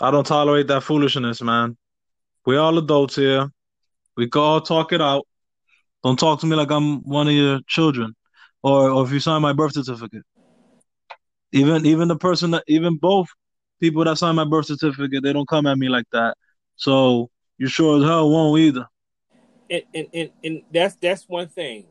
I 0.00 0.10
don't 0.10 0.26
tolerate 0.26 0.66
that 0.68 0.82
foolishness, 0.82 1.42
man. 1.42 1.76
We 2.46 2.56
all 2.56 2.78
adults 2.78 3.16
here. 3.16 3.50
We 4.16 4.28
can 4.28 4.40
all 4.40 4.60
talk 4.60 4.92
it 4.92 5.00
out. 5.00 5.26
Don't 6.02 6.18
talk 6.18 6.40
to 6.40 6.46
me 6.46 6.56
like 6.56 6.70
I'm 6.70 7.00
one 7.02 7.28
of 7.28 7.34
your 7.34 7.60
children. 7.66 8.14
Or 8.62 8.90
or 8.90 9.04
if 9.04 9.12
you 9.12 9.20
sign 9.20 9.42
my 9.42 9.52
birth 9.52 9.72
certificate. 9.72 10.22
Even 11.52 11.86
even 11.86 12.08
the 12.08 12.16
person 12.16 12.50
that 12.52 12.64
even 12.68 12.96
both 12.96 13.28
people 13.80 14.04
that 14.04 14.18
sign 14.18 14.34
my 14.34 14.44
birth 14.44 14.66
certificate, 14.66 15.22
they 15.22 15.32
don't 15.32 15.48
come 15.48 15.66
at 15.66 15.78
me 15.78 15.88
like 15.88 16.06
that. 16.12 16.36
So 16.76 17.30
you 17.58 17.68
sure 17.68 17.98
as 17.98 18.04
hell 18.04 18.30
won't 18.30 18.60
either. 18.60 18.86
And 19.70 19.82
and, 19.94 20.06
and, 20.12 20.30
and 20.44 20.62
that's 20.72 20.94
that's 20.96 21.28
one 21.28 21.48
thing. 21.48 21.86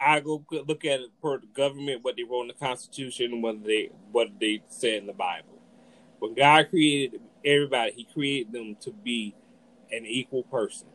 I 0.00 0.20
go 0.20 0.44
look 0.50 0.84
at 0.84 1.00
it 1.00 1.10
per 1.20 1.38
the 1.38 1.46
government, 1.46 2.04
what 2.04 2.16
they 2.16 2.22
wrote 2.22 2.42
in 2.42 2.48
the 2.48 2.54
Constitution, 2.54 3.42
what 3.42 3.64
they 3.64 3.90
what 4.12 4.28
they 4.38 4.62
said 4.68 4.98
in 4.98 5.06
the 5.06 5.12
Bible. 5.12 5.60
When 6.20 6.34
God 6.34 6.68
created 6.70 7.20
everybody, 7.48 7.92
He 7.92 8.04
created 8.04 8.52
them 8.52 8.76
to 8.82 8.92
be 8.92 9.34
an 9.90 10.04
equal 10.06 10.42
person. 10.44 10.86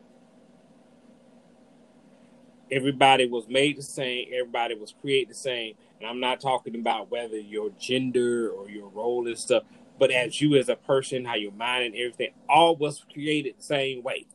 Everybody 2.70 3.26
was 3.26 3.46
made 3.48 3.76
the 3.76 3.82
same. 3.82 4.28
Everybody 4.32 4.74
was 4.74 4.94
created 5.00 5.30
the 5.30 5.34
same. 5.34 5.74
And 6.00 6.08
I'm 6.08 6.20
not 6.20 6.40
talking 6.40 6.74
about 6.74 7.10
whether 7.10 7.38
your 7.38 7.70
gender 7.78 8.50
or 8.50 8.70
your 8.70 8.88
role 8.88 9.26
and 9.26 9.38
stuff, 9.38 9.64
but 9.98 10.10
as 10.10 10.40
you 10.40 10.56
as 10.56 10.68
a 10.68 10.76
person, 10.76 11.24
how 11.24 11.34
your 11.34 11.52
mind 11.52 11.84
and 11.84 11.94
everything, 11.94 12.30
all 12.48 12.74
was 12.76 13.04
created 13.12 13.56
the 13.58 13.62
same 13.62 14.02
way. 14.02 14.26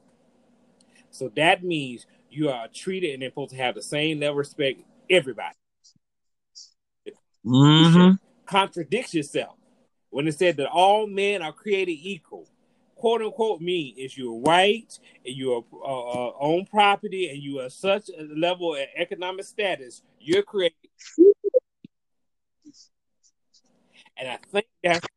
So 1.09 1.31
that 1.35 1.63
means 1.63 2.05
you 2.29 2.49
are 2.49 2.67
treated 2.67 3.13
and 3.19 3.31
supposed 3.31 3.51
to 3.51 3.57
have 3.57 3.75
the 3.75 3.81
same 3.81 4.19
level 4.19 4.33
of 4.33 4.37
respect. 4.37 4.81
Everybody 5.09 5.55
Mm-hmm. 7.45 8.15
contradicts 8.45 9.13
yourself 9.13 9.55
when 10.09 10.27
it 10.27 10.37
said 10.37 10.57
that 10.57 10.67
all 10.67 11.07
men 11.07 11.41
are 11.41 11.53
created 11.53 11.93
equal. 11.93 12.47
Quote 12.95 13.21
unquote 13.21 13.61
mean 13.61 13.95
is 13.97 14.17
you're 14.17 14.33
white 14.33 14.99
and 15.25 15.35
you 15.35 15.53
are 15.53 15.63
uh, 15.73 16.27
uh, 16.27 16.33
own 16.39 16.65
property 16.65 17.29
and 17.29 17.41
you 17.41 17.59
are 17.59 17.69
such 17.69 18.09
a 18.09 18.23
level 18.35 18.75
of 18.75 18.81
economic 18.95 19.45
status. 19.45 20.01
You're 20.19 20.43
created, 20.43 20.75
and 24.17 24.27
I 24.27 24.37
think 24.51 24.65
that's 24.83 25.07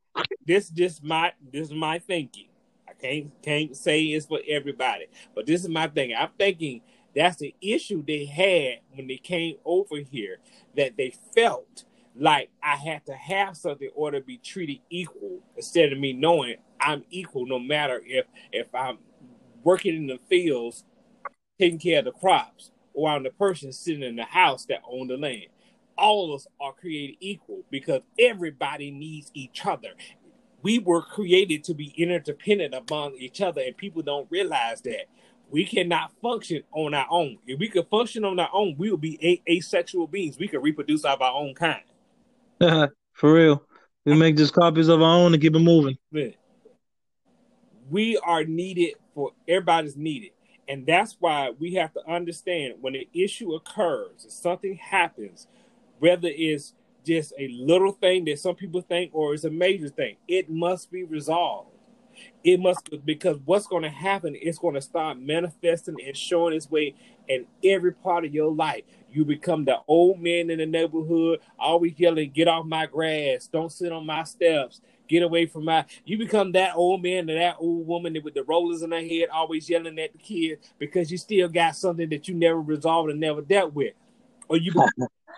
this. 0.46 0.68
This 0.68 1.02
my 1.02 1.32
this 1.52 1.68
is 1.68 1.74
my 1.74 1.98
thinking. 1.98 2.46
I 2.88 2.92
can't 2.92 3.32
can't 3.42 3.76
say 3.76 4.04
it's 4.04 4.26
for 4.26 4.40
everybody, 4.48 5.06
but 5.34 5.46
this 5.46 5.62
is 5.62 5.68
my 5.68 5.88
thing. 5.88 6.14
I'm 6.16 6.30
thinking 6.38 6.82
that's 7.16 7.38
the 7.38 7.54
issue 7.60 8.04
they 8.06 8.26
had 8.26 8.80
when 8.96 9.08
they 9.08 9.16
came 9.16 9.56
over 9.64 9.96
here 9.96 10.38
that 10.76 10.96
they 10.96 11.14
felt 11.34 11.84
like 12.16 12.50
I 12.62 12.76
had 12.76 13.06
to 13.06 13.14
have 13.14 13.56
something 13.56 13.88
in 13.88 13.92
order 13.94 14.20
to 14.20 14.26
be 14.26 14.38
treated 14.38 14.78
equal 14.90 15.40
instead 15.56 15.92
of 15.92 15.98
me 15.98 16.12
knowing 16.12 16.56
I'm 16.80 17.04
equal 17.10 17.46
no 17.46 17.58
matter 17.58 18.02
if 18.04 18.26
if 18.52 18.74
I'm 18.74 18.98
working 19.64 19.96
in 19.96 20.06
the 20.08 20.18
fields 20.28 20.84
taking 21.58 21.78
care 21.78 22.00
of 22.00 22.06
the 22.06 22.12
crops 22.12 22.70
or 22.94 23.10
I'm 23.10 23.22
the 23.22 23.30
person 23.30 23.72
sitting 23.72 24.02
in 24.02 24.16
the 24.16 24.24
house 24.24 24.66
that 24.66 24.82
own 24.90 25.08
the 25.08 25.16
land. 25.16 25.46
All 25.98 26.30
of 26.32 26.40
us 26.40 26.46
are 26.60 26.72
created 26.72 27.16
equal 27.20 27.62
because 27.70 28.02
everybody 28.18 28.90
needs 28.90 29.30
each 29.34 29.64
other. 29.66 29.90
We 30.62 30.78
were 30.78 31.02
created 31.02 31.64
to 31.64 31.74
be 31.74 31.94
interdependent 31.96 32.74
among 32.74 33.14
each 33.16 33.40
other, 33.40 33.62
and 33.62 33.76
people 33.76 34.02
don't 34.02 34.30
realize 34.30 34.80
that. 34.82 35.06
We 35.50 35.66
cannot 35.66 36.12
function 36.22 36.62
on 36.72 36.94
our 36.94 37.06
own. 37.10 37.38
If 37.46 37.60
we 37.60 37.68
could 37.68 37.88
function 37.88 38.24
on 38.24 38.40
our 38.40 38.50
own, 38.52 38.76
we 38.78 38.90
would 38.90 39.00
be 39.02 39.18
a- 39.22 39.52
asexual 39.52 40.08
beings. 40.08 40.38
We 40.38 40.48
could 40.48 40.62
reproduce 40.62 41.04
of 41.04 41.22
our 41.22 41.34
own 41.34 41.54
kind. 41.54 41.82
For 43.12 43.32
real. 43.32 43.64
We 44.04 44.14
make 44.14 44.36
just 44.36 44.54
copies 44.54 44.88
of 44.88 45.00
our 45.00 45.16
own 45.16 45.32
and 45.32 45.42
keep 45.42 45.54
it 45.54 45.60
moving. 45.60 45.96
We 47.90 48.16
are 48.18 48.44
needed 48.44 48.94
for 49.14 49.32
everybody's 49.46 49.96
needed. 49.96 50.30
And 50.68 50.86
that's 50.86 51.16
why 51.20 51.52
we 51.58 51.74
have 51.74 51.92
to 51.94 52.08
understand 52.08 52.74
when 52.80 52.94
an 52.94 53.04
issue 53.12 53.54
occurs, 53.54 54.24
if 54.24 54.32
something 54.32 54.76
happens, 54.76 55.46
whether 55.98 56.28
it's 56.32 56.74
just 57.04 57.32
a 57.38 57.48
little 57.48 57.92
thing 57.92 58.24
that 58.24 58.38
some 58.38 58.54
people 58.54 58.80
think 58.80 59.10
or 59.12 59.34
it's 59.34 59.44
a 59.44 59.50
major 59.50 59.88
thing, 59.88 60.16
it 60.26 60.48
must 60.48 60.90
be 60.90 61.04
resolved. 61.04 61.71
It 62.44 62.60
must 62.60 62.88
because 63.04 63.38
what's 63.44 63.66
going 63.66 63.84
to 63.84 63.88
happen 63.88 64.34
is 64.34 64.58
going 64.58 64.74
to 64.74 64.80
start 64.80 65.18
manifesting 65.18 65.96
and 66.04 66.16
showing 66.16 66.54
its 66.54 66.70
way 66.70 66.94
in 67.28 67.46
every 67.64 67.92
part 67.92 68.24
of 68.24 68.34
your 68.34 68.52
life. 68.52 68.82
You 69.12 69.24
become 69.24 69.64
the 69.64 69.78
old 69.86 70.20
man 70.20 70.50
in 70.50 70.58
the 70.58 70.66
neighborhood, 70.66 71.40
always 71.58 71.94
yelling, 71.98 72.30
"Get 72.30 72.48
off 72.48 72.66
my 72.66 72.86
grass! 72.86 73.46
Don't 73.46 73.70
sit 73.70 73.92
on 73.92 74.06
my 74.06 74.24
steps! 74.24 74.80
Get 75.08 75.22
away 75.22 75.46
from 75.46 75.66
my!" 75.66 75.84
You 76.04 76.18
become 76.18 76.52
that 76.52 76.74
old 76.74 77.02
man 77.02 77.30
or 77.30 77.34
that 77.34 77.56
old 77.58 77.86
woman 77.86 78.16
with 78.24 78.34
the 78.34 78.42
rollers 78.42 78.82
in 78.82 78.90
her 78.90 79.00
head, 79.00 79.28
always 79.28 79.68
yelling 79.68 79.98
at 79.98 80.12
the 80.12 80.18
kids 80.18 80.72
because 80.78 81.12
you 81.12 81.18
still 81.18 81.48
got 81.48 81.76
something 81.76 82.08
that 82.08 82.26
you 82.26 82.34
never 82.34 82.60
resolved 82.60 83.10
and 83.10 83.20
never 83.20 83.42
dealt 83.42 83.74
with, 83.74 83.94
or 84.52 84.58
you 84.58 84.72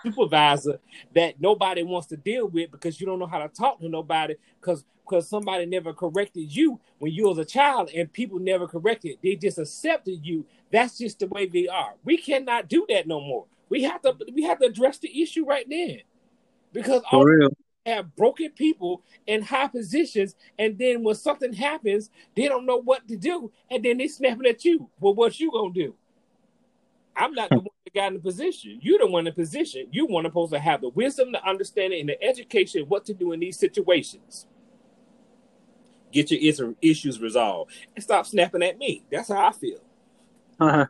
supervisor 0.03 0.81
that 1.15 1.41
nobody 1.41 1.83
wants 1.83 2.09
to 2.09 2.17
deal 2.17 2.49
with 2.49 2.71
because 2.71 3.01
you 3.01 3.07
don't 3.07 3.19
know 3.19 3.27
how 3.27 3.39
to 3.39 3.49
talk 3.49 3.81
to 3.81 3.89
nobody 3.89 4.35
because 4.61 4.85
because 5.05 5.29
somebody 5.29 5.67
never 5.67 5.93
corrected 5.93 6.55
you 6.55 6.81
when 6.99 7.13
you 7.13 7.29
was 7.29 7.39
a 7.39 7.45
child 7.45 7.91
and 7.95 8.13
people 8.13 8.39
never 8.39 8.67
corrected. 8.67 9.19
They 9.23 9.37
just 9.37 9.59
accepted 9.59 10.27
you. 10.27 10.47
That's 10.73 10.99
just 10.99 11.19
the 11.19 11.27
way 11.27 11.47
they 11.47 11.69
are. 11.69 11.95
We 12.05 12.17
cannot 12.17 12.69
do 12.69 12.87
that 12.89 13.07
no 13.07 13.21
more. 13.21 13.45
We 13.69 13.83
have 13.85 14.03
to 14.03 14.17
we 14.33 14.43
have 14.45 14.59
to 14.59 14.67
address 14.67 14.99
the 14.99 15.23
issue 15.23 15.45
right 15.45 15.67
then 15.69 16.01
because 16.73 17.03
all 17.13 17.21
For 17.23 17.31
real. 17.39 17.51
have 17.87 18.17
broken 18.17 18.51
people 18.51 19.03
in 19.27 19.43
high 19.43 19.69
positions 19.69 20.35
and 20.59 20.77
then 20.77 21.05
when 21.05 21.15
something 21.15 21.53
happens 21.53 22.11
they 22.35 22.49
don't 22.49 22.67
know 22.67 22.81
what 22.81 23.07
to 23.09 23.17
do 23.17 23.53
and 23.71 23.85
then 23.85 23.99
they 23.99 24.09
snapping 24.09 24.47
at 24.47 24.65
you. 24.65 24.91
Well 24.99 25.15
what 25.15 25.39
you 25.39 25.53
gonna 25.53 25.73
do 25.73 25.95
i'm 27.17 27.33
not 27.33 27.51
the 27.51 27.57
one 27.57 27.67
that 27.85 27.95
got 27.95 28.09
in 28.09 28.15
the 28.15 28.21
position 28.21 28.79
you're 28.83 28.99
the 28.99 29.07
one 29.07 29.27
in 29.27 29.33
position 29.33 29.87
you 29.91 30.07
want 30.07 30.25
to 30.25 30.31
supposed 30.31 30.53
to 30.53 30.59
have 30.59 30.81
the 30.81 30.89
wisdom 30.91 31.33
the 31.33 31.45
understanding 31.49 32.01
and 32.01 32.09
the 32.09 32.23
education 32.23 32.83
of 32.83 32.89
what 32.89 33.05
to 33.05 33.15
do 33.15 33.33
in 33.33 33.41
these 33.41 33.59
situations 33.59 34.47
get 36.13 36.31
your 36.31 36.41
is- 36.41 36.77
issues 36.81 37.21
resolved 37.21 37.73
and 37.95 38.03
stop 38.03 38.27
snapping 38.27 38.63
at 38.63 38.79
me 38.79 39.05
that's 39.11 39.29
how 39.29 39.49
i 39.49 39.53
feel 39.53 39.81
uh-huh. 40.61 40.87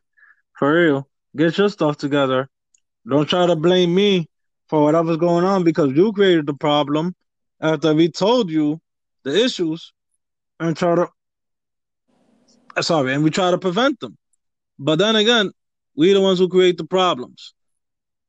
For 0.58 0.72
real. 0.72 1.08
Get 1.36 1.58
your 1.58 1.68
stuff 1.68 1.96
together. 1.96 2.48
Don't 3.08 3.28
try 3.28 3.46
to 3.46 3.56
blame 3.56 3.94
me 3.94 4.28
for 4.68 4.82
whatever's 4.82 5.16
going 5.16 5.44
on 5.44 5.64
because 5.64 5.92
you 5.92 6.12
created 6.12 6.46
the 6.46 6.54
problem 6.54 7.14
after 7.60 7.94
we 7.94 8.10
told 8.10 8.50
you 8.50 8.80
the 9.24 9.44
issues 9.44 9.92
and 10.60 10.76
try 10.76 10.94
to 10.94 11.08
sorry, 12.82 13.14
and 13.14 13.22
we 13.22 13.30
try 13.30 13.50
to 13.50 13.58
prevent 13.58 14.00
them. 14.00 14.16
But 14.78 14.98
then 14.98 15.16
again, 15.16 15.52
we 15.96 16.12
the 16.12 16.20
ones 16.20 16.38
who 16.38 16.48
create 16.48 16.76
the 16.78 16.84
problems. 16.84 17.54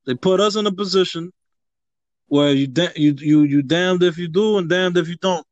They 0.06 0.16
put 0.16 0.40
us 0.40 0.56
in 0.56 0.68
a 0.68 0.72
position 0.72 1.32
where 2.28 2.52
you 2.52 2.68
da- 2.68 2.94
you 2.96 3.16
you 3.18 3.44
you 3.44 3.62
damned 3.62 4.04
if 4.04 4.18
you 4.18 4.28
do 4.28 4.58
and 4.58 4.70
damned 4.70 4.98
if 4.98 5.08
you 5.08 5.18
don't. 5.18 5.46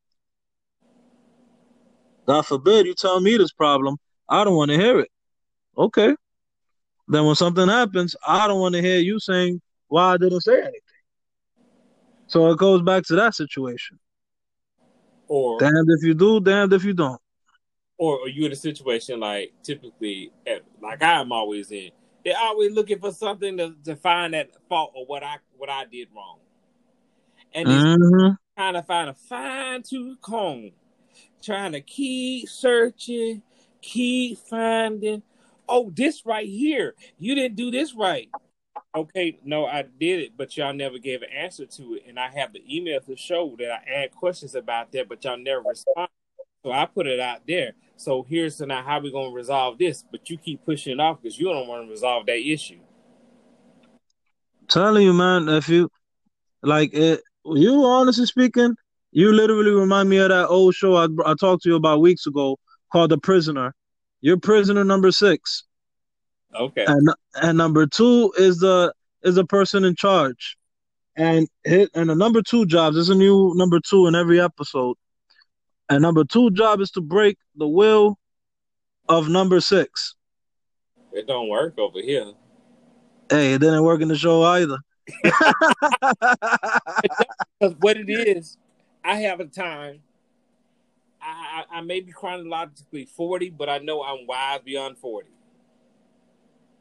God 2.26 2.46
forbid 2.46 2.86
you 2.86 2.94
tell 2.94 3.20
me 3.20 3.36
this 3.36 3.52
problem. 3.52 3.96
I 4.28 4.44
don't 4.44 4.56
want 4.56 4.70
to 4.70 4.76
hear 4.78 5.00
it. 5.00 5.10
Okay. 5.76 6.14
Then 7.08 7.26
when 7.26 7.34
something 7.34 7.68
happens, 7.68 8.16
I 8.26 8.46
don't 8.48 8.60
want 8.60 8.74
to 8.74 8.80
hear 8.80 8.98
you 8.98 9.20
saying 9.20 9.60
why 9.88 10.14
I 10.14 10.16
didn't 10.16 10.40
say 10.40 10.58
anything. 10.58 10.80
So 12.26 12.50
it 12.50 12.58
goes 12.58 12.80
back 12.82 13.02
to 13.04 13.16
that 13.16 13.34
situation. 13.34 13.98
or 15.28 15.58
Damned 15.58 15.88
if 15.90 16.02
you 16.02 16.14
do, 16.14 16.40
damned 16.40 16.72
if 16.72 16.84
you 16.84 16.94
don't. 16.94 17.20
or 17.98 18.22
are 18.22 18.28
you 18.28 18.46
in 18.46 18.52
a 18.52 18.56
situation 18.56 19.20
like 19.20 19.52
typically, 19.62 20.32
like 20.80 21.02
I'm 21.02 21.30
always 21.32 21.70
in? 21.70 21.90
They're 22.24 22.38
always 22.38 22.72
looking 22.72 22.98
for 22.98 23.12
something 23.12 23.56
to, 23.58 23.74
to 23.84 23.96
find 23.96 24.34
that 24.34 24.50
fault 24.68 24.92
or 24.94 25.06
what 25.06 25.22
I 25.22 25.36
what 25.56 25.70
I 25.70 25.84
did 25.84 26.08
wrong, 26.14 26.38
and 27.52 27.68
Mm-hmm. 27.68 28.32
trying 28.56 28.74
to 28.74 28.82
find 28.82 29.10
a 29.10 29.14
fine 29.14 29.82
tooth 29.82 30.20
comb, 30.20 30.72
trying 31.42 31.72
to 31.72 31.80
keep 31.80 32.48
searching, 32.48 33.42
keep 33.82 34.38
finding. 34.38 35.22
Oh, 35.68 35.90
this 35.94 36.26
right 36.26 36.46
here, 36.48 36.94
you 37.18 37.34
didn't 37.34 37.56
do 37.56 37.70
this 37.70 37.94
right. 37.94 38.30
Okay, 38.94 39.38
no, 39.44 39.66
I 39.66 39.82
did 39.82 40.20
it, 40.20 40.36
but 40.36 40.56
y'all 40.56 40.72
never 40.72 40.98
gave 40.98 41.22
an 41.22 41.30
answer 41.30 41.66
to 41.66 41.94
it, 41.94 42.04
and 42.06 42.18
I 42.18 42.28
have 42.28 42.52
the 42.52 42.62
email 42.68 43.00
to 43.00 43.16
show 43.16 43.56
that 43.58 43.70
I 43.70 43.90
had 43.90 44.14
questions 44.14 44.54
about 44.54 44.92
that, 44.92 45.08
but 45.08 45.24
y'all 45.24 45.36
never 45.36 45.62
respond. 45.62 46.08
So 46.64 46.70
I 46.70 46.86
put 46.86 47.06
it 47.06 47.18
out 47.18 47.40
there. 47.46 47.72
So 47.96 48.24
here's 48.28 48.56
to 48.56 48.66
now 48.66 48.82
how 48.82 49.00
we 49.00 49.12
gonna 49.12 49.30
resolve 49.30 49.78
this, 49.78 50.04
but 50.10 50.28
you 50.28 50.36
keep 50.36 50.64
pushing 50.64 50.94
it 50.94 51.00
off 51.00 51.22
because 51.22 51.38
you 51.38 51.46
don't 51.46 51.68
want 51.68 51.84
to 51.86 51.90
resolve 51.90 52.26
that 52.26 52.38
issue. 52.38 52.80
telling 54.68 55.04
you, 55.04 55.12
man, 55.12 55.48
if 55.48 55.68
you 55.68 55.90
like 56.62 56.92
it, 56.94 57.20
you 57.44 57.84
honestly 57.84 58.26
speaking, 58.26 58.74
you 59.12 59.32
literally 59.32 59.70
remind 59.70 60.08
me 60.08 60.16
of 60.18 60.30
that 60.30 60.48
old 60.48 60.74
show 60.74 60.96
I, 60.96 61.06
I 61.24 61.34
talked 61.38 61.62
to 61.64 61.68
you 61.68 61.76
about 61.76 62.00
weeks 62.00 62.26
ago 62.26 62.58
called 62.90 63.10
The 63.10 63.18
Prisoner. 63.18 63.74
You're 64.20 64.38
prisoner 64.38 64.84
number 64.84 65.12
six, 65.12 65.64
Okay. 66.58 66.84
and 66.86 67.08
and 67.42 67.58
number 67.58 67.86
two 67.86 68.32
is 68.38 68.58
the 68.58 68.92
is 69.22 69.34
the 69.34 69.44
person 69.44 69.84
in 69.84 69.94
charge, 69.94 70.56
and 71.14 71.46
hit 71.64 71.90
and 71.94 72.08
the 72.08 72.14
number 72.14 72.40
two 72.40 72.64
jobs. 72.64 72.96
There's 72.96 73.10
a 73.10 73.14
new 73.14 73.52
number 73.54 73.80
two 73.80 74.06
in 74.06 74.14
every 74.14 74.40
episode, 74.40 74.96
and 75.88 76.02
number 76.02 76.24
two 76.24 76.50
job 76.50 76.80
is 76.80 76.90
to 76.92 77.00
break 77.00 77.38
the 77.56 77.68
will 77.68 78.18
of 79.08 79.28
number 79.28 79.60
six. 79.60 80.14
It 81.12 81.26
don't 81.26 81.48
work 81.48 81.78
over 81.78 82.00
here. 82.00 82.32
Hey, 83.30 83.54
it 83.54 83.60
didn't 83.60 83.84
work 83.84 84.00
in 84.00 84.08
the 84.08 84.16
show 84.16 84.42
either. 84.42 84.78
Because 87.60 87.76
what 87.80 87.96
it 87.96 88.10
is, 88.10 88.56
I 89.04 89.16
have 89.16 89.40
a 89.40 89.46
time. 89.46 90.00
I, 91.22 91.64
I, 91.70 91.78
I 91.78 91.80
may 91.80 92.00
be 92.00 92.12
chronologically 92.12 93.06
40, 93.06 93.50
but 93.50 93.68
I 93.68 93.78
know 93.78 94.02
I'm 94.02 94.26
wise 94.26 94.60
beyond 94.64 94.98
40. 94.98 95.28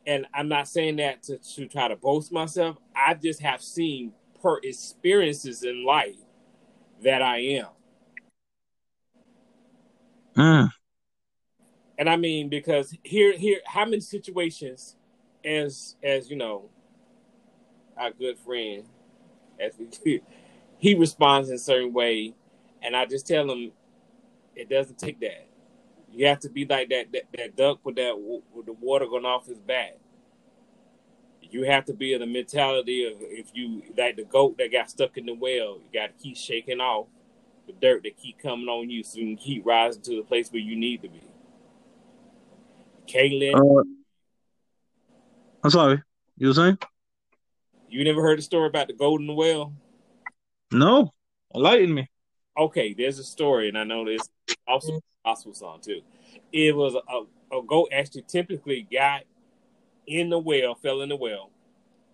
And 0.05 0.25
I'm 0.33 0.49
not 0.49 0.67
saying 0.67 0.97
that 0.97 1.23
to, 1.23 1.37
to 1.37 1.67
try 1.67 1.87
to 1.87 1.95
boast 1.95 2.31
myself. 2.31 2.77
I 2.95 3.13
just 3.13 3.41
have 3.41 3.61
seen 3.61 4.13
per 4.41 4.59
experiences 4.63 5.63
in 5.63 5.85
life 5.85 6.17
that 7.03 7.21
I 7.21 7.37
am. 7.37 7.67
Mm. 10.35 10.69
And 11.97 12.09
I 12.09 12.15
mean, 12.15 12.49
because 12.49 12.95
here, 13.03 13.37
here, 13.37 13.59
how 13.65 13.85
many 13.85 13.99
situations, 13.99 14.95
as 15.45 15.95
as 16.01 16.29
you 16.29 16.35
know, 16.35 16.69
our 17.97 18.11
good 18.11 18.37
friend, 18.39 18.83
as 19.59 19.73
we, 19.77 20.21
he 20.79 20.95
responds 20.95 21.49
in 21.49 21.55
a 21.55 21.59
certain 21.59 21.93
way, 21.93 22.33
and 22.81 22.95
I 22.95 23.05
just 23.05 23.27
tell 23.27 23.49
him, 23.49 23.71
it 24.55 24.69
doesn't 24.69 24.97
take 24.97 25.19
that. 25.19 25.47
You 26.11 26.27
have 26.27 26.39
to 26.39 26.49
be 26.49 26.65
like 26.65 26.89
that 26.89 27.11
that, 27.13 27.23
that 27.37 27.55
duck 27.55 27.79
with 27.83 27.95
that 27.95 28.15
with 28.17 28.65
the 28.65 28.73
water 28.73 29.05
going 29.05 29.25
off 29.25 29.47
his 29.47 29.59
back. 29.59 29.97
You 31.41 31.63
have 31.63 31.85
to 31.85 31.93
be 31.93 32.13
in 32.13 32.21
the 32.21 32.25
mentality 32.25 33.05
of 33.05 33.17
if 33.19 33.51
you 33.53 33.83
like 33.95 34.15
the 34.15 34.23
goat 34.23 34.57
that 34.57 34.71
got 34.71 34.89
stuck 34.89 35.17
in 35.17 35.27
the 35.27 35.33
well, 35.33 35.77
you 35.77 35.85
got 35.93 36.07
to 36.07 36.23
keep 36.23 36.35
shaking 36.35 36.79
off 36.79 37.07
the 37.67 37.73
dirt 37.73 38.03
that 38.03 38.17
keep 38.17 38.39
coming 38.39 38.67
on 38.67 38.89
you, 38.89 39.03
so 39.03 39.19
you 39.19 39.25
can 39.25 39.37
keep 39.37 39.65
rising 39.65 40.01
to 40.03 40.15
the 40.17 40.23
place 40.23 40.51
where 40.51 40.61
you 40.61 40.75
need 40.75 41.01
to 41.01 41.09
be. 41.09 41.21
Can't 43.07 43.33
let 43.33 43.55
Uh, 43.55 43.83
I'm 45.63 45.69
sorry. 45.69 46.01
You 46.37 46.47
were 46.47 46.53
saying? 46.53 46.77
you 47.89 48.03
never 48.03 48.23
heard 48.23 48.39
the 48.39 48.43
story 48.43 48.67
about 48.67 48.87
the 48.87 48.93
golden 48.93 49.35
well? 49.35 49.71
No. 50.71 51.13
Enlighten 51.53 51.93
me. 51.93 52.09
Okay, 52.57 52.93
there's 52.93 53.19
a 53.19 53.23
story, 53.23 53.69
and 53.69 53.77
I 53.77 53.83
know 53.83 54.03
this 54.05 54.29
also 54.67 54.93
a 54.93 54.99
gospel 55.25 55.53
song 55.53 55.79
too. 55.81 56.01
It 56.51 56.75
was 56.75 56.95
a, 56.95 57.55
a 57.55 57.61
goat 57.63 57.89
actually 57.91 58.23
typically 58.23 58.87
got 58.91 59.23
in 60.07 60.29
the 60.29 60.39
well, 60.39 60.75
fell 60.75 61.01
in 61.01 61.09
the 61.09 61.15
well. 61.15 61.51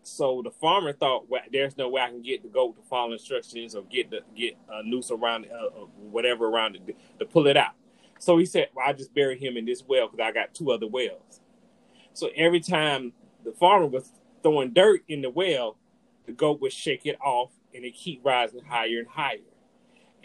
So 0.04 0.42
the 0.44 0.52
farmer 0.52 0.94
thought, 0.94 1.30
well, 1.30 1.42
"There's 1.52 1.78
no 1.78 1.90
way 1.90 2.02
I 2.02 2.10
can 2.10 2.22
get 2.22 2.44
the 2.44 2.50
goat 2.50 2.78
to 2.78 2.84
follow 2.84 3.12
instructions 3.14 3.76
or 3.76 3.84
get 3.84 4.10
the 4.10 4.22
get 4.36 4.58
a 4.70 4.84
noose 4.84 5.12
around 5.12 5.46
it, 5.46 5.52
uh, 5.52 5.68
uh, 5.68 5.86
whatever 5.98 6.48
around 6.48 6.76
it 6.76 6.96
to, 7.20 7.26
pull 7.26 7.48
it 7.48 7.58
out." 7.58 7.74
So 8.20 8.38
he 8.38 8.46
said, 8.46 8.70
"Well, 8.74 8.86
I 8.88 8.94
just 8.94 9.14
bury 9.14 9.38
him 9.38 9.58
in 9.58 9.66
this 9.66 9.84
well 9.88 10.08
because 10.08 10.24
I 10.26 10.32
got 10.32 10.54
two 10.54 10.72
other 10.72 10.88
wells." 10.88 11.42
So 12.14 12.30
every 12.36 12.60
time 12.60 13.14
the 13.44 13.52
farmer 13.52 13.88
was 13.88 14.12
throwing 14.44 14.74
dirt 14.74 15.04
in 15.08 15.22
the 15.22 15.30
well, 15.30 15.78
the 16.26 16.34
goat 16.34 16.62
would 16.62 16.74
shake 16.74 17.06
it 17.06 17.18
off, 17.22 17.52
and 17.74 17.86
it 17.86 17.96
keep 17.96 18.26
rising 18.26 18.64
higher 18.66 19.00
and 19.00 19.08
higher. 19.08 19.40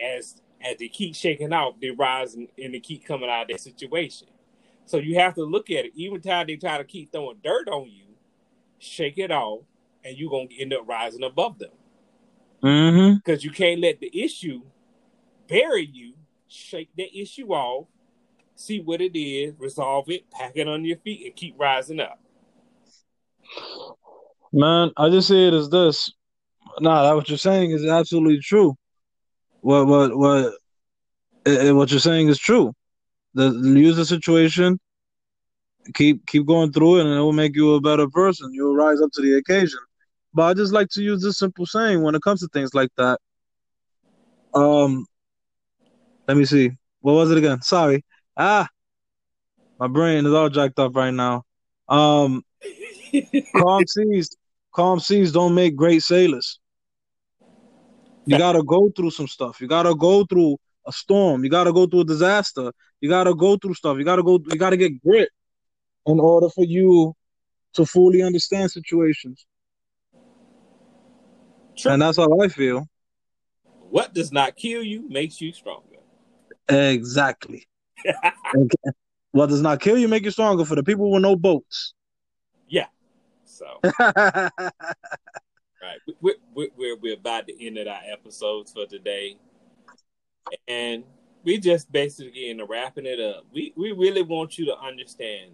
As 0.00 0.40
as 0.60 0.78
they 0.78 0.88
keep 0.88 1.14
shaking 1.14 1.52
off, 1.52 1.80
they 1.80 1.90
rise 1.90 2.34
and, 2.34 2.48
and 2.62 2.74
they 2.74 2.80
keep 2.80 3.04
coming 3.04 3.28
out 3.30 3.42
of 3.42 3.48
that 3.48 3.60
situation. 3.60 4.28
So 4.86 4.98
you 4.98 5.16
have 5.18 5.34
to 5.34 5.44
look 5.44 5.70
at 5.70 5.84
it. 5.86 5.92
Even 5.94 6.20
time 6.20 6.46
they 6.46 6.56
try 6.56 6.78
to 6.78 6.84
keep 6.84 7.12
throwing 7.12 7.38
dirt 7.44 7.68
on 7.68 7.90
you, 7.90 8.06
shake 8.84 9.18
it 9.18 9.30
off, 9.30 9.60
and 10.04 10.16
you're 10.16 10.30
gonna 10.30 10.48
end 10.58 10.72
up 10.72 10.86
rising 10.86 11.24
above 11.24 11.58
them 11.58 11.70
Mm-hmm. 12.62 13.16
because 13.16 13.44
you 13.44 13.50
can't 13.50 13.80
let 13.80 14.00
the 14.00 14.10
issue 14.22 14.62
bury 15.48 15.86
you. 15.86 16.14
Shake 16.48 16.90
the 16.96 17.10
issue 17.20 17.48
off, 17.48 17.88
see 18.54 18.80
what 18.80 19.00
it 19.00 19.18
is, 19.18 19.54
resolve 19.58 20.08
it, 20.08 20.30
pack 20.30 20.52
it 20.54 20.68
on 20.68 20.84
your 20.84 20.98
feet, 20.98 21.26
and 21.26 21.34
keep 21.34 21.54
rising 21.58 22.00
up. 22.00 22.20
Man, 24.52 24.92
I 24.96 25.08
just 25.08 25.28
say 25.28 25.48
it 25.48 25.54
as 25.54 25.68
this. 25.68 26.12
Nah, 26.80 27.02
that 27.02 27.16
what 27.16 27.28
you're 27.28 27.38
saying 27.38 27.72
is 27.72 27.84
absolutely 27.84 28.38
true. 28.40 28.76
What 29.60 29.86
what 29.86 30.16
what 30.16 30.54
eh, 31.46 31.68
eh, 31.68 31.70
what 31.72 31.90
you're 31.90 32.00
saying 32.00 32.28
is 32.28 32.38
true. 32.38 32.72
The 33.34 33.50
use 33.50 33.96
the 33.96 34.04
situation, 34.04 34.78
keep 35.92 36.24
keep 36.26 36.46
going 36.46 36.72
through 36.72 36.98
it, 36.98 37.06
and 37.06 37.14
it 37.14 37.20
will 37.20 37.32
make 37.32 37.54
you 37.54 37.74
a 37.74 37.80
better 37.80 38.08
person. 38.08 38.52
You'll 38.52 38.74
rise 38.74 39.00
up 39.00 39.10
to 39.12 39.22
the 39.22 39.34
occasion. 39.34 39.80
But 40.32 40.44
I 40.44 40.54
just 40.54 40.72
like 40.72 40.88
to 40.90 41.02
use 41.02 41.22
this 41.22 41.38
simple 41.38 41.66
saying 41.66 42.02
when 42.02 42.14
it 42.14 42.22
comes 42.22 42.40
to 42.40 42.48
things 42.48 42.74
like 42.74 42.90
that. 42.96 43.20
Um, 44.54 45.06
let 46.26 46.36
me 46.36 46.44
see. 46.44 46.72
What 47.00 47.12
was 47.12 47.30
it 47.30 47.38
again? 47.38 47.60
Sorry. 47.62 48.04
Ah, 48.36 48.68
my 49.78 49.86
brain 49.86 50.24
is 50.26 50.32
all 50.32 50.48
jacked 50.48 50.78
up 50.78 50.96
right 50.96 51.12
now. 51.12 51.44
Um, 51.88 52.42
calm 53.56 53.86
seas, 53.86 54.30
calm 54.74 55.00
seas 55.00 55.32
don't 55.32 55.54
make 55.54 55.76
great 55.76 56.02
sailors. 56.02 56.58
You 58.26 58.38
gotta 58.38 58.62
go 58.62 58.90
through 58.96 59.10
some 59.10 59.28
stuff. 59.28 59.60
You 59.60 59.68
gotta 59.68 59.94
go 59.94 60.24
through 60.24 60.56
a 60.86 60.92
storm. 60.92 61.44
You 61.44 61.50
gotta 61.50 61.72
go 61.72 61.86
through 61.86 62.00
a 62.00 62.04
disaster. 62.04 62.72
You 63.00 63.08
gotta 63.08 63.34
go 63.34 63.56
through 63.56 63.74
stuff. 63.74 63.98
You 63.98 64.04
gotta 64.04 64.22
go. 64.22 64.40
You 64.50 64.58
gotta 64.58 64.78
get 64.78 65.02
grit 65.02 65.28
in 66.06 66.20
order 66.20 66.48
for 66.48 66.64
you 66.64 67.14
to 67.74 67.86
fully 67.86 68.22
understand 68.22 68.70
situations. 68.70 69.46
True. 71.76 71.92
And 71.92 72.02
that's 72.02 72.16
how 72.18 72.28
I 72.40 72.48
feel. 72.48 72.86
What 73.90 74.14
does 74.14 74.32
not 74.32 74.56
kill 74.56 74.82
you 74.82 75.08
makes 75.08 75.40
you 75.40 75.52
stronger. 75.52 75.98
Exactly. 76.68 77.66
Okay. 78.56 78.92
What 79.32 79.48
does 79.48 79.62
not 79.62 79.80
kill 79.80 79.98
you 79.98 80.06
make 80.06 80.22
you 80.24 80.30
stronger 80.30 80.64
for 80.64 80.76
the 80.76 80.84
people 80.84 81.10
with 81.10 81.22
no 81.22 81.34
boats. 81.34 81.94
Yeah. 82.68 82.86
So, 83.44 83.66
right, 83.98 84.60
we- 86.20 86.34
we- 86.54 86.70
we're 86.76 86.96
we're 86.96 87.14
about 87.14 87.48
to 87.48 87.66
end 87.66 87.78
of 87.78 87.88
our 87.88 88.00
episodes 88.06 88.72
for 88.72 88.86
today, 88.86 89.36
and 90.68 91.02
we 91.42 91.58
just 91.58 91.90
basically 91.90 92.50
in 92.50 92.62
wrapping 92.64 93.06
it 93.06 93.18
up. 93.18 93.44
We 93.52 93.72
we 93.76 93.90
really 93.92 94.22
want 94.22 94.56
you 94.56 94.66
to 94.66 94.78
understand 94.78 95.52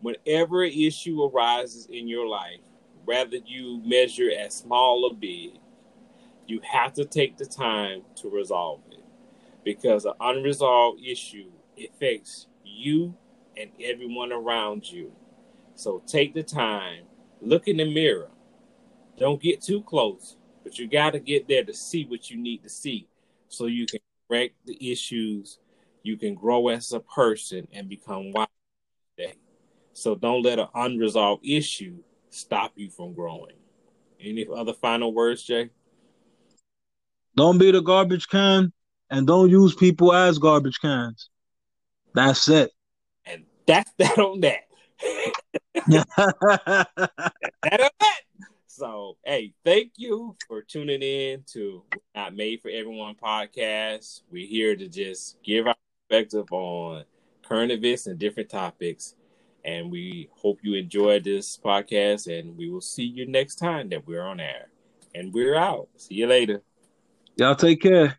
whenever 0.00 0.62
an 0.62 0.72
issue 0.72 1.22
arises 1.24 1.86
in 1.86 2.08
your 2.08 2.26
life, 2.26 2.60
whether 3.04 3.36
you 3.44 3.80
measure 3.84 4.30
as 4.38 4.54
small 4.54 5.04
or 5.04 5.16
big, 5.16 5.58
you 6.46 6.60
have 6.60 6.92
to 6.94 7.04
take 7.04 7.36
the 7.36 7.46
time 7.46 8.02
to 8.16 8.28
resolve 8.28 8.80
it 8.90 9.02
because 9.64 10.04
an 10.04 10.14
unresolved 10.20 11.02
issue 11.04 11.50
affects 11.78 12.46
you 12.64 13.14
and 13.56 13.70
everyone 13.82 14.32
around 14.32 14.90
you. 14.90 15.12
So 15.74 16.02
take 16.06 16.34
the 16.34 16.42
time, 16.42 17.04
look 17.40 17.68
in 17.68 17.78
the 17.78 17.92
mirror. 17.92 18.30
Don't 19.18 19.42
get 19.42 19.60
too 19.60 19.82
close, 19.82 20.36
but 20.62 20.78
you 20.78 20.88
got 20.88 21.12
to 21.12 21.18
get 21.18 21.48
there 21.48 21.64
to 21.64 21.74
see 21.74 22.04
what 22.04 22.30
you 22.30 22.36
need 22.36 22.62
to 22.62 22.68
see 22.68 23.08
so 23.48 23.66
you 23.66 23.86
can 23.86 24.00
correct 24.28 24.54
the 24.66 24.92
issues, 24.92 25.58
you 26.02 26.16
can 26.16 26.34
grow 26.34 26.68
as 26.68 26.92
a 26.92 27.00
person 27.00 27.66
and 27.72 27.88
become 27.88 28.32
wise. 28.32 28.46
So 29.96 30.14
don't 30.14 30.42
let 30.42 30.58
an 30.58 30.68
unresolved 30.74 31.46
issue 31.46 31.96
stop 32.28 32.72
you 32.76 32.90
from 32.90 33.14
growing. 33.14 33.56
Any 34.20 34.46
other 34.54 34.74
final 34.74 35.14
words, 35.14 35.42
Jay? 35.42 35.70
Don't 37.34 37.56
be 37.56 37.70
the 37.70 37.80
garbage 37.80 38.28
can 38.28 38.74
and 39.08 39.26
don't 39.26 39.48
use 39.48 39.74
people 39.74 40.12
as 40.12 40.38
garbage 40.38 40.78
cans. 40.82 41.30
That's 42.12 42.46
it. 42.50 42.72
And 43.24 43.44
that's 43.66 43.90
that 43.98 44.18
on 44.18 44.40
that. 44.40 44.64
that 45.86 47.80
on 47.80 47.90
that. 48.00 48.20
So, 48.66 49.16
hey, 49.24 49.54
thank 49.64 49.92
you 49.96 50.36
for 50.46 50.60
tuning 50.60 51.00
in 51.00 51.42
to 51.54 51.82
Not 52.14 52.36
Made 52.36 52.60
for 52.60 52.70
Everyone 52.70 53.14
podcast. 53.14 54.20
We're 54.30 54.46
here 54.46 54.76
to 54.76 54.88
just 54.88 55.42
give 55.42 55.66
our 55.66 55.76
perspective 56.06 56.52
on 56.52 57.04
current 57.42 57.72
events 57.72 58.06
and 58.06 58.18
different 58.18 58.50
topics. 58.50 59.14
And 59.66 59.90
we 59.90 60.28
hope 60.32 60.60
you 60.62 60.74
enjoyed 60.74 61.24
this 61.24 61.58
podcast, 61.58 62.28
and 62.28 62.56
we 62.56 62.70
will 62.70 62.80
see 62.80 63.02
you 63.02 63.26
next 63.26 63.56
time 63.56 63.88
that 63.88 64.06
we're 64.06 64.22
on 64.22 64.38
air. 64.38 64.68
And 65.14 65.34
we're 65.34 65.56
out. 65.56 65.88
See 65.96 66.14
you 66.14 66.28
later. 66.28 66.62
Y'all 67.36 67.56
take 67.56 67.82
care. 67.82 68.18